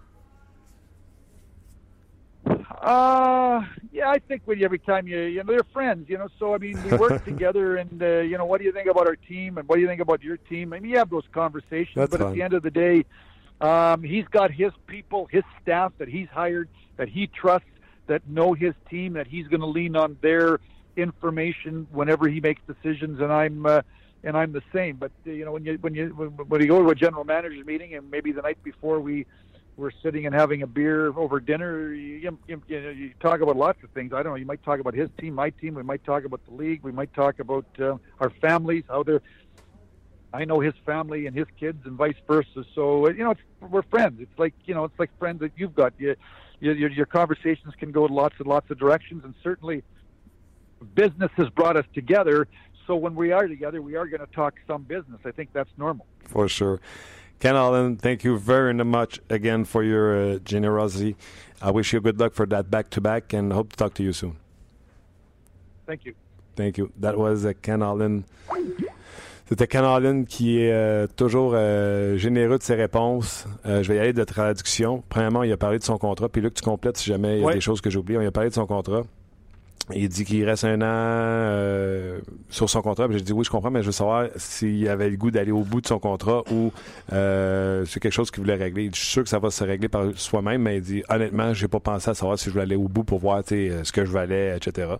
Uh, 2.80 3.62
yeah, 3.92 4.08
I 4.08 4.18
think 4.18 4.42
when 4.46 4.58
you, 4.58 4.64
every 4.64 4.78
time 4.78 5.06
you, 5.06 5.18
you 5.20 5.44
know, 5.44 5.52
they're 5.52 5.66
friends, 5.70 6.08
you 6.08 6.16
know. 6.16 6.28
So 6.38 6.54
I 6.54 6.58
mean, 6.58 6.82
we 6.82 6.96
work 6.96 7.22
together, 7.26 7.76
and 7.76 8.02
uh, 8.02 8.20
you 8.20 8.38
know, 8.38 8.46
what 8.46 8.58
do 8.58 8.64
you 8.64 8.72
think 8.72 8.88
about 8.88 9.06
our 9.06 9.16
team, 9.16 9.58
and 9.58 9.68
what 9.68 9.76
do 9.76 9.82
you 9.82 9.86
think 9.86 10.00
about 10.00 10.22
your 10.22 10.38
team? 10.38 10.72
I 10.72 10.80
mean, 10.80 10.90
you 10.92 10.98
have 10.98 11.10
those 11.10 11.26
conversations, 11.32 11.94
That's 11.94 12.10
but 12.10 12.20
fine. 12.20 12.28
at 12.28 12.34
the 12.34 12.42
end 12.42 12.54
of 12.54 12.62
the 12.62 12.70
day, 12.70 13.04
um, 13.60 14.02
he's 14.02 14.24
got 14.28 14.50
his 14.50 14.72
people, 14.86 15.28
his 15.30 15.44
staff 15.60 15.92
that 15.98 16.08
he's 16.08 16.28
hired, 16.28 16.70
that 16.96 17.08
he 17.08 17.26
trusts, 17.26 17.68
that 18.06 18.26
know 18.26 18.54
his 18.54 18.72
team, 18.88 19.12
that 19.12 19.26
he's 19.26 19.46
going 19.48 19.60
to 19.60 19.66
lean 19.66 19.94
on 19.94 20.16
their 20.22 20.58
information 20.96 21.86
whenever 21.92 22.28
he 22.28 22.40
makes 22.40 22.62
decisions, 22.66 23.20
and 23.20 23.30
I'm. 23.30 23.66
Uh, 23.66 23.82
and 24.22 24.36
I'm 24.36 24.52
the 24.52 24.62
same, 24.70 24.96
but 24.96 25.12
uh, 25.26 25.30
you 25.30 25.46
know 25.46 25.52
when 25.52 25.64
you 25.64 25.78
when 25.80 25.94
you 25.94 26.08
when, 26.14 26.28
when 26.28 26.60
you 26.60 26.66
go 26.66 26.82
to 26.82 26.90
a 26.90 26.94
general 26.94 27.24
managers 27.24 27.64
meeting, 27.64 27.94
and 27.94 28.10
maybe 28.10 28.32
the 28.32 28.42
night 28.42 28.62
before 28.62 29.00
we 29.00 29.24
we're 29.80 29.90
sitting 30.02 30.26
and 30.26 30.34
having 30.34 30.62
a 30.62 30.66
beer 30.66 31.06
over 31.16 31.40
dinner. 31.40 31.92
You, 31.92 32.38
you, 32.46 32.62
you, 32.68 32.80
know, 32.80 32.90
you 32.90 33.12
talk 33.18 33.40
about 33.40 33.56
lots 33.56 33.82
of 33.82 33.90
things. 33.90 34.12
I 34.12 34.22
don't 34.22 34.32
know. 34.32 34.36
You 34.36 34.46
might 34.46 34.62
talk 34.62 34.78
about 34.78 34.94
his 34.94 35.08
team, 35.18 35.34
my 35.34 35.50
team. 35.50 35.74
We 35.74 35.82
might 35.82 36.04
talk 36.04 36.24
about 36.24 36.44
the 36.46 36.54
league. 36.54 36.82
We 36.82 36.92
might 36.92 37.12
talk 37.14 37.40
about 37.40 37.64
uh, 37.80 37.96
our 38.20 38.30
families, 38.30 38.84
how 38.88 39.02
they're. 39.02 39.22
I 40.32 40.44
know 40.44 40.60
his 40.60 40.74
family 40.86 41.26
and 41.26 41.34
his 41.34 41.46
kids, 41.58 41.84
and 41.86 41.96
vice 41.96 42.14
versa. 42.28 42.64
So 42.74 43.06
uh, 43.06 43.10
you 43.10 43.24
know, 43.24 43.34
we're 43.60 43.82
friends. 43.82 44.20
It's 44.20 44.38
like 44.38 44.54
you 44.66 44.74
know, 44.74 44.84
it's 44.84 44.98
like 44.98 45.10
friends 45.18 45.40
that 45.40 45.52
you've 45.56 45.74
got. 45.74 45.94
You, 45.98 46.14
you, 46.60 46.72
your, 46.72 46.90
your 46.90 47.06
conversations 47.06 47.74
can 47.78 47.90
go 47.90 48.06
in 48.06 48.12
lots 48.12 48.36
and 48.38 48.46
lots 48.46 48.70
of 48.70 48.78
directions, 48.78 49.24
and 49.24 49.34
certainly, 49.42 49.82
business 50.94 51.30
has 51.36 51.48
brought 51.48 51.76
us 51.76 51.86
together. 51.94 52.46
So 52.86 52.96
when 52.96 53.14
we 53.14 53.32
are 53.32 53.48
together, 53.48 53.80
we 53.80 53.96
are 53.96 54.06
going 54.06 54.20
to 54.20 54.32
talk 54.32 54.54
some 54.66 54.82
business. 54.82 55.20
I 55.24 55.30
think 55.30 55.50
that's 55.52 55.70
normal. 55.78 56.06
For 56.24 56.48
sure. 56.48 56.80
Ken 57.40 57.56
Allen, 57.56 57.96
thank 57.96 58.22
you 58.22 58.38
very 58.38 58.74
much 58.74 59.18
again 59.30 59.64
for 59.64 59.82
your 59.82 60.14
uh, 60.34 60.38
generosity. 60.44 61.16
I 61.62 61.70
wish 61.70 61.92
you 61.94 62.00
good 62.00 62.20
luck 62.20 62.34
for 62.34 62.46
that 62.48 62.70
back 62.70 62.90
to 62.90 63.00
back 63.00 63.32
and 63.32 63.52
hope 63.52 63.70
to 63.70 63.76
talk 63.76 63.94
to 63.94 64.02
you 64.02 64.12
soon. 64.12 64.36
Thank 65.86 66.04
you. 66.04 66.14
Thank 66.54 66.76
you. 66.78 66.92
That 67.00 67.16
was 67.16 67.44
uh, 67.46 67.52
Ken 67.62 67.82
Allen. 67.82 68.24
C'était 69.48 69.66
Ken 69.66 69.84
Allen 69.84 70.26
qui 70.26 70.60
est 70.62 70.70
euh, 70.72 71.06
toujours 71.16 71.52
euh, 71.54 72.16
généreux 72.18 72.58
de 72.58 72.62
ses 72.62 72.76
réponses. 72.76 73.46
Euh, 73.66 73.82
je 73.82 73.88
vais 73.88 73.96
y 73.96 73.98
aller 73.98 74.12
de 74.12 74.22
traduction. 74.22 75.02
Premièrement, 75.08 75.42
il 75.42 75.50
a 75.50 75.56
parlé 75.56 75.78
de 75.78 75.82
son 75.82 75.98
contrat. 75.98 76.28
Puis 76.28 76.40
Luc, 76.40 76.54
tu 76.54 76.62
complètes 76.62 76.98
si 76.98 77.06
jamais 77.10 77.38
il 77.38 77.40
y 77.40 77.42
a 77.42 77.46
Ouais. 77.46 77.54
des 77.54 77.60
choses 77.60 77.80
que 77.80 77.90
j'ai 77.90 77.98
oubliées. 77.98 78.20
Il 78.22 78.26
a 78.26 78.30
parlé 78.30 78.50
de 78.50 78.54
son 78.54 78.66
contrat. 78.66 79.02
Il 79.94 80.08
dit 80.08 80.24
qu'il 80.24 80.44
reste 80.44 80.64
un 80.64 80.80
an 80.80 80.84
euh, 80.84 82.20
sur 82.48 82.68
son 82.68 82.82
contrat. 82.82 83.06
J'ai 83.10 83.20
dit 83.20 83.32
oui, 83.32 83.44
je 83.44 83.50
comprends, 83.50 83.70
mais 83.70 83.82
je 83.82 83.86
veux 83.86 83.92
savoir 83.92 84.26
s'il 84.36 84.88
avait 84.88 85.10
le 85.10 85.16
goût 85.16 85.30
d'aller 85.30 85.52
au 85.52 85.62
bout 85.62 85.80
de 85.80 85.86
son 85.86 85.98
contrat 85.98 86.42
ou 86.50 86.72
euh, 87.12 87.84
c'est 87.86 88.00
quelque 88.00 88.12
chose 88.12 88.30
qu'il 88.30 88.42
voulait 88.42 88.54
régler. 88.54 88.90
Je 88.92 88.98
suis 88.98 89.08
sûr 89.08 89.22
que 89.22 89.28
ça 89.28 89.38
va 89.38 89.50
se 89.50 89.64
régler 89.64 89.88
par 89.88 90.06
soi-même, 90.16 90.62
mais 90.62 90.76
il 90.76 90.82
dit 90.82 91.02
honnêtement, 91.08 91.52
j'ai 91.54 91.68
pas 91.68 91.80
pensé 91.80 92.10
à 92.10 92.14
savoir 92.14 92.38
si 92.38 92.46
je 92.46 92.50
voulais 92.50 92.64
aller 92.64 92.76
au 92.76 92.88
bout 92.88 93.04
pour 93.04 93.18
voir 93.18 93.42
euh, 93.52 93.84
ce 93.84 93.92
que 93.92 94.04
je 94.04 94.10
valais, 94.10 94.56
etc. 94.56 94.94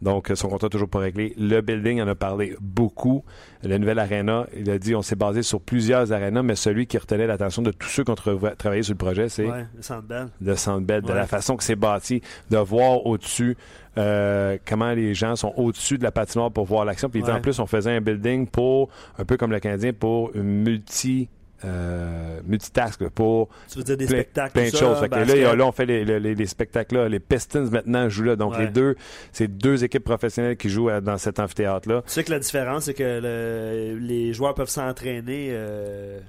Donc, 0.00 0.30
euh, 0.30 0.34
son 0.36 0.48
contrat 0.48 0.68
toujours 0.68 0.88
pas 0.88 1.00
réglé. 1.00 1.34
Le 1.38 1.60
building 1.60 2.00
en 2.00 2.08
a 2.08 2.14
parlé 2.14 2.56
beaucoup. 2.60 3.24
La 3.62 3.78
nouvelle 3.78 3.98
arena, 3.98 4.46
il 4.56 4.70
a 4.70 4.78
dit 4.78 4.94
on 4.94 5.02
s'est 5.02 5.16
basé 5.16 5.42
sur 5.42 5.60
plusieurs 5.60 6.12
arenas, 6.12 6.42
mais 6.42 6.54
celui 6.54 6.86
qui 6.86 6.96
retenait 6.98 7.26
l'attention 7.26 7.62
de 7.62 7.72
tous 7.72 7.88
ceux 7.88 8.04
qui 8.04 8.10
ont 8.10 8.14
tra- 8.14 8.54
travaillé 8.56 8.82
sur 8.84 8.92
le 8.94 8.98
projet, 8.98 9.28
c'est 9.28 9.46
Ouais, 9.46 9.66
le 9.74 9.82
Centre 9.82 10.02
Bell. 10.02 10.28
de 10.40 10.54
Centre 10.54 10.86
Bell, 10.86 11.02
de 11.02 11.08
Ouais. 11.08 11.14
la 11.14 11.26
façon 11.26 11.56
que 11.56 11.64
c'est 11.64 11.74
bâti, 11.76 12.22
de 12.50 12.56
voir 12.58 13.04
au-dessus 13.06 13.56
euh, 13.96 14.56
comment 14.64 14.92
les 14.92 15.12
gens 15.14 15.34
sont 15.34 15.52
au-dessus 15.56 15.98
de 15.98 16.04
la 16.04 16.12
patinoire 16.12 16.52
pour 16.52 16.64
voir 16.66 16.84
l'action. 16.84 17.08
Puis 17.10 17.22
Ouais. 17.22 17.32
en 17.32 17.40
plus, 17.40 17.58
on 17.58 17.66
faisait 17.66 17.90
un 17.96 18.00
building 18.00 18.46
pour, 18.46 18.90
un 19.18 19.24
peu 19.24 19.36
comme 19.36 19.50
le 19.50 19.58
Canadien, 19.58 19.92
pour 19.92 20.30
une 20.36 20.62
multi... 20.62 21.28
Euh, 21.64 22.40
multitask 22.46 23.08
pour 23.08 23.48
Tu 23.68 23.78
veux 23.78 23.84
dire 23.84 23.96
des 23.96 24.06
plein, 24.06 24.16
spectacles, 24.18 24.52
plein 24.52 24.64
de 24.66 24.70
ça, 24.70 24.78
choses. 24.78 25.00
Fait 25.00 25.08
que 25.08 25.56
là, 25.56 25.66
on 25.66 25.72
fait 25.72 25.86
les, 25.86 26.04
les- 26.04 26.34
les 26.36 26.46
spectacles 26.46 26.94
là. 26.96 27.08
Les 27.08 27.18
Pistons 27.18 27.68
maintenant 27.72 28.08
jouent 28.08 28.22
là. 28.22 28.36
Donc 28.36 28.52
Ouais. 28.52 28.66
les 28.66 28.68
deux, 28.68 28.94
c'est 29.32 29.48
deux 29.48 29.82
équipes 29.82 30.04
professionnelles 30.04 30.56
qui 30.56 30.68
jouent 30.68 30.88
euh, 30.88 31.00
dans 31.00 31.18
cet 31.18 31.40
amphithéâtre 31.40 31.88
là. 31.88 32.02
Tu 32.06 32.12
sais 32.12 32.22
que 32.22 32.30
la 32.30 32.38
différence, 32.38 32.84
c'est 32.84 32.94
que 32.94 33.02
le- 33.20 33.98
les 33.98 34.32
joueurs 34.32 34.54
peuvent 34.54 34.68
s'entraîner 34.68 35.48
euh, 35.50 36.20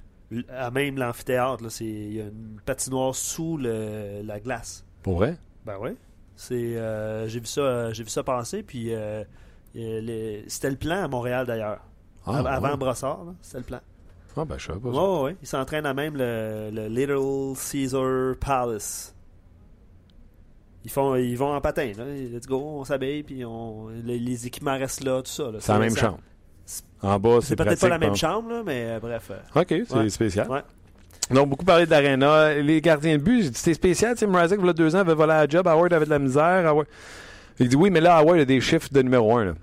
à 0.50 0.72
même 0.72 0.98
l'amphithéâtre. 0.98 1.64
Il 1.80 2.14
y 2.16 2.22
a 2.22 2.24
une 2.24 2.60
patinoire 2.66 3.14
sous 3.14 3.58
le- 3.58 4.22
la 4.24 4.40
glace. 4.40 4.84
Pour 5.04 5.18
vrai? 5.18 5.38
Ben 5.64 5.76
oui. 5.80 5.92
C'est, 6.36 6.56
euh, 6.56 7.28
j'ai 7.28 7.40
vu 7.40 7.46
ça, 7.46 7.94
j'ai 7.94 8.02
vu 8.02 8.10
ça 8.10 8.24
passer. 8.24 8.64
Puis 8.64 8.92
c'était 10.48 10.70
le 10.72 10.76
plan 10.76 11.04
à 11.04 11.08
Montréal 11.08 11.46
d'ailleurs. 11.46 11.82
Ah, 12.26 12.40
Av- 12.40 12.48
Avant 12.48 12.72
ouais. 12.72 12.78
Brossard, 12.78 13.26
c'était 13.42 13.60
le 13.60 13.64
plan. 13.64 13.80
Ah, 14.38 14.46
ben, 14.46 14.58
je 14.58 14.68
savais 14.68 14.80
pas 14.80 14.94
ça. 14.94 14.98
ouais, 15.02 15.22
ouais. 15.24 15.36
Ils 15.42 15.48
s'entraînent 15.48 15.86
à 15.86 15.94
même 15.94 16.16
le, 16.16 16.70
le 16.72 16.88
Little 16.88 17.56
Caesar 17.56 18.36
Palace. 18.40 19.14
Ils 20.86 20.92
font, 20.92 21.16
ils 21.16 21.36
vont 21.36 21.54
en 21.54 21.60
patin, 21.62 21.92
là. 21.98 22.06
Let's 22.06 22.48
go, 22.48 22.58
on 22.80 22.86
s'habille, 22.86 23.24
puis 23.24 23.44
on, 23.44 23.90
les, 24.04 24.18
les 24.18 24.48
équipements 24.48 24.78
restent 24.78 25.04
là, 25.04 25.22
tout 25.22 25.30
ça. 25.32 25.52
là. 25.52 25.58
C'est 25.60 25.72
la 25.74 25.80
même 25.80 25.90
ça- 25.90 26.02
chambre. 26.02 26.20
En 27.02 27.20
bas, 27.20 27.38
C'est 27.42 27.48
c'est 27.50 27.56
peut-être 27.56 27.80
pas 27.82 27.90
la 27.90 27.98
même 27.98 28.16
chambre, 28.16 28.50
là, 28.50 28.62
mais 28.66 28.86
euh, 28.92 29.00
bref. 29.00 29.32
euh, 29.32 29.62
OK, 29.62 29.68
c'est 29.88 29.94
Ouais. 29.94 30.10
spécial. 30.10 30.50
Ouais. 30.50 30.62
Donc, 31.32 31.50
beaucoup 31.50 31.66
parlé 31.66 31.86
d'Arena. 31.86 32.54
Les 32.56 32.82
gardiens 32.82 33.18
de 33.18 33.24
but, 33.24 33.56
c'est 33.56 33.74
spécial. 33.74 34.16
Tim 34.16 34.32
Razek, 34.32 34.60
il 34.62 34.66
y 34.66 34.70
a 34.70 34.74
deux 34.74 34.96
ans, 34.96 35.00
avait 35.00 35.14
volé 35.14 35.32
à 35.34 35.46
la 35.46 35.48
job. 35.48 35.68
Howard 35.68 35.92
avait 35.94 36.06
de 36.06 36.10
la 36.10 36.20
misère. 36.20 36.66
Howard- 36.68 36.88
Il 37.60 37.68
dit 37.70 37.76
oui, 37.76 37.90
mais 37.90 38.02
là, 38.02 38.18
Howard 38.18 38.40
a 38.40 38.46
des 38.46 38.62
chiffres 38.62 38.90
de 38.92 39.02
numéro 39.02 39.38
1. 39.38 39.56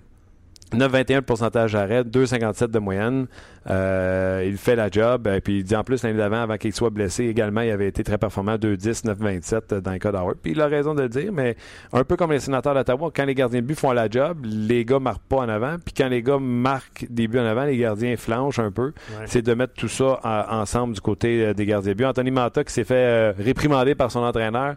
9,21 0.73 1.15
de 1.17 1.21
pourcentage 1.21 1.73
d'arrêt, 1.75 2.03
2,57 2.03 2.69
de 2.73 2.79
moyenne. 2.81 3.27
Euh, 3.71 4.45
il 4.47 4.57
fait 4.57 4.75
la 4.77 4.91
job. 4.91 5.29
Et 5.29 5.41
puis 5.41 5.59
il 5.59 5.65
dit 5.65 5.77
en 5.77 5.85
plus, 5.85 6.03
l'année 6.03 6.19
d'avant, 6.19 6.43
avant 6.43 6.57
qu'il 6.57 6.73
soit 6.75 6.91
blessé 6.91 7.25
également, 7.27 7.61
il 7.61 7.71
avait 7.71 7.87
été 7.89 8.03
très 8.03 8.19
performant, 8.19 8.57
2,10, 8.57 9.05
9,27 9.07 9.81
dans 9.81 9.93
le 9.93 9.99
cas 9.99 10.11
d'Howard. 10.13 10.37
Puis 10.43 10.53
il 10.53 10.61
a 10.61 10.67
raison 10.67 10.95
de 10.95 11.03
le 11.03 11.09
dire, 11.09 11.33
mais 11.33 11.57
un 11.93 12.03
peu 12.05 12.17
comme 12.17 12.33
les 12.33 12.41
sénateurs 12.41 12.75
d'Ottawa, 12.75 13.11
quand 13.15 13.25
les 13.25 13.35
gardiens 13.35 13.61
de 13.61 13.67
but 13.67 13.79
font 13.79 13.93
la 13.93 14.09
job, 14.11 14.39
les 14.45 14.85
gars 14.85 14.99
marquent 14.99 15.23
pas 15.29 15.37
en 15.39 15.49
avant. 15.49 15.77
Puis 15.85 15.95
quand 15.97 16.09
les 16.09 16.23
gars 16.23 16.39
marquent 16.41 17.07
des 17.11 17.29
buts 17.29 17.39
en 17.39 17.47
avant, 17.47 17.65
les 17.65 17.77
gardiens 17.77 18.17
flanchent 18.17 18.59
un 18.59 18.71
peu. 18.73 18.87
ouais. 19.19 19.27
C'est 19.27 19.43
de 19.43 19.55
mettre 19.55 19.75
tout 19.75 19.89
ça 19.89 20.21
en- 20.25 20.61
ensemble 20.63 20.95
du 20.95 21.01
côté 21.01 21.45
euh, 21.47 21.55
des 21.55 21.67
gardiens 21.67 21.93
de 21.93 21.97
but. 21.99 22.05
Anthony 22.07 22.31
Manta 22.33 22.65
qui 22.65 22.73
s'est 22.73 22.85
fait 22.85 22.95
euh, 22.95 23.33
réprimander 23.39 23.95
par 23.95 24.11
son 24.11 24.21
entraîneur. 24.21 24.75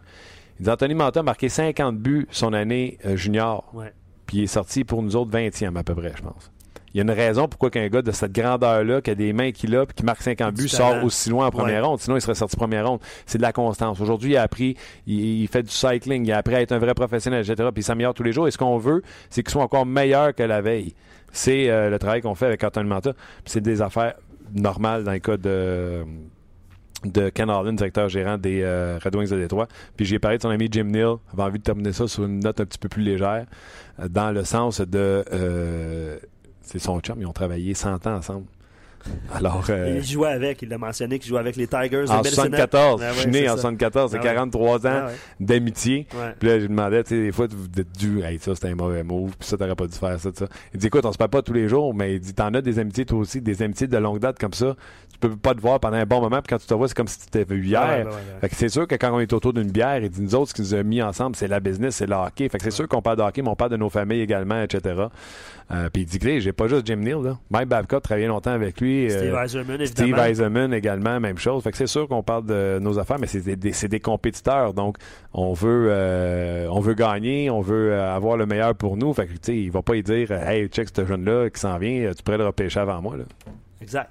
Il 0.58 0.64
dit 0.64 0.70
Anthony 0.70 0.94
Manta 0.94 1.20
a 1.20 1.22
marqué 1.22 1.48
50 1.48 1.96
buts 1.98 2.26
son 2.30 2.52
année 2.52 2.98
euh, 3.06 3.16
junior. 3.16 3.70
Ouais. 3.74 3.92
Puis 4.30 4.38
il 4.38 4.42
est 4.44 4.46
sorti 4.46 4.84
pour 4.84 5.02
nous 5.02 5.16
autres 5.16 5.32
20e 5.32 5.76
à 5.76 5.82
peu 5.82 5.92
près, 5.96 6.12
je 6.16 6.22
pense. 6.22 6.52
Il 6.94 6.98
y 6.98 7.00
a 7.00 7.02
une 7.02 7.10
raison 7.10 7.48
pourquoi 7.48 7.68
qu'un 7.68 7.88
gars 7.88 8.00
de 8.00 8.12
cette 8.12 8.30
grandeur-là, 8.30 9.00
qui 9.00 9.10
a 9.10 9.16
des 9.16 9.32
mains 9.32 9.50
qu'il 9.50 9.74
a, 9.74 9.86
puis 9.86 9.94
qui 9.96 10.04
marque 10.04 10.22
50 10.22 10.54
Du 10.54 10.62
buts, 10.62 10.68
sort 10.68 11.02
aussi 11.02 11.28
loin 11.30 11.48
en 11.48 11.50
première 11.50 11.82
Ouais. 11.82 11.88
ronde. 11.88 11.98
Sinon, 11.98 12.16
il 12.16 12.20
serait 12.20 12.36
sorti 12.36 12.56
première 12.56 12.86
ronde. 12.88 13.00
C'est 13.26 13.38
de 13.38 13.42
la 13.42 13.52
constance. 13.52 14.00
Aujourd'hui, 14.00 14.30
il 14.32 14.36
a 14.36 14.42
appris, 14.42 14.76
il, 15.08 15.42
il 15.42 15.48
fait 15.48 15.64
du 15.64 15.70
cycling, 15.70 16.24
il 16.24 16.30
a 16.30 16.38
appris 16.38 16.54
à 16.54 16.60
être 16.60 16.70
un 16.70 16.78
vrai 16.78 16.94
professionnel, 16.94 17.44
etc. 17.48 17.70
Puis 17.74 17.80
il 17.82 17.84
s'améliore 17.84 18.14
tous 18.14 18.22
les 18.22 18.32
jours. 18.32 18.46
Et 18.46 18.52
ce 18.52 18.58
qu'on 18.58 18.78
veut, 18.78 19.02
c'est 19.30 19.42
qu'il 19.42 19.50
soit 19.50 19.64
encore 19.64 19.84
meilleur 19.84 20.32
que 20.32 20.44
la 20.44 20.60
veille. 20.60 20.94
C'est 21.32 21.68
euh, 21.70 21.90
le 21.90 21.98
travail 21.98 22.22
qu'on 22.22 22.36
fait 22.36 22.46
avec 22.46 22.62
Anthony 22.62 22.88
Manta. 22.88 23.12
Puis 23.12 23.22
c'est 23.46 23.60
des 23.60 23.82
affaires 23.82 24.14
normales 24.54 25.02
dans 25.02 25.12
le 25.12 25.18
cas 25.18 25.36
de 25.36 26.04
de 27.04 27.28
Ken 27.30 27.48
Harlan, 27.48 27.72
directeur 27.72 28.08
gérant 28.08 28.38
des 28.38 28.62
euh, 28.62 28.98
Red 29.02 29.16
Wings 29.16 29.30
de 29.30 29.36
Détroit. 29.36 29.68
Puis 29.96 30.04
j'ai 30.06 30.18
parlé 30.18 30.38
de 30.38 30.42
son 30.42 30.50
ami 30.50 30.68
Jim 30.70 30.84
Neal. 30.84 31.16
J'avais 31.30 31.42
envie 31.42 31.58
de 31.58 31.64
terminer 31.64 31.92
ça 31.92 32.06
sur 32.08 32.24
une 32.24 32.40
note 32.40 32.60
un 32.60 32.64
petit 32.64 32.78
peu 32.78 32.88
plus 32.88 33.02
légère, 33.02 33.46
euh, 33.98 34.08
dans 34.08 34.32
le 34.32 34.44
sens 34.44 34.80
de... 34.80 35.24
euh, 35.32 36.18
c'est 36.62 36.78
son 36.78 37.00
chum, 37.00 37.20
ils 37.20 37.26
ont 37.26 37.32
travaillé 37.32 37.74
100 37.74 38.06
ans 38.06 38.16
ensemble. 38.16 38.46
Alors... 39.34 39.64
euh, 39.70 39.94
Il 39.98 40.04
jouait 40.04 40.28
avec, 40.30 40.62
il 40.62 40.68
l'a 40.68 40.78
mentionné 40.78 41.18
qu'il 41.18 41.28
jouait 41.28 41.38
avec 41.40 41.56
les 41.56 41.66
Tigers. 41.66 42.04
en 42.10 42.18
Medicine 42.18 42.54
Hat. 42.54 42.68
74, 42.68 43.02
Ah 43.02 43.12
je 43.14 43.20
suis 43.20 43.30
né 43.30 43.40
c'est 43.42 43.48
en 43.48 43.56
ça. 43.56 43.62
74, 43.62 44.10
c'est 44.10 44.16
Ah 44.18 44.20
ouais. 44.20 44.26
43 44.26 44.86
ans 44.86 44.90
Ah 44.92 45.06
ouais. 45.06 45.12
d'amitié. 45.40 46.06
Ouais. 46.14 46.34
Puis 46.38 46.48
là, 46.48 46.56
je 46.56 46.62
lui 46.62 46.68
demandais, 46.68 47.02
tu 47.04 47.10
sais, 47.10 47.22
des 47.22 47.32
fois, 47.32 47.46
vous 47.50 47.80
êtes 47.80 47.92
dû, 47.98 48.22
hey, 48.22 48.38
ça, 48.38 48.54
c'était 48.54 48.68
un 48.68 48.74
mauvais 48.74 49.02
move, 49.02 49.36
puis 49.38 49.48
ça, 49.48 49.56
t'aurais 49.56 49.74
pas 49.74 49.86
dû 49.86 49.96
faire 49.96 50.18
ça, 50.20 50.30
ça. 50.34 50.46
Il 50.74 50.80
dit, 50.80 50.86
écoute, 50.86 51.04
on 51.04 51.12
se 51.12 51.18
parle 51.18 51.30
pas 51.30 51.42
tous 51.42 51.52
les 51.52 51.68
jours, 51.68 51.94
mais 51.94 52.14
il 52.14 52.20
dit, 52.20 52.34
t'en 52.34 52.52
as 52.54 52.60
des 52.62 52.78
amitiés, 52.78 53.04
toi 53.04 53.18
aussi, 53.18 53.40
des 53.40 53.62
amitiés 53.62 53.86
de 53.86 53.96
longue 53.98 54.18
date 54.18 54.38
comme 54.38 54.52
ça. 54.54 54.76
Tu 55.12 55.28
peux 55.28 55.36
pas 55.36 55.54
te 55.54 55.60
voir 55.60 55.80
pendant 55.80 55.98
un 55.98 56.06
bon 56.06 56.20
moment, 56.22 56.40
puis 56.40 56.48
quand 56.48 56.58
tu 56.58 56.66
te 56.66 56.72
vois, 56.74 56.88
c'est 56.88 56.94
comme 56.96 57.08
si 57.08 57.18
tu 57.18 57.26
t'étais 57.26 57.44
vu 57.54 57.62
hier. 57.64 58.06
Fait 58.40 58.48
que 58.48 58.56
c'est 58.56 58.70
sûr 58.70 58.86
que 58.86 58.94
quand 58.94 59.12
on 59.14 59.20
est 59.20 59.32
autour 59.34 59.52
d'une 59.52 59.70
bière, 59.70 59.98
il 59.98 60.08
dit, 60.08 60.22
nous 60.22 60.34
autres, 60.34 60.50
ce 60.50 60.54
qui 60.54 60.62
nous 60.62 60.74
a 60.74 60.82
mis 60.82 61.02
ensemble, 61.02 61.36
c'est 61.36 61.48
la 61.48 61.60
business, 61.60 61.96
c'est 61.96 62.06
le 62.06 62.14
hockey. 62.14 62.48
Fait 62.48 62.56
que 62.58 62.64
c'est 62.64 62.70
sûr 62.70 62.88
qu'on 62.88 63.02
parle 63.02 63.18
de 63.18 63.22
hockey, 63.22 63.42
mais 63.42 63.48
on 63.50 63.56
parle 63.56 63.70
de 63.72 63.76
nos 63.76 63.90
familles 63.90 64.20
également, 64.22 64.62
etc. 64.62 64.94
Euh, 65.72 65.88
puis 65.88 66.02
il 66.02 66.06
dit, 66.06 66.18
Grey, 66.18 66.40
j'ai 66.40 66.52
pas 66.52 66.66
juste 66.66 66.86
Jim 66.86 66.96
Neal, 66.96 67.22
là. 67.22 67.38
Mike 67.50 67.68
Babcock, 67.68 68.02
travaillé 68.02 68.26
longtemps 68.26 68.50
avec 68.50 68.80
lui. 68.80 69.08
Steve 69.08 69.32
euh, 69.34 69.36
Steve 69.86 70.04
évidemment. 70.06 70.24
Eiserman 70.24 70.74
également, 70.74 71.20
même 71.20 71.38
chose. 71.38 71.62
Fait 71.62 71.70
que 71.70 71.76
c'est 71.76 71.86
sûr 71.86 72.08
qu'on 72.08 72.22
parle 72.24 72.44
de 72.46 72.78
nos 72.80 72.98
affaires, 72.98 73.18
mais 73.20 73.28
c'est 73.28 73.40
des, 73.40 73.54
des- 73.56 73.72
c'est 73.72 73.86
des 73.88 74.00
compétiteurs. 74.00 74.74
Donc, 74.74 74.96
on 75.32 75.52
veut, 75.52 75.86
euh, 75.90 76.66
on 76.70 76.80
veut 76.80 76.94
gagner, 76.94 77.50
on 77.50 77.60
veut 77.60 77.92
euh, 77.92 78.14
avoir 78.14 78.36
le 78.36 78.46
meilleur 78.46 78.74
pour 78.74 78.96
nous. 78.96 79.14
Fait 79.14 79.26
que, 79.26 79.32
tu 79.32 79.38
sais, 79.42 79.56
il 79.56 79.70
va 79.70 79.82
pas 79.82 79.94
y 79.94 80.02
dire, 80.02 80.32
hey, 80.32 80.66
check 80.68 80.88
ce 80.94 81.04
jeune-là 81.06 81.50
qui 81.50 81.60
s'en 81.60 81.78
vient, 81.78 82.10
tu 82.16 82.22
pourrais 82.24 82.38
le 82.38 82.46
repêcher 82.46 82.80
avant 82.80 83.00
moi, 83.00 83.16
là. 83.16 83.24
Exact. 83.80 84.10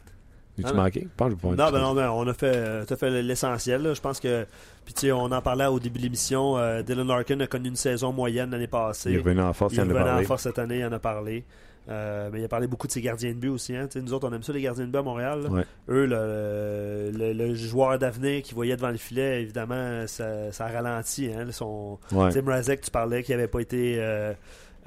Tu 0.63 0.73
non. 0.75 0.81
manqué? 0.83 1.01
Je 1.01 1.07
pense 1.17 1.33
que 1.33 1.45
Non, 1.47 1.71
ben 1.71 1.79
non, 1.79 1.93
ben, 1.93 2.09
on 2.09 2.27
a 2.27 2.33
fait, 2.33 2.53
euh, 2.55 2.83
t'as 2.85 2.95
fait 2.95 3.21
l'essentiel. 3.21 3.91
Je 3.93 4.01
pense 4.01 4.19
que, 4.19 4.45
puis 4.85 4.93
tu 4.93 5.01
sais, 5.07 5.11
on 5.11 5.25
en 5.25 5.41
parlait 5.41 5.65
au 5.65 5.79
début 5.79 5.97
de 5.99 6.03
l'émission. 6.03 6.57
euh, 6.57 6.81
Dylan 6.81 7.07
Larkin 7.07 7.39
a 7.41 7.47
connu 7.47 7.69
une 7.69 7.75
saison 7.75 8.11
moyenne 8.13 8.51
l'année 8.51 8.67
passée. 8.67 9.09
Il 9.11 9.15
est 9.15 9.19
revenu 9.19 9.41
en 9.41 9.53
force, 9.53 9.73
il 9.73 9.77
Il 9.77 9.79
est 9.79 9.83
en 9.93 9.95
a 9.95 10.03
revenu 10.03 10.23
en 10.23 10.27
force 10.27 10.43
cette 10.43 10.59
année, 10.59 10.79
il 10.79 10.85
en 10.85 10.91
a 10.91 10.99
parlé. 10.99 11.43
Euh, 11.89 12.29
mais 12.31 12.41
il 12.41 12.45
a 12.45 12.47
parlé 12.47 12.67
beaucoup 12.67 12.85
de 12.85 12.91
ses 12.91 13.01
gardiens 13.01 13.29
de 13.31 13.35
but 13.37 13.49
aussi. 13.49 13.75
Hein. 13.75 13.87
Nous 13.95 14.13
autres, 14.13 14.27
on 14.29 14.33
aime 14.33 14.43
ça, 14.43 14.53
les 14.53 14.61
gardiens 14.61 14.85
de 14.85 14.91
but 14.91 14.99
à 14.99 15.01
Montréal. 15.01 15.47
Ouais. 15.49 15.63
Eux, 15.89 16.05
le, 16.05 17.09
le- 17.17 17.33
le 17.33 17.55
joueur 17.55 17.97
d'avenir 17.97 18.43
qui 18.43 18.53
voyait 18.53 18.75
devant 18.75 18.91
le 18.91 18.97
filet, 18.97 19.41
évidemment, 19.41 20.05
ça, 20.05 20.51
ça 20.51 20.67
ralentit. 20.67 21.31
Hein. 21.33 21.47
Son, 21.51 21.97
Ouais. 22.11 22.29
Tim 22.31 22.45
Razek, 22.45 22.81
tu 22.81 22.91
parlais, 22.91 23.23
qui 23.23 23.31
n'avait 23.31 23.47
pas 23.47 23.61
été 23.61 23.95
euh, 23.97 24.33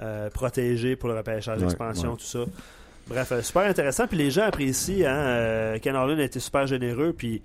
euh, 0.00 0.30
protégé 0.30 0.94
pour 0.94 1.08
le 1.08 1.16
repêchage 1.16 1.58
Ouais, 1.58 1.64
d'expansion, 1.64 2.14
tout 2.14 2.24
ça. 2.24 2.44
Bref, 3.08 3.32
euh, 3.32 3.42
super 3.42 3.62
intéressant. 3.62 4.06
Puis 4.06 4.16
les 4.18 4.30
gens 4.30 4.44
apprécient. 4.44 5.06
Hein, 5.08 5.14
euh, 5.16 5.78
Ken 5.78 5.94
Harlan 5.94 6.18
a 6.18 6.22
été 6.22 6.40
super 6.40 6.66
généreux. 6.66 7.12
Puis 7.16 7.42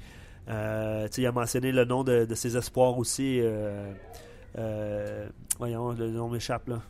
euh, 0.49 1.07
il 1.17 1.25
a 1.25 1.31
mentionné 1.31 1.71
le 1.71 1.85
nom 1.85 2.03
de, 2.03 2.25
de 2.25 2.35
ses 2.35 2.55
espoirs 2.57 2.97
aussi. 2.97 3.39
euh, 3.41 3.91
euh, 4.57 5.27
voyons, 5.57 5.91
le 5.91 6.09
nom 6.09 6.29
m'échappe 6.29 6.67
là. 6.67 6.81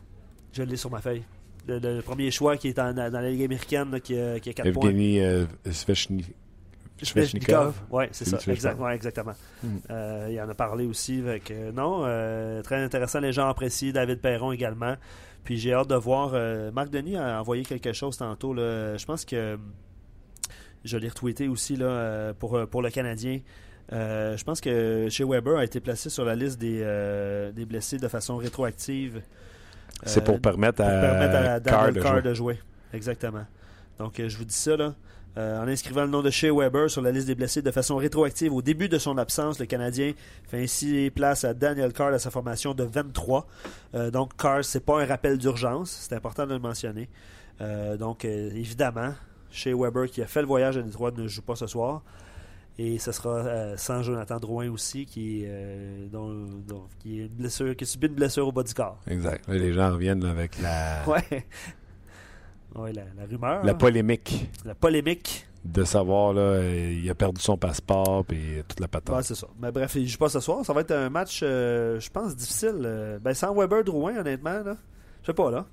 Je 0.52 0.62
l'ai 0.62 0.76
sur 0.76 0.90
ma 0.90 1.00
feuille. 1.00 1.22
Le, 1.66 1.78
le 1.78 2.00
premier 2.02 2.30
choix 2.30 2.56
qui 2.56 2.68
est 2.68 2.78
en- 2.78 2.92
dans 2.94 3.10
la 3.12 3.30
Ligue 3.30 3.44
américaine 3.44 3.90
là, 3.90 4.00
qui, 4.00 4.18
a, 4.18 4.40
qui 4.40 4.50
a 4.50 4.52
4 4.54 4.70
points. 4.72 4.88
Evgeny 4.88 5.20
euh, 5.20 5.44
Svechny- 5.66 6.24
Svechnikov. 7.02 7.74
Oui, 7.90 8.04
c'est 8.10 8.24
ça. 8.26 8.38
Exact, 8.50 8.80
ouais, 8.80 8.94
exactement. 8.94 9.34
Mm. 9.62 9.68
Euh, 9.90 10.28
il 10.30 10.40
en 10.40 10.48
a 10.48 10.54
parlé 10.54 10.86
aussi. 10.86 11.20
Avec, 11.20 11.52
non, 11.74 12.02
très 12.62 12.82
intéressant. 12.82 13.20
Les 13.20 13.32
gens 13.32 13.48
apprécient. 13.48 13.92
David 13.92 14.20
Perron 14.20 14.52
également. 14.52 14.94
Puis 15.44 15.58
j'ai 15.58 15.72
hâte 15.72 15.88
de 15.88 15.94
voir. 15.94 16.32
euh, 16.34 16.70
Marc 16.72 16.90
Denis 16.90 17.16
a 17.16 17.40
envoyé 17.40 17.64
quelque 17.64 17.92
chose 17.92 18.16
tantôt. 18.16 18.52
Là. 18.54 18.96
Je 18.96 19.04
pense 19.06 19.24
que 19.24 19.58
je 20.84 20.96
l'ai 20.96 21.08
retweeté 21.08 21.48
aussi 21.48 21.76
là, 21.76 21.86
euh, 21.86 22.32
pour, 22.38 22.66
pour 22.68 22.82
le 22.82 22.90
Canadien. 22.90 23.40
Euh, 23.92 24.36
je 24.36 24.44
pense 24.44 24.60
que 24.60 25.08
chez 25.10 25.24
Weber 25.24 25.56
a 25.56 25.64
été 25.64 25.80
placé 25.80 26.10
sur 26.10 26.24
la 26.24 26.34
liste 26.36 26.58
des, 26.60 26.80
euh, 26.82 27.50
des 27.52 27.64
blessés 27.64 27.96
de 27.98 28.08
façon 28.08 28.36
rétroactive. 28.36 29.22
C'est 30.04 30.20
Euh, 30.20 30.24
pour 30.24 30.40
permettre 30.40 30.76
pour 30.76 30.86
à, 30.86 31.00
permettre 31.00 31.36
à 31.36 31.60
Carr 31.60 31.92
de 32.22 32.28
de 32.28 32.34
jouer. 32.34 32.58
Exactement. 32.92 33.44
Donc, 33.98 34.20
euh, 34.20 34.28
je 34.28 34.36
vous 34.36 34.44
dis 34.44 34.54
ça, 34.54 34.76
là. 34.76 34.94
Euh, 35.36 35.62
en 35.62 35.68
inscrivant 35.68 36.02
le 36.02 36.08
nom 36.08 36.20
de 36.22 36.30
Shea 36.30 36.50
Weber 36.52 36.90
sur 36.90 37.00
la 37.00 37.12
liste 37.12 37.28
des 37.28 37.36
blessés 37.36 37.62
de 37.62 37.70
façon 37.70 37.96
rétroactive 37.96 38.52
au 38.52 38.60
début 38.62 38.88
de 38.88 38.98
son 38.98 39.18
absence, 39.18 39.60
le 39.60 39.66
Canadien 39.66 40.12
fait 40.48 40.60
ainsi 40.62 41.12
place 41.14 41.44
à 41.44 41.54
Daniel 41.54 41.92
Carr 41.92 42.08
à 42.12 42.18
sa 42.18 42.30
formation 42.30 42.74
de 42.74 42.82
23. 42.82 43.46
Euh, 43.94 44.10
donc, 44.10 44.36
Carr, 44.36 44.64
c'est 44.64 44.84
pas 44.84 45.00
un 45.00 45.06
rappel 45.06 45.38
d'urgence. 45.38 45.90
C'est 46.08 46.14
important 46.16 46.44
de 46.46 46.54
le 46.54 46.58
mentionner. 46.58 47.08
Euh, 47.60 47.96
donc, 47.96 48.24
évidemment, 48.24 49.14
Shea 49.50 49.74
Weber, 49.76 50.06
qui 50.10 50.22
a 50.22 50.26
fait 50.26 50.40
le 50.40 50.48
voyage 50.48 50.76
à 50.76 50.82
Détroit, 50.82 51.12
ne 51.12 51.28
joue 51.28 51.42
pas 51.42 51.54
ce 51.56 51.68
soir. 51.68 52.02
Et 52.80 52.98
ce 52.98 53.10
sera 53.10 53.76
sans 53.76 54.02
Jonathan 54.04 54.38
Drouin 54.38 54.70
aussi, 54.70 55.04
qui, 55.04 55.44
dont, 56.12 56.46
dont- 56.66 56.86
qui, 57.00 57.18
est 57.20 57.22
une 57.26 57.28
blessure, 57.28 57.74
qui 57.74 57.82
a 57.82 57.86
subi 57.88 58.06
une 58.06 58.14
blessure 58.14 58.46
au 58.46 58.52
bas 58.52 58.62
du 58.62 58.72
corps. 58.72 59.00
Exact. 59.08 59.44
Les 59.48 59.72
gens 59.72 59.92
reviennent 59.92 60.24
avec 60.24 60.60
la, 60.62 61.02
Ouais. 61.08 61.44
Ouais, 62.76 62.92
la, 62.92 63.02
la 63.16 63.26
rumeur. 63.28 63.64
la 63.64 63.74
polémique 63.74 64.48
La 64.64 64.74
polémique. 64.74 65.46
de 65.64 65.84
savoir, 65.84 66.32
là, 66.34 66.40
euh, 66.40 67.00
il 67.02 67.08
a 67.10 67.14
perdu 67.14 67.40
son 67.40 67.56
passeport 67.56 68.24
et 68.32 68.62
toute 68.68 68.80
la. 68.80 68.86
Ouais, 69.14 69.22
c'est 69.22 69.34
ça. 69.34 69.46
Mais 69.60 69.72
bref, 69.72 69.94
il 69.96 70.06
joue 70.08 70.18
pas 70.18 70.28
ce 70.28 70.40
soir. 70.40 70.64
Ça 70.64 70.72
va 70.72 70.82
être 70.82 70.92
un 70.92 71.08
match, 71.10 71.40
euh, 71.42 71.98
je 71.98 72.08
pense, 72.10 72.36
difficile. 72.36 72.80
Euh, 72.84 73.18
ben, 73.18 73.34
sans 73.34 73.54
Weber 73.54 73.82
Drouin, 73.84 74.16
honnêtement. 74.18 74.62
Là. 74.64 74.76
Je 75.22 75.26
sais 75.26 75.34
pas, 75.34 75.50
là. 75.50 75.64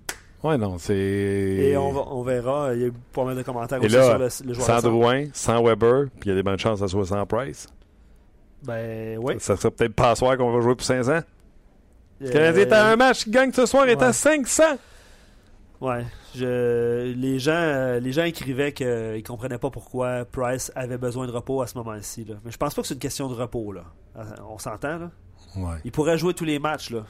Ouais, 0.44 0.58
non, 0.58 0.78
c'est. 0.78 0.96
Et 0.96 1.78
on, 1.78 1.92
va- 1.92 2.06
on 2.12 2.24
verra. 2.24 2.74
Il 2.76 2.82
y 2.82 2.84
a 2.84 2.88
eu 2.88 2.94
pas 3.14 3.24
mal 3.26 3.36
de 3.36 3.42
commentaires 3.44 3.82
Et 3.82 3.86
aussi 3.86 3.96
là, 3.96 4.04
sur 4.30 4.44
le, 4.46 4.48
le 4.50 4.54
joueur 4.54 4.66
sans. 4.68 4.82
Drouin, 4.82 5.26
sans 5.34 5.64
Weber, 5.64 6.06
puis 6.20 6.26
il 6.26 6.30
y 6.30 6.32
a 6.32 6.36
des 6.36 6.44
bonnes 6.44 6.60
chances 6.60 6.86
soit 6.86 7.06
sans 7.06 7.26
Price. 7.26 7.68
Ben, 8.64 9.18
oui. 9.22 9.36
Ça 9.40 9.56
serait 9.56 9.72
peut-être 9.72 9.94
pas 9.94 10.12
à 10.12 10.16
soir 10.16 10.38
qu'on 10.38 10.52
va 10.52 10.62
jouer 10.62 10.76
pour 10.76 10.86
500. 10.86 11.20
Le 12.22 12.28
Euh, 12.28 12.32
Canadien 12.32 12.62
est 12.64 12.72
à 12.74 12.86
un 12.88 12.96
match 12.96 13.24
qui 13.26 13.30
gagne 13.32 13.52
ce 13.52 13.66
soir 13.66 13.86
est 13.88 14.02
à 14.02 14.08
ouais. 14.08 14.14
500. 14.14 14.64
Ouais. 15.82 16.06
Je, 16.36 17.14
les, 17.14 17.38
gens, 17.40 17.52
euh, 17.54 18.00
les 18.00 18.12
gens 18.12 18.24
écrivaient 18.24 18.72
qu'ils 18.74 18.88
ne 18.88 19.22
comprenaient 19.22 19.58
pas 19.58 19.70
pourquoi 19.70 20.26
Price 20.26 20.72
avait 20.76 20.98
besoin 20.98 21.28
de 21.28 21.32
repos 21.32 21.62
à 21.62 21.68
ce 21.68 21.78
moment-ci. 21.78 22.26
Mais 22.46 22.52
je 22.52 22.58
pense 22.58 22.74
pas 22.74 22.82
que 22.82 22.88
c'est 22.88 22.94
une 22.94 23.00
question 23.00 23.28
de 23.30 23.34
repos. 23.34 23.72
Là. 23.72 23.84
Euh, 24.18 24.24
On 24.50 24.58
s'entend, 24.58 24.98
là? 24.98 25.12
Ouais. 25.58 25.78
Il 25.84 25.92
pourrait 25.92 26.18
jouer 26.18 26.34
tous 26.34 26.46
les 26.46 26.60
matchs, 26.60 26.92
là. 26.92 27.06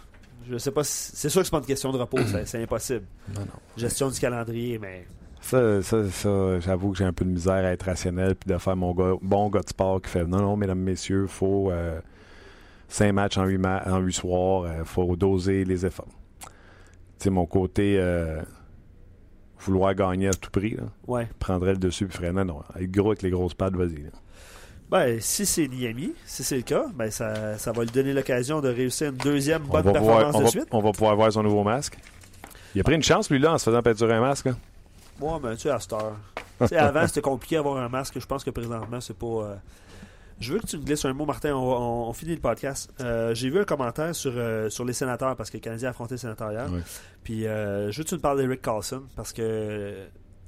Je 0.49 0.57
sais 0.57 0.71
pas 0.71 0.83
si- 0.83 1.15
C'est 1.15 1.29
sûr 1.29 1.41
que 1.41 1.45
c'est 1.45 1.51
pas 1.51 1.57
une 1.59 1.65
question 1.65 1.91
de 1.91 1.97
repos, 1.97 2.17
c'est 2.45 2.61
impossible. 2.61 3.05
Non, 3.33 3.41
non. 3.41 3.47
Gestion 3.77 4.09
du 4.09 4.19
calendrier, 4.19 4.77
mais. 4.77 5.05
Ça, 5.41 5.81
ça, 5.81 6.07
ça, 6.09 6.59
j'avoue 6.59 6.91
que 6.91 6.97
j'ai 6.97 7.05
un 7.05 7.13
peu 7.13 7.25
de 7.25 7.29
misère 7.31 7.53
à 7.53 7.71
être 7.71 7.83
rationnel 7.83 8.35
puis 8.35 8.51
de 8.51 8.57
faire 8.57 8.75
mon 8.75 8.93
gars, 8.93 9.13
bon 9.21 9.49
gars 9.49 9.61
de 9.61 9.69
sport 9.69 10.01
qui 10.01 10.09
fait 10.09 10.25
non, 10.25 10.39
non, 10.41 10.55
mesdames, 10.57 10.79
messieurs, 10.79 11.27
faut 11.27 11.71
5 12.87 13.11
matchs 13.13 13.37
en 13.37 13.45
8 13.45 13.59
en 13.85 13.99
huit 13.99 14.13
soirs, 14.13 14.65
il 14.79 14.85
faut 14.85 15.15
doser 15.15 15.63
les 15.65 15.85
efforts. 15.85 16.07
Sais, 17.17 17.29
mon 17.29 17.45
côté 17.45 17.95
euh, 17.97 18.41
vouloir 19.59 19.95
gagner 19.95 20.27
à 20.27 20.33
tout 20.33 20.49
prix, 20.51 20.71
là, 20.75 20.83
Ouais. 21.07 21.27
prendrait 21.39 21.71
le 21.73 21.77
dessus 21.79 22.05
puis 22.05 22.17
ferait 22.17 22.31
non, 22.33 22.45
non, 22.45 22.61
être 22.79 22.91
gros 22.91 23.09
avec 23.11 23.21
les 23.21 23.29
grosses 23.29 23.53
pattes, 23.53 23.75
vas-y. 23.75 24.05
Ben, 24.91 25.19
si 25.19 25.45
c'est 25.47 25.67
Niami, 25.67 26.13
si 26.25 26.43
c'est 26.43 26.57
le 26.57 26.61
cas, 26.61 26.85
ben 26.93 27.09
ça, 27.09 27.57
ça 27.57 27.71
va 27.71 27.83
lui 27.83 27.89
donner 27.91 28.13
l'occasion 28.13 28.61
de 28.61 28.69
réussir 28.69 29.09
une 29.09 29.17
deuxième 29.17 29.63
On 29.63 29.71
bonne 29.71 29.91
performance 29.91 30.01
pouvoir, 30.01 30.35
on, 30.35 30.39
de 30.39 30.43
va, 30.43 30.49
suite. 30.49 30.67
on 30.71 30.79
va 30.81 30.91
pouvoir 30.91 31.15
voir 31.15 31.31
son 31.33 31.41
nouveau 31.41 31.63
masque. 31.63 31.97
Il 32.75 32.81
a 32.81 32.83
pris 32.83 32.93
une 32.95 33.01
chance, 33.03 33.31
lui, 33.31 33.39
là, 33.39 33.53
en 33.53 33.57
se 33.57 33.63
faisant 33.63 33.81
peinturer 33.81 34.13
un 34.13 34.21
masque. 34.21 34.45
là. 34.45 34.53
Ouais, 35.21 35.39
mais 35.41 35.55
tu 35.55 35.61
sais, 35.63 35.69
à 35.71 35.79
cette 35.79 35.93
heure. 35.93 36.17
Avant, 36.77 37.07
c'était 37.07 37.21
compliqué 37.21 37.55
d'avoir 37.55 37.77
un 37.77 37.89
masque. 37.89 38.19
Je 38.19 38.25
pense 38.25 38.43
que 38.43 38.49
présentement, 38.51 39.01
c'est 39.01 39.17
pas. 39.17 39.25
euh, 39.25 39.55
Je 40.39 40.53
veux 40.53 40.59
que 40.59 40.67
tu 40.67 40.77
me 40.77 40.83
glisses 40.83 41.05
un 41.05 41.13
mot, 41.13 41.25
Martin. 41.25 41.53
On, 41.55 41.69
va- 41.69 41.75
on- 41.79 42.09
on 42.09 42.13
finit 42.13 42.35
le 42.35 42.41
podcast. 42.41 42.91
Euh, 42.99 43.33
J'ai 43.33 43.49
vu 43.49 43.59
un 43.59 43.63
commentaire 43.63 44.13
sur, 44.13 44.33
euh, 44.35 44.69
sur 44.69 44.83
les 44.85 44.93
sénateurs 44.93 45.35
parce 45.35 45.49
que 45.49 45.57
le 45.57 45.61
Canadien 45.61 45.87
a 45.87 45.91
affronté 45.91 46.15
les 46.15 46.19
sénateurs 46.19 46.51
hier. 46.51 46.71
Ouais. 46.71 46.81
Puis 47.23 47.47
euh, 47.47 47.89
je 47.91 47.97
veux 47.97 48.03
que 48.03 48.09
tu 48.09 48.15
me 48.15 48.19
parles 48.19 48.39
d'Eric 48.39 48.61
Carlson 48.61 49.03
parce 49.15 49.31
que 49.31 49.93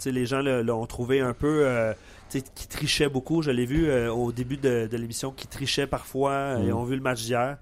les 0.06 0.26
gens 0.26 0.42
le- 0.42 0.62
l'ont 0.62 0.86
trouvé 0.86 1.22
un 1.22 1.34
peu. 1.34 1.62
euh, 1.66 1.94
qui 2.30 2.68
trichait 2.68 3.08
beaucoup. 3.08 3.42
Je 3.42 3.52
l'ai 3.52 3.66
vu 3.66 3.90
au 4.10 4.34
début 4.34 4.58
de, 4.58 4.88
de 4.92 4.98
l'émission, 4.98 5.32
qui 5.32 5.48
trichait 5.48 5.88
parfois. 5.88 6.58
Mhm. 6.58 6.66
Ils 6.68 6.74
ont 6.74 6.84
vu 6.84 6.96
le 6.98 7.02
match 7.02 7.24
d'hier. 7.24 7.58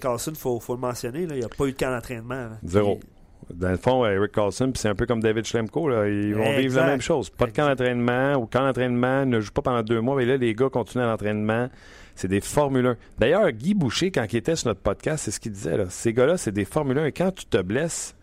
Carlson, 0.00 0.30
il 0.32 0.36
faut, 0.38 0.60
faut 0.60 0.74
le 0.74 0.80
mentionner. 0.80 1.26
Là, 1.26 1.34
il 1.34 1.38
n'y 1.40 1.44
a 1.44 1.48
pas 1.48 1.64
eu 1.66 1.72
de 1.72 1.76
camp 1.76 1.90
d'entraînement. 1.90 2.34
là. 2.34 2.50
Zéro. 2.64 2.96
Puis- 2.96 3.08
Dans 3.54 3.70
le 3.70 3.76
fond, 3.76 4.04
Eric 4.04 4.32
Carlson, 4.32 4.72
c'est 4.74 4.88
un 4.88 4.94
peu 4.94 5.06
comme 5.06 5.20
David 5.20 5.46
Schlemko, 5.46 5.88
là, 5.88 6.08
ils 6.08 6.34
vont 6.34 6.56
vivre 6.56 6.76
la 6.76 6.86
même 6.86 7.00
chose. 7.00 7.30
Pas 7.30 7.46
de 7.46 7.52
camp 7.52 7.66
d'entraînement 7.66 8.34
ou 8.34 8.46
camp 8.46 8.62
d'entraînement, 8.62 9.24
ne 9.24 9.40
joue 9.40 9.52
pas 9.52 9.62
pendant 9.62 9.82
deux 9.82 10.00
mois, 10.00 10.16
mais 10.16 10.26
là, 10.26 10.36
les 10.36 10.54
gars 10.54 10.68
continuent 10.68 11.04
à 11.04 11.06
l'entraînement. 11.06 11.68
C'est 12.14 12.28
des 12.28 12.40
Formule 12.40 12.86
1. 12.86 12.96
D'ailleurs, 13.18 13.50
Guy 13.52 13.74
Boucher, 13.74 14.10
quand 14.10 14.26
il 14.32 14.36
était 14.36 14.56
sur 14.56 14.68
notre 14.68 14.80
podcast, 14.80 15.24
c'est 15.24 15.30
ce 15.30 15.40
qu'il 15.40 15.52
disait. 15.52 15.76
Là. 15.76 15.84
Ces 15.88 16.12
gars-là, 16.12 16.36
c'est 16.36 16.52
des 16.52 16.64
Formule 16.64 16.98
1. 16.98 17.06
Et 17.06 17.12
quand 17.12 17.30
tu 17.30 17.46
te 17.46 17.62
blesses, 17.62 18.16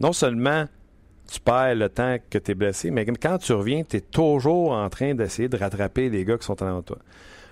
non 0.00 0.12
seulement 0.12 0.64
tu 1.30 1.40
perds 1.40 1.74
le 1.74 1.88
temps 1.88 2.16
que 2.30 2.38
tu 2.38 2.50
es 2.52 2.54
blessé, 2.54 2.90
mais 2.90 3.04
quand 3.04 3.38
tu 3.38 3.52
reviens, 3.52 3.82
tu 3.84 3.96
es 3.96 4.00
toujours 4.00 4.72
en 4.72 4.88
train 4.88 5.14
d'essayer 5.14 5.48
de 5.48 5.56
rattraper 5.56 6.08
les 6.08 6.24
gars 6.24 6.38
qui 6.38 6.44
sont 6.44 6.62
en 6.62 6.82
toi. 6.82 6.98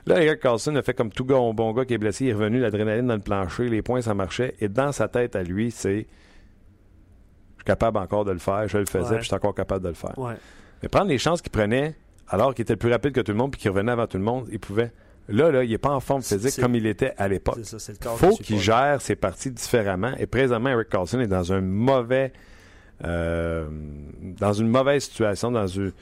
Là, 0.07 0.23
Eric 0.23 0.41
Carlson 0.41 0.75
a 0.77 0.83
fait 0.83 0.95
comme 0.95 1.11
tout 1.11 1.25
gars, 1.25 1.39
bon 1.53 1.73
gars 1.73 1.85
qui 1.85 1.95
est 1.95 1.99
blessé, 1.99 2.25
il 2.25 2.31
est 2.31 2.35
revenu, 2.35 2.59
l'adrénaline 2.59 3.07
dans 3.07 3.15
le 3.15 3.21
plancher, 3.21 3.69
les 3.69 3.83
points, 3.83 4.03
ça 4.03 4.15
marchait. 4.15 4.55
Et 4.61 4.69
dans 4.69 4.93
sa 4.93 5.09
tête 5.09 5.37
à 5.37 5.43
lui, 5.43 5.71
c'est 5.71 6.07
suis 7.63 7.67
capable 7.67 7.99
encore 7.99 8.25
de 8.25 8.33
le 8.33 8.39
faire, 8.39 8.67
je 8.69 8.79
le 8.79 8.85
faisais, 8.87 9.05
Ouais. 9.05 9.15
puis 9.17 9.23
je 9.23 9.27
suis 9.27 9.35
encore 9.35 9.55
capable 9.55 9.83
de 9.85 9.89
le 9.89 9.95
faire. 9.95 10.19
Ouais. 10.19 10.35
Mais 10.83 10.89
prendre 10.89 11.09
les 11.09 11.19
chances 11.19 11.41
qu'il 11.43 11.53
prenait, 11.53 11.95
alors 12.29 12.55
qu'il 12.55 12.63
était 12.63 12.73
le 12.75 12.79
plus 12.79 12.91
rapide 12.91 13.13
que 13.13 13.21
tout 13.21 13.33
le 13.33 13.39
monde, 13.39 13.53
puis 13.53 13.61
qu'il 13.61 13.71
revenait 13.71 13.93
avant 13.93 14.07
tout 14.07 14.19
le 14.19 14.25
monde, 14.25 14.47
il 14.51 14.59
pouvait. 14.59 14.93
Là, 15.29 15.51
là, 15.53 15.63
il 15.63 15.71
n'est 15.71 15.79
pas 15.79 15.91
en 15.91 16.01
forme 16.01 16.23
physique 16.23 16.61
comme 16.61 16.75
il 16.75 16.85
était 16.87 17.15
à 17.17 17.29
l'époque. 17.29 17.59
Cadre 18.01 18.17
faut 18.17 18.37
qu'il 18.37 18.59
gère 18.59 19.01
ses 19.01 19.15
parties 19.15 19.51
différemment. 19.53 20.13
Et 20.19 20.27
présentement, 20.27 20.71
Eric 20.71 20.89
Carlson 20.89 21.21
est 21.21 21.29
dans 21.29 21.53
un 21.53 21.61
mauvais, 21.61 22.33
euh, 23.05 23.67
dans 24.41 24.53
une 24.53 24.69
mauvaise 24.69 25.05
situation, 25.05 25.51
dans 25.53 25.67
une, 25.69 25.93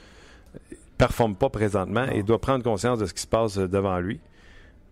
il 0.71 0.77
performe 0.97 1.35
pas 1.35 1.51
présentement 1.51 2.07
Non. 2.07 2.13
et 2.13 2.23
doit 2.23 2.41
prendre 2.41 2.65
conscience 2.65 2.99
de 2.99 3.07
ce 3.07 3.13
qui 3.15 3.21
se 3.23 3.27
passe 3.27 3.57
devant 3.59 3.99
lui. 4.01 4.21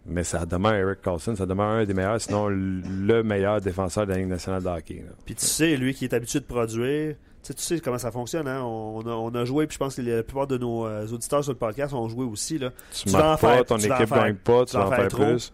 Mais 0.09 0.25
ça 0.25 0.47
demeure 0.47 0.73
Eric 0.75 1.03
Carlson, 1.03 1.37
ça 1.37 1.45
demeure 1.47 1.67
un 1.69 1.85
des 1.85 1.93
meilleurs, 1.95 2.21
sinon 2.21 2.49
le 2.49 3.23
meilleur 3.23 3.61
défenseur 3.61 4.07
de 4.07 4.13
la 4.13 4.19
Ligue 4.19 4.29
nationale 4.29 4.63
de 4.63 4.69
hockey. 4.69 5.05
là. 5.07 5.13
Puis 5.27 5.35
tu 5.35 5.45
sais, 5.45 5.77
lui 5.77 5.93
qui 5.95 6.05
est 6.07 6.15
habitué 6.15 6.41
de 6.41 6.45
produire, 6.47 7.15
tu 7.15 7.19
sais, 7.43 7.55
tu 7.55 7.63
sais 7.63 7.81
comment 7.81 7.99
ça 7.99 8.11
fonctionne. 8.11 8.49
Hein? 8.49 8.63
On, 8.63 9.01
a, 9.07 9.11
on 9.11 9.35
a 9.35 9.45
joué, 9.45 9.67
puis 9.67 9.75
je 9.75 9.79
pense 9.79 9.97
que 9.97 10.03
la 10.03 10.23
plupart 10.23 10.47
de 10.47 10.57
nos 10.59 10.87
euh, 10.87 11.07
auditeurs 11.09 11.45
sur 11.45 11.53
le 11.53 11.59
podcast 11.59 11.93
ont 11.93 12.09
joué 12.09 12.25
aussi. 12.25 12.59
Là. 12.59 12.71
Tu, 12.93 13.09
Tu 13.11 13.15
en 13.17 13.19
pas, 13.21 13.37
faire- 13.37 13.65
ton 13.67 13.77
tu 13.77 13.87
équipe 13.87 14.11
gagne 14.11 14.35
pas, 14.37 14.65
tu 14.65 14.77
vas 14.77 14.87
en 14.87 14.91
faire 14.91 15.09
plus. 15.09 15.53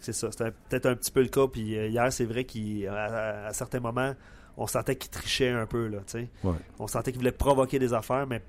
C'est 0.00 0.12
ça, 0.12 0.30
c'était 0.30 0.52
peut-être 0.68 0.86
un 0.86 0.94
petit 0.94 1.10
peu 1.10 1.22
le 1.22 1.28
cas. 1.28 1.46
Puis 1.48 1.76
euh, 1.76 1.88
hier, 1.88 2.12
c'est 2.12 2.24
vrai 2.26 2.44
qu'à 2.44 2.92
à, 2.92 3.46
à 3.48 3.52
certains 3.52 3.80
moments, 3.80 4.14
on 4.56 4.66
sentait 4.66 4.96
qu'il 4.96 5.10
trichait 5.10 5.50
un 5.50 5.66
peu. 5.66 5.88
Là. 5.88 5.98
Ouais. 6.44 6.52
On 6.78 6.86
sentait 6.86 7.12
qu'il 7.12 7.18
voulait 7.20 7.32
provoquer 7.32 7.78
des 7.78 7.92
affaires, 7.94 8.26
mais 8.26 8.42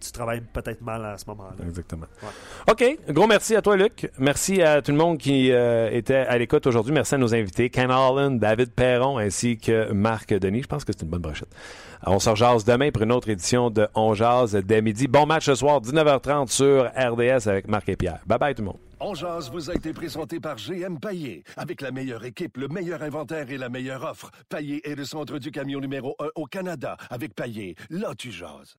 tu 0.00 0.12
travailles 0.12 0.42
peut-être 0.52 0.82
mal 0.82 1.04
à 1.04 1.18
ce 1.18 1.24
moment-là. 1.28 1.64
Exactement. 1.66 2.06
Ouais. 2.22 2.72
OK. 2.72 2.98
Gros 3.12 3.26
merci 3.26 3.56
à 3.56 3.62
toi, 3.62 3.76
Luc. 3.76 4.10
Merci 4.18 4.62
à 4.62 4.82
tout 4.82 4.92
le 4.92 4.98
monde 4.98 5.18
qui 5.18 5.52
euh, 5.52 5.90
était 5.90 6.14
à 6.16 6.36
l'écoute 6.38 6.66
aujourd'hui. 6.66 6.92
Merci 6.92 7.14
à 7.14 7.18
nos 7.18 7.34
invités, 7.34 7.70
Ken 7.70 7.90
Holland, 7.90 8.38
David 8.38 8.72
Perron, 8.72 9.18
ainsi 9.18 9.58
que 9.58 9.92
Marc 9.92 10.32
Denis. 10.34 10.62
Je 10.62 10.68
pense 10.68 10.84
que 10.84 10.92
c'est 10.92 11.04
une 11.04 11.10
bonne 11.10 11.22
brochette. 11.22 11.54
On 12.06 12.18
se 12.18 12.28
rejase 12.28 12.64
demain 12.64 12.90
pour 12.90 13.02
une 13.02 13.12
autre 13.12 13.30
édition 13.30 13.70
de 13.70 13.88
On 13.94 14.14
Jase 14.14 14.54
dès 14.54 14.82
midi. 14.82 15.08
Bon 15.08 15.24
match 15.26 15.46
ce 15.46 15.54
soir, 15.54 15.80
19h30 15.80 16.48
sur 16.48 16.84
RDS 16.84 17.48
avec 17.48 17.66
Marc 17.68 17.88
et 17.88 17.96
Pierre. 17.96 18.20
Bye 18.26 18.38
bye 18.38 18.54
tout 18.54 18.62
le 18.62 18.66
monde. 18.66 18.78
On 19.00 19.14
jase 19.14 19.50
vous 19.50 19.70
a 19.70 19.74
été 19.74 19.92
présenté 19.92 20.40
par 20.40 20.56
GM 20.56 20.98
Paillé. 20.98 21.44
Avec 21.56 21.80
la 21.80 21.90
meilleure 21.90 22.24
équipe, 22.24 22.56
le 22.56 22.68
meilleur 22.68 23.02
inventaire 23.02 23.50
et 23.50 23.58
la 23.58 23.68
meilleure 23.68 24.04
offre. 24.04 24.30
Paillé 24.48 24.86
est 24.88 24.94
le 24.94 25.04
centre 25.04 25.38
du 25.38 25.50
camion 25.50 25.80
numéro 25.80 26.14
1 26.18 26.28
au 26.36 26.46
Canada. 26.46 26.96
Avec 27.10 27.34
Paillé, 27.34 27.74
là 27.90 28.14
tu 28.16 28.30
jases. 28.30 28.76